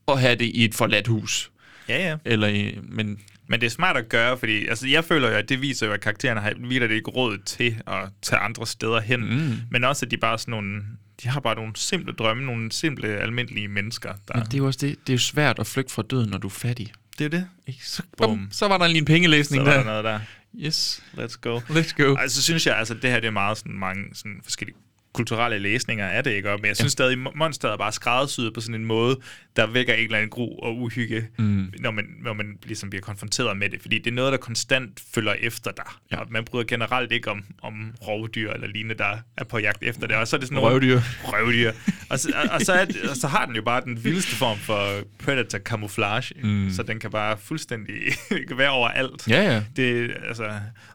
at 0.08 0.20
have 0.22 0.36
det 0.36 0.46
i 0.46 0.66
et 0.66 0.76
forladt 0.76 1.08
hus. 1.08 1.52
Ja, 1.90 2.10
ja. 2.10 2.18
Eller 2.26 2.48
i, 2.48 2.80
men 2.84 3.20
Men 3.50 3.60
det 3.62 3.66
er 3.66 3.72
smart 3.72 3.98
at 3.98 4.10
gøre, 4.10 4.38
fordi 4.38 4.68
altså, 4.68 4.88
jeg 4.88 5.04
føler 5.06 5.30
jo, 5.30 5.36
at 5.36 5.50
det 5.50 5.62
viser 5.62 5.88
jo, 5.88 5.94
at 5.94 6.02
karaktererne 6.02 6.42
har 6.42 6.54
vildt 6.68 6.92
ikke 6.92 7.12
råd 7.12 7.38
til 7.46 7.82
at 7.88 8.10
tage 8.22 8.40
andre 8.40 8.68
steder 8.68 9.00
hen. 9.02 9.20
Mm. 9.20 9.56
Men 9.72 9.84
også, 9.84 10.06
at 10.06 10.12
de 10.12 10.18
bare 10.18 10.38
sådan 10.40 10.52
nogle... 10.52 10.82
De 11.24 11.28
har 11.30 11.40
bare 11.40 11.56
nogle 11.56 11.72
simple 11.76 12.14
drømme, 12.14 12.46
nogle 12.46 12.72
simple, 12.72 13.08
almindelige 13.08 13.68
mennesker. 13.68 14.14
Der... 14.28 14.34
Men 14.36 14.44
det 14.46 14.54
er 14.54 14.58
jo 14.58 14.66
også 14.66 14.80
det. 14.82 14.96
Det 15.08 15.10
er 15.10 15.14
jo 15.14 15.20
svært 15.20 15.60
at 15.60 15.68
flygte 15.68 15.94
fra 15.94 16.04
døden, 16.10 16.30
når 16.30 16.38
du 16.38 16.48
er 16.48 16.52
fattig. 16.52 16.92
det 17.20 17.26
er 17.26 17.30
det. 17.30 17.48
Ikke? 17.68 17.80
Så, 17.86 18.04
bum, 18.18 18.48
så 18.52 18.68
var 18.68 18.78
der 18.78 18.88
lige 18.88 18.98
en 18.98 19.06
pengelæsning 19.06 19.60
Så 19.60 19.64
var 19.66 19.72
der. 19.72 19.78
der 19.84 19.86
noget 19.86 20.04
der. 20.04 20.20
Yes, 20.66 21.04
Let's 21.18 21.38
go. 21.42 21.60
let's 21.60 22.04
go. 22.04 22.16
Altså, 22.20 22.44
synes 22.44 22.68
jeg, 22.68 22.78
altså, 22.78 22.94
det 22.94 23.10
her 23.10 23.20
det 23.20 23.28
er 23.28 23.32
meget 23.32 23.58
sådan 23.58 23.74
mange 23.80 24.04
sådan 24.14 24.40
forskellige 24.44 24.78
kulturelle 25.14 25.60
læsninger 25.60 26.08
af 26.08 26.24
det, 26.24 26.32
ikke? 26.32 26.52
Og- 26.52 26.60
Men 26.62 26.68
jeg 26.68 26.78
synes 26.78 26.92
stadig, 26.92 27.18
Mo- 27.28 27.32
Monster 27.36 27.70
er 27.70 27.78
bare 27.78 27.92
skræddersyet 27.92 28.54
på 28.54 28.62
sådan 28.62 28.76
en 28.76 28.86
måde, 28.86 29.20
der 29.56 29.68
vækker 29.68 29.94
en 29.94 30.04
eller 30.04 30.18
anden 30.18 30.30
gro 30.30 30.56
og 30.58 30.78
uhygge, 30.78 31.28
Mm. 31.38 31.74
når, 31.80 31.92
man, 31.92 32.06
når 32.24 32.34
man 32.34 32.58
ligesom 32.64 32.90
bliver 32.90 33.02
konfronteret 33.02 33.58
med 33.58 33.70
det. 33.70 33.82
Fordi 33.82 33.98
det 33.98 34.08
er 34.08 34.16
noget, 34.16 34.32
der 34.32 34.38
konstant 34.38 35.00
følger 35.14 35.34
efter 35.34 35.72
dig. 35.72 35.86
Ja. 36.12 36.18
Og 36.18 36.28
man 36.32 36.46
bryder 36.46 36.66
generelt 36.66 37.12
ikke 37.12 37.32
om, 37.32 37.44
om 37.62 37.74
rovdyr 38.08 38.52
eller 38.52 38.68
lignende, 38.68 38.96
der 38.96 39.18
er 39.38 39.44
på 39.44 39.58
jagt 39.60 39.84
efter 39.84 40.08
det. 40.08 40.16
Og 40.18 40.28
så 40.28 40.36
er 40.36 40.40
det 40.40 40.48
sådan 40.48 40.56
nogle 40.62 40.74
Røvdyr. 40.74 41.00
røvdyr. 41.24 41.72
Og, 42.10 42.20
så, 42.20 42.32
og, 42.44 42.50
og, 42.52 42.62
så 42.62 42.74
er 42.74 42.86
det, 42.86 43.02
og 43.12 43.16
så 43.16 43.28
har 43.28 43.46
den 43.46 43.56
jo 43.56 43.62
bare 43.62 43.82
den 43.82 44.04
vildeste 44.04 44.36
form 44.36 44.58
for 44.58 44.90
predator 45.24 45.58
camouflage. 45.60 46.36
Mm. 46.44 46.70
Så 46.72 46.84
den 46.84 47.00
kan 47.00 47.12
bare 47.12 47.38
fuldstændig 47.38 47.96
kan 48.48 48.58
være 48.58 48.70
overalt. 48.70 49.28
Ja, 49.28 49.42
ja. 49.54 49.64
Det 49.76 50.00
er 50.12 50.14
altså 50.28 50.52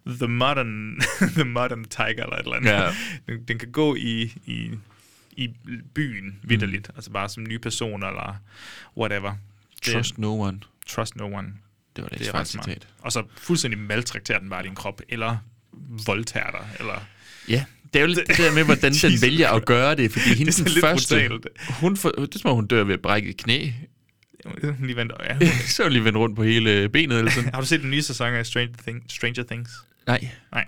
the 0.07 0.29
modern, 0.29 1.01
the 1.37 1.45
modern 1.45 1.85
tiger 1.85 2.07
eller 2.25 2.37
et 2.37 2.39
eller 2.45 2.57
andet. 2.57 2.71
Ja. 2.71 2.89
Den, 3.33 3.45
den 3.49 3.59
kan 3.59 3.73
gå 3.73 3.95
i, 3.95 4.12
i, 4.47 4.71
i 5.37 5.49
byen 5.95 6.39
vidderligt. 6.43 6.89
Mm. 6.89 6.95
Altså 6.97 7.11
bare 7.11 7.29
som 7.29 7.43
nye 7.49 7.59
personer 7.59 8.07
eller 8.07 8.37
whatever. 8.97 9.35
Det- 9.85 9.93
Trust 9.95 10.19
no 10.19 10.41
one. 10.43 10.61
Trust 10.89 11.17
no 11.17 11.25
one. 11.37 11.49
Det 11.97 12.03
var 12.05 12.09
det, 12.09 12.19
Det 12.19 12.29
er 12.35 12.45
citat. 12.45 12.89
Og 12.99 13.13
så 13.13 13.23
fuldstændig 13.37 13.81
maltrakterer 13.81 14.39
den 14.39 14.51
bare 14.51 14.63
din 14.63 14.75
krop, 14.75 15.01
eller 15.09 15.37
voldtager 16.07 16.51
dig, 16.51 16.69
eller... 16.79 17.07
Ja, 17.49 17.65
det 17.93 17.99
er 17.99 18.01
jo 18.01 18.07
lidt 18.07 18.19
det 18.29 18.37
der 18.39 18.55
med, 18.55 18.65
hvordan 18.65 18.93
den 19.03 19.13
vælger 19.23 19.49
at 19.51 19.65
gøre 19.65 19.95
det, 19.95 20.13
fordi 20.13 20.35
hende 20.35 20.53
Det 20.53 20.61
er 20.61 20.65
den 20.65 20.81
første, 20.81 21.29
brutalt. 21.29 21.47
hun 21.81 21.97
for, 21.97 22.09
det 22.11 22.41
tror 22.41 22.53
hun 22.55 22.67
dør 22.67 22.85
ved 22.85 22.95
at 22.95 23.03
brække 23.03 23.29
et 23.31 23.37
knæ. 23.37 23.71
Lige 24.81 24.97
vent, 24.97 25.13
ja. 25.21 25.51
så 25.75 25.83
er 25.85 25.89
lige 25.89 26.05
vendt 26.05 26.19
rundt 26.19 26.37
på 26.37 26.43
hele 26.43 26.89
benet 26.89 27.19
eller 27.19 27.31
sådan. 27.31 27.55
Har 27.55 27.61
du 27.61 27.67
set 27.67 27.81
den 27.81 27.91
nye 27.91 28.03
sæson 28.03 28.35
af 28.35 28.47
Stranger, 28.47 28.75
Thing, 28.83 29.05
Stranger 29.09 29.43
Things? 29.51 29.71
Nej. 30.07 30.29
Nej. 30.53 30.67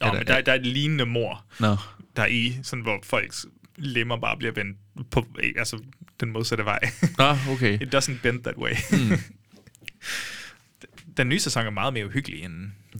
Er, 0.00 0.06
Nå, 0.06 0.18
men 0.18 0.26
der, 0.26 0.40
der 0.40 0.52
er 0.52 0.56
et 0.56 0.66
lignende 0.66 1.06
mor, 1.06 1.44
Nå. 1.60 1.76
Der 2.16 2.22
er 2.22 2.26
i, 2.26 2.58
sådan, 2.62 2.82
hvor 2.82 2.98
folks 3.02 3.46
lemmer 3.76 4.16
bare 4.20 4.36
bliver 4.36 4.52
vendt 4.52 4.76
på, 5.10 5.26
altså 5.56 5.78
den 6.20 6.32
modsatte 6.32 6.64
vej. 6.64 6.80
Nå, 7.18 7.24
okay. 7.54 7.80
It 7.82 7.94
doesn't 7.94 8.20
bend 8.22 8.42
that 8.42 8.56
way. 8.56 8.72
Mm. 8.92 9.18
den 11.16 11.28
nye 11.28 11.38
sæson 11.38 11.66
er 11.66 11.70
meget 11.70 11.92
mere 11.92 12.06
uhyggelig 12.06 12.44
end 12.44 12.52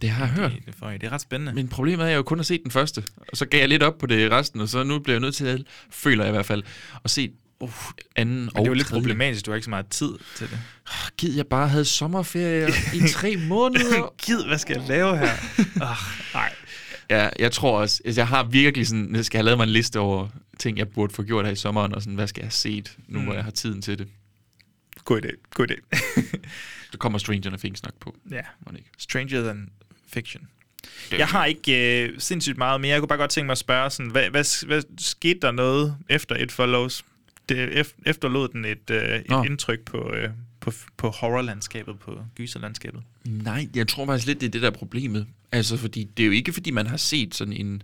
Det 0.02 0.10
har 0.10 0.24
jeg 0.26 0.34
hørt. 0.34 0.52
det 0.66 0.74
forrige. 0.78 0.98
Det 0.98 1.06
er 1.06 1.12
ret 1.12 1.20
spændende. 1.20 1.52
Men 1.52 1.68
problemet 1.68 2.02
er, 2.02 2.06
at 2.06 2.10
jeg 2.10 2.16
jo 2.16 2.22
kun 2.22 2.38
har 2.38 2.42
set 2.44 2.60
den 2.62 2.70
første. 2.70 3.02
Og 3.28 3.36
så 3.36 3.46
gav 3.46 3.60
jeg 3.60 3.68
lidt 3.68 3.82
op 3.82 3.98
på 3.98 4.06
det 4.06 4.30
resten, 4.30 4.60
og 4.60 4.68
så 4.68 4.84
nu 4.84 4.98
bliver 4.98 5.14
jeg 5.14 5.20
nødt 5.20 5.34
til 5.34 5.46
at, 5.46 5.62
føler 5.90 6.24
jeg 6.24 6.30
i 6.30 6.34
hvert 6.34 6.46
fald, 6.46 6.62
at 7.04 7.10
se 7.10 7.30
uh, 7.60 7.70
anden 8.16 8.36
Men 8.38 8.48
og 8.48 8.54
det 8.54 8.60
er 8.60 8.66
jo 8.66 8.72
lidt 8.72 8.86
tredje. 8.86 9.02
problematisk, 9.02 9.46
du 9.46 9.50
har 9.50 9.56
ikke 9.56 9.64
så 9.64 9.70
meget 9.70 9.88
tid 9.88 10.10
til 10.36 10.50
det. 10.50 10.58
Gid, 11.18 11.36
jeg 11.36 11.46
bare 11.46 11.68
havde 11.68 11.84
sommerferie 11.84 12.68
i 12.94 13.08
tre 13.08 13.36
måneder. 13.48 14.14
Gid, 14.22 14.44
hvad 14.46 14.58
skal 14.58 14.76
jeg 14.78 14.88
lave 14.88 15.18
her? 15.18 15.32
oh, 15.80 15.96
nej. 16.34 16.52
Ja, 17.10 17.28
jeg 17.38 17.52
tror 17.52 17.80
også, 17.80 18.02
altså, 18.04 18.20
jeg 18.20 18.28
har 18.28 18.42
virkelig 18.44 18.86
sådan, 18.86 19.14
jeg 19.14 19.24
skal 19.24 19.38
have 19.38 19.44
lavet 19.44 19.58
mig 19.58 19.64
en 19.64 19.70
liste 19.70 20.00
over 20.00 20.28
ting, 20.58 20.78
jeg 20.78 20.88
burde 20.88 21.14
få 21.14 21.22
gjort 21.22 21.44
her 21.44 21.52
i 21.52 21.56
sommeren, 21.56 21.94
og 21.94 22.02
sådan, 22.02 22.14
hvad 22.14 22.26
skal 22.26 22.40
jeg 22.40 22.46
have 22.46 22.50
set, 22.52 22.96
nu 23.08 23.18
Mm. 23.18 23.24
hvor 23.24 23.34
jeg 23.34 23.44
har 23.44 23.50
tiden 23.50 23.82
til 23.82 23.98
det. 23.98 24.08
God 25.04 25.20
idé. 25.24 25.30
God 25.54 25.66
idé. 25.70 25.98
Der 26.92 26.98
kommer 26.98 27.18
Stranger 27.18 27.56
Things 27.56 27.82
nok 27.82 27.94
på. 28.00 28.16
ja. 28.30 28.40
Ikke? 28.76 28.90
Stranger 28.98 29.42
than 29.42 29.68
fiction. 30.08 30.48
Det- 31.10 31.18
Jeg 31.18 31.26
har 31.28 31.44
ikke 31.44 32.02
øh, 32.04 32.14
sindssygt 32.18 32.58
meget 32.58 32.80
mere. 32.80 32.90
Jeg 32.92 33.00
kunne 33.00 33.08
bare 33.08 33.18
godt 33.18 33.30
tænke 33.30 33.46
mig 33.46 33.52
at 33.52 33.58
spørge, 33.58 33.90
sådan, 33.90 34.12
hvad, 34.12 34.30
hvad, 34.30 34.66
hvad 34.66 34.82
skete 34.98 35.38
der 35.40 35.50
noget 35.50 35.96
efter 36.08 36.36
It 36.36 36.52
Follows? 36.52 37.04
Det 37.48 37.68
ef- 37.86 38.02
efterlod 38.06 38.48
den 38.48 38.64
et, 38.64 38.90
øh, 38.90 39.18
et 39.18 39.28
Nå. 39.28 39.42
indtryk 39.42 39.80
på, 39.84 40.12
øh, 40.14 40.30
på, 40.66 40.72
på 40.96 41.08
horrorlandskabet, 41.10 41.98
på 41.98 42.18
gyserlandskabet? 42.34 43.02
Nej, 43.24 43.68
jeg 43.74 43.88
tror 43.88 44.06
faktisk 44.06 44.26
lidt, 44.26 44.40
det 44.40 44.46
er 44.46 44.50
det, 44.50 44.62
der 44.62 44.70
er 44.70 44.74
problemet. 44.74 45.26
Altså, 45.52 45.76
fordi 45.76 46.04
det 46.04 46.22
er 46.22 46.26
jo 46.26 46.32
ikke, 46.32 46.52
fordi 46.52 46.70
man 46.70 46.86
har 46.86 46.96
set 46.96 47.34
sådan 47.34 47.52
en, 47.52 47.82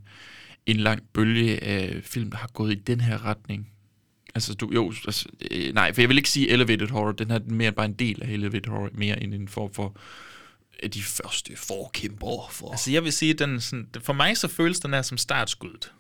en 0.67 0.77
lang 0.77 1.03
bølge 1.13 1.65
af 1.65 2.01
film, 2.05 2.31
der 2.31 2.39
har 2.39 2.51
gået 2.53 2.73
i 2.73 2.75
den 2.75 3.01
her 3.01 3.25
retning. 3.25 3.69
Altså, 4.35 4.55
du, 4.55 4.71
jo, 4.75 4.93
altså, 5.07 5.29
øh, 5.51 5.75
nej, 5.75 5.93
for 5.93 6.01
jeg 6.01 6.09
vil 6.09 6.17
ikke 6.17 6.31
sige 6.31 6.51
elevated 6.51 6.89
horror. 6.89 7.13
Den 7.13 7.31
her 7.31 7.39
er 7.39 7.43
mere 7.47 7.73
bare 7.73 7.87
en 7.87 7.93
del 7.93 8.23
af 8.23 8.29
elevated 8.29 8.71
horror, 8.71 8.91
mere 8.93 9.23
end 9.23 9.35
en 9.35 9.49
form 9.49 9.75
for 9.75 9.97
øh, 10.83 10.91
de 10.91 11.03
første 11.03 11.57
forkæmper 11.57 12.49
for... 12.51 12.71
Altså, 12.71 12.91
jeg 12.91 13.05
vil 13.05 13.13
sige, 13.13 13.35
den 13.35 13.61
sådan, 13.61 13.89
for 14.01 14.13
mig 14.13 14.37
så 14.37 14.49
føles 14.49 14.81
den 14.81 14.93
her 14.93 15.03
som 15.03 15.19
startskuddet 15.19 15.93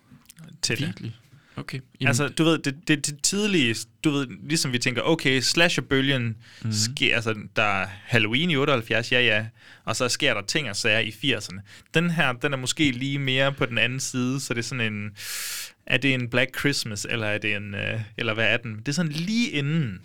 til 0.62 0.78
det. 0.78 1.12
Okay. 1.56 1.80
Altså, 2.00 2.28
du 2.28 2.44
ved, 2.44 2.58
det, 2.58 2.74
det, 2.88 3.06
det 3.06 3.22
tidlige, 3.22 3.76
du 4.04 4.10
ved, 4.10 4.26
ligesom 4.48 4.72
vi 4.72 4.78
tænker, 4.78 5.02
okay, 5.02 5.40
slasherbølgen 5.40 6.22
Mhm. 6.22 6.34
mm-hmm. 6.62 6.72
sker, 6.72 7.14
altså, 7.14 7.34
der 7.56 7.62
er 7.62 7.86
Halloween 8.04 8.50
i 8.50 8.56
78, 8.56 9.12
ja, 9.12 9.20
ja, 9.20 9.46
og 9.84 9.96
så 9.96 10.08
sker 10.08 10.34
der 10.34 10.42
ting 10.42 10.70
og 10.70 10.76
sager 10.76 10.98
i 10.98 11.10
80'erne. 11.10 11.60
Den 11.94 12.10
her, 12.10 12.32
den 12.32 12.52
er 12.52 12.56
måske 12.56 12.90
lige 12.90 13.18
mere 13.18 13.52
på 13.52 13.66
den 13.66 13.78
anden 13.78 14.00
side, 14.00 14.40
så 14.40 14.54
det 14.54 14.58
er 14.60 14.64
sådan 14.64 14.92
en, 14.92 15.10
er 15.86 15.96
det 15.96 16.14
en 16.14 16.28
Black 16.30 16.58
Christmas, 16.58 17.06
eller 17.10 17.26
er 17.26 17.38
det 17.38 17.54
en, 17.56 17.74
øh, 17.74 18.00
eller 18.16 18.34
hvad 18.34 18.46
er 18.46 18.56
den? 18.56 18.76
Det 18.78 18.88
er 18.88 18.92
sådan 18.92 19.12
lige 19.12 19.50
inden 19.50 20.00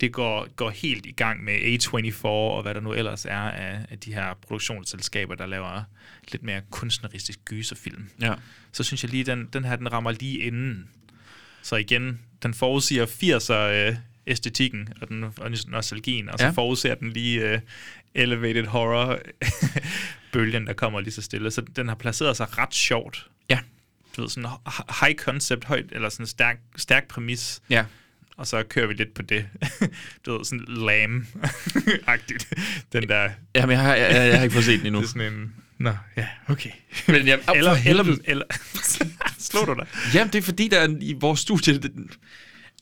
det 0.00 0.12
går, 0.12 0.48
går 0.56 0.70
helt 0.70 1.06
i 1.06 1.10
gang 1.12 1.44
med 1.44 1.54
A24 1.54 2.24
og 2.24 2.62
hvad 2.62 2.74
der 2.74 2.80
nu 2.80 2.92
ellers 2.92 3.24
er 3.24 3.38
af, 3.38 3.86
af 3.90 3.98
de 3.98 4.14
her 4.14 4.34
produktionsselskaber, 4.42 5.34
der 5.34 5.46
laver 5.46 5.82
lidt 6.32 6.42
mere 6.42 6.60
kunstneristisk 6.70 7.38
gyserfilm 7.44 8.08
ja. 8.20 8.34
så 8.72 8.82
synes 8.84 9.02
jeg 9.02 9.10
lige, 9.10 9.24
den, 9.24 9.48
den 9.52 9.64
her, 9.64 9.76
den 9.76 9.92
rammer 9.92 10.10
lige 10.12 10.38
inden. 10.38 10.88
Så 11.62 11.76
igen, 11.76 12.20
den 12.42 12.54
forudsiger 12.54 13.06
80'er 13.06 13.52
øh, 13.90 13.96
æstetikken 14.26 14.88
og, 15.00 15.08
den, 15.08 15.24
og 15.24 15.50
nostalgien, 15.68 16.28
og 16.28 16.38
så 16.38 16.44
Ja. 16.44 16.50
forudser 16.50 16.94
den 16.94 17.10
lige 17.12 17.40
øh, 17.52 17.60
elevated 18.14 18.66
horror 18.66 19.18
bølgen, 20.32 20.66
der 20.66 20.72
kommer 20.72 21.00
lige 21.00 21.12
så 21.12 21.22
stille. 21.22 21.50
Så 21.50 21.60
den 21.76 21.88
har 21.88 21.94
placeret 21.94 22.36
sig 22.36 22.58
ret 22.58 22.74
sjovt. 22.74 23.26
Ja. 23.48 23.58
Du 24.16 24.20
ved, 24.20 24.28
sådan 24.30 24.50
hi- 24.68 25.06
high 25.06 25.16
concept, 25.18 25.64
højt, 25.64 25.86
eller 25.92 26.08
sådan 26.08 26.26
stærk, 26.26 26.60
stærk 26.76 27.08
præmis, 27.08 27.62
Ja. 27.70 27.84
Og 28.38 28.46
så 28.46 28.62
kører 28.62 28.86
vi 28.86 28.94
lidt 28.94 29.14
på 29.14 29.22
det. 29.22 29.46
du 30.26 30.36
ved, 30.36 30.44
sådan 30.44 30.64
lam-agtigt. 30.68 32.48
Den 32.92 33.08
der, 33.08 33.30
Jamen, 33.54 33.70
jeg 33.70 33.80
har, 33.80 33.94
jeg, 33.94 34.14
jeg, 34.14 34.28
jeg 34.28 34.36
har 34.36 34.42
ikke 34.42 34.52
fået 34.52 34.64
set 34.64 34.78
den 34.78 34.86
endnu. 34.86 35.00
det 35.00 35.06
er 35.06 35.08
sådan 35.08 35.32
en, 35.32 35.52
nå, 35.78 35.92
ja, 36.16 36.26
okay. 36.48 36.70
Men 37.06 37.26
jeg, 37.26 37.38
Eller, 37.38 37.52
eller, 37.54 37.74
helvede. 37.74 38.18
eller, 38.24 38.44
slår 39.38 39.64
du 39.64 39.74
dig? 39.74 39.86
Jamen, 40.14 40.32
det 40.32 40.38
er 40.38 40.42
fordi, 40.42 40.68
der 40.68 40.78
er 40.78 40.88
i 41.00 41.14
vores 41.20 41.40
studie, 41.40 41.78
den, 41.78 42.10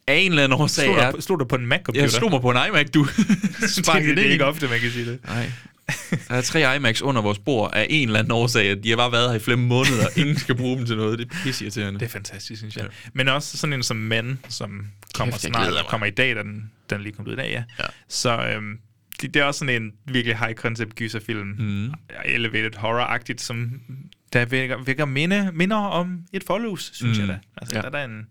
af 0.07 0.15
en 0.15 0.31
eller 0.31 0.45
anden 0.45 0.61
årsag 0.61 0.85
Slog 0.85 0.97
er... 0.99 1.11
du, 1.11 1.35
du 1.35 1.45
på 1.45 1.57
en 1.57 1.67
Mac-computer? 1.67 2.01
Jeg 2.01 2.11
slog 2.11 2.31
mig 2.31 2.41
på 2.41 2.51
en 2.51 2.57
iMac, 2.69 2.91
du. 2.91 3.05
det, 3.05 3.87
det, 3.87 4.17
det 4.17 4.27
er 4.27 4.31
ikke 4.31 4.45
ofte, 4.45 4.69
man 4.69 4.81
kan 4.81 4.91
sige 4.91 5.11
det. 5.11 5.21
Nej. 5.29 5.51
Der 6.29 6.35
er 6.35 6.41
tre 6.41 6.77
iMacs 6.77 7.03
under 7.03 7.23
vores 7.23 7.39
bord 7.39 7.71
af 7.75 7.87
en 7.91 8.09
eller 8.09 8.19
anden 8.19 8.33
årsag. 8.33 8.83
De 8.83 8.89
har 8.91 8.97
bare 8.97 9.13
været 9.13 9.29
her 9.31 9.37
i 9.37 9.39
flere 9.39 9.57
måneder, 9.57 10.07
og 10.07 10.19
ingen 10.19 10.37
skal 10.39 10.55
bruge 10.55 10.77
dem 10.79 10.87
til 10.87 10.97
noget. 10.97 11.19
Det 11.19 11.25
er 11.33 11.37
pisseirriterende. 11.43 12.01
Det 12.01 12.07
er 12.07 12.11
fantastisk, 12.11 12.59
synes 12.61 12.77
jeg. 12.77 12.85
Ja. 12.85 12.89
Men 13.13 13.29
også 13.29 13.57
sådan 13.59 13.73
en 13.75 13.83
som 13.83 13.97
Men, 13.97 14.39
som 14.49 14.87
kommer 15.15 15.35
jeg 15.35 15.41
snart, 15.41 15.87
kommer 15.89 16.07
i 16.07 16.11
dag, 16.11 16.37
den, 16.37 16.71
den 16.91 16.99
er 16.99 17.03
lige 17.03 17.13
kommet 17.13 17.29
ud 17.33 17.37
i 17.37 17.41
dag, 17.41 17.51
ja. 17.51 17.65
Ja. 17.81 17.85
Så 18.09 18.39
øhm, 18.47 18.79
det, 19.21 19.35
det, 19.35 19.41
er 19.41 19.45
også 19.45 19.59
sådan 19.59 19.83
en 19.83 19.93
virkelig 20.05 20.37
high-concept 20.39 20.95
gyserfilm. 20.95 21.47
Mhm. 21.47 21.93
Elevated 22.25 22.71
horror-agtigt, 22.77 23.41
som 23.43 23.81
der 24.33 24.45
vækker, 24.45 24.83
vækker 24.85 25.05
minde, 25.05 25.51
minder 25.55 25.77
om 25.77 26.21
et 26.33 26.45
forløs, 26.45 26.91
synes 26.95 27.19
Mm. 27.19 27.25
jeg 27.25 27.29
da. 27.35 27.39
Altså, 27.57 27.77
Ja. 27.77 27.81
der 27.81 27.87
er 27.87 27.91
der 27.91 28.05
en, 28.05 28.27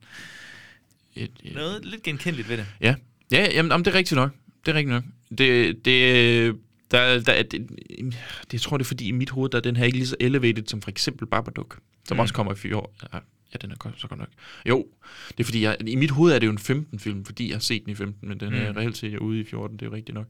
Et, 1.15 1.31
et, 1.43 1.55
noget 1.55 1.85
lidt 1.85 2.03
genkendeligt 2.03 2.49
ved 2.49 2.57
det. 2.57 2.65
Ja, 2.81 2.95
ja 3.31 3.37
ja, 3.43 3.51
jamen, 3.53 3.71
jamen, 3.71 3.85
det 3.85 3.91
er 3.93 3.97
rigtigt 3.97 4.15
nok. 4.15 4.31
Det 4.65 4.71
er 4.71 4.75
rigtigt 4.75 4.93
nok. 4.93 5.03
Det, 5.37 5.75
det, 5.85 6.55
der, 6.91 7.19
der, 7.19 7.43
det, 7.43 7.69
det, 8.01 8.53
jeg 8.53 8.61
tror, 8.61 8.77
det 8.77 8.83
er 8.83 8.87
fordi 8.87 9.07
i 9.07 9.11
mit 9.11 9.29
hoved, 9.29 9.49
der 9.49 9.57
er 9.57 9.61
den 9.61 9.75
her 9.75 9.85
ikke 9.85 9.97
lige 9.97 10.07
så 10.07 10.15
elevated 10.19 10.63
som 10.67 10.81
for 10.81 10.89
eksempel 10.89 11.27
Babadook, 11.27 11.79
som 12.07 12.17
Mm. 12.17 12.19
også 12.21 12.33
kommer 12.33 12.51
i 12.53 12.55
fjor. 12.55 12.91
Ja, 13.13 13.19
Ja, 13.53 13.57
den 13.61 13.71
er 13.71 13.75
godt, 13.75 14.01
så 14.01 14.07
godt 14.07 14.19
nok. 14.19 14.27
Jo, 14.69 14.85
det 15.29 15.39
er 15.39 15.43
fordi, 15.43 15.61
jeg, 15.63 15.77
i 15.87 15.95
mit 15.95 16.11
hoved 16.11 16.33
er 16.33 16.39
det 16.39 16.47
jo 16.47 16.51
en 16.51 16.57
15-film, 16.57 17.25
fordi 17.25 17.47
jeg 17.47 17.55
har 17.55 17.59
set 17.59 17.83
den 17.85 17.91
i 17.91 17.95
15, 17.95 18.29
men 18.29 18.39
den 18.39 18.49
mm. 18.49 18.55
er 18.55 18.77
reelt 18.77 18.97
set 18.97 19.07
jeg 19.11 19.15
er 19.15 19.19
ude 19.21 19.39
i 19.39 19.43
14, 19.43 19.77
det 19.77 19.85
er 19.85 19.89
jo 19.89 19.95
rigtigt 19.95 20.15
nok. 20.15 20.25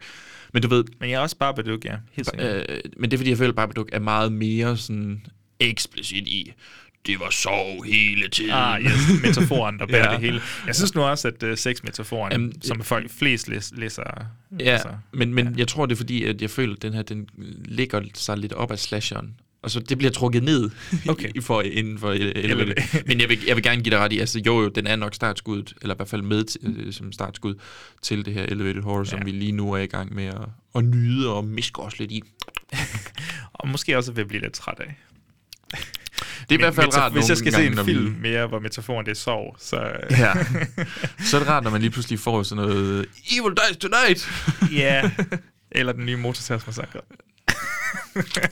Men 0.54 0.62
du 0.62 0.68
ved... 0.68 0.84
Men 1.00 1.10
jeg 1.10 1.16
er 1.16 1.20
også 1.20 1.38
Babadook, 1.38 1.86
ja. 1.86 1.98
Helt 2.12 2.30
sikkert. 2.30 2.66
øh, 2.70 2.80
men 2.98 3.12
det 3.12 3.18
er 3.18 3.18
fordi, 3.18 3.30
jeg 3.30 3.38
føler, 3.38 3.50
at 3.50 3.56
Babadook 3.56 3.90
er 3.94 4.00
meget 4.00 4.32
mere 4.32 4.78
sådan 4.78 5.26
eksplicit 5.60 6.28
i, 6.28 6.54
det 7.06 7.20
var 7.20 7.30
sov 7.30 7.84
hele 7.86 8.28
tiden. 8.28 8.52
Ah, 8.52 8.82
yes, 8.82 9.22
metaforen, 9.24 9.80
der 9.80 9.86
bærer 9.86 10.06
Ja. 10.12 10.12
det 10.12 10.22
hele. 10.22 10.42
Jeg 10.68 10.76
synes 10.76 10.96
nu 10.96 11.02
også, 11.02 11.28
at 11.28 11.44
uh, 11.44 11.56
sexmetaforen, 11.56 12.42
um, 12.42 12.52
som 12.62 12.82
folk 12.82 13.12
flest 13.12 13.50
læs, 13.50 13.74
læser... 13.76 14.04
Ja, 14.60 14.66
altså, 14.66 14.90
men, 15.12 15.34
men 15.34 15.48
ja. 15.48 15.54
jeg 15.58 15.68
tror, 15.68 15.86
det 15.86 15.96
er 15.96 15.98
fordi, 15.98 16.24
at 16.24 16.42
jeg 16.42 16.50
føler, 16.50 16.76
at 16.76 16.82
den 16.82 16.94
her, 16.94 17.02
den 17.02 17.28
ligger 17.66 18.02
sig 18.14 18.38
lidt 18.38 18.54
op 18.54 18.72
af 18.72 18.80
slasheren. 18.80 19.36
Og 19.62 19.72
så 19.72 19.80
det 19.80 19.98
bliver 19.98 20.12
trukket 20.12 20.44
ned 20.44 20.70
okay. 21.10 21.32
i 21.36 21.42
for, 21.42 21.62
inden 21.62 22.00
for 22.00 22.12
elevator. 22.12 22.74
Men 23.08 23.22
jeg 23.22 23.30
vil, 23.30 23.40
jeg 23.48 23.56
vil 23.56 23.64
gerne 23.64 23.84
give 23.84 23.92
dig 23.92 24.00
ret 24.00 24.14
i, 24.14 24.20
altså 24.20 24.40
jo 24.46 24.62
jo, 24.62 24.70
den 24.70 24.88
er 24.88 24.96
nok 24.96 25.16
startskuddet, 25.16 25.74
eller 25.82 25.96
i 25.96 25.98
hvert 25.98 26.08
fald 26.08 26.22
med 26.22 26.44
til, 26.44 26.60
øh, 26.64 26.94
som 26.94 27.12
startskud 27.12 27.56
til 28.02 28.26
det 28.26 28.34
her 28.34 28.44
elevated 28.44 28.82
horror, 28.82 29.00
ja. 29.00 29.06
som 29.06 29.26
vi 29.26 29.32
lige 29.32 29.52
nu 29.52 29.74
er 29.74 29.78
i 29.78 29.86
gang 29.86 30.16
med 30.16 30.26
at, 30.26 30.48
at 30.76 30.86
nyde 30.86 31.34
og 31.34 31.46
miske 31.46 31.82
os 31.82 32.00
lidt 32.00 32.12
i. 32.12 32.22
og 33.54 33.68
måske 33.68 33.98
også 33.98 34.12
vil 34.12 34.26
blive 34.26 34.42
lidt 34.42 34.54
træt 34.54 34.80
af. 34.80 34.96
Det 36.50 36.56
er 36.56 36.60
i 36.60 36.62
hvert 36.62 36.76
fald 36.76 36.98
rart 36.98 37.12
Hvis 37.12 37.30
jeg 37.30 37.38
skal 37.38 37.54
se 37.54 37.66
en 37.66 37.78
vi- 37.78 37.84
film 37.84 38.16
mere, 38.22 38.48
hvor 38.48 38.60
metaforen 38.60 39.06
det 39.06 39.12
er 39.12 39.16
sov, 39.16 39.56
så... 39.60 39.92
Ja. 40.12 40.34
Så 41.26 41.38
er 41.38 41.40
det 41.42 41.50
rart, 41.50 41.64
når 41.64 41.72
man 41.72 41.82
lige 41.82 41.92
pludselig 41.92 42.20
får 42.20 42.44
sådan 42.44 42.64
noget 42.66 43.06
Evil 43.32 43.54
Dies 43.56 43.78
Tonight. 43.78 44.30
Ja, 44.72 45.12
eller 45.72 45.94
den 45.94 46.06
nye 46.06 46.16
motorsagsmassakre. 46.16 47.02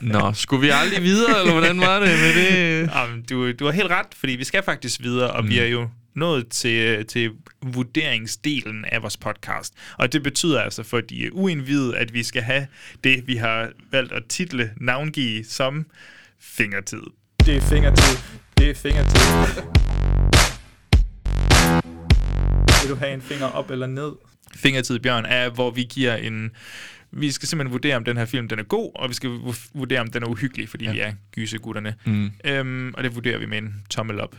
Nå, 0.00 0.32
skulle 0.32 0.60
vi 0.60 0.70
aldrig 0.74 1.02
videre, 1.02 1.40
eller 1.40 1.52
hvordan 1.52 1.80
var 1.80 2.00
det 2.00 2.08
med 2.08 2.34
det? 2.34 2.90
Jamen, 2.94 3.22
du, 3.22 3.52
du 3.52 3.64
har 3.64 3.72
helt 3.72 3.90
ret, 3.90 4.06
fordi 4.16 4.32
vi 4.32 4.44
skal 4.44 4.62
faktisk 4.62 5.02
videre, 5.02 5.30
og 5.30 5.44
mm. 5.44 5.50
vi 5.50 5.58
er 5.58 5.66
jo 5.66 5.88
nået 6.14 6.48
til, 6.48 7.06
til 7.06 7.30
vurderingsdelen 7.62 8.84
af 8.84 9.02
vores 9.02 9.16
podcast. 9.16 9.74
Og 9.98 10.12
det 10.12 10.22
betyder 10.22 10.60
altså 10.60 10.82
for 10.82 11.00
de 11.00 11.34
uindvidede, 11.34 11.96
at 11.96 12.14
vi 12.14 12.22
skal 12.22 12.42
have 12.42 12.66
det, 13.04 13.26
vi 13.26 13.36
har 13.36 13.70
valgt 13.90 14.12
at 14.12 14.22
title 14.28 14.70
navngive 14.76 15.44
som 15.44 15.86
fingertid. 16.40 17.02
Det 17.46 17.56
er 17.56 17.60
fingertid. 17.60 18.18
Det 18.58 18.70
er 18.70 18.74
fingertid. 18.74 19.20
Vil 22.82 22.90
du 22.90 22.94
have 22.94 23.14
en 23.14 23.22
finger 23.22 23.46
op 23.46 23.70
eller 23.70 23.86
ned? 23.86 24.12
Fingertid, 24.54 24.98
Bjørn, 24.98 25.24
er, 25.24 25.50
hvor 25.50 25.70
vi 25.70 25.82
giver 25.82 26.14
en... 26.16 26.50
Vi 27.10 27.30
skal 27.30 27.48
simpelthen 27.48 27.72
vurdere, 27.72 27.96
om 27.96 28.04
den 28.04 28.16
her 28.16 28.24
film 28.24 28.48
den 28.48 28.58
er 28.58 28.62
god, 28.62 28.90
og 28.94 29.08
vi 29.08 29.14
skal 29.14 29.30
vu- 29.30 29.70
vurdere, 29.74 30.00
om 30.00 30.10
den 30.10 30.22
er 30.22 30.26
uhyggelig, 30.26 30.68
fordi 30.68 30.84
ja. 30.84 30.92
vi 30.92 30.98
er 30.98 31.12
gysegutterne. 31.34 31.94
Mm. 32.04 32.30
Øhm, 32.44 32.94
og 32.94 33.04
det 33.04 33.14
vurderer 33.14 33.38
vi 33.38 33.46
med 33.46 33.58
en 33.58 33.74
tommel 33.90 34.20
op. 34.20 34.36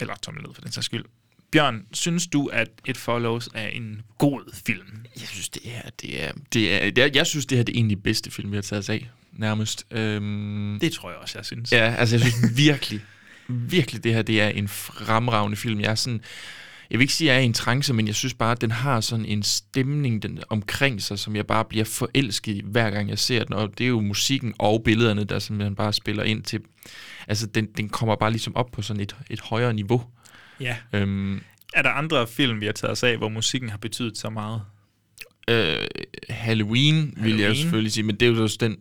Eller 0.00 0.14
tommel 0.22 0.42
ned, 0.44 0.54
for 0.54 0.62
den 0.62 0.72
sags 0.72 0.84
skyld. 0.84 1.04
Bjørn, 1.50 1.86
synes 1.92 2.26
du, 2.26 2.46
at 2.46 2.68
It 2.86 2.96
Follows 2.96 3.48
er 3.54 3.68
en 3.68 4.02
god 4.18 4.54
film? 4.66 4.86
Jeg 5.20 5.28
synes, 5.28 5.48
det 5.48 5.62
er... 5.66 5.90
Det 6.02 6.24
er, 6.24 6.32
det 6.52 6.74
er, 6.74 6.90
det 6.90 7.04
er 7.04 7.08
jeg 7.14 7.26
synes, 7.26 7.46
det 7.46 7.58
her 7.58 7.64
det 7.64 7.72
er 7.72 7.76
egentlig 7.76 8.02
bedste 8.02 8.30
film, 8.30 8.50
vi 8.50 8.56
har 8.56 8.62
taget 8.62 8.78
os 8.80 8.88
af, 8.88 9.10
nærmest. 9.38 9.86
Øhm, 9.90 10.78
Det 10.80 10.92
tror 10.92 11.10
jeg 11.10 11.18
også, 11.18 11.38
jeg 11.38 11.44
synes. 11.44 11.72
Ja, 11.72 11.94
altså 11.98 12.16
jeg 12.16 12.20
synes 12.20 12.56
virkelig, 12.56 13.00
virkelig 13.48 14.04
det 14.04 14.14
her, 14.14 14.22
det 14.22 14.40
er 14.40 14.48
en 14.48 14.68
fremragende 14.68 15.56
film. 15.56 15.80
Jeg 15.80 15.90
er 15.90 15.94
sådan, 15.94 16.20
jeg 16.90 16.98
vil 16.98 17.02
ikke 17.04 17.14
sige, 17.14 17.30
at 17.30 17.34
jeg 17.34 17.40
er 17.40 17.42
i 17.42 17.46
en 17.46 17.52
trance, 17.52 17.94
men 17.94 18.06
jeg 18.06 18.14
synes 18.14 18.34
bare, 18.34 18.52
at 18.52 18.60
den 18.60 18.70
har 18.70 19.00
sådan 19.00 19.24
en 19.24 19.42
stemning 19.42 20.22
den, 20.22 20.38
omkring 20.48 21.02
sig, 21.02 21.18
som 21.18 21.36
jeg 21.36 21.46
bare 21.46 21.64
bliver 21.64 21.84
forelsket 21.84 22.52
i, 22.54 22.62
hver 22.64 22.90
gang 22.90 23.08
jeg 23.08 23.18
ser 23.18 23.44
den. 23.44 23.54
Og 23.54 23.78
det 23.78 23.84
er 23.84 23.88
jo 23.88 24.00
musikken 24.00 24.54
og 24.58 24.82
billederne, 24.84 25.24
der 25.24 25.38
simpelthen 25.38 25.74
bare 25.74 25.92
spiller 25.92 26.22
ind 26.22 26.42
til... 26.42 26.60
Altså, 27.28 27.46
den, 27.46 27.66
den 27.76 27.88
kommer 27.88 28.16
bare 28.16 28.30
ligesom 28.30 28.56
op 28.56 28.70
på 28.72 28.82
sådan 28.82 29.02
et, 29.02 29.16
et 29.30 29.40
højere 29.40 29.74
niveau. 29.74 30.04
Ja. 30.60 30.76
Øhm, 30.92 31.40
Er 31.74 31.82
der 31.82 31.90
andre 31.90 32.26
film, 32.26 32.60
vi 32.60 32.66
har 32.66 32.72
taget 32.72 32.92
os 32.92 33.02
af, 33.02 33.16
hvor 33.16 33.28
musikken 33.28 33.70
har 33.70 33.78
betydet 33.78 34.18
så 34.18 34.30
meget? 34.30 34.62
øh, 35.48 35.56
Halloween, 35.56 36.28
Halloween, 36.30 37.14
vil 37.16 37.38
jeg 37.38 37.56
selvfølgelig 37.56 37.92
sige, 37.92 38.04
men 38.04 38.16
det 38.16 38.28
er 38.28 38.32
jo 38.32 38.42
også 38.42 38.56
den, 38.60 38.76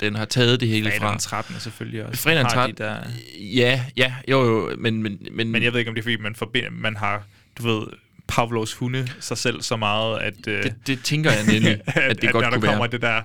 den 0.00 0.14
har 0.14 0.24
taget 0.24 0.60
det 0.60 0.68
hele 0.68 0.84
Fredag 0.90 1.00
fra. 1.00 1.10
den 1.10 1.18
13. 1.18 1.54
er 1.54 1.58
selvfølgelig 1.58 2.04
også. 2.04 2.22
Fredag 2.22 2.38
den 2.38 2.46
Har 2.46 2.52
13. 2.54 2.76
De 2.76 2.82
der... 2.82 2.96
Ja, 3.40 3.84
ja, 3.96 4.14
jo, 4.30 4.44
jo, 4.44 4.76
men... 4.78 5.02
Men, 5.02 5.18
men, 5.32 5.50
Men 5.50 5.62
jeg 5.62 5.72
ved 5.72 5.78
ikke, 5.78 5.88
om 5.88 5.94
det 5.94 6.00
er, 6.00 6.02
fordi 6.02 6.16
man, 6.16 6.34
forbinder, 6.34 6.70
man 6.70 6.96
har, 6.96 7.22
du 7.58 7.62
ved, 7.62 7.86
Pavlovs 8.28 8.74
hunde 8.74 9.08
sig 9.20 9.38
selv 9.38 9.62
så 9.62 9.76
meget, 9.76 10.18
at... 10.18 10.46
øh, 10.46 10.62
Det, 10.62 10.74
det 10.86 11.02
tænker 11.04 11.30
jeg 11.30 11.46
nemlig, 11.46 11.70
at, 11.86 11.96
at, 11.96 12.22
det 12.22 12.28
at 12.28 12.32
godt 12.32 12.42
når 12.42 12.50
der 12.50 12.56
kunne 12.58 12.68
kommer 12.68 12.86
være. 12.86 12.90
det 12.90 13.02
der... 13.02 13.22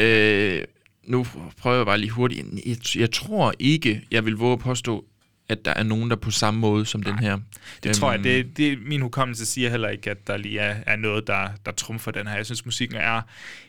Øh, 0.00 0.64
nu 1.04 1.26
prøver 1.58 1.76
jeg 1.76 1.86
bare 1.86 1.98
lige 1.98 2.10
hurtigt. 2.10 2.46
Jeg, 2.66 2.76
jeg 3.00 3.10
tror 3.10 3.54
ikke, 3.58 4.02
jeg 4.10 4.24
vil 4.24 4.34
våge 4.34 4.52
at 4.52 4.58
påstå, 4.58 5.04
at 5.52 5.64
der 5.64 5.74
er 5.74 5.82
nogen, 5.82 6.10
der 6.10 6.16
er 6.16 6.20
på 6.20 6.30
samme 6.30 6.60
måde 6.60 6.86
som 6.86 7.02
den 7.02 7.18
her. 7.18 7.36
Det 7.82 7.86
Øhm, 7.88 7.94
tror 7.94 8.12
jeg, 8.12 8.24
det, 8.24 8.56
det, 8.56 8.78
min 8.86 9.00
hukommelse 9.00 9.46
siger 9.46 9.70
heller 9.70 9.88
ikke, 9.88 10.10
at 10.10 10.26
der 10.26 10.36
lige 10.36 10.58
er, 10.60 10.76
er 10.86 10.96
noget, 10.96 11.26
der, 11.26 11.48
der 11.66 11.72
trumfer 11.72 12.10
den 12.10 12.26
her. 12.26 12.36
Jeg 12.36 12.46
synes, 12.46 12.64
musikken 12.64 12.96
er 12.96 13.20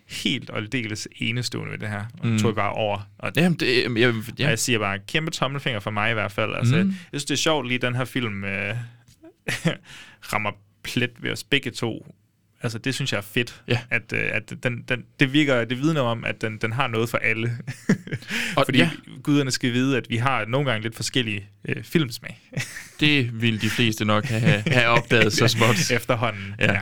helt 0.10 0.50
og 0.50 0.58
aldeles 0.58 1.08
enestående 1.16 1.72
ved 1.72 1.80
det 1.80 1.90
her. 1.90 2.04
Og 2.20 2.28
Mm. 2.28 2.40
tog 2.40 2.48
jeg 2.50 2.56
bare 2.56 2.72
over. 2.74 3.10
Og, 3.18 3.32
Jamen, 3.36 3.54
det, 3.60 3.84
jamen, 3.84 3.98
jeg, 3.98 4.14
ja. 4.40 4.44
og 4.46 4.50
jeg 4.50 4.60
siger 4.60 4.80
bare, 4.80 5.00
kæmpe 5.08 5.32
tommelfinger 5.32 5.80
for 5.80 5.92
mig 5.92 6.12
i 6.12 6.14
hvert 6.14 6.32
fald. 6.32 6.54
Altså, 6.56 6.76
mm. 6.76 6.88
Jeg 6.90 6.96
synes, 7.12 7.26
det 7.26 7.34
er 7.34 7.38
sjovt 7.38 7.68
lige, 7.68 7.78
den 7.78 7.96
her 7.96 8.06
film 8.06 8.44
øh, 8.44 8.76
rammer 10.34 10.52
plet 10.84 11.12
ved 11.20 11.32
os 11.32 11.44
begge 11.44 11.72
to. 11.72 12.16
Altså, 12.64 12.78
det 12.78 12.96
synes 12.96 13.12
jeg 13.12 13.18
er 13.18 13.22
fedt. 13.22 13.62
Ja. 13.68 13.80
At, 13.90 14.14
øh, 14.14 14.30
at 14.34 14.54
den, 14.64 14.84
den, 14.90 15.04
det 15.20 15.34
virker, 15.34 15.66
det 15.66 15.78
vidner 15.82 16.02
om, 16.02 16.26
at 16.26 16.42
den, 16.42 16.58
den 16.58 16.72
har 16.74 16.88
noget 16.88 17.10
for 17.10 17.18
alle. 17.18 17.58
Og 18.58 18.66
Fordi 18.66 18.78
ja. 18.80 18.90
guderne 19.24 19.52
skal 19.52 19.74
vide, 19.74 19.98
at 19.98 20.10
vi 20.10 20.18
har 20.18 20.46
nogle 20.46 20.72
gange 20.72 20.84
lidt 20.84 20.96
forskellige 20.96 21.46
øh, 21.66 21.84
filmsmag. 21.84 22.40
Det 23.00 23.42
vil 23.42 23.62
de 23.62 23.70
fleste 23.70 24.06
nok 24.06 24.26
have, 24.26 24.64
have 24.68 24.88
opdaget 24.88 25.34
så 25.34 25.48
småt. 25.48 25.92
Efterhånden, 25.98 26.56
Ja. 26.60 26.74
ja. 26.74 26.82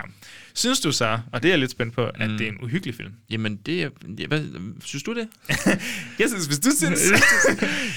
Synes 0.53 0.79
du 0.79 0.91
så, 0.91 1.19
og 1.33 1.43
det 1.43 1.49
er 1.49 1.51
jeg 1.53 1.59
lidt 1.59 1.71
spændt 1.71 1.95
på, 1.95 2.05
at 2.05 2.29
Mm. 2.31 2.37
det 2.37 2.47
er 2.47 2.51
en 2.51 2.57
uhyggelig 2.63 2.95
film? 2.95 3.11
Jamen, 3.29 3.55
det 3.55 3.83
er... 3.83 3.89
Hvad, 4.27 4.41
synes 4.83 5.03
du 5.03 5.13
det? 5.15 5.27
Jeg 6.19 6.29
synes, 6.29 6.45
hvis 6.45 6.59
du 6.59 6.69
synes... 6.77 6.99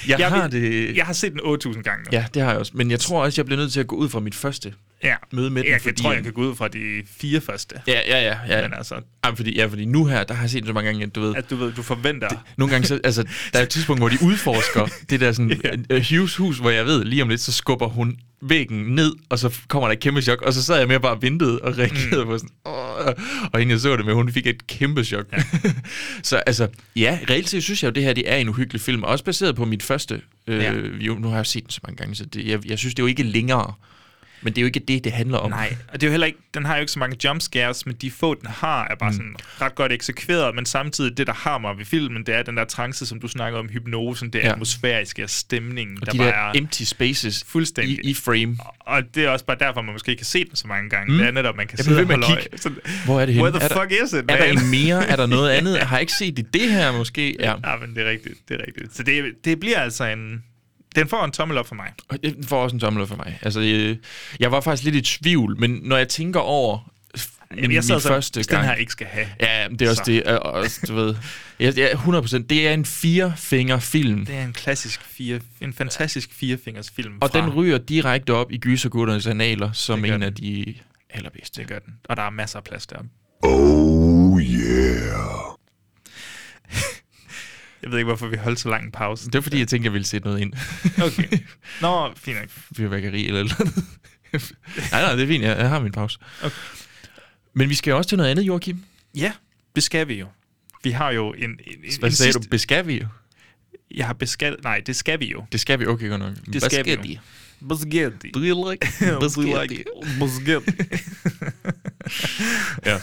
Jeg, 0.08 0.18
Jeg 0.18 0.28
har 0.28 0.48
det... 0.48 0.96
Jeg 0.96 1.06
har 1.06 1.12
set 1.12 1.32
den 1.32 1.40
8.000 1.40 1.82
gange 1.82 2.04
nu. 2.04 2.08
Ja, 2.12 2.26
det 2.34 2.42
har 2.42 2.50
jeg 2.50 2.58
også. 2.58 2.72
Men 2.74 2.90
jeg 2.90 3.00
tror 3.00 3.24
også, 3.24 3.40
jeg 3.40 3.46
bliver 3.46 3.60
nødt 3.60 3.72
til 3.72 3.80
at 3.80 3.86
gå 3.86 3.96
ud 3.96 4.08
fra 4.08 4.20
mit 4.20 4.34
første 4.34 4.74
ja. 5.04 5.16
møde 5.32 5.50
med 5.50 5.62
den. 5.62 5.70
Jeg 5.70 5.80
kan, 5.80 5.94
tror, 5.94 6.12
jeg 6.12 6.22
kan 6.22 6.32
gå 6.32 6.42
ud 6.42 6.54
fra 6.54 6.68
de 6.68 7.02
fire 7.06 7.40
første. 7.40 7.80
Ja, 7.86 8.00
ja, 8.08 8.22
ja. 8.22 8.36
ja. 8.48 8.62
Men 8.62 8.74
altså, 8.74 9.00
Jamen, 9.24 9.36
fordi, 9.36 9.56
ja, 9.56 9.66
fordi 9.66 9.84
nu 9.84 10.04
her, 10.04 10.24
der 10.24 10.34
har 10.34 10.42
jeg 10.42 10.50
set 10.50 10.66
så 10.66 10.72
mange 10.72 10.90
gange, 10.90 11.02
at 11.06 11.14
du 11.14 11.20
ved... 11.20 11.34
at 11.36 11.50
du 11.50 11.56
ved, 11.56 11.72
du 11.72 11.82
forventer... 11.82 12.28
Det, 12.28 12.38
Nogle 12.56 12.72
gange, 12.72 12.86
så, 12.86 13.00
altså, 13.04 13.24
der 13.52 13.58
er 13.58 13.62
et 13.62 13.68
tidspunkt, 13.68 14.00
hvor 14.00 14.08
de 14.08 14.18
udforsker 14.22 14.88
det 15.10 15.20
der 15.20 15.32
sådan 15.32 15.50
yeah. 15.90 16.04
Hughes 16.10 16.36
hus, 16.36 16.58
hvor 16.58 16.70
jeg 16.70 16.86
ved, 16.86 17.04
lige 17.04 17.22
om 17.22 17.28
lidt, 17.28 17.40
så 17.40 17.52
skubber 17.52 17.88
hun 17.88 18.16
væggen 18.42 18.78
ned, 18.78 19.12
og 19.28 19.38
så 19.38 19.58
kommer 19.68 19.88
der 19.88 19.92
et 19.92 20.00
kæmpe 20.00 20.22
chok, 20.22 20.42
og 20.42 20.52
så 20.52 20.62
sad 20.62 20.78
jeg 20.78 20.96
og 20.96 21.02
bare 21.02 21.22
ventede 21.22 21.58
og 21.58 21.78
reagerede 21.78 22.24
mm. 22.24 22.30
på 22.30 22.38
sådan, 22.38 22.50
Åh. 22.64 23.06
og 23.52 23.58
hende 23.58 23.72
jeg 23.72 23.80
så 23.80 23.96
det 23.96 24.06
med, 24.06 24.14
hun 24.14 24.32
fik 24.32 24.46
et 24.46 24.66
kæmpe 24.66 25.04
chok. 25.04 25.26
Ja. 25.32 25.42
så 26.22 26.36
altså, 26.36 26.68
ja, 26.96 27.18
reelt 27.30 27.48
set 27.48 27.62
synes 27.62 27.82
jeg 27.82 27.88
jo, 27.88 27.92
det 27.92 28.02
her 28.02 28.12
det 28.12 28.32
er 28.32 28.36
en 28.36 28.48
uhyggelig 28.48 28.80
film, 28.80 29.02
også 29.02 29.24
baseret 29.24 29.56
på 29.56 29.64
mit 29.64 29.82
første, 29.82 30.20
øh, 30.46 30.58
Ja. 30.58 30.72
jo, 31.00 31.14
nu 31.14 31.28
har 31.28 31.36
jeg 31.36 31.46
set 31.46 31.62
den 31.62 31.70
så 31.70 31.80
mange 31.84 31.96
gange, 31.96 32.14
så 32.14 32.24
det, 32.24 32.46
jeg, 32.46 32.68
jeg 32.68 32.78
synes, 32.78 32.94
det 32.94 33.02
er 33.02 33.04
jo 33.04 33.08
ikke 33.08 33.22
længere, 33.22 33.74
men 34.44 34.52
det 34.52 34.58
er 34.58 34.62
jo 34.62 34.66
ikke 34.66 34.80
det, 34.80 35.04
det 35.04 35.12
handler 35.12 35.38
om. 35.38 35.50
Nej, 35.50 35.76
og 35.88 36.00
det 36.00 36.02
er 36.02 36.06
jo 36.06 36.10
heller 36.10 36.26
ikke, 36.26 36.38
den 36.54 36.64
har 36.64 36.74
jo 36.76 36.80
ikke 36.80 36.92
så 36.92 36.98
mange 36.98 37.16
jump 37.24 37.40
scares, 37.40 37.86
men 37.86 37.94
de 37.94 38.10
få, 38.10 38.34
den 38.34 38.48
har, 38.48 38.86
er 38.90 38.94
bare 38.94 39.10
Mm. 39.10 39.16
sådan 39.16 39.36
ret 39.60 39.74
godt 39.74 39.92
eksekveret, 39.92 40.54
men 40.54 40.66
samtidig 40.66 41.16
det, 41.16 41.26
der 41.26 41.32
har 41.32 41.58
mig 41.58 41.78
ved 41.78 41.84
filmen, 41.84 42.26
det 42.26 42.34
er 42.34 42.42
den 42.42 42.56
der 42.56 42.64
trance, 42.64 43.06
som 43.06 43.20
du 43.20 43.28
snakker 43.28 43.58
om, 43.58 43.68
hypnosen, 43.68 44.30
det 44.30 44.38
Ja. 44.38 44.52
atmosfæriske 44.52 45.24
og 45.24 45.30
stemningen, 45.30 45.98
og 46.00 46.06
der 46.06 46.12
de 46.12 46.18
bare 46.18 46.26
der 46.28 46.34
er 46.34 46.52
empty 46.54 46.82
spaces 46.82 47.44
fuldstændig. 47.48 48.04
i, 48.04 48.10
i 48.10 48.14
frame. 48.14 48.56
Og 48.80 49.02
det 49.14 49.24
er 49.24 49.28
også 49.28 49.44
bare 49.44 49.56
derfor, 49.60 49.82
man 49.82 49.92
måske 49.92 50.10
ikke 50.10 50.20
kan 50.20 50.26
se 50.26 50.44
den 50.44 50.56
så 50.56 50.66
mange 50.66 50.90
gange. 50.90 51.12
Mm. 51.12 51.18
Det 51.18 51.26
er 51.26 51.30
netop, 51.30 51.56
man 51.56 51.66
kan 51.66 51.78
Jeg 51.78 51.84
sidde 51.84 52.00
og 52.00 52.06
holde 52.06 52.26
kigge. 52.26 52.58
Sådan, 52.58 52.78
Hvor 53.04 53.20
er 53.20 53.26
det 53.26 53.34
henne? 53.34 53.48
Where 53.48 53.58
the 53.58 53.64
er 53.64 53.68
der, 53.68 53.80
fuck 53.80 53.92
is 54.04 54.12
it, 54.12 54.18
Er 54.18 54.22
der 54.22 54.54
man? 54.54 54.66
mere? 54.70 55.06
Er 55.08 55.16
der 55.16 55.26
noget 55.26 55.50
andet? 55.58 55.78
Har 55.78 55.96
jeg 55.96 56.00
ikke 56.00 56.12
set 56.12 56.38
i 56.38 56.42
det 56.42 56.72
her 56.72 56.92
måske? 56.92 57.36
Ja. 57.40 57.50
Ja, 57.64 57.76
men 57.80 57.94
det 57.96 58.06
er 58.06 58.10
rigtigt. 58.10 58.34
Det 58.48 58.60
er 58.60 58.66
rigtigt. 58.66 58.96
Så 58.96 59.02
det, 59.02 59.24
det 59.44 59.60
bliver 59.60 59.78
altså 59.80 60.04
en... 60.04 60.42
Den 60.94 61.08
får 61.08 61.24
en 61.24 61.32
tommel 61.32 61.58
op 61.58 61.66
for 61.66 61.74
mig. 61.74 61.92
Det 62.22 62.36
får 62.48 62.62
også 62.62 62.76
en 62.76 62.80
tommel 62.80 63.02
op 63.02 63.08
for 63.08 63.16
mig. 63.16 63.38
Altså, 63.42 63.60
jeg, 63.60 63.96
jeg 64.40 64.52
var 64.52 64.60
faktisk 64.60 64.84
lidt 64.84 64.94
i 64.94 65.18
tvivl, 65.20 65.60
men 65.60 65.80
når 65.82 65.96
jeg 65.96 66.08
tænker 66.08 66.40
over 66.40 66.90
min, 67.50 67.58
Jamen, 67.62 67.74
jeg 67.74 67.84
sad 67.84 67.94
min 67.94 68.00
så, 68.00 68.08
første 68.08 68.44
gang... 68.44 68.60
den 68.62 68.68
her 68.68 68.76
ikke 68.76 68.92
skal 68.92 69.06
have. 69.06 69.26
Ja, 69.40 69.68
det 69.68 69.82
er 69.82 69.88
også 69.90 70.02
Så. 70.06 70.10
det. 70.10 70.22
Og, 70.22 70.52
og, 70.52 70.64
du 70.88 70.94
ved, 70.94 71.14
jeg, 71.60 71.78
jeg, 71.78 71.90
100%. 71.92 72.38
Det 72.46 72.68
er 72.68 72.72
en 72.72 72.84
firefingerfilm. 72.84 74.26
Det 74.26 74.34
er 74.34 74.44
en 74.44 74.52
klassisk 74.52 75.00
fire, 75.02 75.40
en 75.60 75.72
fantastisk 75.72 76.34
firefingers 76.34 76.90
film. 76.90 77.18
Og 77.20 77.30
fra, 77.30 77.40
den 77.40 77.50
ryger 77.50 77.78
direkte 77.78 78.32
op 78.34 78.52
i 78.52 78.58
gysergutternes 78.58 79.26
analer 79.26 79.72
som 79.72 80.04
en 80.04 80.12
den. 80.12 80.22
af 80.22 80.34
de 80.34 80.74
allerbedste. 81.10 81.60
Det 81.60 81.68
gør 81.68 81.78
den. 81.78 81.94
Og 82.04 82.16
der 82.16 82.22
er 82.22 82.30
masser 82.30 82.58
af 82.58 82.64
plads 82.64 82.86
der. 82.86 82.98
Oh 83.42 84.40
yeah. 84.42 85.54
Jeg 87.84 87.92
ved 87.92 87.98
ikke, 87.98 88.06
hvorfor 88.06 88.26
vi 88.26 88.36
holdt 88.36 88.60
så 88.60 88.68
lang 88.68 88.84
en 88.84 88.92
pause. 88.92 89.26
Det 89.26 89.34
var 89.34 89.40
fordi, 89.40 89.58
jeg 89.58 89.68
tænkte, 89.68 89.86
jeg 89.86 89.92
ville 89.92 90.04
sætte 90.06 90.26
noget 90.26 90.40
ind. 90.40 90.52
Okay. 91.02 91.38
Nå, 91.80 92.12
fint 92.16 92.38
nok. 92.38 92.48
Fyrværkeri 92.76 93.26
eller 93.26 93.42
noget. 93.42 93.74
nej, 94.92 95.02
nej, 95.02 95.14
det 95.14 95.22
er 95.22 95.26
fint. 95.26 95.44
Jeg, 95.44 95.58
jeg 95.58 95.68
har 95.68 95.80
min 95.80 95.92
pause. 95.92 96.18
Okay. 96.42 96.56
Men 97.54 97.68
vi 97.68 97.74
skal 97.74 97.90
jo 97.90 97.96
også 97.96 98.08
til 98.08 98.18
noget 98.18 98.30
andet, 98.30 98.42
Joachim. 98.42 98.84
Ja, 99.16 99.32
det 99.74 99.82
skal 99.82 100.08
vi 100.08 100.14
jo. 100.14 100.26
Vi 100.82 100.90
har 100.90 101.10
jo 101.10 101.32
en... 101.32 101.42
en, 101.42 101.58
en 101.84 101.92
Hvad 102.00 102.10
sagde 102.10 102.32
sidste, 102.32 102.40
du? 102.40 102.48
Beskav 102.50 102.86
vi 102.86 103.00
jo? 103.00 103.06
Jeg 103.94 104.06
har 104.06 104.14
beskal... 104.14 104.56
Nej, 104.62 104.82
det 104.86 104.96
skal 104.96 105.20
vi 105.20 105.30
jo. 105.30 105.44
Det 105.52 105.60
skal 105.60 105.80
vi 105.80 105.86
okay 105.86 106.08
godt 106.08 106.20
nok. 106.20 106.34
Det 106.52 106.62
skal 106.62 106.86
vi 106.86 107.12
jo. 107.14 107.20
Basgetti. 107.68 108.30
Do 108.34 108.40
you 108.40 108.70
like 108.70 108.86
Basgetti. 109.20 109.84
Basgetti. 110.20 110.72
Ja. 112.86 112.98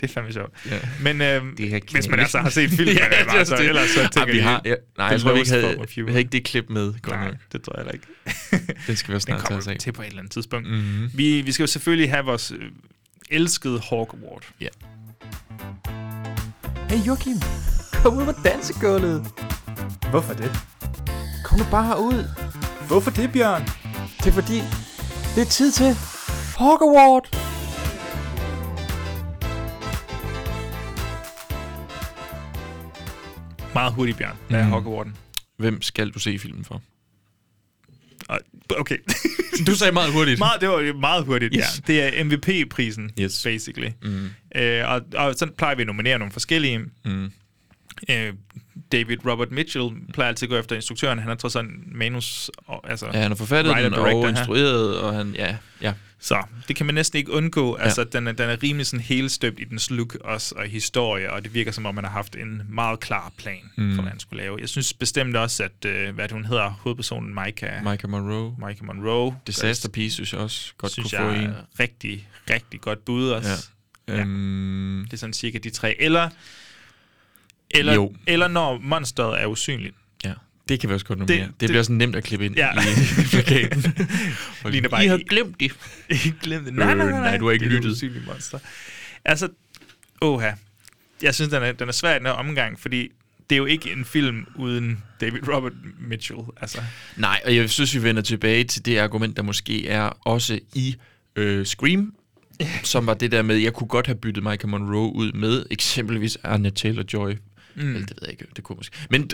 det 0.00 0.02
er 0.02 0.08
fandme 0.08 0.32
sjovt. 0.32 0.52
Ja. 0.70 0.78
Men 1.00 1.22
øhm, 1.22 1.56
Det 1.56 1.90
hvis 1.90 2.08
man 2.08 2.20
altså 2.20 2.38
har 2.38 2.50
set 2.50 2.70
filmen, 2.70 2.96
ja, 2.96 3.04
ja, 3.06 3.36
altså, 3.38 3.56
det. 3.56 3.68
ellers 3.68 3.88
så 3.90 4.00
tænker 4.00 4.20
Ej, 4.20 4.30
vi 4.32 4.38
har, 4.38 4.62
ja, 4.64 4.74
nej, 4.98 5.06
jeg 5.06 5.20
tror, 5.20 5.32
vi 5.32 5.38
ikke 5.38 5.50
havde, 5.50 5.86
vi 5.96 6.02
havde 6.06 6.18
ikke 6.18 6.30
det 6.30 6.44
klip 6.44 6.64
med. 6.70 6.92
Godt 7.02 7.16
Nej, 7.16 7.24
nok. 7.26 7.34
det 7.52 7.62
tror 7.62 7.72
jeg 7.76 7.84
heller 7.84 7.92
ikke. 7.92 8.06
Den 8.86 8.96
skal 8.96 9.12
vi 9.12 9.14
også 9.14 9.24
snart 9.24 9.62
tage 9.64 9.78
til 9.78 9.92
på 9.92 10.02
et 10.02 10.06
eller 10.06 10.18
andet 10.18 10.32
tidspunkt. 10.32 10.70
Mhm. 10.70 11.10
Vi, 11.14 11.40
vi 11.40 11.52
skal 11.52 11.62
jo 11.62 11.66
selvfølgelig 11.66 12.10
have 12.10 12.24
vores 12.24 12.50
øh, 12.50 12.58
elskede 13.30 13.80
Hawk 13.90 14.14
Award. 14.22 14.42
Ja. 14.60 14.68
Hey 16.90 17.06
Joachim, 17.06 17.36
kom 17.92 18.16
ud 18.16 18.24
på 18.24 18.32
dansegulvet. 18.44 19.26
Hvorfor 20.10 20.34
det? 20.34 20.50
Kom 21.44 21.58
nu 21.58 21.64
bare 21.70 21.86
herud. 21.86 22.24
Hvorfor 22.90 23.10
det, 23.10 23.32
Bjørn? 23.32 23.62
Det 24.18 24.26
er 24.26 24.32
fordi, 24.32 24.58
det 25.34 25.40
er 25.40 25.50
tid 25.50 25.72
til 25.72 25.94
Hawk 26.58 26.80
Award. 26.80 27.26
Meget 33.74 33.92
hurtigt, 33.92 34.18
Bjørn. 34.18 34.36
Hvad 34.48 34.58
er 34.60 34.62
Mhm. 34.64 34.72
Hawk 34.72 34.86
Awarden? 34.86 35.16
Hvem 35.56 35.82
skal 35.82 36.10
du 36.10 36.18
se 36.18 36.38
filmen 36.38 36.64
for? 36.64 36.82
Okay. 38.78 38.96
Du 39.66 39.74
sagde 39.74 39.92
meget 39.92 40.12
hurtigt. 40.12 40.38
meget, 40.38 40.60
det 40.60 40.68
var 40.68 40.92
meget 40.92 41.24
hurtigt, 41.24 41.54
Yes. 41.56 41.82
ja. 41.88 41.92
Det 41.92 42.18
er 42.18 42.24
MVP-prisen, 42.24 43.10
Yes. 43.20 43.42
basically. 43.44 43.88
Mm. 44.02 44.28
Øh, 44.54 44.88
og, 44.90 45.00
og 45.14 45.34
så 45.34 45.46
plejer 45.58 45.74
vi 45.74 45.80
at 45.82 45.86
nominere 45.86 46.18
nogle 46.18 46.32
forskellige. 46.32 46.78
Mm. 47.04 47.32
Øh, 48.10 48.32
David 48.92 49.26
Robert 49.26 49.50
Mitchell 49.50 49.90
plejer 50.14 50.28
altid 50.28 50.46
at 50.48 50.50
gå 50.50 50.56
efter 50.56 50.76
instruktøren. 50.76 51.18
Han 51.18 51.30
er 51.30 51.34
trods 51.34 51.56
alt 51.56 51.68
en 51.68 51.82
manus... 51.94 52.50
Og, 52.56 52.90
altså, 52.90 53.06
Ja, 53.06 53.20
han 53.20 53.30
har 53.30 53.36
forfattet 53.36 53.72
writer, 53.74 53.88
den 53.88 53.98
director 53.98 54.22
og 54.24 54.30
instrueret, 54.30 55.00
og 55.00 55.14
han, 55.14 55.34
ja, 55.34 55.56
ja. 55.82 55.92
Så 56.22 56.42
det 56.68 56.76
kan 56.76 56.86
man 56.86 56.94
næsten 56.94 57.18
ikke 57.18 57.32
undgå. 57.32 57.76
Ja. 57.78 57.84
Altså, 57.84 58.04
den 58.04 58.26
er, 58.26 58.32
den 58.32 58.50
er 58.50 58.62
rimelig 58.62 58.86
sådan 58.86 59.04
helt 59.04 59.32
støbt 59.32 59.60
i 59.60 59.64
dens 59.64 59.90
look 59.90 60.14
også, 60.14 60.54
og 60.58 60.64
historie, 60.64 61.32
og 61.32 61.44
det 61.44 61.54
virker 61.54 61.72
som 61.72 61.86
om, 61.86 61.94
man 61.94 62.04
har 62.04 62.10
haft 62.10 62.36
en 62.36 62.62
meget 62.68 63.00
klar 63.00 63.32
plan 63.38 63.58
Mm. 63.76 63.94
for, 63.94 64.02
hvad 64.02 64.10
han 64.10 64.20
skulle 64.20 64.42
lave. 64.42 64.58
Jeg 64.60 64.68
synes 64.68 64.92
bestemt 64.94 65.36
også, 65.36 65.62
at, 65.64 65.84
øh, 65.86 66.14
hvad 66.14 66.28
hun 66.32 66.44
hedder, 66.44 66.68
hovedpersonen 66.70 67.34
Micah, 67.44 67.84
Micah 67.84 68.10
Monroe. 68.10 68.54
Micah 68.68 68.84
Monroe, 68.86 69.36
Disaster 69.46 69.88
Piece, 69.88 70.14
synes 70.14 70.32
jeg 70.32 70.40
også 70.40 70.72
godt 70.78 70.92
synes 70.92 71.10
kunne 71.10 71.18
få 71.18 71.30
jeg 71.32 71.42
en. 71.44 71.50
er 71.50 71.54
rigtig, 71.80 72.28
rigtig 72.50 72.80
godt 72.80 73.04
bud 73.04 73.30
også. 73.30 73.68
Ja. 74.08 74.14
Ja. 74.14 74.20
Øhm, 74.20 75.02
Det 75.04 75.12
er 75.12 75.16
sådan 75.18 75.32
cirka 75.32 75.58
de 75.58 75.70
tre. 75.70 76.00
Eller, 76.02 76.28
eller, 77.70 77.94
Jo. 77.94 78.14
eller 78.26 78.48
når 78.48 78.78
monsteret 78.82 79.42
er 79.42 79.46
usynligt. 79.46 79.94
ja, 80.24 80.32
det 80.68 80.80
kan 80.80 80.88
vi 80.88 80.94
også 80.94 81.06
godt 81.06 81.18
nominere. 81.18 81.38
Det, 81.38 81.46
Det- 81.46 81.54
det, 81.54 81.60
det- 81.60 81.68
bliver 81.70 81.82
sådan 81.82 81.96
nemt 81.96 82.16
at 82.16 82.24
klippe 82.24 82.46
ind 82.46 82.54
Ja. 82.56 82.70
i 82.72 83.24
plakaten. 83.30 83.84
Ligner 84.72 84.88
bare 84.88 85.04
I 85.04 85.08
har 85.08 85.16
i- 85.18 85.22
glemt 85.28 85.60
det. 85.60 85.72
Ikke 86.08 86.34
glem 86.42 86.64
det. 86.64 86.70
Øh, 86.72 86.76
nej, 86.76 87.36
du 87.36 87.44
har 87.46 87.52
ikke 87.52 87.64
det 87.64 87.70
det 87.70 87.76
lyttet. 87.76 87.92
usynlige 87.92 88.22
monster. 88.26 88.58
Altså, 89.24 89.48
åha. 90.20 90.50
Jeg 91.22 91.34
synes, 91.34 91.50
den 91.50 91.62
er, 91.62 91.72
den 91.72 91.88
er 91.88 91.92
svær 91.92 92.14
i 92.14 92.18
den 92.18 92.26
her 92.26 92.32
omgang, 92.32 92.80
fordi 92.80 93.08
det 93.50 93.56
er 93.56 93.58
jo 93.58 93.64
ikke 93.66 93.92
en 93.92 94.04
film 94.04 94.46
uden 94.56 95.02
David 95.20 95.48
Robert 95.54 95.72
Mitchell. 96.00 96.40
Altså, 96.60 96.80
Nej, 97.16 97.40
og 97.44 97.56
jeg 97.56 97.70
synes, 97.70 97.94
vi 97.94 98.02
vender 98.02 98.22
tilbage 98.22 98.64
til 98.64 98.84
det 98.86 98.98
argument, 98.98 99.36
der 99.36 99.42
måske 99.42 99.88
er 99.88 100.02
også 100.24 100.58
i 100.74 100.96
øh, 101.36 101.66
Scream, 101.66 102.14
som 102.84 103.06
var 103.06 103.14
det 103.14 103.32
der 103.32 103.42
med, 103.42 103.56
jeg 103.56 103.72
kunne 103.72 103.88
godt 103.88 104.06
have 104.06 104.16
byttet 104.18 104.42
Michael 104.44 104.68
Monroe 104.68 105.12
ud 105.14 105.32
med 105.32 105.66
eksempelvis 105.70 106.38
Anna 106.44 106.70
Taylor-Joy. 106.78 107.36
Mm. 107.74 107.82
Eller 107.94 107.98
det 108.06 108.10
ved 108.10 108.18
jeg 108.22 108.30
ikke, 108.30 108.46
det 108.56 108.64
kunne 108.64 108.76
måske. 108.76 108.96
Men 109.10 109.30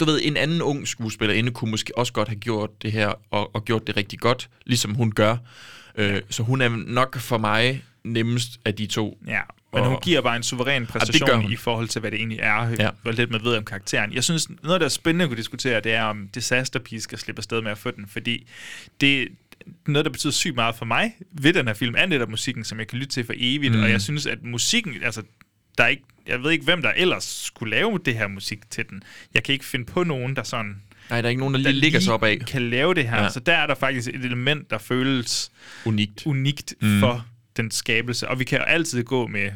du 0.00 0.04
ved, 0.04 0.20
en 0.22 0.36
anden 0.36 0.62
ung 0.62 0.88
skuespillerinde 0.88 1.50
kunne 1.52 1.70
måske 1.70 1.98
også 1.98 2.12
godt 2.12 2.28
have 2.28 2.38
gjort 2.38 2.82
det 2.82 2.92
her, 2.92 3.12
og, 3.30 3.54
og 3.54 3.64
gjort 3.64 3.86
det 3.86 3.96
rigtig 3.96 4.18
godt, 4.18 4.48
ligesom 4.66 4.94
hun 4.94 5.12
gør. 5.12 5.36
Øh, 5.96 6.20
så 6.30 6.42
hun 6.42 6.60
er 6.60 6.68
nok 6.68 7.18
for 7.18 7.38
mig 7.38 7.84
nemmest 8.04 8.60
af 8.64 8.74
de 8.74 8.86
to. 8.86 9.18
ja. 9.26 9.40
Men 9.72 9.82
Og- 9.82 9.88
hun 9.88 9.98
giver 10.02 10.20
bare 10.20 10.36
en 10.36 10.42
suveræn 10.42 10.86
præstation 10.86 11.42
hun. 11.42 11.52
i 11.52 11.56
forhold 11.56 11.88
til, 11.88 12.00
hvad 12.00 12.10
det 12.10 12.16
egentlig 12.16 12.38
er, 12.38 12.68
Ja. 12.68 12.74
ja. 12.84 12.90
hvor 13.02 13.12
lidt 13.12 13.30
man 13.30 13.44
ved 13.44 13.56
om 13.56 13.64
karakteren. 13.64 14.12
Jeg 14.12 14.24
synes, 14.24 14.48
noget, 14.62 14.80
der 14.80 14.84
er 14.84 14.88
spændende 14.90 15.22
at 15.22 15.28
kunne 15.28 15.36
diskutere, 15.38 15.80
det 15.80 15.92
er, 15.92 16.02
om 16.02 16.28
Disaster 16.34 16.78
Piece 16.78 17.02
skal 17.04 17.18
slippe 17.18 17.40
afsted 17.40 17.62
med 17.62 17.70
at 17.70 17.78
få 17.78 17.90
den, 17.90 18.06
fordi 18.06 18.46
det 19.00 19.28
noget, 19.86 20.04
der 20.04 20.10
betyder 20.10 20.32
sygt 20.32 20.54
meget 20.54 20.74
for 20.74 20.84
mig 20.84 21.12
ved 21.32 21.52
den 21.52 21.66
her 21.66 21.74
film, 21.74 21.94
er 21.98 22.06
netop 22.06 22.28
musikken, 22.30 22.64
som 22.64 22.78
jeg 22.78 22.86
kan 22.88 22.98
lytte 22.98 23.12
til 23.12 23.24
for 23.24 23.34
evigt, 23.36 23.74
mm. 23.74 23.82
og 23.82 23.90
jeg 23.90 24.00
synes, 24.00 24.26
at 24.26 24.38
musikken, 24.42 24.94
altså, 25.02 25.22
der 25.78 25.84
er 25.84 25.88
ikke, 25.88 26.02
jeg 26.26 26.42
ved 26.42 26.50
ikke, 26.50 26.64
hvem 26.64 26.82
der 26.82 26.92
ellers 26.96 27.24
skulle 27.24 27.70
lave 27.70 27.98
det 28.04 28.14
her 28.14 28.28
musik 28.28 28.70
til 28.70 28.88
den. 28.88 29.02
Jeg 29.34 29.42
kan 29.42 29.52
ikke 29.52 29.64
finde 29.64 29.84
på 29.84 30.04
nogen, 30.04 30.36
der 30.36 30.42
sådan 30.42 30.82
Nej, 31.10 31.20
der 31.22 31.28
er 31.28 31.30
ikke 31.30 31.40
nogen, 31.40 31.54
der 31.54 31.60
der 31.62 31.70
lige 31.70 31.80
ligger 31.80 32.00
sig 32.00 32.14
op 32.14 32.24
af. 32.24 32.38
kan 32.46 32.70
lave 32.70 32.94
det 32.94 33.08
her. 33.08 33.22
Ja. 33.22 33.28
Så 33.30 33.40
der 33.40 33.52
er 33.54 33.66
der 33.66 33.74
faktisk 33.74 34.08
et 34.08 34.14
element, 34.14 34.70
der 34.70 34.78
føles 34.78 35.50
Unikt. 35.84 36.22
unikt 36.26 36.74
Mm. 36.80 36.88
mm. 36.88 37.00
for 37.00 37.26
den 37.56 37.70
skabelse. 37.70 38.28
Og 38.28 38.38
vi 38.38 38.44
kan 38.44 38.58
jo 38.58 38.64
altid 38.64 39.04
gå 39.04 39.26
med 39.26 39.50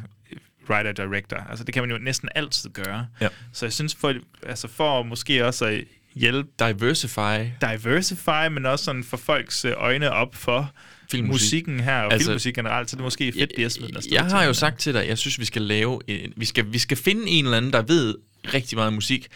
writer-director. 0.71 1.51
Altså 1.51 1.65
det 1.65 1.75
kan 1.75 1.83
man 1.83 1.91
jo 1.91 1.99
næsten 1.99 2.29
altid 2.35 2.71
gøre. 2.71 3.07
Ja. 3.21 3.29
Så 3.53 3.67
jeg 3.67 3.73
synes, 3.73 3.95
for, 3.95 4.15
altså 4.47 4.69
for 4.69 5.03
måske 5.03 5.47
også 5.47 5.65
at 5.65 5.85
hjælpe 6.15 6.49
Diversify. 6.59 7.39
diversify, 7.61 8.49
men 8.51 8.67
også 8.67 8.85
sådan 8.85 9.05
for 9.05 9.17
folks 9.17 9.65
øh, 9.65 9.73
øjne 9.77 10.11
op 10.13 10.35
for 10.35 10.73
Filmmusik. 11.17 11.45
musikken 11.45 11.81
her, 11.81 12.01
og 12.03 12.13
Altså, 12.13 12.27
filmmusik 12.27 12.55
generelt, 12.55 12.91
så 12.91 12.97
det 12.97 13.01
er 13.01 13.05
måske 13.05 13.33
fedt, 13.33 13.51
det 13.51 13.57
den 13.57 13.65
afsted 13.97 14.13
Jeg 14.13 14.23
til 14.25 14.31
har 14.37 14.45
jo 14.45 14.53
sagt 14.53 14.79
til 14.81 14.95
dig, 14.95 15.09
jeg 15.09 15.19
synes, 15.19 15.39
vi 15.39 15.45
skal 15.45 15.63
lave 15.63 16.01
en, 16.07 16.33
vi 16.37 16.45
skal, 16.45 16.73
vi 16.73 16.79
skal 16.79 16.97
finde 16.97 17.29
en 17.29 17.45
eller 17.45 17.57
anden, 17.57 17.73
der 17.73 17.83
ved 17.83 18.15
rigtig 18.55 18.77
meget 18.79 18.93
musik, 18.93 19.29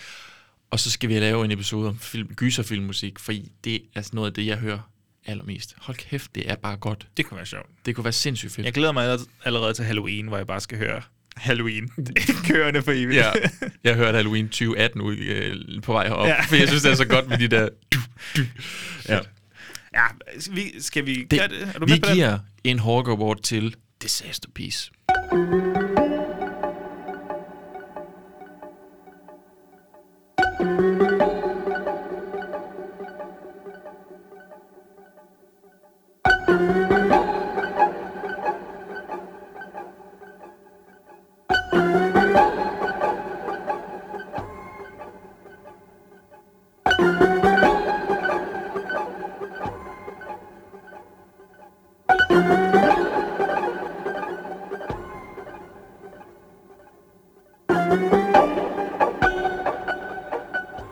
og 0.71 0.81
så 0.81 0.91
skal 0.91 1.09
vi 1.09 1.19
lave 1.19 1.45
en 1.45 1.51
episode 1.51 1.89
om 1.89 1.99
film, 1.99 2.29
gyserfilmmusik, 2.35 3.19
for 3.19 3.33
det 3.65 3.83
er 3.95 4.03
sådan 4.03 4.17
noget 4.17 4.31
af 4.31 4.35
det, 4.35 4.47
jeg 4.47 4.57
hører 4.57 4.79
allermest. 5.27 5.75
Hold 5.79 5.97
kæft, 5.97 6.35
det 6.35 6.51
er 6.51 6.55
bare 6.57 6.77
godt. 6.77 7.07
Det 7.17 7.27
kunne 7.27 7.37
være 7.37 7.47
sjovt. 7.47 7.67
Det 7.87 7.95
kunne 7.95 8.05
være 8.05 8.13
sindssygt 8.13 8.53
fedt. 8.53 8.65
Jeg 8.65 8.73
glæder 8.75 8.93
mig 8.93 9.19
allerede- 9.45 9.75
til 9.75 9.85
Halloween, 9.85 10.27
hvor 10.29 10.37
jeg 10.37 10.47
bare 10.47 10.61
skal 10.61 10.79
høre 10.79 11.03
Halloween. 11.37 11.89
kørende 12.49 12.83
for 12.83 12.93
evigt. 12.93 13.17
Ja, 13.19 13.31
jeg 13.85 13.95
hørte 13.95 14.17
Halloween 14.17 14.49
2018 14.49 15.01
ud, 15.01 15.17
øh, 15.17 15.83
på 15.83 15.93
vej 15.93 16.07
herop, 16.09 16.27
ja. 16.29 16.33
Ja. 16.35 16.43
for 16.43 16.57
jeg 16.57 16.69
synes, 16.69 16.83
det 16.83 16.91
er 16.91 16.95
så 16.95 17.05
godt 17.05 17.29
med 17.29 17.39
de 17.39 17.49
der... 17.49 17.69
Du, 17.95 17.99
du. 18.37 18.43
Ja. 19.09 19.19
Ja 19.97 20.07
vi, 20.55 20.83
skal 20.83 21.07
vi 21.07 21.27
Det, 21.31 21.39
gøre 21.39 21.49
det? 21.49 21.63
Er 21.75 21.79
du 21.79 21.87
vi 21.87 22.01
på 22.01 22.07
den? 22.07 22.15
giver 22.15 22.39
en 22.65 22.79
Hawk 22.79 23.09
Award 23.09 23.43
til 23.43 23.75
Disaster 24.03 24.49
Piece. 24.55 24.91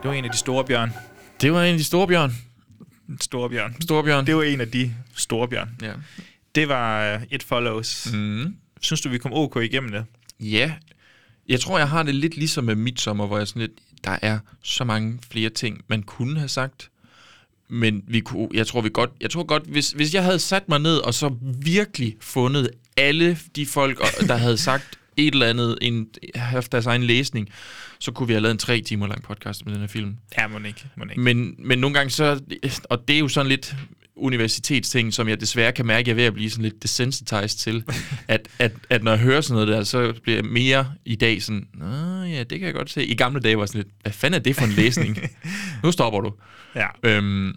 Det 0.05 0.11
var 0.11 0.17
en 0.17 0.25
af 0.25 0.31
de 0.31 0.37
store 0.37 0.65
bjørn. 0.65 0.93
Det 1.41 1.53
var 1.53 1.63
en 1.63 1.71
af 1.71 1.77
de 1.77 1.83
store 1.83 2.07
bjørn. 2.07 2.35
Store 3.21 3.49
bjørn. 3.49 3.75
Store 3.81 4.03
bjørn. 4.03 4.27
Det 4.27 4.35
var 4.35 4.43
en 4.43 4.61
af 4.61 4.71
de 4.71 4.93
store 5.15 5.47
bjørn. 5.47 5.69
Ja. 5.81 5.91
Det 6.55 6.67
var 6.67 7.15
uh, 7.15 7.21
It 7.31 7.43
Follows. 7.43 8.11
Mm. 8.13 8.55
Synes 8.81 9.01
du, 9.01 9.09
vi 9.09 9.17
kom 9.17 9.33
ok 9.33 9.55
igennem 9.55 9.91
det? 9.91 10.05
Ja, 10.39 10.73
jeg 11.49 11.59
tror, 11.59 11.77
jeg 11.77 11.89
har 11.89 12.03
det 12.03 12.15
lidt 12.15 12.37
ligesom 12.37 12.63
med 12.63 12.75
Midsommar, 12.75 13.25
hvor 13.25 13.37
jeg 13.37 13.47
sådan 13.47 13.59
lidt, 13.59 13.71
der 14.03 14.17
er 14.21 14.39
så 14.63 14.83
mange 14.83 15.19
flere 15.31 15.49
ting, 15.49 15.81
man 15.87 16.03
kunne 16.03 16.37
have 16.39 16.49
sagt. 16.49 16.89
Men 17.69 18.03
vi 18.07 18.19
kunne, 18.19 18.49
jeg 18.53 18.67
tror 18.67 18.81
vi 18.81 18.89
godt, 18.93 19.09
jeg 19.21 19.29
tror 19.29 19.43
godt, 19.43 19.63
hvis, 19.63 19.91
hvis 19.91 20.13
jeg 20.13 20.23
havde 20.23 20.39
sat 20.39 20.69
mig 20.69 20.79
ned 20.79 20.97
og 20.97 21.13
så 21.13 21.35
virkelig 21.61 22.15
fundet 22.21 22.69
alle 22.97 23.37
de 23.55 23.65
folk, 23.65 24.01
der 24.27 24.35
havde 24.35 24.57
sagt 24.57 24.99
et 25.17 25.33
eller 25.33 25.47
andet, 25.47 25.77
en, 25.81 26.07
haft 26.35 26.71
deres 26.71 26.85
egen 26.85 27.03
læsning, 27.03 27.49
så 28.05 28.11
kunne 28.11 28.27
vi 28.27 28.33
have 28.33 28.41
lavet 28.41 28.51
en 28.51 28.57
tre 28.57 28.81
timer 28.81 29.07
lang 29.07 29.23
podcast 29.23 29.65
med 29.65 29.73
den 29.73 29.81
her 29.81 29.87
film. 29.87 30.17
Ja, 30.37 30.47
må 30.47 30.59
ikke. 30.67 30.85
Må 30.97 31.03
ikke. 31.03 31.21
Men, 31.21 31.55
men 31.57 31.79
nogle 31.79 31.93
gange 31.93 32.09
så, 32.09 32.39
og 32.89 33.07
det 33.07 33.15
er 33.15 33.19
jo 33.19 33.27
sådan 33.27 33.49
lidt 33.49 33.75
universitetsting, 34.15 35.13
som 35.13 35.27
jeg 35.29 35.41
desværre 35.41 35.71
kan 35.71 35.85
mærke, 35.85 36.09
jeg 36.09 36.11
er 36.11 36.15
ved 36.15 36.23
at 36.23 36.33
blive 36.33 36.49
sådan 36.49 36.63
lidt 36.63 36.83
desensitized 36.83 37.59
til, 37.59 37.83
at, 38.27 38.47
at, 38.59 38.71
at 38.89 39.03
når 39.03 39.11
jeg 39.11 39.19
hører 39.19 39.41
sådan 39.41 39.53
noget 39.53 39.67
der, 39.67 39.83
så 39.83 40.13
bliver 40.23 40.37
jeg 40.37 40.45
mere 40.45 40.93
i 41.05 41.15
dag 41.15 41.43
sådan, 41.43 41.67
Nå, 41.73 42.23
ja, 42.23 42.43
det 42.43 42.59
kan 42.59 42.65
jeg 42.65 42.73
godt 42.73 42.89
se. 42.89 43.05
I 43.05 43.15
gamle 43.15 43.39
dage 43.39 43.57
var 43.57 43.63
jeg 43.63 43.67
sådan 43.67 43.81
lidt, 43.81 43.93
hvad 44.01 44.11
fanden 44.11 44.39
er 44.39 44.43
det 44.43 44.55
for 44.55 44.65
en 44.65 44.71
læsning? 44.71 45.17
nu 45.83 45.91
stopper 45.91 46.19
du. 46.19 46.33
Ja. 46.75 46.87
Øhm, 47.03 47.55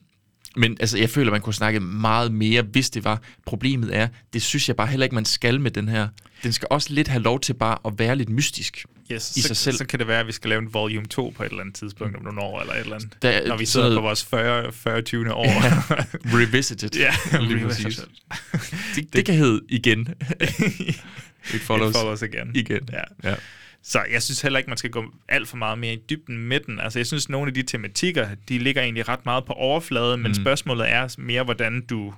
men 0.57 0.77
altså, 0.81 0.99
jeg 0.99 1.11
føler, 1.11 1.31
man 1.31 1.41
kunne 1.41 1.55
snakke 1.55 1.81
meget 1.81 2.33
mere, 2.33 2.63
hvis 2.63 2.91
det 2.91 3.05
var. 3.05 3.23
Problemet 3.47 3.97
er, 3.97 4.09
det 4.33 4.43
synes 4.43 4.69
jeg 4.69 4.77
bare 4.77 4.87
heller 4.87 5.05
ikke, 5.05 5.15
man 5.15 5.25
skal 5.25 5.61
med 5.61 5.71
den 5.71 5.89
her. 5.89 6.09
Den 6.43 6.53
skal 6.53 6.69
også 6.71 6.93
lidt 6.93 7.09
have 7.09 7.23
lov 7.23 7.41
til 7.41 7.55
bare 7.55 7.79
at 7.85 7.93
være 7.99 8.17
lidt 8.17 8.29
mystisk. 8.29 8.85
Yes, 9.13 9.37
i 9.37 9.41
så, 9.41 9.49
sig 9.49 9.57
selv. 9.57 9.77
så 9.77 9.87
kan 9.87 9.99
det 9.99 10.09
være, 10.09 10.21
at 10.21 10.27
vi 10.27 10.33
skal 10.33 10.49
lave 10.49 10.59
en 10.63 10.75
volume 10.75 11.07
2 11.07 11.31
på 11.37 11.43
et 11.43 11.49
eller 11.51 11.61
andet 11.61 11.75
tidspunkt 11.75 12.17
om 12.17 12.23
nogle 12.25 12.41
år, 12.41 12.61
eller 12.61 12.73
et 12.75 12.81
eller 12.81 12.95
andet. 12.95 13.23
Der- 13.23 13.49
når 13.49 13.57
vi 13.57 13.67
sidder 13.67 13.95
på 13.97 14.01
vores 14.01 14.25
40, 14.25 14.73
40 14.73 15.03
20. 15.03 15.35
år. 15.35 15.47
Revisited. 16.41 16.91
ja, 16.95 17.15
lige 17.41 17.65
revisited. 17.65 18.07
præcis. 18.31 18.95
Det, 18.97 19.13
det 19.13 19.25
kan 19.27 19.35
hedde 19.35 19.61
igen. 19.69 20.09
It 21.55 21.61
follows, 21.61 21.91
It 21.91 21.97
follows 21.97 22.23
again. 22.23 22.51
igen. 22.55 22.89
Ja. 22.93 23.31
ja. 23.31 23.35
Så 23.83 24.05
jeg 24.13 24.23
synes 24.23 24.41
heller 24.41 24.59
ikke, 24.59 24.69
man 24.71 24.77
skal 24.79 24.91
gå 24.91 25.05
alt 25.29 25.49
for 25.49 25.57
meget 25.57 25.79
mere 25.79 25.93
i 25.93 25.99
dybden 26.11 26.39
med 26.39 26.61
den. 26.61 26.81
Altså, 26.81 26.99
jeg 26.99 27.07
synes, 27.07 27.29
nogle 27.29 27.49
af 27.49 27.55
de 27.55 27.63
tematikker, 27.63 28.29
de 28.49 28.59
ligger 28.59 28.83
egentlig 28.83 29.09
ret 29.09 29.25
meget 29.25 29.45
på 29.45 29.53
overfladen, 29.53 30.23
men 30.23 30.31
Mm. 30.31 30.35
spørgsmålet 30.35 30.91
er 30.93 31.15
mere, 31.19 31.43
hvordan 31.43 31.81
du 31.91 32.15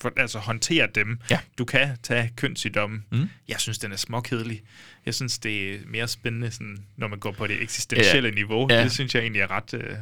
for, 0.00 0.12
altså, 0.16 0.38
håndterer 0.38 0.86
dem. 0.86 1.18
Ja. 1.30 1.38
Du 1.58 1.64
kan 1.64 1.88
tage 2.02 2.30
kønssygdomme. 2.36 3.02
Mm. 3.12 3.28
Jeg 3.48 3.60
synes, 3.60 3.78
den 3.78 3.92
er 3.92 3.96
småkedelig. 3.96 4.62
Jeg 5.06 5.14
synes, 5.14 5.38
det 5.38 5.74
er 5.74 5.78
mere 5.86 6.08
spændende, 6.08 6.50
sådan, 6.50 6.78
når 6.96 7.08
man 7.08 7.18
går 7.18 7.32
på 7.32 7.46
det 7.46 7.62
eksistentielle 7.62 8.28
Ja. 8.28 8.34
niveau. 8.34 8.66
Ja. 8.70 8.82
Det 8.84 8.92
synes 8.92 9.14
jeg 9.14 9.20
egentlig 9.22 9.42
er 9.42 9.50
ret, 9.50 9.74
øh, 9.74 9.94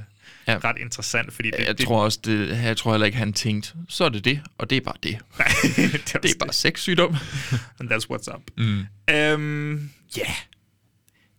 Ja. 0.49 0.59
ret 0.65 0.77
interessant, 0.81 1.33
fordi 1.33 1.51
det, 1.51 1.59
Jeg 1.67 1.79
det, 1.79 1.87
tror 1.87 2.05
også, 2.05 2.21
det, 2.25 2.49
jeg 2.63 2.77
tror 2.77 2.93
heller 2.93 3.07
ikke, 3.07 3.19
han 3.19 3.33
tænkte, 3.33 3.73
så 3.89 4.05
er 4.05 4.09
det 4.09 4.25
det, 4.25 4.41
og 4.59 4.71
det 4.71 4.77
er 4.77 4.81
bare 4.81 4.95
det. 5.03 5.19
det, 5.77 6.23
Det 6.23 6.31
er 6.35 6.39
bare 6.41 6.53
sexsygdom. 6.53 7.17
And 7.81 7.91
that's 7.93 8.07
what's 8.13 8.35
up. 8.35 8.43
Mm. 8.59 8.87
Øhm, 9.15 9.91
ja. 10.17 10.21
Yeah. 10.23 10.35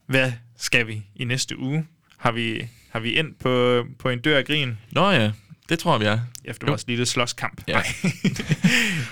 Hvad 0.05 0.31
skal 0.57 0.87
vi 0.87 1.03
i 1.15 1.23
næste 1.23 1.59
uge? 1.59 1.87
Har 2.17 2.31
vi, 2.31 2.67
har 2.89 2.99
vi 2.99 3.11
ind 3.11 3.33
på, 3.39 3.85
på 3.99 4.09
en 4.09 4.19
dør 4.21 4.37
af 4.37 4.45
grin? 4.45 4.77
Nå 4.91 5.11
ja, 5.11 5.31
det 5.71 5.79
tror 5.79 5.93
jeg, 5.93 5.99
vi 6.01 6.05
er. 6.05 6.19
Efter 6.45 6.67
vores 6.67 6.87
lille 6.87 7.05
slåskamp. 7.05 7.61
Ja. 7.67 7.81
Vi 8.03 8.29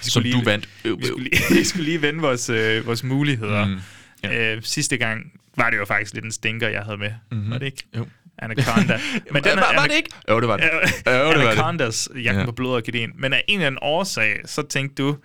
Som 0.02 0.10
skulle 0.22 0.32
du 0.34 0.42
vandt. 0.44 0.70
Øv, 0.86 0.98
Vi 0.98 1.04
øv. 1.04 1.08
skulle 1.08 1.30
lige, 1.30 1.42
vi 1.58 1.64
skulle 1.64 1.86
lige 1.86 2.02
vende 2.02 2.20
vores, 2.22 2.50
øh, 2.50 2.86
vores 2.86 3.04
muligheder. 3.04 3.66
Mm. 3.66 3.78
Ja. 4.24 4.56
Øh, 4.56 4.64
sidste 4.64 4.98
gang 4.98 5.22
var 5.58 5.70
det 5.70 5.78
jo 5.78 5.86
faktisk 5.86 6.14
lidt 6.14 6.26
en 6.26 6.32
stinker, 6.32 6.68
jeg 6.70 6.82
havde 6.82 6.98
med. 6.98 7.10
Mhm. 7.10 7.38
Mm-hmm. 7.38 7.52
Var 7.52 7.58
det 7.58 7.66
ikke? 7.66 7.84
Jo. 7.98 8.08
Anaconda. 8.38 9.00
Men 9.34 9.44
den 9.44 9.56
var, 9.56 9.74
var 9.76 9.88
det 9.88 9.96
ikke? 9.96 10.10
Jo, 10.30 10.40
det 10.40 10.48
var 10.48 10.58
det. 10.58 10.70
Jo, 11.08 11.34
det. 11.34 11.42
Anacondas, 11.42 12.10
jagten 12.16 12.40
Ja. 12.40 12.46
på 12.46 12.52
blod 12.52 12.76
og 12.76 12.84
kedin. 12.84 13.10
Men 13.16 13.34
af 13.34 13.44
en 13.48 13.54
eller 13.60 13.68
anden 13.68 13.80
årsag, 13.82 14.40
så 14.46 14.62
tænkte 14.62 15.04
du, 15.04 15.18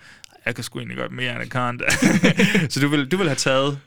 jeg 0.46 0.54
kan 0.54 0.64
sgu 0.64 0.78
egentlig 0.78 0.98
godt 0.98 1.12
mere 1.12 1.32
Anaconda. 1.32 1.84
så 2.70 2.80
du 2.80 2.88
vil, 2.88 3.08
du 3.10 3.16
vil 3.16 3.26
have 3.26 3.36
taget 3.36 3.78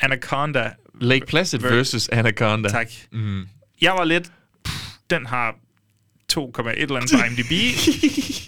Anaconda. 0.00 0.70
Lake 1.00 1.26
Placid 1.26 1.58
ver- 1.58 1.74
versus 1.74 2.08
Anaconda. 2.08 2.68
Tak. 2.68 2.88
Mm. 3.12 3.48
Jeg 3.80 3.92
var 3.92 4.04
lidt, 4.04 4.32
pff, 4.64 4.84
den 5.10 5.26
har 5.26 5.54
2,1 6.32 6.70
eller 6.70 6.96
andet 6.96 7.10
på 7.12 7.24
IMDb. 7.24 7.52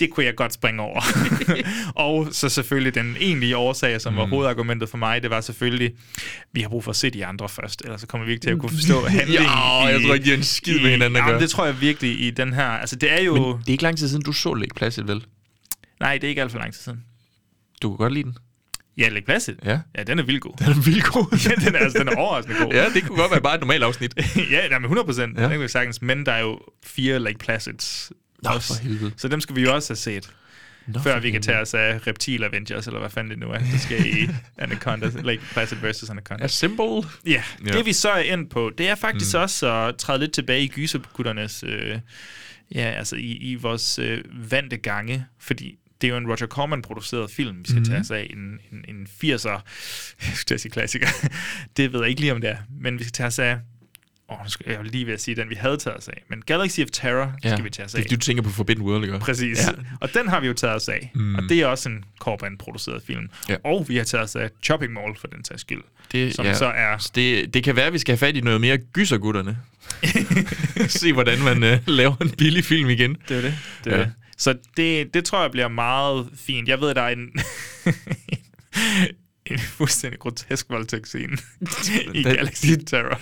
det 0.01 0.11
kunne 0.11 0.27
jeg 0.27 0.35
godt 0.37 0.53
springe 0.53 0.83
over. 0.83 1.01
og 2.07 2.29
så 2.33 2.49
selvfølgelig 2.49 2.95
den 2.95 3.17
egentlige 3.21 3.57
årsag, 3.57 4.01
som 4.01 4.17
var 4.17 4.25
Mm. 4.25 4.31
hovedargumentet 4.31 4.89
for 4.89 4.99
mig, 4.99 5.23
det 5.23 5.31
var 5.31 5.41
selvfølgelig, 5.41 5.93
vi 6.53 6.61
har 6.61 6.69
brug 6.69 6.85
for 6.85 6.91
at 6.91 6.97
se 6.97 7.11
de 7.11 7.27
andre 7.27 7.49
først, 7.49 7.83
ellers 7.85 8.01
så 8.01 8.07
kommer 8.07 8.27
vi 8.27 8.33
ikke 8.33 8.43
til 8.43 8.51
at 8.51 8.59
kunne 8.59 8.71
forstå 8.71 9.07
handlingen. 9.07 9.43
Ja, 9.51 9.85
jeg 9.85 10.01
tror 10.07 10.15
ikke, 10.15 10.25
de 10.25 10.31
har 10.31 10.37
en 10.37 10.43
skid 10.45 10.81
med 10.81 10.91
hinanden 10.91 11.17
at 11.17 11.25
gøre. 11.27 11.41
det 11.41 11.51
tror 11.51 11.65
jeg 11.67 11.81
virkelig 11.81 12.21
i 12.21 12.31
den 12.31 12.53
her. 12.53 12.65
Altså, 12.67 12.97
det 12.97 13.13
er 13.13 13.21
jo... 13.23 13.35
Men 13.35 13.45
det 13.59 13.69
er 13.69 13.73
ikke 13.73 13.83
lang 13.83 13.99
tid 13.99 14.09
siden, 14.09 14.23
du 14.25 14.33
så 14.33 14.55
Lake 14.55 14.75
Placid, 14.77 15.03
vel? 15.03 15.25
Nej, 16.01 16.15
det 16.15 16.25
er 16.25 16.29
ikke 16.29 16.43
alt 16.43 16.53
for 16.53 16.59
lang 16.59 16.73
tid 16.75 16.81
siden. 16.83 17.05
Du 17.83 17.89
kunne 17.89 17.97
godt 17.99 18.13
lide 18.13 18.25
den. 18.25 18.37
Ja, 19.01 19.09
Lake 19.09 19.27
Placid. 19.27 19.55
Ja. 19.65 19.79
Ja, 19.99 20.03
den 20.03 20.19
er 20.19 20.23
vildt 20.23 20.41
god. 20.41 20.53
Den 20.59 20.67
er 20.69 20.83
vildt 20.83 21.05
god. 21.05 21.39
ja, 21.49 21.55
den 21.67 21.75
er, 21.75 21.79
altså, 21.79 21.99
den 21.99 22.09
er 22.09 22.17
overraskende 22.17 22.59
god. 22.65 22.73
ja, 22.73 22.89
det 22.95 23.07
kunne 23.07 23.19
godt 23.19 23.31
være 23.31 23.41
bare 23.41 23.55
et 23.55 23.61
normalt 23.61 23.83
afsnit. 23.83 24.15
ja, 24.51 24.69
men 24.71 24.85
100 24.85 25.07
procent. 25.07 25.39
Ja. 25.39 25.43
Det 25.43 25.51
kan 25.51 25.61
vi 25.61 25.69
sagtens. 25.69 26.03
Men 26.03 26.27
der 26.27 26.33
er 26.33 26.41
jo 26.41 26.61
fire 26.85 27.19
Lake 27.19 27.39
Placids. 27.39 28.13
Nå, 28.43 28.51
også. 28.51 28.77
for 28.77 28.83
helvede. 28.83 29.13
Så 29.17 29.29
dem 29.29 29.41
skal 29.41 29.57
vi 29.57 29.63
jo 29.63 29.75
også 29.75 29.91
have 29.91 29.97
set. 29.97 30.31
Nå, 30.87 31.01
før 31.01 31.21
vi 31.21 31.31
kan 31.31 31.43
tage 31.43 31.59
os 31.59 31.75
af 31.75 32.07
Reptil 32.07 32.45
Avengers, 32.45 32.87
eller 32.87 33.01
hvad 33.01 33.11
fanden 33.11 33.31
det 33.31 33.39
nu 33.39 33.51
er, 33.51 33.59
der 33.59 33.79
skal 33.79 34.07
i 34.07 34.29
Anaconda, 34.59 35.07
Lake 35.23 35.41
Placid 35.53 35.77
versus 35.77 36.11
Anaconda. 36.11 36.45
A 36.45 36.49
symbol. 36.49 37.05
Ja, 37.27 37.31
Ja. 37.31 37.43
ja, 37.67 37.73
det 37.73 37.87
vi 37.87 37.93
så 37.93 38.11
er 38.11 38.21
ind 38.23 38.51
på, 38.51 38.71
det 38.79 38.89
er 38.89 38.95
faktisk 38.95 39.35
mm. 39.35 39.41
også 39.41 39.73
at 39.73 39.97
træde 39.97 40.19
lidt 40.19 40.33
tilbage 40.33 40.63
i 40.63 40.69
gysergutternes, 40.69 41.65
øh, 41.67 41.99
ja, 42.75 42.81
altså 42.81 43.17
i, 43.17 43.33
i 43.33 43.55
vores 43.55 43.99
øh, 43.99 44.25
vante 44.51 44.77
gange, 44.77 45.27
fordi 45.41 45.79
det 46.01 46.07
er 46.09 46.11
jo 46.13 46.17
en 46.17 46.27
Roger 46.27 46.47
Corman-produceret 46.47 47.31
film, 47.31 47.57
vi 47.59 47.65
skal 47.65 47.75
Mhm. 47.75 47.81
mm. 47.81 47.85
tage 47.85 48.01
os 48.01 48.11
af. 48.11 48.27
En, 48.31 48.59
en, 48.73 48.85
en 48.97 49.07
80'er, 49.25 49.49
jeg 49.51 49.61
skulle 50.35 50.45
til 50.47 50.55
at 50.55 50.61
sige 50.61 50.73
klassiker, 50.73 51.09
det 51.77 51.93
ved 51.93 52.01
jeg 52.01 52.09
ikke 52.09 52.21
lige 52.21 52.33
om 52.33 52.41
det 52.41 52.51
er, 52.51 52.57
men 52.81 52.99
vi 52.99 53.05
skal 53.05 53.13
tage 53.13 53.27
os 53.27 53.39
af, 53.39 53.57
åh, 54.31 54.37
nu 54.45 54.51
skal 54.51 54.67
jeg 54.73 54.85
lige 54.85 55.07
ved 55.07 55.13
at 55.15 55.21
sige 55.21 55.37
den, 55.37 55.51
vi 55.51 55.55
havde 55.55 55.77
taget 55.77 55.97
os 55.99 56.09
af, 56.09 56.23
men 56.29 56.43
Galaxy 56.47 56.81
of 56.81 56.89
Terror 56.93 57.33
ja. 57.45 57.53
skal 57.53 57.65
vi 57.65 57.71
tage 57.71 57.87
os 57.87 57.95
af. 57.95 58.03
Det, 58.03 58.11
du 58.11 58.17
tænker 58.17 58.43
på 58.43 58.51
Forbidden 58.51 58.83
World, 58.85 59.05
ikke? 59.05 59.19
Præcis. 59.19 59.59
Ja. 59.59 59.65
Ja. 59.67 59.73
Og 60.01 60.15
den 60.15 60.29
har 60.29 60.41
vi 60.41 60.47
jo 60.47 60.53
taget 60.53 60.75
os 60.77 60.89
af. 60.89 61.11
Mm. 61.15 61.35
Og 61.35 61.43
det 61.49 61.61
er 61.61 61.67
også 61.67 61.89
en 61.89 62.05
Corban-produceret 62.21 63.03
film. 63.07 63.29
Ja. 63.49 63.57
Og 63.65 63.85
vi 63.89 63.97
har 63.97 64.05
taget 64.05 64.25
os 64.25 64.37
af 64.37 64.51
Chopping 64.63 64.93
Mall 64.93 65.17
for 65.21 65.27
den 65.27 65.45
sags 65.45 65.61
skyld. 65.61 65.83
Det, 66.13 66.35
som 66.35 66.47
så 66.55 66.65
er... 66.67 67.11
Det, 67.15 67.55
det 67.55 67.65
kan 67.65 67.77
være, 67.77 67.87
at 67.87 67.93
vi 67.93 67.99
skal 67.99 68.13
have 68.13 68.19
fat 68.19 68.37
i 68.37 68.41
noget 68.41 68.61
mere 68.61 68.77
gysergutterne. 68.79 69.57
Se, 70.89 71.13
hvordan 71.13 71.39
man 71.43 71.57
uh, 71.73 71.79
laver 71.87 72.17
en 72.23 72.31
billig 72.31 72.65
film 72.65 72.89
igen. 72.91 73.17
Det 73.29 73.37
er 73.37 73.41
det. 73.41 73.55
det, 73.85 73.91
Ja. 73.91 73.99
ja. 73.99 74.07
Så 74.41 74.59
det, 74.77 75.15
det 75.15 75.25
tror 75.25 75.43
jeg 75.43 75.51
bliver 75.51 75.69
meget 75.69 76.29
fint. 76.35 76.69
Jeg 76.69 76.81
ved, 76.81 76.95
der 76.95 77.03
er 77.03 77.09
en, 77.09 77.29
en 79.47 79.59
fuldstændig 79.59 80.21
grotesk 80.21 80.67
voldtægtsscene 80.71 81.37
i 82.15 82.23
Det- 82.23 82.37
Galaxy 82.37 82.67
det- 82.67 82.87
Terror. 82.87 83.21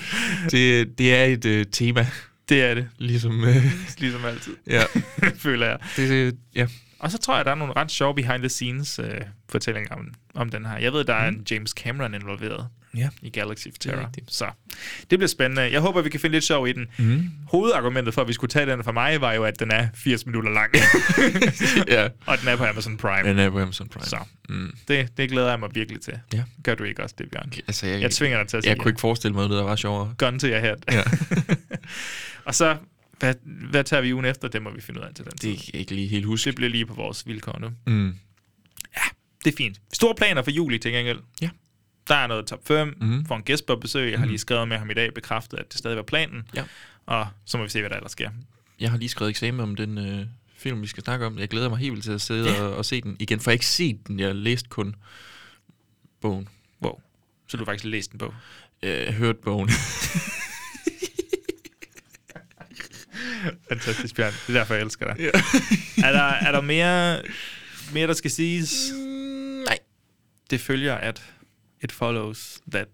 Det, 0.51 0.99
det 0.99 1.15
er 1.15 1.25
et 1.25 1.45
uh, 1.45 1.73
tema, 1.73 2.07
Det 2.49 2.63
er 2.63 2.75
det. 2.75 2.89
ligesom... 2.99 3.41
Uh, 3.41 3.57
Ligesom 3.99 4.25
altid, 4.25 4.57
ja, 4.67 4.83
føler 5.37 5.67
jeg. 5.67 5.79
det, 5.97 6.37
ja. 6.55 6.67
Og 6.99 7.11
så 7.11 7.19
tror 7.19 7.37
jeg, 7.37 7.45
der 7.45 7.51
er 7.51 7.55
nogle 7.55 7.73
ret 7.77 7.91
sjove 7.91 8.15
behind-the-scenes 8.15 8.99
øh, 8.99 9.21
fortællinger 9.49 9.95
om, 9.95 10.07
om 10.35 10.51
den 10.51 10.67
her. 10.67 10.79
Jeg 10.79 10.93
ved, 10.93 11.05
der 11.05 11.15
er 11.15 11.31
Mm. 11.31 11.37
en 11.37 11.47
James 11.51 11.71
Cameron 11.71 12.15
involveret 12.15 12.69
Ja. 12.97 13.09
i 13.23 13.31
Galaxy 13.31 13.67
of 13.67 13.73
er 13.75 13.79
Terror. 13.81 14.07
rigtigt. 14.07 14.33
Så 14.35 14.51
det 15.11 15.19
bliver 15.19 15.27
spændende. 15.29 15.63
Jeg 15.63 15.81
håber, 15.81 16.03
vi 16.03 16.11
kan 16.11 16.21
finde 16.21 16.33
lidt 16.37 16.45
sjov 16.45 16.69
i 16.69 16.73
den. 16.73 16.87
Mm. 16.99 17.31
Hovedargumentet 17.49 18.15
for, 18.15 18.23
at 18.23 18.29
vi 18.29 18.33
skulle 18.33 18.51
tage 18.51 18.67
den 18.67 18.85
for 18.85 18.93
mig, 18.93 19.21
var 19.21 19.33
jo, 19.33 19.45
at 19.45 19.61
den 19.61 19.71
er 19.71 19.89
80 19.95 20.27
minutter 20.27 20.51
lang. 20.51 20.73
ja. 21.97 22.09
og 22.27 22.39
den 22.41 22.49
er 22.49 22.57
på 22.57 22.65
Amazon 22.65 22.97
Prime. 22.97 23.29
Den 23.29 23.39
er 23.39 23.51
på 23.51 23.61
Amazon 23.61 23.89
Prime. 23.89 24.05
Så 24.07 24.19
Mm. 24.49 24.73
det, 24.89 25.17
det 25.17 25.31
glæder 25.31 25.49
jeg 25.51 25.61
mig 25.61 25.69
virkelig 25.75 26.01
til. 26.01 26.15
Ja. 26.35 26.43
Gør 26.65 26.75
du 26.75 26.85
ikke 26.85 27.03
også 27.03 27.15
det, 27.19 27.31
Bjørn? 27.31 27.53
Altså, 27.67 27.87
jeg, 27.87 28.01
Jeg 28.01 28.11
tvinger 28.11 28.39
dig 28.39 28.49
til 28.49 28.57
at 28.57 28.63
sige 28.63 28.71
Jeg 28.71 28.79
kunne 28.79 28.91
ikke 28.91 29.01
forestille 29.01 29.35
mig 29.35 29.49
noget, 29.49 29.59
der 29.63 29.69
var 29.69 29.77
sjovere. 29.77 30.15
Gun 30.19 30.39
to 30.39 30.47
your 30.47 30.59
head. 30.59 30.77
Ja. 30.93 31.03
og 32.47 32.55
så, 32.55 32.77
hvad, 33.19 33.35
hvad 33.71 33.85
tager 33.85 34.01
vi 34.01 34.15
ugen 34.15 34.25
efter? 34.25 34.49
Det 34.49 34.63
må 34.63 34.71
vi 34.71 34.81
finde 34.81 35.01
ud 35.01 35.05
af 35.05 35.15
til 35.15 35.25
den 35.25 35.33
Det 35.33 35.59
kan 35.59 35.71
jeg 35.73 35.81
ikke 35.81 35.95
lige 35.95 36.09
helt 36.09 36.27
huske. 36.27 36.47
Det 36.47 36.55
bliver 36.57 36.71
lige 36.71 36.87
på 36.87 36.95
vores 36.95 37.27
vilkår 37.27 37.59
nu. 37.61 37.71
Mm. 37.87 38.15
Det 39.45 39.53
er 39.53 39.57
fint. 39.57 39.81
Store 39.93 40.15
planer 40.15 40.43
for 40.43 40.51
juli 40.51 40.79
til 40.79 40.93
gengæld. 40.93 41.19
Ja. 41.43 41.49
Der 42.09 42.15
er 42.15 42.27
noget 42.27 42.47
top 42.47 42.67
5. 42.69 42.87
Mhm. 43.01 43.09
Mm. 43.11 43.25
For 43.27 43.37
en 43.37 43.43
gæst 43.43 43.67
på 43.67 43.77
besøg. 43.77 44.11
Jeg 44.11 44.19
har 44.19 44.25
Mhm. 44.27 44.31
lige 44.31 44.39
skrevet 44.39 44.69
med 44.69 44.79
ham 44.79 44.91
i 44.91 44.95
dag, 44.95 45.15
bekræftet, 45.15 45.59
at 45.59 45.73
det 45.73 45.79
stadig 45.79 45.97
var 45.97 46.03
planen. 46.03 46.43
Ja. 46.55 46.65
Og 47.07 47.27
så 47.45 47.59
må 47.59 47.65
vi 47.65 47.71
se, 47.71 47.81
hvad 47.81 47.91
der 47.91 47.97
ellers 47.97 48.13
sker. 48.13 48.31
Jeg 48.81 48.91
har 48.91 48.99
lige 48.99 49.09
skrevet 49.09 49.31
eksamen 49.31 49.61
om 49.61 49.77
den 49.77 49.99
øh, 49.99 50.27
film, 50.57 50.83
vi 50.83 50.87
skal 50.87 51.03
snakke 51.05 51.27
om. 51.27 51.39
Jeg 51.39 51.49
glæder 51.49 51.69
mig 51.69 51.79
helt 51.79 51.93
vildt 51.93 52.05
til 52.05 52.13
at 52.13 52.21
sidde 52.21 52.51
Ja. 52.51 52.63
og, 52.63 52.77
og 52.77 52.85
se 52.85 53.01
den 53.01 53.17
igen, 53.21 53.41
for 53.41 53.51
jeg 53.51 53.53
har 53.53 53.57
ikke 53.57 53.67
set 53.67 54.07
den. 54.07 54.21
Jeg 54.21 54.27
har 54.29 54.35
læst 54.35 54.71
kun 54.71 54.95
bogen. 56.21 56.49
Wow. 56.83 57.01
Så 57.49 57.57
du 57.57 57.61
har 57.61 57.65
faktisk 57.65 57.85
læst 57.85 58.13
en 58.13 58.19
bog. 58.19 58.35
Øh, 58.83 59.07
hørt 59.07 59.37
bogen. 59.37 59.71
Fantastisk, 63.69 64.15
Bjørn. 64.17 64.33
Det 64.47 64.55
er 64.57 64.59
derfor, 64.59 64.75
jeg 64.75 64.83
elsker 64.85 65.15
dig. 65.15 65.21
Ja. 65.21 65.31
er, 66.09 66.13
der, 66.13 66.23
er 66.23 66.53
der 66.53 66.61
mere, 66.61 67.23
mere, 67.93 68.07
der 68.07 68.13
skal 68.13 68.31
siges? 68.31 68.93
Nej. 69.67 69.79
Det 70.51 70.61
følger, 70.61 70.95
at 70.95 71.23
it 71.85 71.93
follows 71.93 72.61
that 72.73 72.89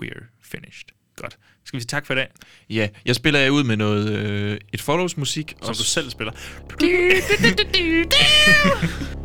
we're 0.00 0.24
finished. 0.42 0.88
Godt. 1.16 1.38
Skal 1.64 1.76
vi 1.76 1.80
sige 1.80 1.88
tak 1.88 2.06
for 2.06 2.14
i 2.14 2.16
dag? 2.16 2.28
ja, 2.70 2.88
jeg 3.04 3.14
spiller 3.14 3.40
jer 3.40 3.50
ud 3.50 3.64
med 3.64 3.76
noget 3.76 4.08
øh, 4.08 4.58
et 4.72 4.80
follows 4.80 5.16
musik. 5.16 5.56
Som 5.62 5.74
du 5.74 5.84
selv 5.84 6.10
spiller. 6.10 6.32